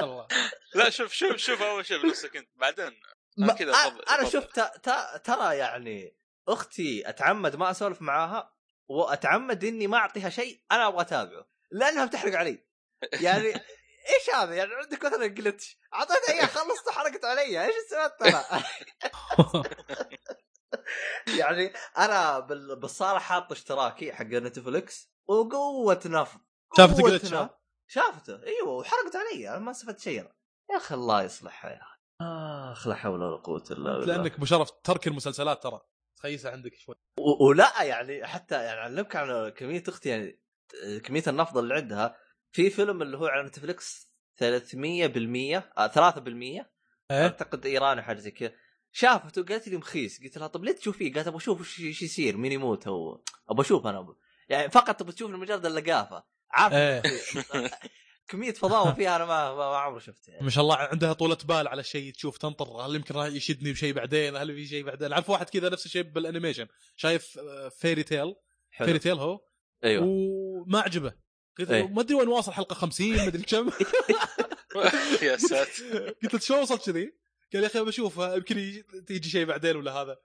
[0.00, 0.26] الله
[0.74, 3.00] لا شوف شوف شوف أول شيء بنفسك أنت بعدين
[3.36, 4.28] ما- كذا فضل- أنا.
[4.28, 4.60] شفت
[5.26, 6.16] ترى يعني
[6.48, 8.54] أختي أتعمد ما أسولف معاها
[8.88, 12.66] وأتعمد إني ما أعطيها شيء أنا أبغى أتابعه لأنها بتحرق علي
[13.12, 13.46] يعني
[14.08, 18.44] إيش هذا يعني عندك مثلا جلتش أعطيتها اياه خلصت حرقت علي إيش سويت أنا؟
[21.40, 26.40] يعني أنا بال- بالصالة حاط اشتراكي حق نتفلكس وقوة نفض
[26.76, 27.34] شافت جلتش،.
[27.90, 30.30] شافته إيوه وحرقت علي أنا ما استفدت شيء.
[30.70, 31.98] يا أخي الله يصلحها يا أخي
[32.72, 34.16] آخ لا حول ولا قوة إلا بالله.
[34.16, 35.80] لأنك أبو شرف ترك المسلسلات ترى.
[36.16, 36.94] تخيسه عندك شوي.
[37.40, 40.40] ولا يعني حتى يعني اعلمك عن كمية أختي يعني
[41.04, 42.16] كمية النفض اللي عندها
[42.52, 46.66] في فيلم اللي هو على نتفلكس 300% آه 3%
[47.10, 48.52] إيه؟ أعتقد إيراني حاجة زي كذا.
[48.98, 50.22] شافته قالت لي مخيس.
[50.22, 53.20] قلت لها طب ليه تشوفيه؟ قالت أبغى أشوف إيش يصير مين يموت هو.
[53.50, 53.98] أبغى أشوف أنا.
[53.98, 54.14] أبغى.
[54.48, 56.24] يعني فقط تبغى تشوف مجرد اللقافة.
[56.50, 57.02] عارف؟ إيه.
[58.28, 60.44] كمية فضاوة فيها أنا ما ما, ما عمري شفتها يعني.
[60.44, 63.92] ما شاء الله عندها طولة بال على شيء تشوف تنطر هل يمكن راح يشدني بشيء
[63.92, 68.02] بعدين؟ هل في شيء بعدين؟ عارف واحد كذا نفس الشيء بال animation شايف آه، Fairy
[68.02, 68.34] Tail
[68.78, 69.40] Fairy حلو Tail هو.
[69.84, 70.04] أيوه.
[70.06, 71.12] وما عجبه.
[71.58, 71.70] قلت.
[71.70, 73.70] له ما أدري وين واصل حلقة 50 ما أدري كم.
[75.22, 76.14] يا ساتر.
[76.22, 77.12] قلت له شو وصلت كذي؟
[77.52, 80.16] قال يا أخي بشوفها يمكن يجي- تيجي شيء بعدين ولا هذا.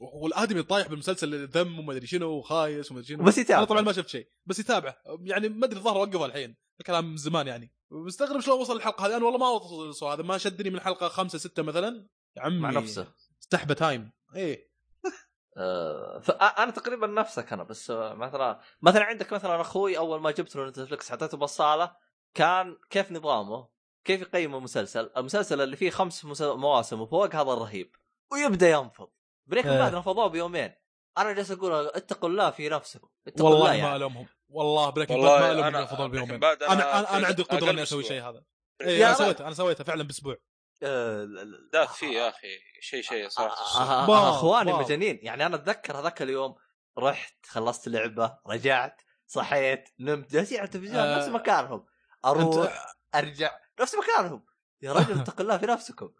[0.00, 3.24] والآدمي طايح بالمسلسل ذم وما أدري شنو وخايس وما أدري شنو.
[3.24, 3.58] بس يتابع.
[3.58, 4.94] أنا طبعا ما شفت شيء بس يتابع.
[5.20, 7.72] يعني ما أدري الظاهر وقفها الحين الكلام من زمان يعني.
[7.90, 11.38] مستغرب شلون وصل الحلقة هذه أنا والله ما وصل هذا ما شدني من حلقة خمسة
[11.38, 12.08] ستة مثلا.
[12.36, 13.12] يا عمي مع نفسه.
[13.42, 14.12] استحبه تايم.
[14.36, 14.70] إيه.
[15.56, 20.56] آه، فانا تقريبا نفسك أنا بس آه، مثلا مثلا عندك مثلا أخوي أول ما جبت
[20.56, 21.96] له نتفلكس حطيته بالصاله
[22.34, 23.68] كان كيف نظامه؟
[24.04, 26.24] كيف يقيم المسلسل المسلسل اللي فيه خمس.
[26.40, 27.96] مواسم وفوق هذا الرهيب
[28.32, 29.08] ويبدأ ينفض
[29.46, 29.78] بريك إيه.
[29.78, 30.74] بعد نفضوه بيومين
[31.18, 33.96] أنا جالس أقول اتقوا الله في نفسكم اتقوا الله والله ما يعني.
[33.96, 37.70] ألومهم والله Breaking Bad ما ألومهم Breaking بيومين أنا أنا أنا, أنا عندي أقل قدرة
[37.70, 38.04] إني أسوي.
[38.04, 38.42] شيء هذا
[38.80, 39.14] يا اي أنا.
[39.14, 40.36] سويته أنا سويته فعلا بأسبوع
[40.82, 42.48] آه، ال- ال- ذاك فيه يا أخي
[42.80, 44.72] شيء شيء صراحة آه، آه، باو، آه، أخواني.
[44.72, 46.54] مجانين يعني أنا أتذكر هذاك اليوم
[46.98, 51.86] رحت خلصت لعبة رجعت صحيت نمت جالسين على التلفزيون آه، نفس مكانهم
[52.24, 54.46] أروح أرجع نفس مكانهم
[54.82, 56.12] يا رجل اتق الله في نفسكم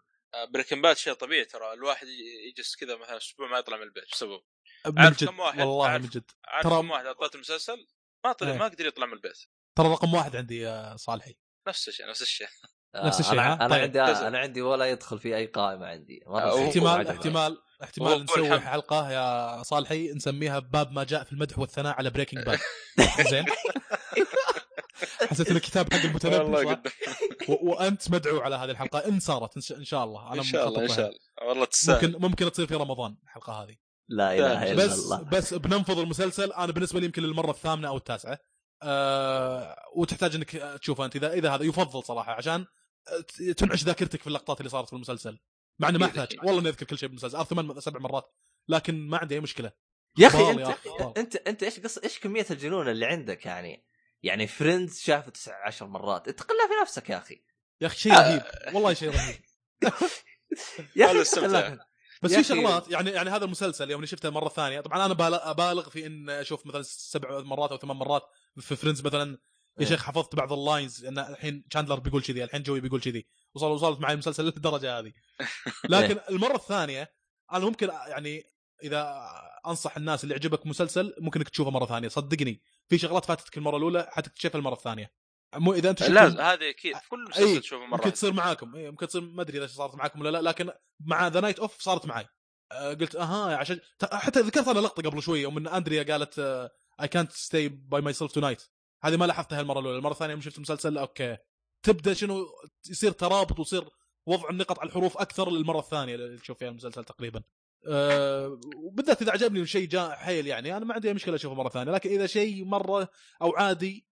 [0.49, 2.07] Breaking Bad شيء طبيعي ترى الواحد
[2.49, 4.41] يجلس كذا مثلا أسبوع ما يطلع من البيت بسبب
[4.97, 6.31] عارف كم واحد؟ والله من جد
[6.63, 7.87] ترى- كم واحد أعطيته المسلسل
[8.25, 8.57] ما طلع إيه.
[8.57, 9.37] ما قدر يطلع من البيت
[9.75, 11.35] ترى رقم واحد عندي يا صالحي
[11.67, 12.47] نفس الشيء نفس الشيء
[12.95, 13.81] نفس الشيء، أنا؟ أنا طيب.
[13.81, 14.01] عندي.
[14.01, 16.67] أنا عندي ولا يدخل في أي قائمة عندي آه،.
[16.67, 17.07] احتمال.
[17.07, 18.59] احتمال احتمال نسوي الحمد.
[18.59, 22.59] حلقة يا صالحي نسميها باب ما جاء في المدح والثناء على Breaking Bad
[23.31, 23.45] زين
[25.27, 26.77] حسيت إن الكتاب حق المتنبي
[27.61, 28.99] وأنت مدعو على هذه الحلقة.
[28.99, 30.33] إن صارت إن شاء- إن شاء الله.
[30.33, 30.99] أنا إن شاء الله إن شاء.
[31.09, 31.49] الله.
[31.49, 32.11] والله تستاهل.
[32.11, 33.75] ممكن ممكن تصير في رمضان الحلقة هذه.
[34.09, 35.21] لا إله إلا بس الله.
[35.21, 36.51] بس بننفض المسلسل.
[36.51, 38.39] أنا بالنسبة لي يمكن للمرة الثامنة أو التاسعة.
[38.83, 40.51] أه وتحتاج إنك
[40.81, 41.63] تشوفه أنت اذا إذا هذا.
[41.63, 42.65] يفضل صراحة عشان
[43.57, 45.39] تنعش ذاكرتك في اللقطات اللي صارت في المسلسل.
[45.79, 46.39] مع إنه ما أكيد، أحتاج.
[46.43, 47.37] والله إني أذكر كل شيء بالمسلسل.
[47.37, 48.33] أذكر ثمان سبع مرات.
[48.67, 49.71] لكن ما عندي أي مشكلة.
[50.17, 50.77] يا أخي انت.
[51.17, 53.85] انت أنت إيش قص إيش كمية الجنون اللي عندك يعني؟
[54.23, 56.27] يعني Friends شافه تسع عشر مرات.
[56.27, 57.43] اتق الله في نفسك يا أخي.
[57.81, 58.41] يا أخي شيء رهيب.
[58.73, 59.39] والله شيء رهيب.
[60.95, 61.77] يا أخي.
[62.23, 65.89] بس في شغلات يعني يعني هذا المسلسل يوم شفته مرة ثانية طبعا أنا بالغ- أبالغ
[65.89, 68.23] في إن أشوف مثلا سبع مرات أو ثمان مرات
[68.59, 69.31] في Friends مثلا.
[69.77, 69.87] يا إيه.
[69.87, 73.27] شيخ حفظت بعض ال lines ان الحين شاندلر بيقول كذي الحين جوي بيقول كذي.
[73.53, 75.13] وصل وصلت معي المسلسل للدرجة هذه.
[75.89, 77.13] لكن المرة الثانية
[77.53, 78.43] أنا ممكن يعني
[78.83, 79.29] إذا
[79.67, 82.07] أنصح الناس اللي يعجبك مسلسل ممكن إنك تشوفه مرة ثانية.
[82.07, 82.61] صدقني.
[82.91, 85.13] في شغلات فاتتك المره الأولى حتكتشفها المرة الثانية.
[85.55, 86.97] مو إذا أنت لازم هذه أكيد.
[86.97, 88.75] في كل أي، مسلسل تشوفه ممكن مره تصير معاكم.
[88.75, 91.81] إيه، ممكن تصير ما أدري إذا صارت معاكم ولا لا لكن مع The Night Of
[91.81, 92.27] صارت معي
[92.71, 93.79] آه، قلت أها عشان
[94.13, 96.39] حتى ذكرت أنا لقطة قبل شوية يوم ان أندريا قالت
[97.01, 98.63] اي كانت ستي باي ماي سيلف تو نايت
[99.03, 99.97] هذه ما لاحظتها المره الأولى.
[99.97, 101.37] المرة الثانية يوم شفت المسلسل أوكي.
[101.83, 102.45] تبدأ شنو؟
[102.89, 103.89] يصير ترابط ويصير
[104.25, 107.43] وضع النقط على الحروف أكثر للمرة الثانية اللي تشوف فيها المسلسل تقريبا.
[107.87, 111.91] أه وبالذات إذا عجبني شيء جاء حيل يعني أنا ما عندي مشكلة أشوفه مرة ثانية
[111.91, 113.09] لكن إذا شيء مرة
[113.41, 114.05] أو عادي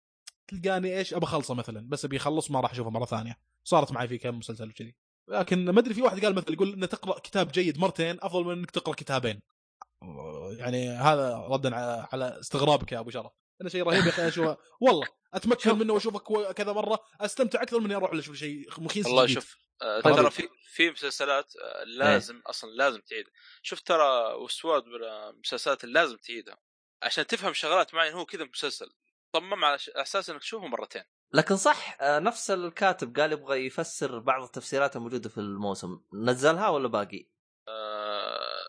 [0.47, 3.37] تلقاني إيش؟ ابى أخلصه مثلا بس أبي اخلص ما راح أشوفه مرة ثانية.
[3.63, 4.95] صارت معي في كم مسلسل كذي
[5.27, 8.51] لكن ما أدري في واحد قال مثلا يقول ان تقرأ كتاب جيد مرتين أفضل من
[8.51, 9.39] إنك تقرأ كتابين.
[10.57, 11.75] يعني هذا ردا
[12.13, 13.31] على استغرابك يا أبو شرف.
[13.61, 14.57] انه شيء رهيب يا أخي أشوفه.
[14.81, 16.99] والله أتمكن منه وأشوفه كذا مرة.
[17.21, 19.35] أستمتع أكثر من إني أروح أشوف شيء مخيس والله جديد.
[19.35, 20.01] شوف آه،.
[20.01, 23.25] ترى في في مسلسلات آه، لازم أصلا لازم تعيد
[23.61, 26.57] شوف ترى وسواد بالمسلسلات اللي لازم تعيدها.
[27.03, 28.89] عشان تفهم شغلات معينة هو كذا مسلسل.
[29.35, 31.03] صمم على أساس إنك تشوفه مرتين.
[31.33, 35.99] لكن صح آه، نفس الكاتب قال يبغى يفسر بعض التفسيرات الموجودة في الموسم.
[36.13, 37.29] نزلها ولا باقي؟
[37.67, 38.67] آه،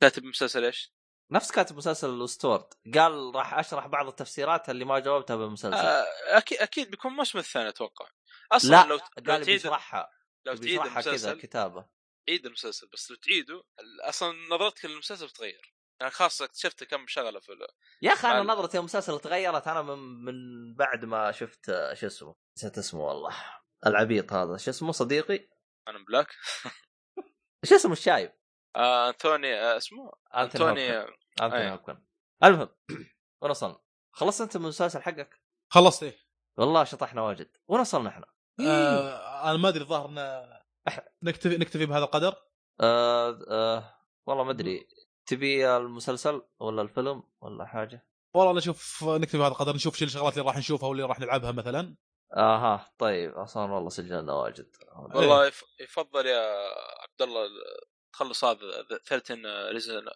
[0.00, 0.95] كاتب مسلسل إيش؟
[1.30, 5.76] نفس كاتب مسلسل الستورد قال راح أشرح بعض التفسيرات اللي ما جاوبتها بالمسلسل.
[5.76, 8.06] آه، أكيد أكيد بيكون الموسم الثاني أتوقع.
[8.52, 10.10] أصلا لا لو قال تعيد بيشرحها.
[10.46, 11.88] لو تعيد بيشرحها كذا المسلسل كتابة.
[12.28, 13.64] عيد المسلسل بس لو تعيده
[14.04, 17.66] أصلا نظرتك للمسلسل بتتغير يعني خاصة اكتشفت كم شغلة في ال-
[18.02, 19.68] يا أخي أنا نظرتي للمسلسل تغيرت.
[19.68, 20.34] أنا من من
[20.74, 23.36] بعد ما شفت آه، شو اسمه؟ نسيت اسمه والله.
[23.86, 24.56] العبيط هذا.
[24.56, 25.48] شو اسمه صديقي؟
[25.88, 26.26] أنا بلاك.
[27.68, 28.32] شو اسمه الشايب؟
[28.76, 30.90] آه، انثوني آه، اسمه أنتوني.
[31.42, 31.70] أنتوني.
[31.72, 31.98] هوبكن
[32.44, 32.68] المهم
[33.42, 33.78] وين وصلنا؟
[34.12, 35.40] خلصت أنت من المسلسل حقك؟
[35.72, 36.18] خلصت إيه
[36.58, 38.26] والله شطحنا واجد وين وصلنا إحنا؟
[38.60, 40.10] آه أنا ما أدري الظاهر
[41.22, 42.34] نكتفي نكتفي بهذا القدر
[42.80, 43.94] آه آه
[44.26, 44.88] والله ما أدري
[45.26, 50.32] تبي المسلسل ولا الفيلم ولا حاجة؟ والله أنا أشوف نكتفي بهذا القدر نشوف شو الشغلات
[50.38, 51.96] اللي راح نشوفها واللي راح نلعبها مثلا
[52.36, 54.70] آها طيب أصلا والله سجلنا واجد
[55.14, 56.68] والله يف- يفضل يا
[57.02, 57.48] عبد الله
[58.16, 58.58] تخلص هذا
[59.06, 59.38] 13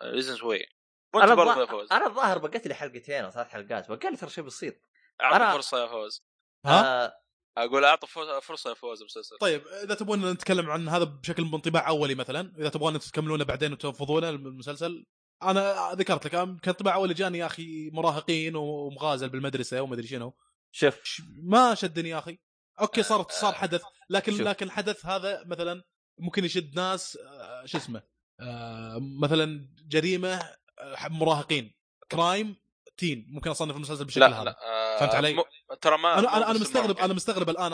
[0.03, 0.67] Reasons Why
[1.15, 1.93] أنا برضه يا الظا- فوز.
[1.93, 4.75] أنا الظاهر بقيت لي حلقتين أو ثلاث حلقات بقى لي ترى شيء بسيط.
[5.23, 6.25] أعطي أنا- فرصة يا فوز.
[6.67, 7.13] ها؟ آه
[7.59, 8.07] أقول أعطي
[8.43, 9.37] فرصة يا فوز المسلسل.
[9.41, 14.29] طيب إذا تبغون نتكلم عن هذا بشكل بانطباع أولي مثلا إذا تبغون تكملونه بعدين وتنفضونه
[14.29, 15.07] المسلسل
[15.43, 20.37] أنا ذكرت لك أنا كانطباع أولي جاني يا أخي مراهقين ومغازل بالمدرسة وما ادري شنو.
[20.75, 21.01] شوف.
[21.05, 22.39] ش- ما شدني يا أخي.
[22.81, 24.41] okay صار صار حدث لكن شوف.
[24.41, 25.83] لكن الحدث هذا مثلا
[26.21, 28.03] ممكن يشد ناس آه، شو اسمه
[28.41, 30.35] آه، مثلا جريمة
[30.79, 31.75] آه، مراهقين
[32.11, 32.57] crime
[32.97, 34.45] teen ممكن أصنف المسلسل بالشكل لا هذا.
[34.45, 34.57] لا
[35.01, 35.43] فهمت علي؟ م...
[35.81, 36.99] ترى ما أنا أنا بس مستغرب.
[36.99, 37.73] أنا مستغرب الآن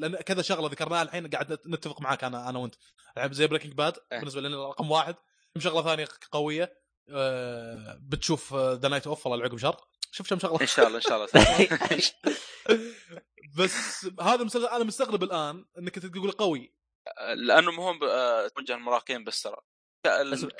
[0.00, 2.74] لأن كذا شغلة ذكرناها الحين قاعد نت- نتفق معك أنا أنا وأنت.
[3.30, 4.18] زي Breaking Bad إيه.
[4.18, 5.14] بالنسبة لنا رقم واحد.
[5.58, 6.72] شغلة ثانية قوية
[7.10, 9.76] آه، بتشوف The Night Of والله العقب شر.
[10.12, 10.60] شوف كم شغلة.
[10.60, 11.28] إن شاء الله إن شاء الله
[13.58, 16.74] بس هذا المسلسل أنا مستغرب الآن إنك تقول قوي.
[17.46, 19.56] لأنه ب- آه، توجه المراهقين بس ترى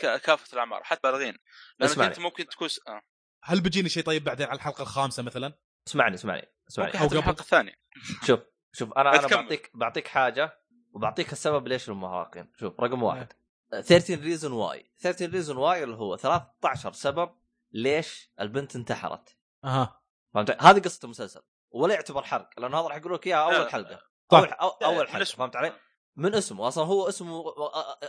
[0.01, 1.39] كافة الأعمار حتى بالغين
[1.79, 2.11] لأنك اسمعني.
[2.11, 3.03] أنت ممكن تكون آه.
[3.45, 5.59] هل بيجيني شيء طيب بعدين على الحلقة الخامسة مثلا؟
[5.89, 7.19] اسمعني اسمعني اسمعني حتى قبل.
[7.19, 7.73] الحلقة الثانية
[8.27, 8.41] شوف
[8.73, 9.27] شوف أنا أنا.
[9.29, 10.61] بعطيك بعطيك حاجة
[10.93, 13.33] وبعطيك السبب ليش المراهقين شوف رقم واحد
[13.71, 17.31] 13 Reason Why 13 Reason Why اللي هو 13 سبب
[17.73, 20.03] ليش البنت انتحرت أها
[20.35, 23.71] فهمت هذه قصة المسلسل ولا يعتبر حرق لأنه هذا راح يقول لك إياها أول.
[23.71, 24.01] حلقة
[24.33, 24.39] صح.
[24.39, 24.49] أول
[24.85, 25.25] أول حلقة.
[25.25, 25.73] فهمت علي؟
[26.19, 27.45] من اسمه أصلا هو اسمه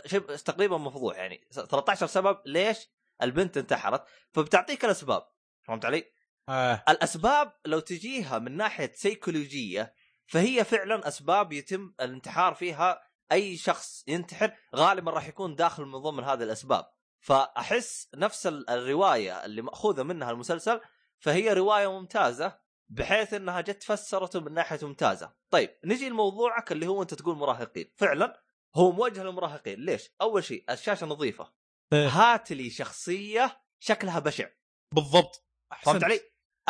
[0.06, 2.88] شيء تقريبا مفضوح يعني 13 سبب ليش
[3.22, 5.26] البنت انتحرت فبتعطيك الأسباب
[5.62, 6.04] فهمت علي؟
[6.48, 6.84] آه.
[6.88, 9.94] الأسباب لو تجيها من ناحية سيكولوجية
[10.26, 13.00] فهي فعلا أسباب يتم الانتحار فيها
[13.32, 16.84] أي شخص ينتحر غالبا راح يكون داخل من ضمن هذه الأسباب
[17.20, 20.80] فأحس نفس ال- الرواية اللي مأخوذة منها المسلسل
[21.18, 22.58] فهي رواية ممتازة
[22.90, 25.32] بحيث انها جت فسرته من ناحية ممتازة.
[25.50, 28.42] طيب نجي لموضوعك اللي هو انت تقول مراهقين، فعلا
[28.74, 31.52] هو موجه للمراهقين، ليش؟ أول شيء الشاشة نظيفة.
[31.92, 32.08] إيه.
[32.08, 34.48] هات لي شخصية شكلها بشع،
[34.94, 35.46] بالضبط
[35.82, 36.04] فهمت.
[36.04, 36.20] علي؟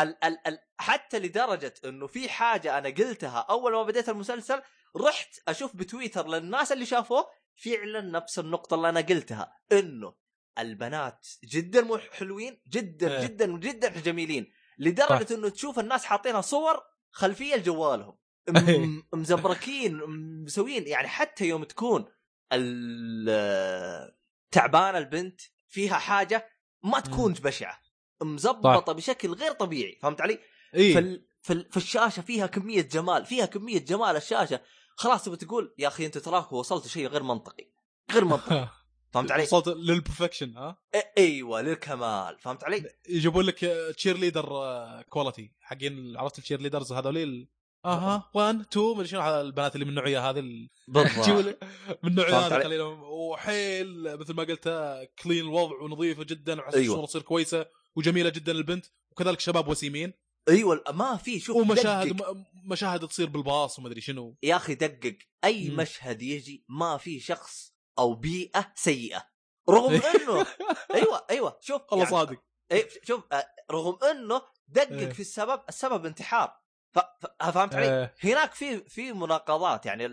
[0.01, 4.63] ال ال ال حتى لدرجة إنه في حاجة أنا قلتها أول ما بديت المسلسل
[4.97, 10.15] رحت أشوف بتويتر للناس اللي شافوه فعلا نفس النقطة اللي أنا قلتها إنه
[10.59, 13.27] البنات جدا مو حلوين جدا إيه.
[13.27, 15.31] جدا جدا جميلين لدرجة صح.
[15.31, 16.81] إنه تشوف الناس حاطينها صور
[17.11, 18.19] خلفية لجوالهم.
[18.69, 18.78] إيه.
[18.86, 20.01] م- مزبركين
[20.44, 20.86] مسوين.
[20.86, 22.05] يعني حتى يوم تكون
[24.51, 26.48] تعبانة البنت فيها حاجة
[26.82, 27.81] ما تكون بشعة.
[28.23, 30.39] مزبطة بشكل غير طبيعي فهمت علي؟
[30.74, 31.27] اي في, ال...
[31.43, 31.70] في, ال...
[31.70, 34.61] في الشاشة فيها كمية جمال فيها كمية جمال الشاشة.
[34.97, 37.70] خلاص تبي تقول يا أخي أنت تراك وصلت شيء غير منطقي
[38.12, 38.69] غير منطقي.
[39.12, 43.59] فهمت علي؟ وصلت لل perfection ها إيه- إيوه للكمال فهمت علي؟ يجيبون لك
[43.97, 44.45] cheerleader
[45.09, 47.49] quality حقين عرفت ال cheerleaders هذول
[47.85, 51.28] آها 1 2 مدري شنو البنات اللي من النوعية هذه بالضبط
[52.03, 54.69] من النوعية هذه؟ قليلا وحيل مثل ما قلت
[55.23, 56.95] clean الوضع ونظيفه جدا وعلى أيوة.
[56.95, 57.66] الصورة تصير كويسة
[57.97, 60.12] وجميلة جدا البنت وكذلك شباب وسيمين
[60.49, 62.31] إيوه ما في شوف ومشاهد دقق.
[62.32, 65.77] م- مشاهد تصير بالباص ومدري شنو يا أخي دقق أي مم.
[65.77, 67.70] مشهد يجي ما في شخص
[68.01, 69.27] أو بيئة سيئة
[69.69, 70.47] رغم إنه
[70.95, 75.11] أيوه أيوه شوف الله يعني صادق اي شوف آه، رغم إنه دقق إيه.
[75.11, 76.61] في السبب السبب انتحار.
[77.41, 78.15] فهمت علي؟ إيه.
[78.25, 80.09] هناك في في مناقضات يعني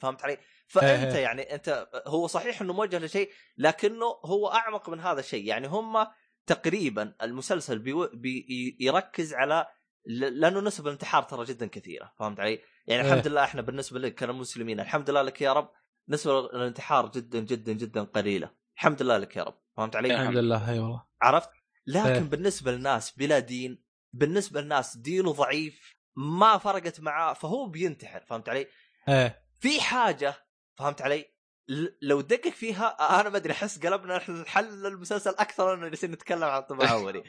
[0.00, 1.22] فهمت علي؟ فأنت إيه.
[1.22, 6.06] يعني أنت هو صحيح إنه موجه لشيء لكنه هو أعمق من هذا الشيء يعني هم
[6.46, 8.10] تقريبا المسلسل بيو...
[8.14, 8.76] بي...
[8.80, 9.66] يركز على
[10.06, 13.12] لأنه نسب الانتحار ترى جدا كثيرة فهمت علي؟ يعني إيه.
[13.12, 15.70] الحمد لله إحنا بالنسبة لك كمسلمين الحمد لله لك يا رب
[16.08, 20.70] نسبه الانتحار جدا جدا جدا قليلة الحمد لله لك يا رب فهمت علي؟ الحمد لله
[20.70, 21.50] أي والله عرفت؟
[21.86, 22.20] لكن إيه.
[22.20, 28.66] بالنسبة للناس بلا دين بالنسبة للناس دينه ضعيف ما فرقت معاه فهو بينتحر فهمت علي؟
[29.08, 30.34] إيه في حاجة
[30.78, 31.24] فهمت علي؟
[31.68, 36.10] ل- لو دقق فيها أنا ما أدري أحس قلبنا إحنا نحلل المسلسل أكثر إنه جالسين
[36.10, 37.24] نتكلم عن طبع اولي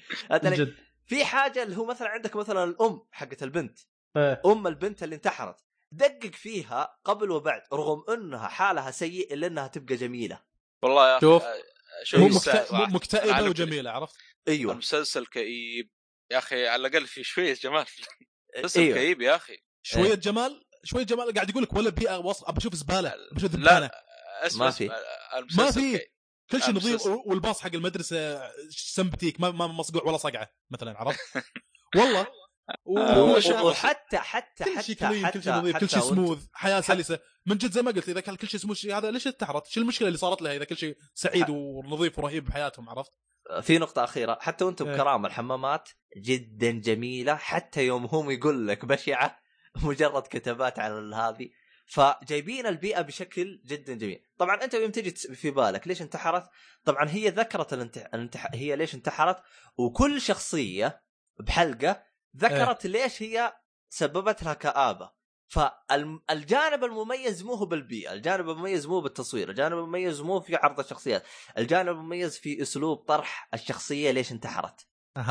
[1.05, 3.79] في حاجة اللي هو مثلا عندك مثلا الأم حقت البنت
[4.17, 4.41] إيه.
[4.45, 9.95] أم البنت اللي انتحرت دقق فيها قبل وبعد رغم إنها حالها سيء إلا إنها تبقى
[9.95, 10.41] جميلة
[10.83, 11.43] والله يا أخي شوف.
[11.43, 14.15] آه، مو شوف مو مكتئبة عارف وجميلة عرفت؟
[14.47, 15.89] أيوه المسلسل كئيب
[16.31, 17.85] يا أخي على الأقل في شوية جمال
[18.57, 20.15] مسلسل أيوه كئيب يا أخي شوية إيه.
[20.15, 23.59] جمال شوية جمال قاعد يقول لك ولا بيئة وسط أبى أشوف زبالة أبى أشوف لا
[23.59, 23.91] ذبانه
[24.41, 24.91] اسمع ما اسمع في.
[25.37, 26.05] المسلسل ما في.
[26.51, 27.05] كل شيء نظيف.
[27.05, 31.19] والباص حق المدرسة سمبتيك ما ما مصقوع ولا صقعة مثلا عرفت؟
[31.95, 32.27] والله
[32.85, 36.81] وحتى حتى كل شيء حتى كلين كل شيء حتى- نظيف كل حتى شيء سموث حياة
[36.81, 37.19] سلسة.
[37.45, 40.07] من جد زي ما قلت إذا كان كل شيء سموث هذا ليش انتحرت؟ شو المشكلة
[40.07, 43.11] اللي صارت لها إذا كل شيء سعيد ونظيف ورهيب بحياتهم عرفت؟
[43.61, 44.37] في نقطة أخيرة.
[44.41, 44.93] حتى وأنتم إيه.
[44.95, 49.39] بكرامة الحمامات جدا جميلة حتى يوم هم يقول لك بشعة
[49.83, 51.49] مجرد كتابات على هذه.
[51.87, 54.23] فجايبين البيئة بشكل جدا جميل.
[54.37, 56.49] طبعا أنت يوم تجي في بالك ليش انتحرت؟
[56.85, 58.05] طبعا هي ذكرت الانتح...
[58.13, 58.47] الانتح...
[58.53, 59.37] هي ليش انتحرت؟
[59.77, 61.01] وكل شخصية
[61.39, 62.03] بحلقة
[62.37, 63.53] ذكرت ليش هي
[63.89, 65.11] سببت لها كآبة
[65.47, 71.23] فالجانب المميز مو هو بالبيئة الجانب المميز مو بالتصوير الجانب المميز مو في عرض الشخصيات
[71.57, 74.87] الجانب المميز في أسلوب طرح الشخصية ليش انتحرت.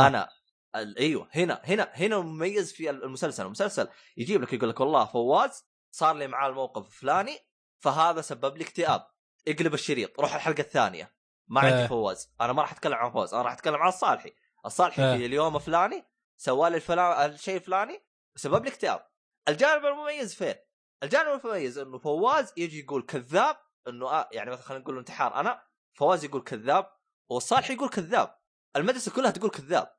[0.07, 0.29] أنا
[0.77, 5.65] ال- أيوه هنا هنا هنا مميز في المسلسل المسلسل يجيب لك يقول لك والله فواز
[5.91, 7.39] صار لي معاه الموقف الفلاني
[7.81, 9.07] فهذا سبب لي اكتئاب.
[9.49, 11.15] اقلب الشريط روح الحلقة الثانية.
[11.49, 11.61] ما.
[11.61, 14.33] عندي فواز أنا ما راح أتكلم عن فواز أنا راح أتكلم عن الصالحي
[14.67, 15.17] الصالحي آه.
[15.17, 16.05] في اليوم الفلاني
[16.41, 18.05] سوى لي الفلان الشيء الفلاني
[18.37, 19.07] سبب لي اكتئاب
[19.49, 20.55] الجانب المميز فين
[21.03, 23.57] الجانب المميز إنه فواز يجي يقول كذاب
[23.89, 25.63] إنه آه يعني مثلا خلينا نقول انتحار أنا
[25.99, 26.91] فواز يقول كذاب
[27.31, 28.39] والصالح يقول كذاب
[28.77, 29.95] المدرسة كلها تقول كذاب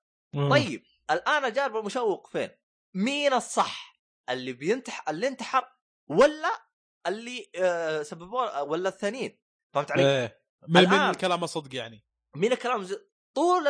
[0.49, 2.49] طيب الآن الجانب المشوق فين؟
[2.95, 5.71] مين الصح؟ اللي بينتح اللي انتحر
[6.07, 6.69] ولا
[7.07, 9.39] اللي آه سببوه ولا الثانيين
[9.73, 10.93] فهمت علي؟ إيه من, من.
[10.93, 12.05] الكلام الصدق يعني
[12.35, 12.97] من الكلام زي...
[13.35, 13.67] طول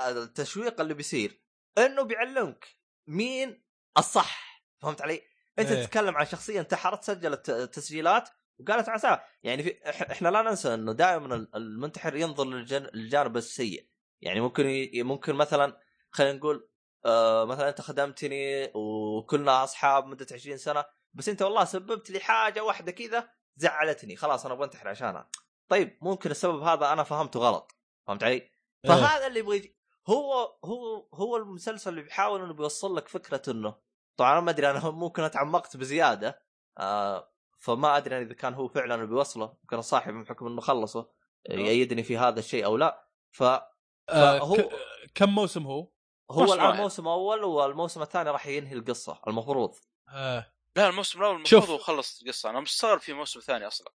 [0.00, 1.42] التشويق اللي بيصير
[1.78, 2.66] إنه بيعلمك
[3.06, 3.64] مين
[3.98, 5.22] الصح فهمت علي؟
[5.58, 5.84] أنت إيه.
[5.84, 8.28] تتكلم عن شخصيه انتحرت سجلت تسجيلات
[8.58, 9.80] وقالت عساه يعني في
[10.12, 13.88] إحنا لا ننسى إنه دائما ال- المنتحر ينظر للجانب السيء
[14.20, 15.02] يعني ممكن ي...
[15.02, 15.80] ممكن مثلا
[16.10, 16.70] خلينا نقول
[17.06, 20.84] آه مثلا أنت خدمتني وكلنا أصحاب مدة 20 سنة
[21.14, 25.30] بس أنت والله سببت لي حاجة واحدة كذا زعلتني خلاص أنا أبغى أنتحر عشانها
[25.68, 27.76] طيب ممكن السبب هذا أنا فهمته غلط
[28.06, 28.50] فهمت علي؟ إيه.
[28.88, 29.74] فهذا اللي يبغى
[30.08, 33.74] هو هو هو المسلسل اللي بيحاول إنه بيوصل لك فكرة إنه
[34.16, 36.42] طبعا أنا ما أدري أنا ممكن أتعمقت بزيادة
[36.78, 41.10] آه فما أدري إذا كان هو فعلا اللي بيوصله ممكن صاحب بحكم إنه خلصه
[41.50, 44.68] يأيدني في هذا الشيء أو لا ف آه فهو- ك...
[45.14, 45.88] كم موسم هو؟
[46.30, 46.76] هو الآن.
[46.76, 49.74] موسم أول والموسم الثاني راح ينهي القصة المفروض
[50.08, 50.52] آه.
[50.76, 51.36] لا الموسم الأول.
[51.36, 53.92] المفروض هو خلص القصة أنا مستغرب في موسم ثاني أصلا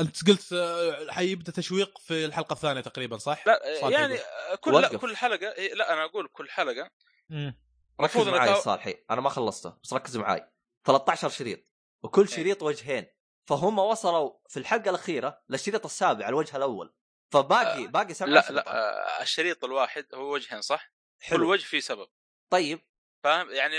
[0.00, 4.56] انت قلت آه، حيبدا تشويق في الحلقة الثانية تقريبا صح؟ لا يعني يقول.
[4.60, 4.98] كل لا.
[4.98, 6.90] كل حلقة إيه، لا أنا أقول كل حلقة.
[7.30, 7.52] ركز
[8.00, 10.50] المفروض معي إنك صالحي أنا ما خلصته بس ركز معي
[10.84, 11.60] 13 شريط
[12.02, 13.06] وكل شريط وجهين
[13.48, 16.94] فهم وصلوا في الحلقة الأخيرة للشريط السابع الوجه الأول
[17.32, 18.46] فباقي باقي سبع لا.
[18.50, 18.74] لا
[19.18, 22.08] آه، الشريط الواحد هو وجهين صح؟ كل حلو وجه فيه سبب
[22.50, 22.80] طيب
[23.24, 23.76] فاهم يعني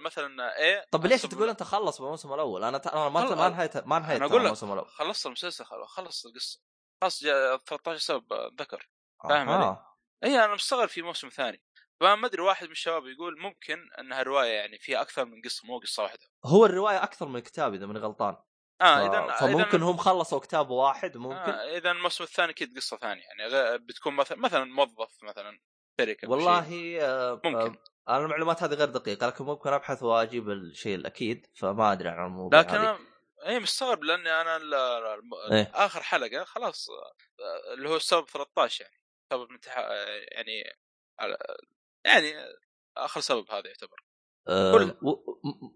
[0.00, 2.86] مثلا إيه طب ليش تقول أنت خلص بالموسم الأول أنا ت...
[2.86, 6.60] أنا ما ما انهيت ما انهيت لك الموسم الأول خلصت المسلسل خلاص خلص القصة
[7.00, 8.88] خلاص جاء 13 سبب آه، ذكر
[9.28, 9.96] فاهم علي؟ آه.
[10.24, 11.62] اي أنا مستغرب في موسم ثاني
[12.00, 15.78] فما أدري واحد من الشباب يقول ممكن إنها رواية يعني فيها أكثر من قصة مو
[15.78, 18.36] قصة واحدة هو الرواية أكثر من كتاب إذا ماني غلطان
[18.80, 19.06] آه.
[19.06, 23.78] إذا فممكن هم خلصوا كتاب واحد ممكن آه إذا الموسم الثاني أكيد قصة ثانية يعني
[23.78, 25.60] بتكون مثلا مثلا موظف مثلا
[26.00, 26.30] شركة.
[26.30, 27.76] والله آه ممكن.
[28.08, 32.58] أنا المعلومات هذه غير دقيقة لكن ممكن أبحث وأجيب الشيء الأكيد فما أدري عن الموضوع
[32.60, 32.74] لكن.
[32.74, 32.98] أنا
[33.46, 34.74] اي مستغرب لأني أنا ال-
[35.52, 35.70] إيه.
[35.74, 36.88] آخر حلقة خلاص
[37.74, 39.00] اللي هو السبب 13 يعني
[39.32, 39.84] سبب انتحار
[40.32, 40.76] يعني
[42.04, 42.34] يعني
[42.96, 44.04] آخر سبب هذا يعتبر
[44.48, 44.96] آه كل-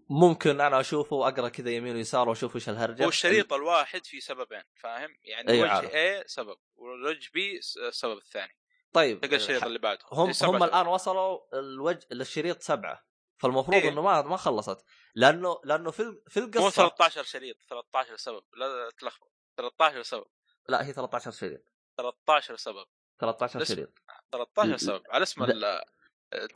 [0.09, 4.63] ممكن أنا أشوفه وأقرأ كذا يمين ويسار وأشوف إيش الهرجة هو الشريط الواحد فيه سببين
[4.75, 6.21] فاهم يعني أيوة وجه.
[6.21, 8.55] A سبب ووجه س- السبب الثاني
[8.95, 9.99] طيب تلقى الشريط اللي بعده.
[10.11, 10.63] هم إيه، سبعة هم.
[10.63, 13.05] الآن وصلوا الوجه للشريط سبعة.
[13.41, 13.89] فالمفروض إيه.
[13.89, 14.85] إنه ما ما خلصت.
[15.15, 18.43] لأنه لأنه في في مو القصة 13 شريط 13 سبب.
[18.57, 19.31] لا تلخبط.
[19.57, 20.25] 13 سبب.
[20.69, 21.61] لا هي 13 شريط.
[21.97, 22.85] 13 سبب.
[23.21, 23.89] 13 بس- شريط.
[24.31, 25.03] 13 ل- سبب.
[25.09, 25.43] على اسم.
[25.43, 25.65] ال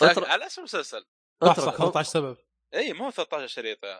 [0.07, 1.05] على اسم المسلسل.
[1.43, 2.37] صح اترك، صح هم- 13 سبب.
[2.73, 3.83] اي مو 13 شريط.
[3.83, 3.99] يا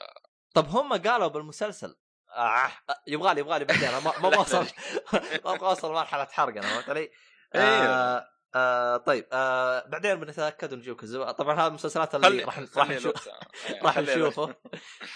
[0.55, 1.95] طب هم قالوا بالمسلسل
[2.35, 2.71] آه
[3.07, 4.57] يبغى لي يبغى لي بعدين أنا ما ما لا، بوصل
[5.45, 7.11] ما أبغى اوصل مرحلة حرق أنا فهمت علي؟
[7.55, 8.29] إيه.
[8.55, 12.95] آه طيب آه بعدين بنتأكد ونجيبك الزو- طبعا هذه المسلسلات اللي خلي راح راح خلي
[12.95, 13.29] نشوف
[13.85, 13.97] راح.
[13.99, 14.55] نشوفه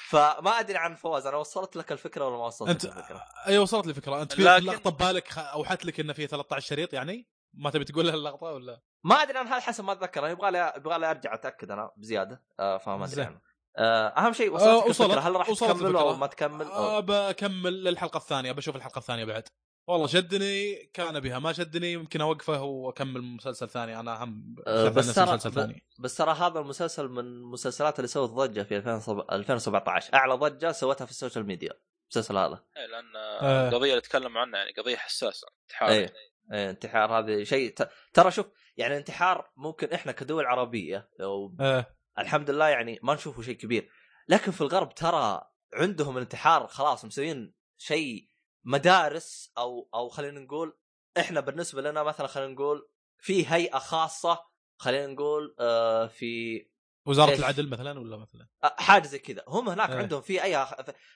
[0.10, 3.88] فما أدري عن فواز أنا وصلت لك الفكرة ولا ما وصلت انت الفكرة؟ أي وصلت
[3.88, 7.70] لي فكره أنت في لكن- لقطة ببالك أوحت لك انه في 13 شريط يعني ما
[7.70, 11.00] تبي تقول لها اللقطة ولا ما أدري أنا هذا حسب ما أتذكر يبغى لي يبغى
[11.00, 13.26] لي أرجع أتأكد أنا بزيادة آه فما أدري زين.
[13.26, 13.42] عنه
[13.78, 16.16] آه أهم شيء آه، وصلت وصلت- الفكرة هل راح تكمل أو.
[16.16, 17.02] ما تكمل؟ آه أو...
[17.02, 19.44] بكمل للحلقة الثانية بشوف الحلقة الثانية بعد
[19.88, 24.96] والله شدني كان بها ما شدني يمكن أوقفه وأكمل مسلسل ثاني أنا هم آه، شايف
[24.96, 30.34] بس ترى بس ترى هذا المسلسل من المسلسلات اللي سوت ضجة في 2007 2017 أعلى
[30.34, 33.70] ضجة سوتها في ال social media المسلسل هذا إيه، لأن آه.
[33.70, 36.14] القضية اللي تكلم عنها يعني قضية حساسة انتحار إيه
[36.54, 37.76] إيه، انتحار هذا شيء.
[38.14, 38.46] ترى شوف
[38.78, 41.86] يعني انتحار ممكن إحنا كدول عربية أو آه.
[42.20, 43.90] الحمد لله يعني ما نشوفه شيء كبير
[44.28, 45.42] لكن في الغرب ترى
[45.74, 48.28] عندهم الانتحار خلاص مسوين شيء
[48.64, 50.78] مدارس أو أو خلينا نقول
[51.18, 54.40] إحنا بالنسبة لنا مثلا خلينا نقول في هيئة خاصة
[54.78, 56.66] خلينا نقول آه في
[57.06, 59.96] وزارة إيش؟ العدل مثلا ولا مثلا آه، حاجة زي كذا هم هناك إيه.
[59.98, 60.66] عندهم في أي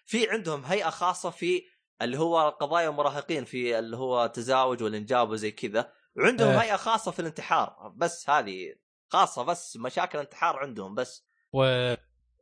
[0.06, 1.64] في عندهم هيئة خاصة في
[2.02, 6.62] اللي هو قضايا المراهقين في اللي هو التزاوج والإنجاب وزي كذا وعندهم إيه.
[6.62, 8.76] هيئة خاصة في الانتحار بس هذه
[9.10, 11.64] خاصة بس مشاكل انتحار عندهم بس و...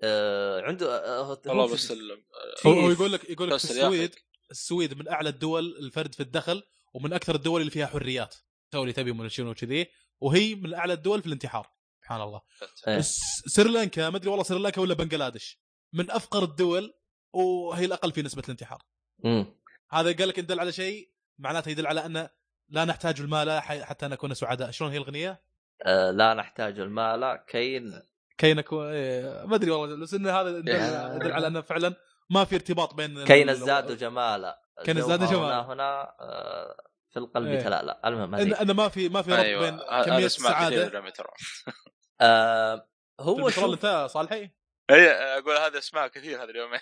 [0.03, 1.91] آه عنده آه هو والله في- بس
[2.61, 3.63] في- هو يقول لك يقول لك في.
[3.63, 4.15] السويد
[4.51, 8.35] السويد من أعلى الدول الفرد في الدخل ومن أكثر الدول اللي فيها حريات.
[8.71, 9.87] سوي اللي تبي من شنو كذي
[10.19, 11.71] وهي من أعلى الدول في الانتحار.
[12.01, 12.41] سبحان الله.
[12.87, 13.01] إيه.
[13.47, 15.61] سريلانكا ما أدري والله سريلانكا ولا بنغلاديش.
[15.93, 16.93] من أفقر الدول
[17.33, 18.83] وهي الأقل في نسبة الانتحار.
[19.23, 19.45] مم.
[19.91, 22.29] هذا قال لك يدل على شيء؟ معناته يدل على أن
[22.69, 24.71] لا نحتاج المال حتى نكون سعداء.
[24.71, 25.41] شلون هي الاغنيه
[25.85, 28.01] آه لا نحتاج المال كين.
[28.37, 29.95] كي نكون إيه، ما أدري والله.
[29.95, 30.69] بس إن هذا يدل.
[31.15, 31.95] يدل على انه فعلا
[32.29, 34.61] ما في ارتباط بين كي نزداد جمالا.
[34.85, 35.61] كي نزداد الجوهر جمالا.
[35.61, 36.75] هنا هنا آه
[37.09, 37.59] في القلب إيه.
[37.61, 38.61] تلألأ المهم ان هذه.
[38.61, 41.03] ان ما في ما في ربط أيوه بين كمية السعادة.
[42.21, 42.87] آه
[43.19, 44.51] هو شوف أنت صالحي؟
[44.91, 46.79] اي أقول هذا اسماء كثير هذا اليومين.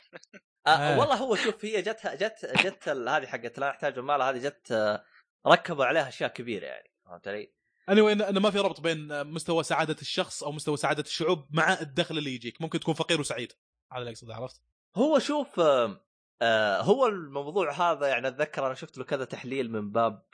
[0.67, 0.99] آه آه.
[0.99, 4.72] والله هو شوف هي جتها جت جت ال- هذه حقت لا نحتاج المال هذه جت
[4.72, 5.03] آه،
[5.47, 7.53] ركبوا عليها أشياء كبيرة يعني فهمت علي؟
[7.91, 12.17] anyway انه ما في ربط بين مستوى سعادة الشخص أو مستوى سعادة الشعوب مع الدخل
[12.17, 12.61] اللي يجيك.
[12.61, 13.53] ممكن تكون فقير وسعيد.
[13.91, 14.61] هذا اللي أقصده عرفت؟
[14.95, 16.05] هو شوف آه
[16.41, 20.25] آه هو الموضوع هذا يعني أتذكر أنا شفت له كذا تحليل من باب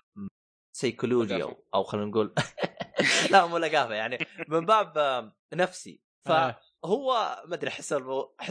[0.72, 1.44] سيكولوجيا.
[1.44, 2.36] أو, أو خلينا نقول
[3.32, 6.60] لا مو لقافة يعني من باب آه، نفسي آه.
[6.84, 7.94] فهو ما أدري احس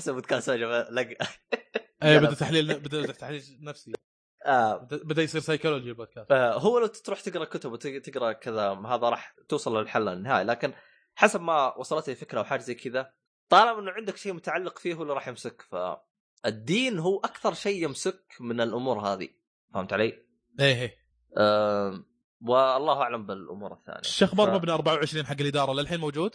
[0.09, 1.17] البودكاست فجاه لق
[2.03, 2.23] قلب.
[2.23, 3.93] بدأ تحليل بدأ تحليل نفسي
[4.47, 9.37] آه بدأ يصير سايكولوجي البودكاست آه، هو لو تروح تقرأ كتب وتقرا كذا هذا راح
[9.49, 10.73] توصل للحل النهائي لكن
[11.15, 13.13] حسب ما وصلت لي فكرة أو حاجة زي كذا
[13.49, 15.63] طالما إنه عندك شيء متعلق فيه هو اللي راح يمسك
[16.43, 19.29] فالدين هو أكثر شيء يمسك من الأمور هذه
[19.75, 20.05] فهمت علي؟
[20.61, 20.99] إيه إيه
[21.37, 22.05] أه
[22.43, 26.35] والله أعلم بالأمور الثانية أخبار ف- مبنى 24 حق الإدارة للحين موجود؟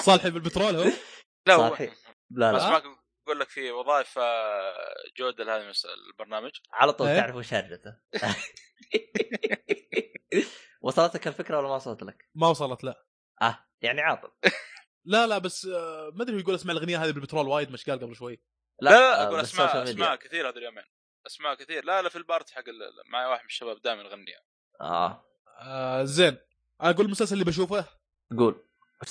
[0.00, 0.84] صالحي بالبترول هو؟
[1.46, 1.94] لا صحيح.
[2.30, 2.82] لا بس لا ما
[3.26, 4.74] أقول لك في وظائف آه،
[5.18, 5.72] جودة لهذا
[6.10, 7.96] البرنامج على طول إيه؟ تعرف وش هرجته
[10.82, 13.04] وصلتك الفكرة ولا ما وصلت لك؟ ما وصلت لا
[13.42, 14.28] آه يعني عاطل.
[15.04, 18.00] لا لا بس آه، ما أدري هو يقول اسمع الأغنية هذه بالبترول وايد مش قال
[18.00, 18.40] قبل شوي.
[18.80, 19.82] لا, لا آه، أقول أسماء.
[19.82, 20.84] أسماء كثير هذا اليومين
[21.26, 21.84] أسماء كثير.
[21.84, 24.40] لا لا في البارت حق ال- معي واحد من الشباب دائما يغنيها.
[24.80, 25.24] آه.
[25.60, 26.36] آه زين.
[26.80, 27.84] أقول المسلسل اللي بشوفه.
[28.38, 28.64] قول؟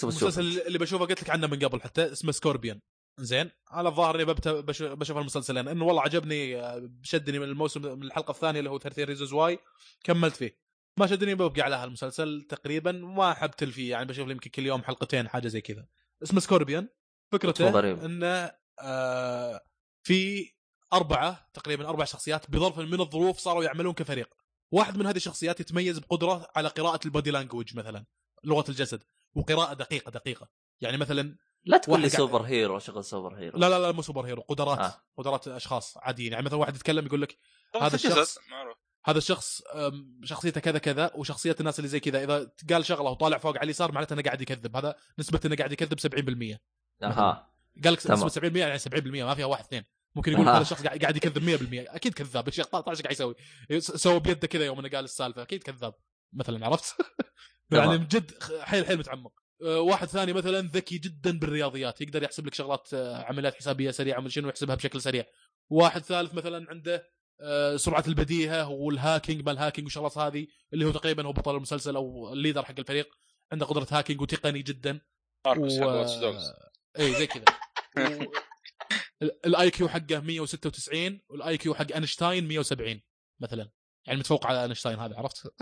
[0.03, 2.81] المسلسل اللي بشوفه قلت لك عنه من قبل حتى اسمه Scorpion
[3.19, 3.51] زين.
[3.73, 5.65] أنا الظاهر اني ببت- بش- بشوف المسلسلين.
[5.65, 9.59] لأنه والله عجبني آه، شدني من الموسم من الحلقة الثانية اللي هو 13 Reasons Why.
[10.03, 10.62] كملت فيه.
[10.97, 15.27] ما شدني ببقى على هالمسلسل تقريبا ما حبتل فيه يعني بشوف يمكن كل يوم حلقتين
[15.29, 15.87] حاجة زي كذا.
[16.23, 16.89] اسمه Scorpion
[17.31, 18.05] فكرته.
[18.05, 19.61] إنه آه
[20.03, 20.49] في
[20.93, 24.29] أربعة تقريبا أربع شخصيات بظرف من الظروف صاروا يعملون كفريق.
[24.71, 28.05] واحد من هذه الشخصيات يتميز بقدرة على قراءة ال body language مثلا
[28.43, 29.03] لغة الجسد
[29.35, 30.49] وقراءة دقيقة دقيقة.
[30.81, 33.59] يعني مثلا لا تقول لي super hero شغل super hero.
[33.59, 34.95] لا لا لا مو super hero قدرات آه.
[35.17, 36.31] قدرات أشخاص عاديين.
[36.33, 37.37] يعني مثلا واحد يتكلم يقول لك
[37.75, 38.77] هذا هذا الشخص- معروف.
[39.05, 39.61] هذا الشخص
[40.23, 42.23] شخصيته كذا كذا وشخصية الناس اللي زي كذا.
[42.23, 44.75] إذا قال شغلة وطالع فوق على اليسار معناته إنه قاعد يكذب.
[44.75, 46.59] هذا نسبة إنه قاعد يكذب 70%
[47.03, 47.49] أها.
[47.83, 48.11] قال لك.
[48.11, 49.83] نسبة 70% يعني 70% ما فيها واحد اثنين.
[50.15, 50.51] ممكن يقول آه.
[50.55, 52.47] هذا الشخص قاعد يكذب 100% أكيد كذاب.
[52.47, 53.35] الشيخ طارق إيش قاعد يسوي؟
[53.69, 55.41] يس- سوى بيده كذا يوم إنه قال السالفة.
[55.41, 55.93] أكيد كذاب.
[56.33, 56.95] مثلا عرفت؟
[57.71, 57.97] يعني.
[57.97, 59.33] من جد حيل حيل متعمق.
[59.63, 62.01] أه، واحد ثاني مثلا ذكي جدا بالرياضيات.
[62.01, 65.25] يقدر يحسب لك شغلات أه، عمليات حسابية سريعة شنو يحسبها بشكل سريع.
[65.69, 67.12] واحد ثالث مثلا عنده
[67.75, 71.95] سرعة البديهة وال hacking ما ال hacking والشغلات هذه اللي هو تقريبا هو بطل المسلسل
[71.95, 73.09] أو ال leader حق الفريق
[73.51, 75.01] عنده قدرة hacking وتقني جدا.
[75.45, 76.05] ماركوس و...
[76.99, 77.45] اي زي كذا.
[79.21, 83.01] ال IQ حقه 196 وال IQ حق اينشتاين 170
[83.41, 83.69] مثلا.
[84.07, 85.53] يعني متفوق على اينشتاين هذا عرفت؟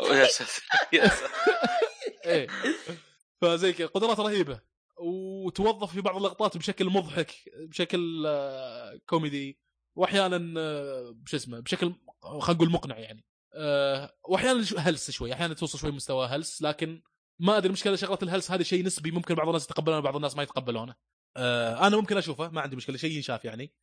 [0.00, 0.62] يا ساتر
[0.92, 1.30] يا ساتر.
[2.26, 2.48] إيه.
[3.40, 4.60] فزي كذا قدرات رهيبة.
[4.96, 7.34] وتوظف في بعض اللقطات بشكل مضحك
[7.68, 9.59] بشكل آه، كوميدي.
[9.96, 13.24] واحيانا آه، شو اسمه بشكل خلينا نقول مقنع يعني.
[13.54, 17.02] آه، واحيانا هلس شوي أحيانا توصل شوي مستوى هلس لكن
[17.40, 20.42] ما أدري مشكلة شغله الهلس هذا شيء نسبي ممكن بعض الناس يتقبلونه وبعض الناس ما
[20.42, 20.94] يتقبلونه.
[21.36, 23.74] آه، أنا ممكن أشوفه ما عندي مشكلة شيء ينشاف يعني.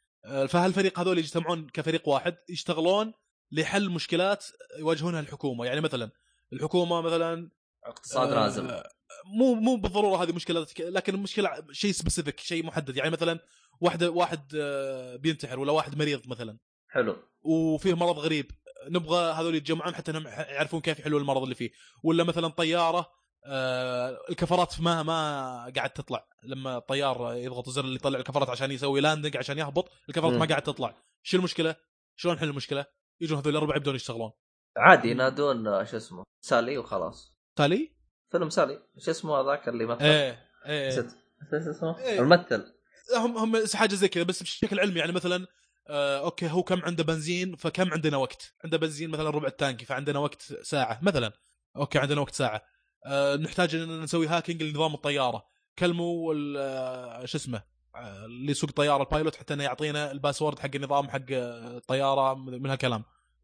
[0.49, 3.13] فهالفريق هذول يجتمعون كفريق واحد يشتغلون
[3.51, 4.45] لحل مشكلات
[4.79, 5.65] يواجهونها الحكومة.
[5.65, 6.11] يعني مثلا
[6.53, 7.51] الحكومة مثلا
[7.83, 8.83] اقتصاد نازل
[9.27, 12.97] مو مو بالضروره هذه مشكله لكن المشكلة شيء سبيسيفيك شيء محدد.
[12.97, 13.39] يعني مثلا
[13.81, 16.57] واحدة واحد آه، بينتحر ولا واحد مريض مثلا.
[16.89, 17.15] حلو.
[17.41, 18.51] وفيه مرض غريب.
[18.89, 21.71] نبغى هذول يتجمعون حتى إنهم يعرفون كيف يحلون المرض اللي فيه.
[22.03, 26.27] ولا مثلا طيارة آه، الكفرات ما ما قاعد تطلع.
[26.43, 30.39] لما الطيار يضغط الزر اللي يطلع الكفرات عشان يسوي لاندنج عشان يهبط الكفرات مم.
[30.39, 30.95] ما قاعد تطلع.
[31.23, 31.75] شو المشكلة؟
[32.15, 32.85] شلون نحل المشكلة؟
[33.21, 34.31] يجون هذول الأربعة يبدون يشتغلون.
[34.77, 37.37] عادي ينادون آه، شو اسمه سالي وخلاص.
[37.55, 37.96] تالي
[38.31, 41.05] فيلم سالي شو اسمه هذاك اللي مثل إيه إيه نسيت.
[41.53, 42.19] نسيت اسمه؟ إيه.
[42.19, 42.73] الممثل.
[43.17, 45.47] هم هم حاجة زي كذا بس بشكل علمي يعني مثلا
[45.87, 50.19] آه okay هو كم عنده بنزين فكم عندنا وقت؟ عنده بنزين مثلا ربع التانكي فعندنا
[50.19, 51.31] وقت ساعة مثلا.
[51.75, 52.61] okay عندنا وقت ساعة.
[53.05, 55.45] آه نحتاج إن نسوي hacking لنظام الطيارة.
[55.79, 57.63] كلموا آه، شو اسمه؟
[57.95, 61.77] آه، اللي يسوق طيارة ال pilot حتى إنه يعطينا ال password حق النظام حق آه،
[61.77, 63.03] الطياره من من هالكلام.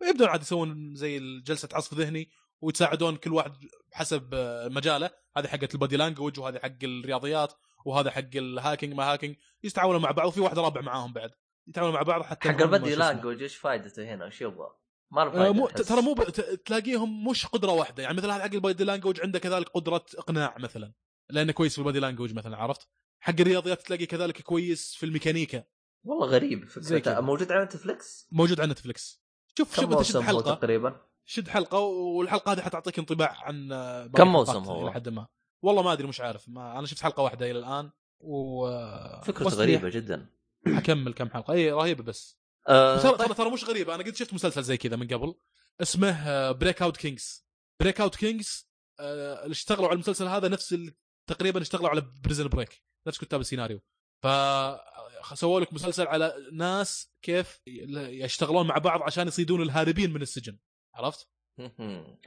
[0.10, 2.30] يبدون عاد يسوون زي جلسة عصف ذهني
[2.64, 3.54] ويتساعدون كل واحد
[3.92, 7.54] حسب آه، مجاله هذه حقت ال body language وهذه حق الرياضيات
[7.86, 11.32] وهذا حق ال hacking ما hacking يتعاونون مع بعض وفي واحد رابع معاهم بعد
[11.68, 12.78] يتعاونون مع بعض حتى حق اسمه.
[12.78, 14.68] language إيش فائدته هنا؟ إيش يبغى؟
[15.12, 15.68] ما له آه، مو.
[15.68, 16.24] ترى مو ب...
[16.66, 20.94] تلاقيهم مش قدرة واحدة يعني مثلا حق ال body language عنده كذلك قدرة اقناع مثلا
[21.30, 22.88] لأنه كويس في ال body language مثلا عرفت
[23.20, 25.64] حق الرياضيات تلاقيه كذلك كويس في الميكانيكا
[26.04, 26.70] والله غريب.
[26.70, 29.24] فكرته موجود على Netflix موجود على Netflix
[29.58, 33.72] شوف شوف أنت شد موسم هو حلقة تقريبا؟ شد حلقة والحلقة هذه حتعطيك انطباع عن
[33.72, 35.28] آه، كم موسم هو؟ إلى حد ما.
[35.62, 36.50] والله ما أدري مش عارف.
[36.50, 38.68] ما أنا شفت حلقة واحدة إلى الآن و
[39.22, 40.30] فكرته بس غريبة جدا.
[40.68, 41.54] حكمل كم حلقة.
[41.54, 42.40] اي رهيبة بس.
[42.70, 43.28] آه ترى طيب.
[43.28, 43.96] ترى ترى مش غريبة.
[43.96, 45.36] أنا قد شفت مسلسل زي كذا من قبل.
[45.82, 47.46] اسمه Breakout Kings
[47.82, 48.70] Breakout Kings
[49.00, 50.94] اللي اشتغلوا على المسلسل هذا نفس اللي
[51.30, 53.82] تقريبا اشتغلوا على Prison Break نفس كتاب السيناريو.
[54.24, 54.28] ف
[55.34, 60.58] سووا لك مسلسل على ناس كيف يشتغلون مع بعض عشان يصيدون الهاربين من السجن.
[60.94, 61.28] عرفت؟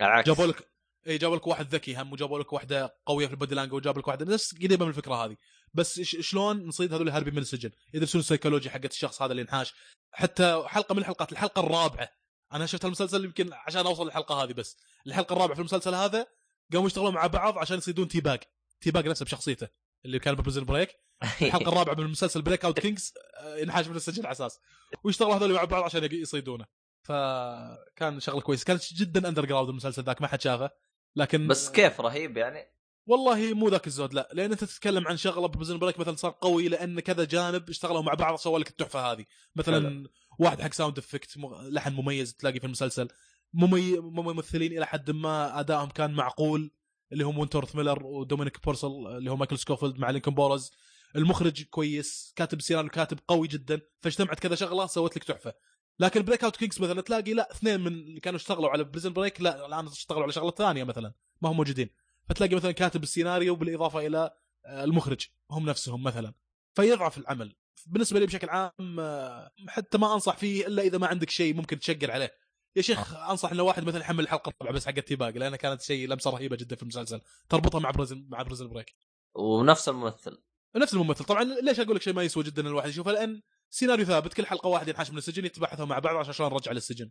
[0.01, 0.27] العكس.
[0.27, 0.69] جابوا لك
[1.07, 3.99] اي جابوا لك واحد ذكي هم وجابوا لك واحدة قوية في ال body language وجاب
[3.99, 4.35] لك واحدة.
[4.35, 5.37] نفس قريبة من الفكرة هذه.
[5.75, 7.71] بس شلون نصيد هذول الهاربين من السجن.
[7.95, 9.75] يدرسون السيكولوجيا حقت الشخص هذا اللي انحاش
[10.13, 12.09] حتى حلقة من الحلقات الحلقة الرابعة.
[12.53, 14.77] أنا شفت المسلسل يمكن عشان أوصل للحلقة هذه بس.
[15.07, 16.27] الحلقة الرابعة في المسلسل هذا
[16.73, 18.41] قاموا يشتغلون مع بعض عشان يصيدون T-Bag.
[18.81, 19.69] T-Bag نفسه بشخصيته
[20.05, 20.97] اللي كان ب Prison Break.
[21.43, 23.15] الحلقة الرابعة من المسلسل Breakout Kings
[23.57, 24.61] ينحاش من السجن على أساس.
[25.05, 26.67] ويشتغلوا هذول مع بعض عشان يصيدونه.
[27.07, 30.71] فكان شغلة كويس كان جدا underground المسلسل ذاك ما حد شافه.
[31.17, 32.65] لكن بس كيف؟ رهيب يعني.
[33.07, 34.29] والله مو ذاك الزود لا.
[34.33, 38.03] لأن أنت تتكلم عن شغلة ب Prison Break مثلا صار قوي لأن كذا جانب اشتغلوا
[38.03, 39.25] مع بعض سووا لك التحفة هذه.
[39.57, 43.09] مثلا واحد حق sound effect لحن مميز تلاقي في المسلسل.
[43.55, 43.99] ممي...
[43.99, 46.71] ممثلين إلى حد ما أدائهم كان معقول
[47.13, 50.73] اللي هم وينتورث ميلر ودومينيك بورسل اللي هو مايكل سكوفيلد مع لينكون بوروز.
[51.17, 55.55] المخرج كويس كاتب السيناريو كاتب قوي جدا فاجتمعت كذا شغلة سوت لك تحفة.
[55.99, 59.67] لكن Breakout Kings مثلا تلاقي لا اثنين من اللي كانوا اشتغلوا على Prison Break لا
[59.67, 61.91] الآن اشتغلوا على شغلة ثانية مثلا ما هم موجودين.
[62.29, 64.31] فتلاقي مثلا كاتب السيناريو بالإضافة إلى
[64.67, 66.35] آه، المخرج هم نفسهم مثلا.
[66.75, 67.57] فيضعف العمل.
[67.87, 71.79] بالنسبة لي بشكل عام آه، حتى ما أنصح فيه إلا إذا ما عندك شيء ممكن
[71.79, 72.33] تشقر عليه.
[72.77, 75.83] يا شيخ أنصح إنه واحد مثلا يحمل الحلقة الرابعه بس حق ال T-Bag لأنها كانت
[75.83, 77.21] شيء لمسة رهيبة جدا في المسلسل.
[77.49, 78.95] تربطها مع Prison مع Prison Break
[79.35, 80.43] ونفس الممثل.
[80.77, 81.25] نفس الممثل.
[81.25, 84.69] طبعا ليش أقول لك شيء ما يسوى جدا الواحد يشوفه؟ لأن سيناريو ثابت كل حلقة
[84.69, 87.11] واحد ينحاش من السجن يتبحثوا مع بعض عشان شلون نرجع للسجن.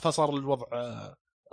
[0.00, 0.66] فصار الوضع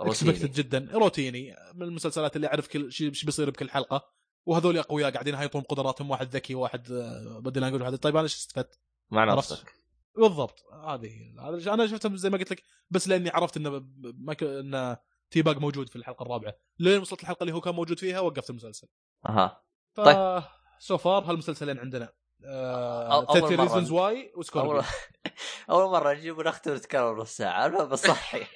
[0.00, 0.30] روتيني.
[0.30, 0.88] expected جدا.
[0.92, 1.56] روتيني.
[1.74, 4.20] من المسلسلات اللي أعرف كل شيء إيش بيصير بكل حلقة.
[4.46, 7.96] وهذول أقوياء قاعدين يهيطون قدراتهم واحد ذكي واحد آه، بدي نقول واحد.
[7.96, 8.80] طيب أنا إيش استفدت؟
[9.10, 9.72] مع؟ نفسك.
[10.16, 10.64] بالضبط.
[10.84, 11.34] هذه
[11.74, 14.42] أنا شفتها زي ما قلت لك بس لأني عرفت انه ما ك...
[14.42, 14.96] إن
[15.30, 16.54] تيباج موجود في الحلقة الرابعة.
[16.78, 18.88] لين وصلت الحلقة اللي هو كان موجود فيها وقفت المسلسل.
[19.26, 19.62] أها.
[19.96, 20.00] ف...
[20.00, 20.42] طيب.
[20.78, 22.04] سو فار هالمسلسلين عندنا.
[22.04, 22.12] آه...
[22.42, 23.62] 30 مرة.
[23.62, 24.84] ريزونز واي اول وسكوربيون
[25.70, 27.66] اول مرة نجيب ونختم نتكلم نص ساعة.
[27.66, 28.46] المهم بصحي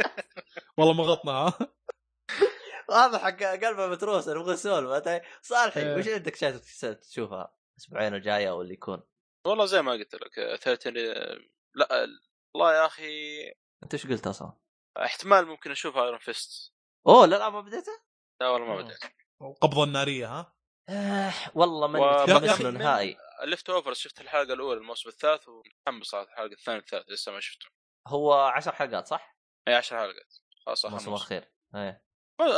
[0.78, 1.58] والله ما غطنا ها؟
[3.06, 5.80] هذا حق قلبه متروس نبغى نسولف صالحي.
[5.80, 5.96] إيه.
[5.96, 9.02] وش عندك شايف تشوفها الأسبوعين الجاية أو اللي يكون؟
[9.46, 10.92] والله زي ما قلت لك 30
[11.74, 12.06] لا
[12.54, 13.10] والله يا أخي.
[13.82, 14.52] أنت إيش قلت أصلا؟
[15.04, 16.72] احتمال ممكن أشوف Iron Fist
[17.06, 17.92] أوه لا لا ما بديته؟
[18.40, 18.82] لا والله ما.
[18.82, 18.98] بديت
[19.42, 20.54] القبضه النارية ها؟
[20.90, 23.16] آه والله و- متحمس نهائي.
[23.42, 27.66] ال Leftovers شفت الحلقة الأولى الموسم الثالث ومتحمس صارت الحلقة الثانية والثالثة لسه ما شفته.
[28.06, 29.36] هو عشر حلقات صح؟
[29.68, 30.34] اي 10 حلقات.
[30.66, 31.24] خلاص آخر الموسم موسم.
[31.34, 31.50] الأخير.
[31.74, 32.02] إيه.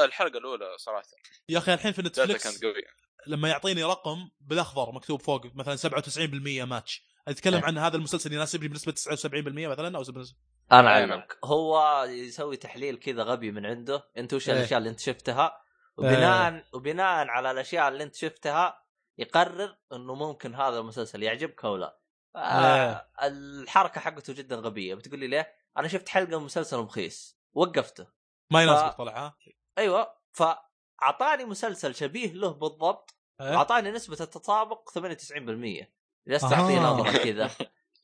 [0.04, 1.02] الحلقة الأولى صراحة.
[1.48, 2.86] يا أخي الحين في نتفلكس كانت قوية.
[3.26, 7.64] لما يعطيني رقم بالأخضر مكتوب فوق مثلا 97% ماتش أتكلم إيه.
[7.64, 10.26] عن هذا المسلسل يناسبني بنسبة 79% مثلا أو 70
[10.72, 10.86] أنا نعم.
[11.10, 11.38] أعلمك.
[11.44, 14.10] هو يسوي تحليل كذا غبي من عنده.
[14.16, 14.56] أنت وش إيه.
[14.56, 15.61] الأشياء اللي أنت شفتها؟
[15.96, 18.82] وبناء وبناء على الأشياء اللي أنت شفتها
[19.18, 21.98] يقرر إنه ممكن هذا المسلسل يعجبك أو لا.
[22.36, 24.94] آه الحركة حقته جدا غبية.
[24.94, 28.06] بتقول لي ليه؟ أنا شفت حلقة من مسلسل مخيس وقفته.
[28.50, 29.36] ما يناسبك ف- طلع ها
[29.78, 33.16] أيوه فاعطاني مسلسل شبيه له بالضبط.
[33.40, 35.86] إيه؟ أعطاني نسبة التطابق 98%
[36.28, 36.82] جلست اعطيه آه.
[36.82, 37.48] نظرة كذا.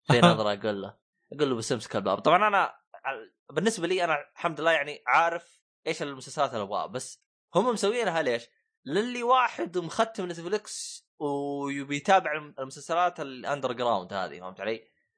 [0.04, 0.96] في نظرة أقول له.
[1.32, 2.18] أقول له بس امسك الباب.
[2.18, 2.74] طبعا أنا
[3.52, 6.86] بالنسبة لي أنا الحمد لله يعني عارف إيش المسلسلات اللي أبغاها.
[6.86, 7.22] بس
[7.54, 8.48] هم مسوينها ليش؟
[8.84, 14.70] للي واحد مختم نتفلكس ويبي يتابع المسلسلات ال underground هذه فهمت علي؟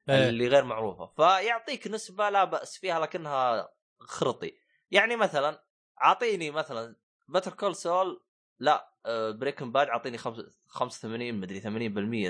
[0.09, 0.29] إيه.
[0.29, 3.69] اللي غير معروفة فيعطيك نسبة لا بأس فيها لكنها
[3.99, 4.53] خرطي
[4.91, 5.63] يعني مثلا
[6.03, 6.95] اعطيني مثلا
[7.27, 8.23] باتر كول سول
[8.59, 8.91] لا
[9.31, 11.61] Breaking Bad اعطيني خمس- 85 مدري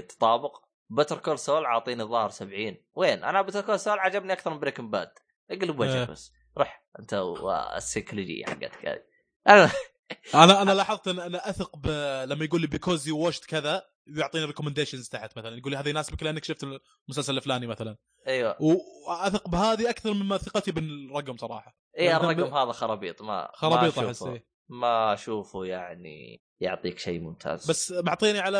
[0.01, 4.51] 80% تطابق Better Call Saul اعطيني الظاهر 70 وين أنا Better Call Saul عجبني أكثر
[4.51, 5.11] من Breaking Bad
[5.51, 6.05] اقلب وجهك إيه.
[6.05, 9.71] بس روح أنت والسيكولوجية حقتك هذه
[10.35, 11.87] أنا أنا لاحظت ان أنا أثق ب...
[12.27, 15.57] لما يقول لي because you watched كذا يعطيني recommendations تحت مثلا.
[15.57, 16.63] يقول لي هذا يناسبك لأنك شفت
[17.07, 17.97] المسلسل الفلاني مثلا.
[18.27, 18.57] أيوه.
[18.61, 21.77] وأثق بهذه أكثر مما ثقتي بالرقم صراحة.
[21.99, 23.21] اي الرقم هذا خرابيط.
[23.21, 24.45] ما خرابيط ما أحس إيه.
[24.69, 27.69] ما أشوفه يعني يعطيك شيء ممتاز.
[27.69, 28.57] بس معطيني على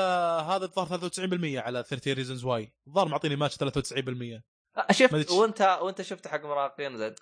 [0.47, 4.41] هذا الظاهر 93% على 30 Reasons Why الظاهر معطيني ماتش 93%
[4.77, 5.35] آه، شفت ما أدري.
[5.35, 7.15] وانت وأنت شفت حق مراهقين زد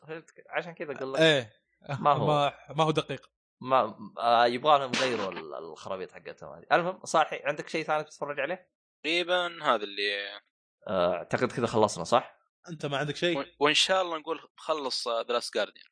[0.49, 1.53] عشان كذا أقول لك إيه.
[1.99, 2.27] ما هو.
[2.27, 3.29] ما, ما هو دقيق.
[3.61, 8.39] ما آه يبغى لهم يغيروا ال- الخرابيط حقتهم هذه المهم صالحي عندك شيء ثاني تتفرج
[8.39, 8.69] عليه؟
[9.03, 10.39] تقريبا هذا اللي
[10.87, 12.39] آه، أعتقد كذا خلصنا صح؟
[12.69, 15.85] أنت ما عندك شيء وإن- وإن شاء الله نقول خلص The Last Guardian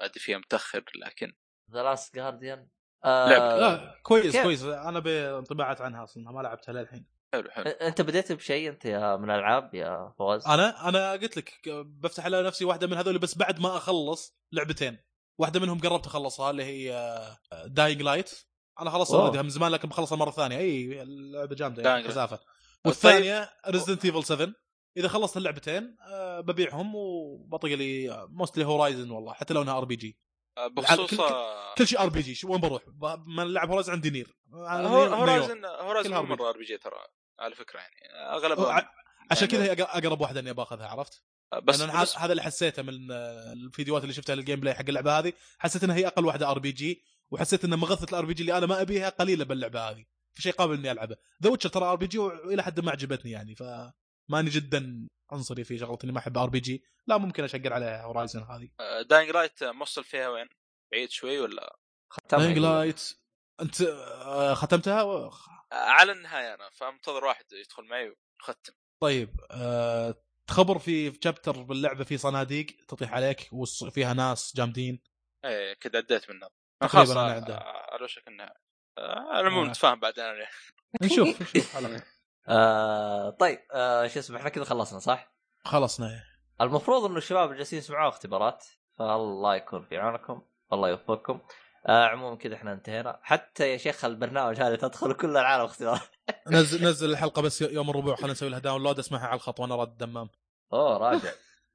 [0.00, 1.32] ادري فيها متأخر لكن
[1.72, 2.68] The Last Guardian.
[3.04, 8.32] لا كويس كيف؟ كويس أنا بانطباعات عنها أصلا ما لعبتها للحين حلو حلو أنت بديت
[8.32, 12.86] بشيء أنت يا من الألعاب يا فواز؟ أنا أنا قلت لك بفتح على نفسي واحدة
[12.86, 14.98] من هذول بس بعد ما أخلص لعبتين
[15.38, 17.16] واحدة منهم قربت أخلصها اللي هي
[17.66, 18.30] Dying Light
[18.80, 20.58] أنا خلصتها من زمان لكن بخلصها مرة ثانية.
[20.58, 22.08] إي اللعبة جامدة يعني.
[22.08, 22.38] كثافه
[22.86, 24.48] والثانية Resident Evil 7
[24.96, 30.18] إذا خلصت اللعبتين آه، ببيعهم وبطق لي mostly Horizon والله حتى لو انها RPG
[30.58, 32.82] آه، بخصوص كل- آه، كل شيء RPG وين بروح؟
[33.26, 34.36] ما نلعب Horizon عندي Nier.
[34.52, 34.66] هو-
[35.04, 36.10] Horizon Horizon.
[36.14, 36.96] مرة RPG ترى
[37.40, 37.94] على فكرة يعني
[38.36, 38.90] اغلب ع-
[39.30, 41.24] عشان يعني- كذا هي أق- أقرب واحدة إني باخذها عرفت؟
[41.62, 44.84] بس, لأن أنا بس هذا اللي حسيته من آه، الفيديوهات اللي شفتها لل gameplay حق
[44.88, 45.32] اللعبة هذه.
[45.58, 49.08] حسيت إنها هي أقل واحدة RPG وحسيت إن مغثة ال RPG اللي أنا ما أبيها
[49.08, 50.04] قليلة باللعبة هذه.
[50.34, 51.16] في شيء قابل إني ألعبه.
[51.42, 56.12] ذا Witcher ترى RPG وإلى حد ما عجبتني يعني فماني جدا عنصري في شغلة إني
[56.12, 58.68] ما أحب RPG لا ممكن اشقل عليها Horizon هذه.
[59.02, 60.48] Dying Light موصل فيها وين؟
[60.92, 61.76] بعيد شوي ولا؟
[62.10, 62.62] ختمها Dying هي.
[62.62, 63.02] Light
[63.60, 65.32] أنت آه، ختمتها؟ و- آه،
[65.72, 70.14] على النهاية أنا فأنتظر واحد يدخل معي ونختم طيب أه
[70.46, 75.02] تخبر في chapter باللعبة في صناديق تطيح عليك وفيها ناس جامدين
[75.44, 76.48] إيه كذا عديت منها
[76.80, 77.56] تقريباً خلاص أنا آه، عديت.
[77.92, 78.54] على وشك انها
[78.98, 79.70] آه، على العموم آه.
[79.70, 80.48] نتفاهم بعدين عليه
[81.02, 82.02] نشوف نشوف على خير.
[82.48, 85.32] آه طيب آه شو اسمه إحنا كذا خلصنا صح؟
[85.64, 86.22] خلصنا
[86.60, 88.64] المفروض إنه الشباب جالسين يسمعوا اختبارات
[88.98, 90.42] فالله يكون في عونكم
[90.72, 91.40] الله يوفقكم
[91.88, 93.20] آه عموما كذا إحنا انتهينا.
[93.22, 96.00] حتى يا شيخ البرنامج هذا تدخل كل العالم اختبارات
[96.50, 98.16] نزل نزل الحلقة بس يوم الربوع.
[98.16, 100.28] خلينا نسوي لها داونلود اسمعها على الخط وأنا راد الدمام.
[100.72, 101.30] أوه راجع.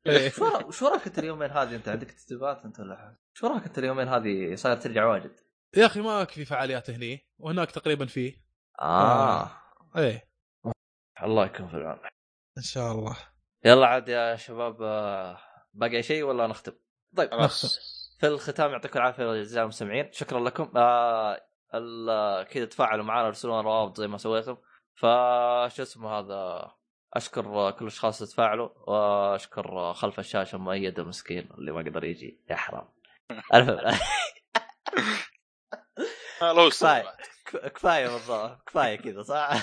[0.07, 0.30] إيه.
[0.30, 3.64] شو را- شو رايك أنت اليومين هذه؟ أنت عندك تسبيبات أنت ولا حاجة؟ شو رايك
[3.64, 5.40] أنت اليومين هذه؟ صاير ترجع واجد؟
[5.77, 7.27] يا أخي ما في فعاليات هني.
[7.38, 8.45] وهناك تقريبا فيه
[8.81, 9.51] آه.
[9.98, 10.31] إيه.
[11.23, 11.99] الله يكون في العون.
[12.57, 13.17] إن شاء الله.
[13.65, 15.38] يلا عاد يا شباب آه،
[15.73, 16.72] باقي شيء ولا نختم؟
[17.17, 17.31] طيب.
[17.31, 17.80] خلاص
[18.22, 20.11] في الختام يعطيكم العافية أعزائي المستمعين.
[20.11, 20.72] شكرا لكم.
[20.75, 21.41] آه
[22.43, 24.58] كذا تفاعلوا معنا ارسلوا لنا روابط زي ما سويتم.
[24.95, 26.72] فشو اسمه هذا؟
[27.14, 28.69] أشكر كل الأشخاص اللي تفاعلوا.
[28.88, 32.88] وأشكر خلف الشاشة مؤيد المسكين اللي ما قدر يجي يا حرام
[36.43, 37.17] المهم كفاية.
[37.45, 38.61] كفاية بالضبط.
[38.67, 39.53] كفاية كذا صح؟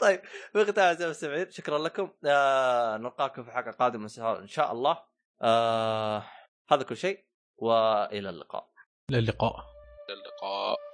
[0.00, 0.22] طيب
[0.52, 2.10] في ختام أعزائي المستمعين شكرا لكم.
[2.26, 4.98] آه نلقاكم في حلقة قادمة إن شاء الله.
[5.42, 6.35] آه
[6.68, 7.24] هذا كل شيء
[7.58, 8.68] وإلى اللقاء.
[9.10, 9.66] للقاء
[10.10, 10.85] اللقاء.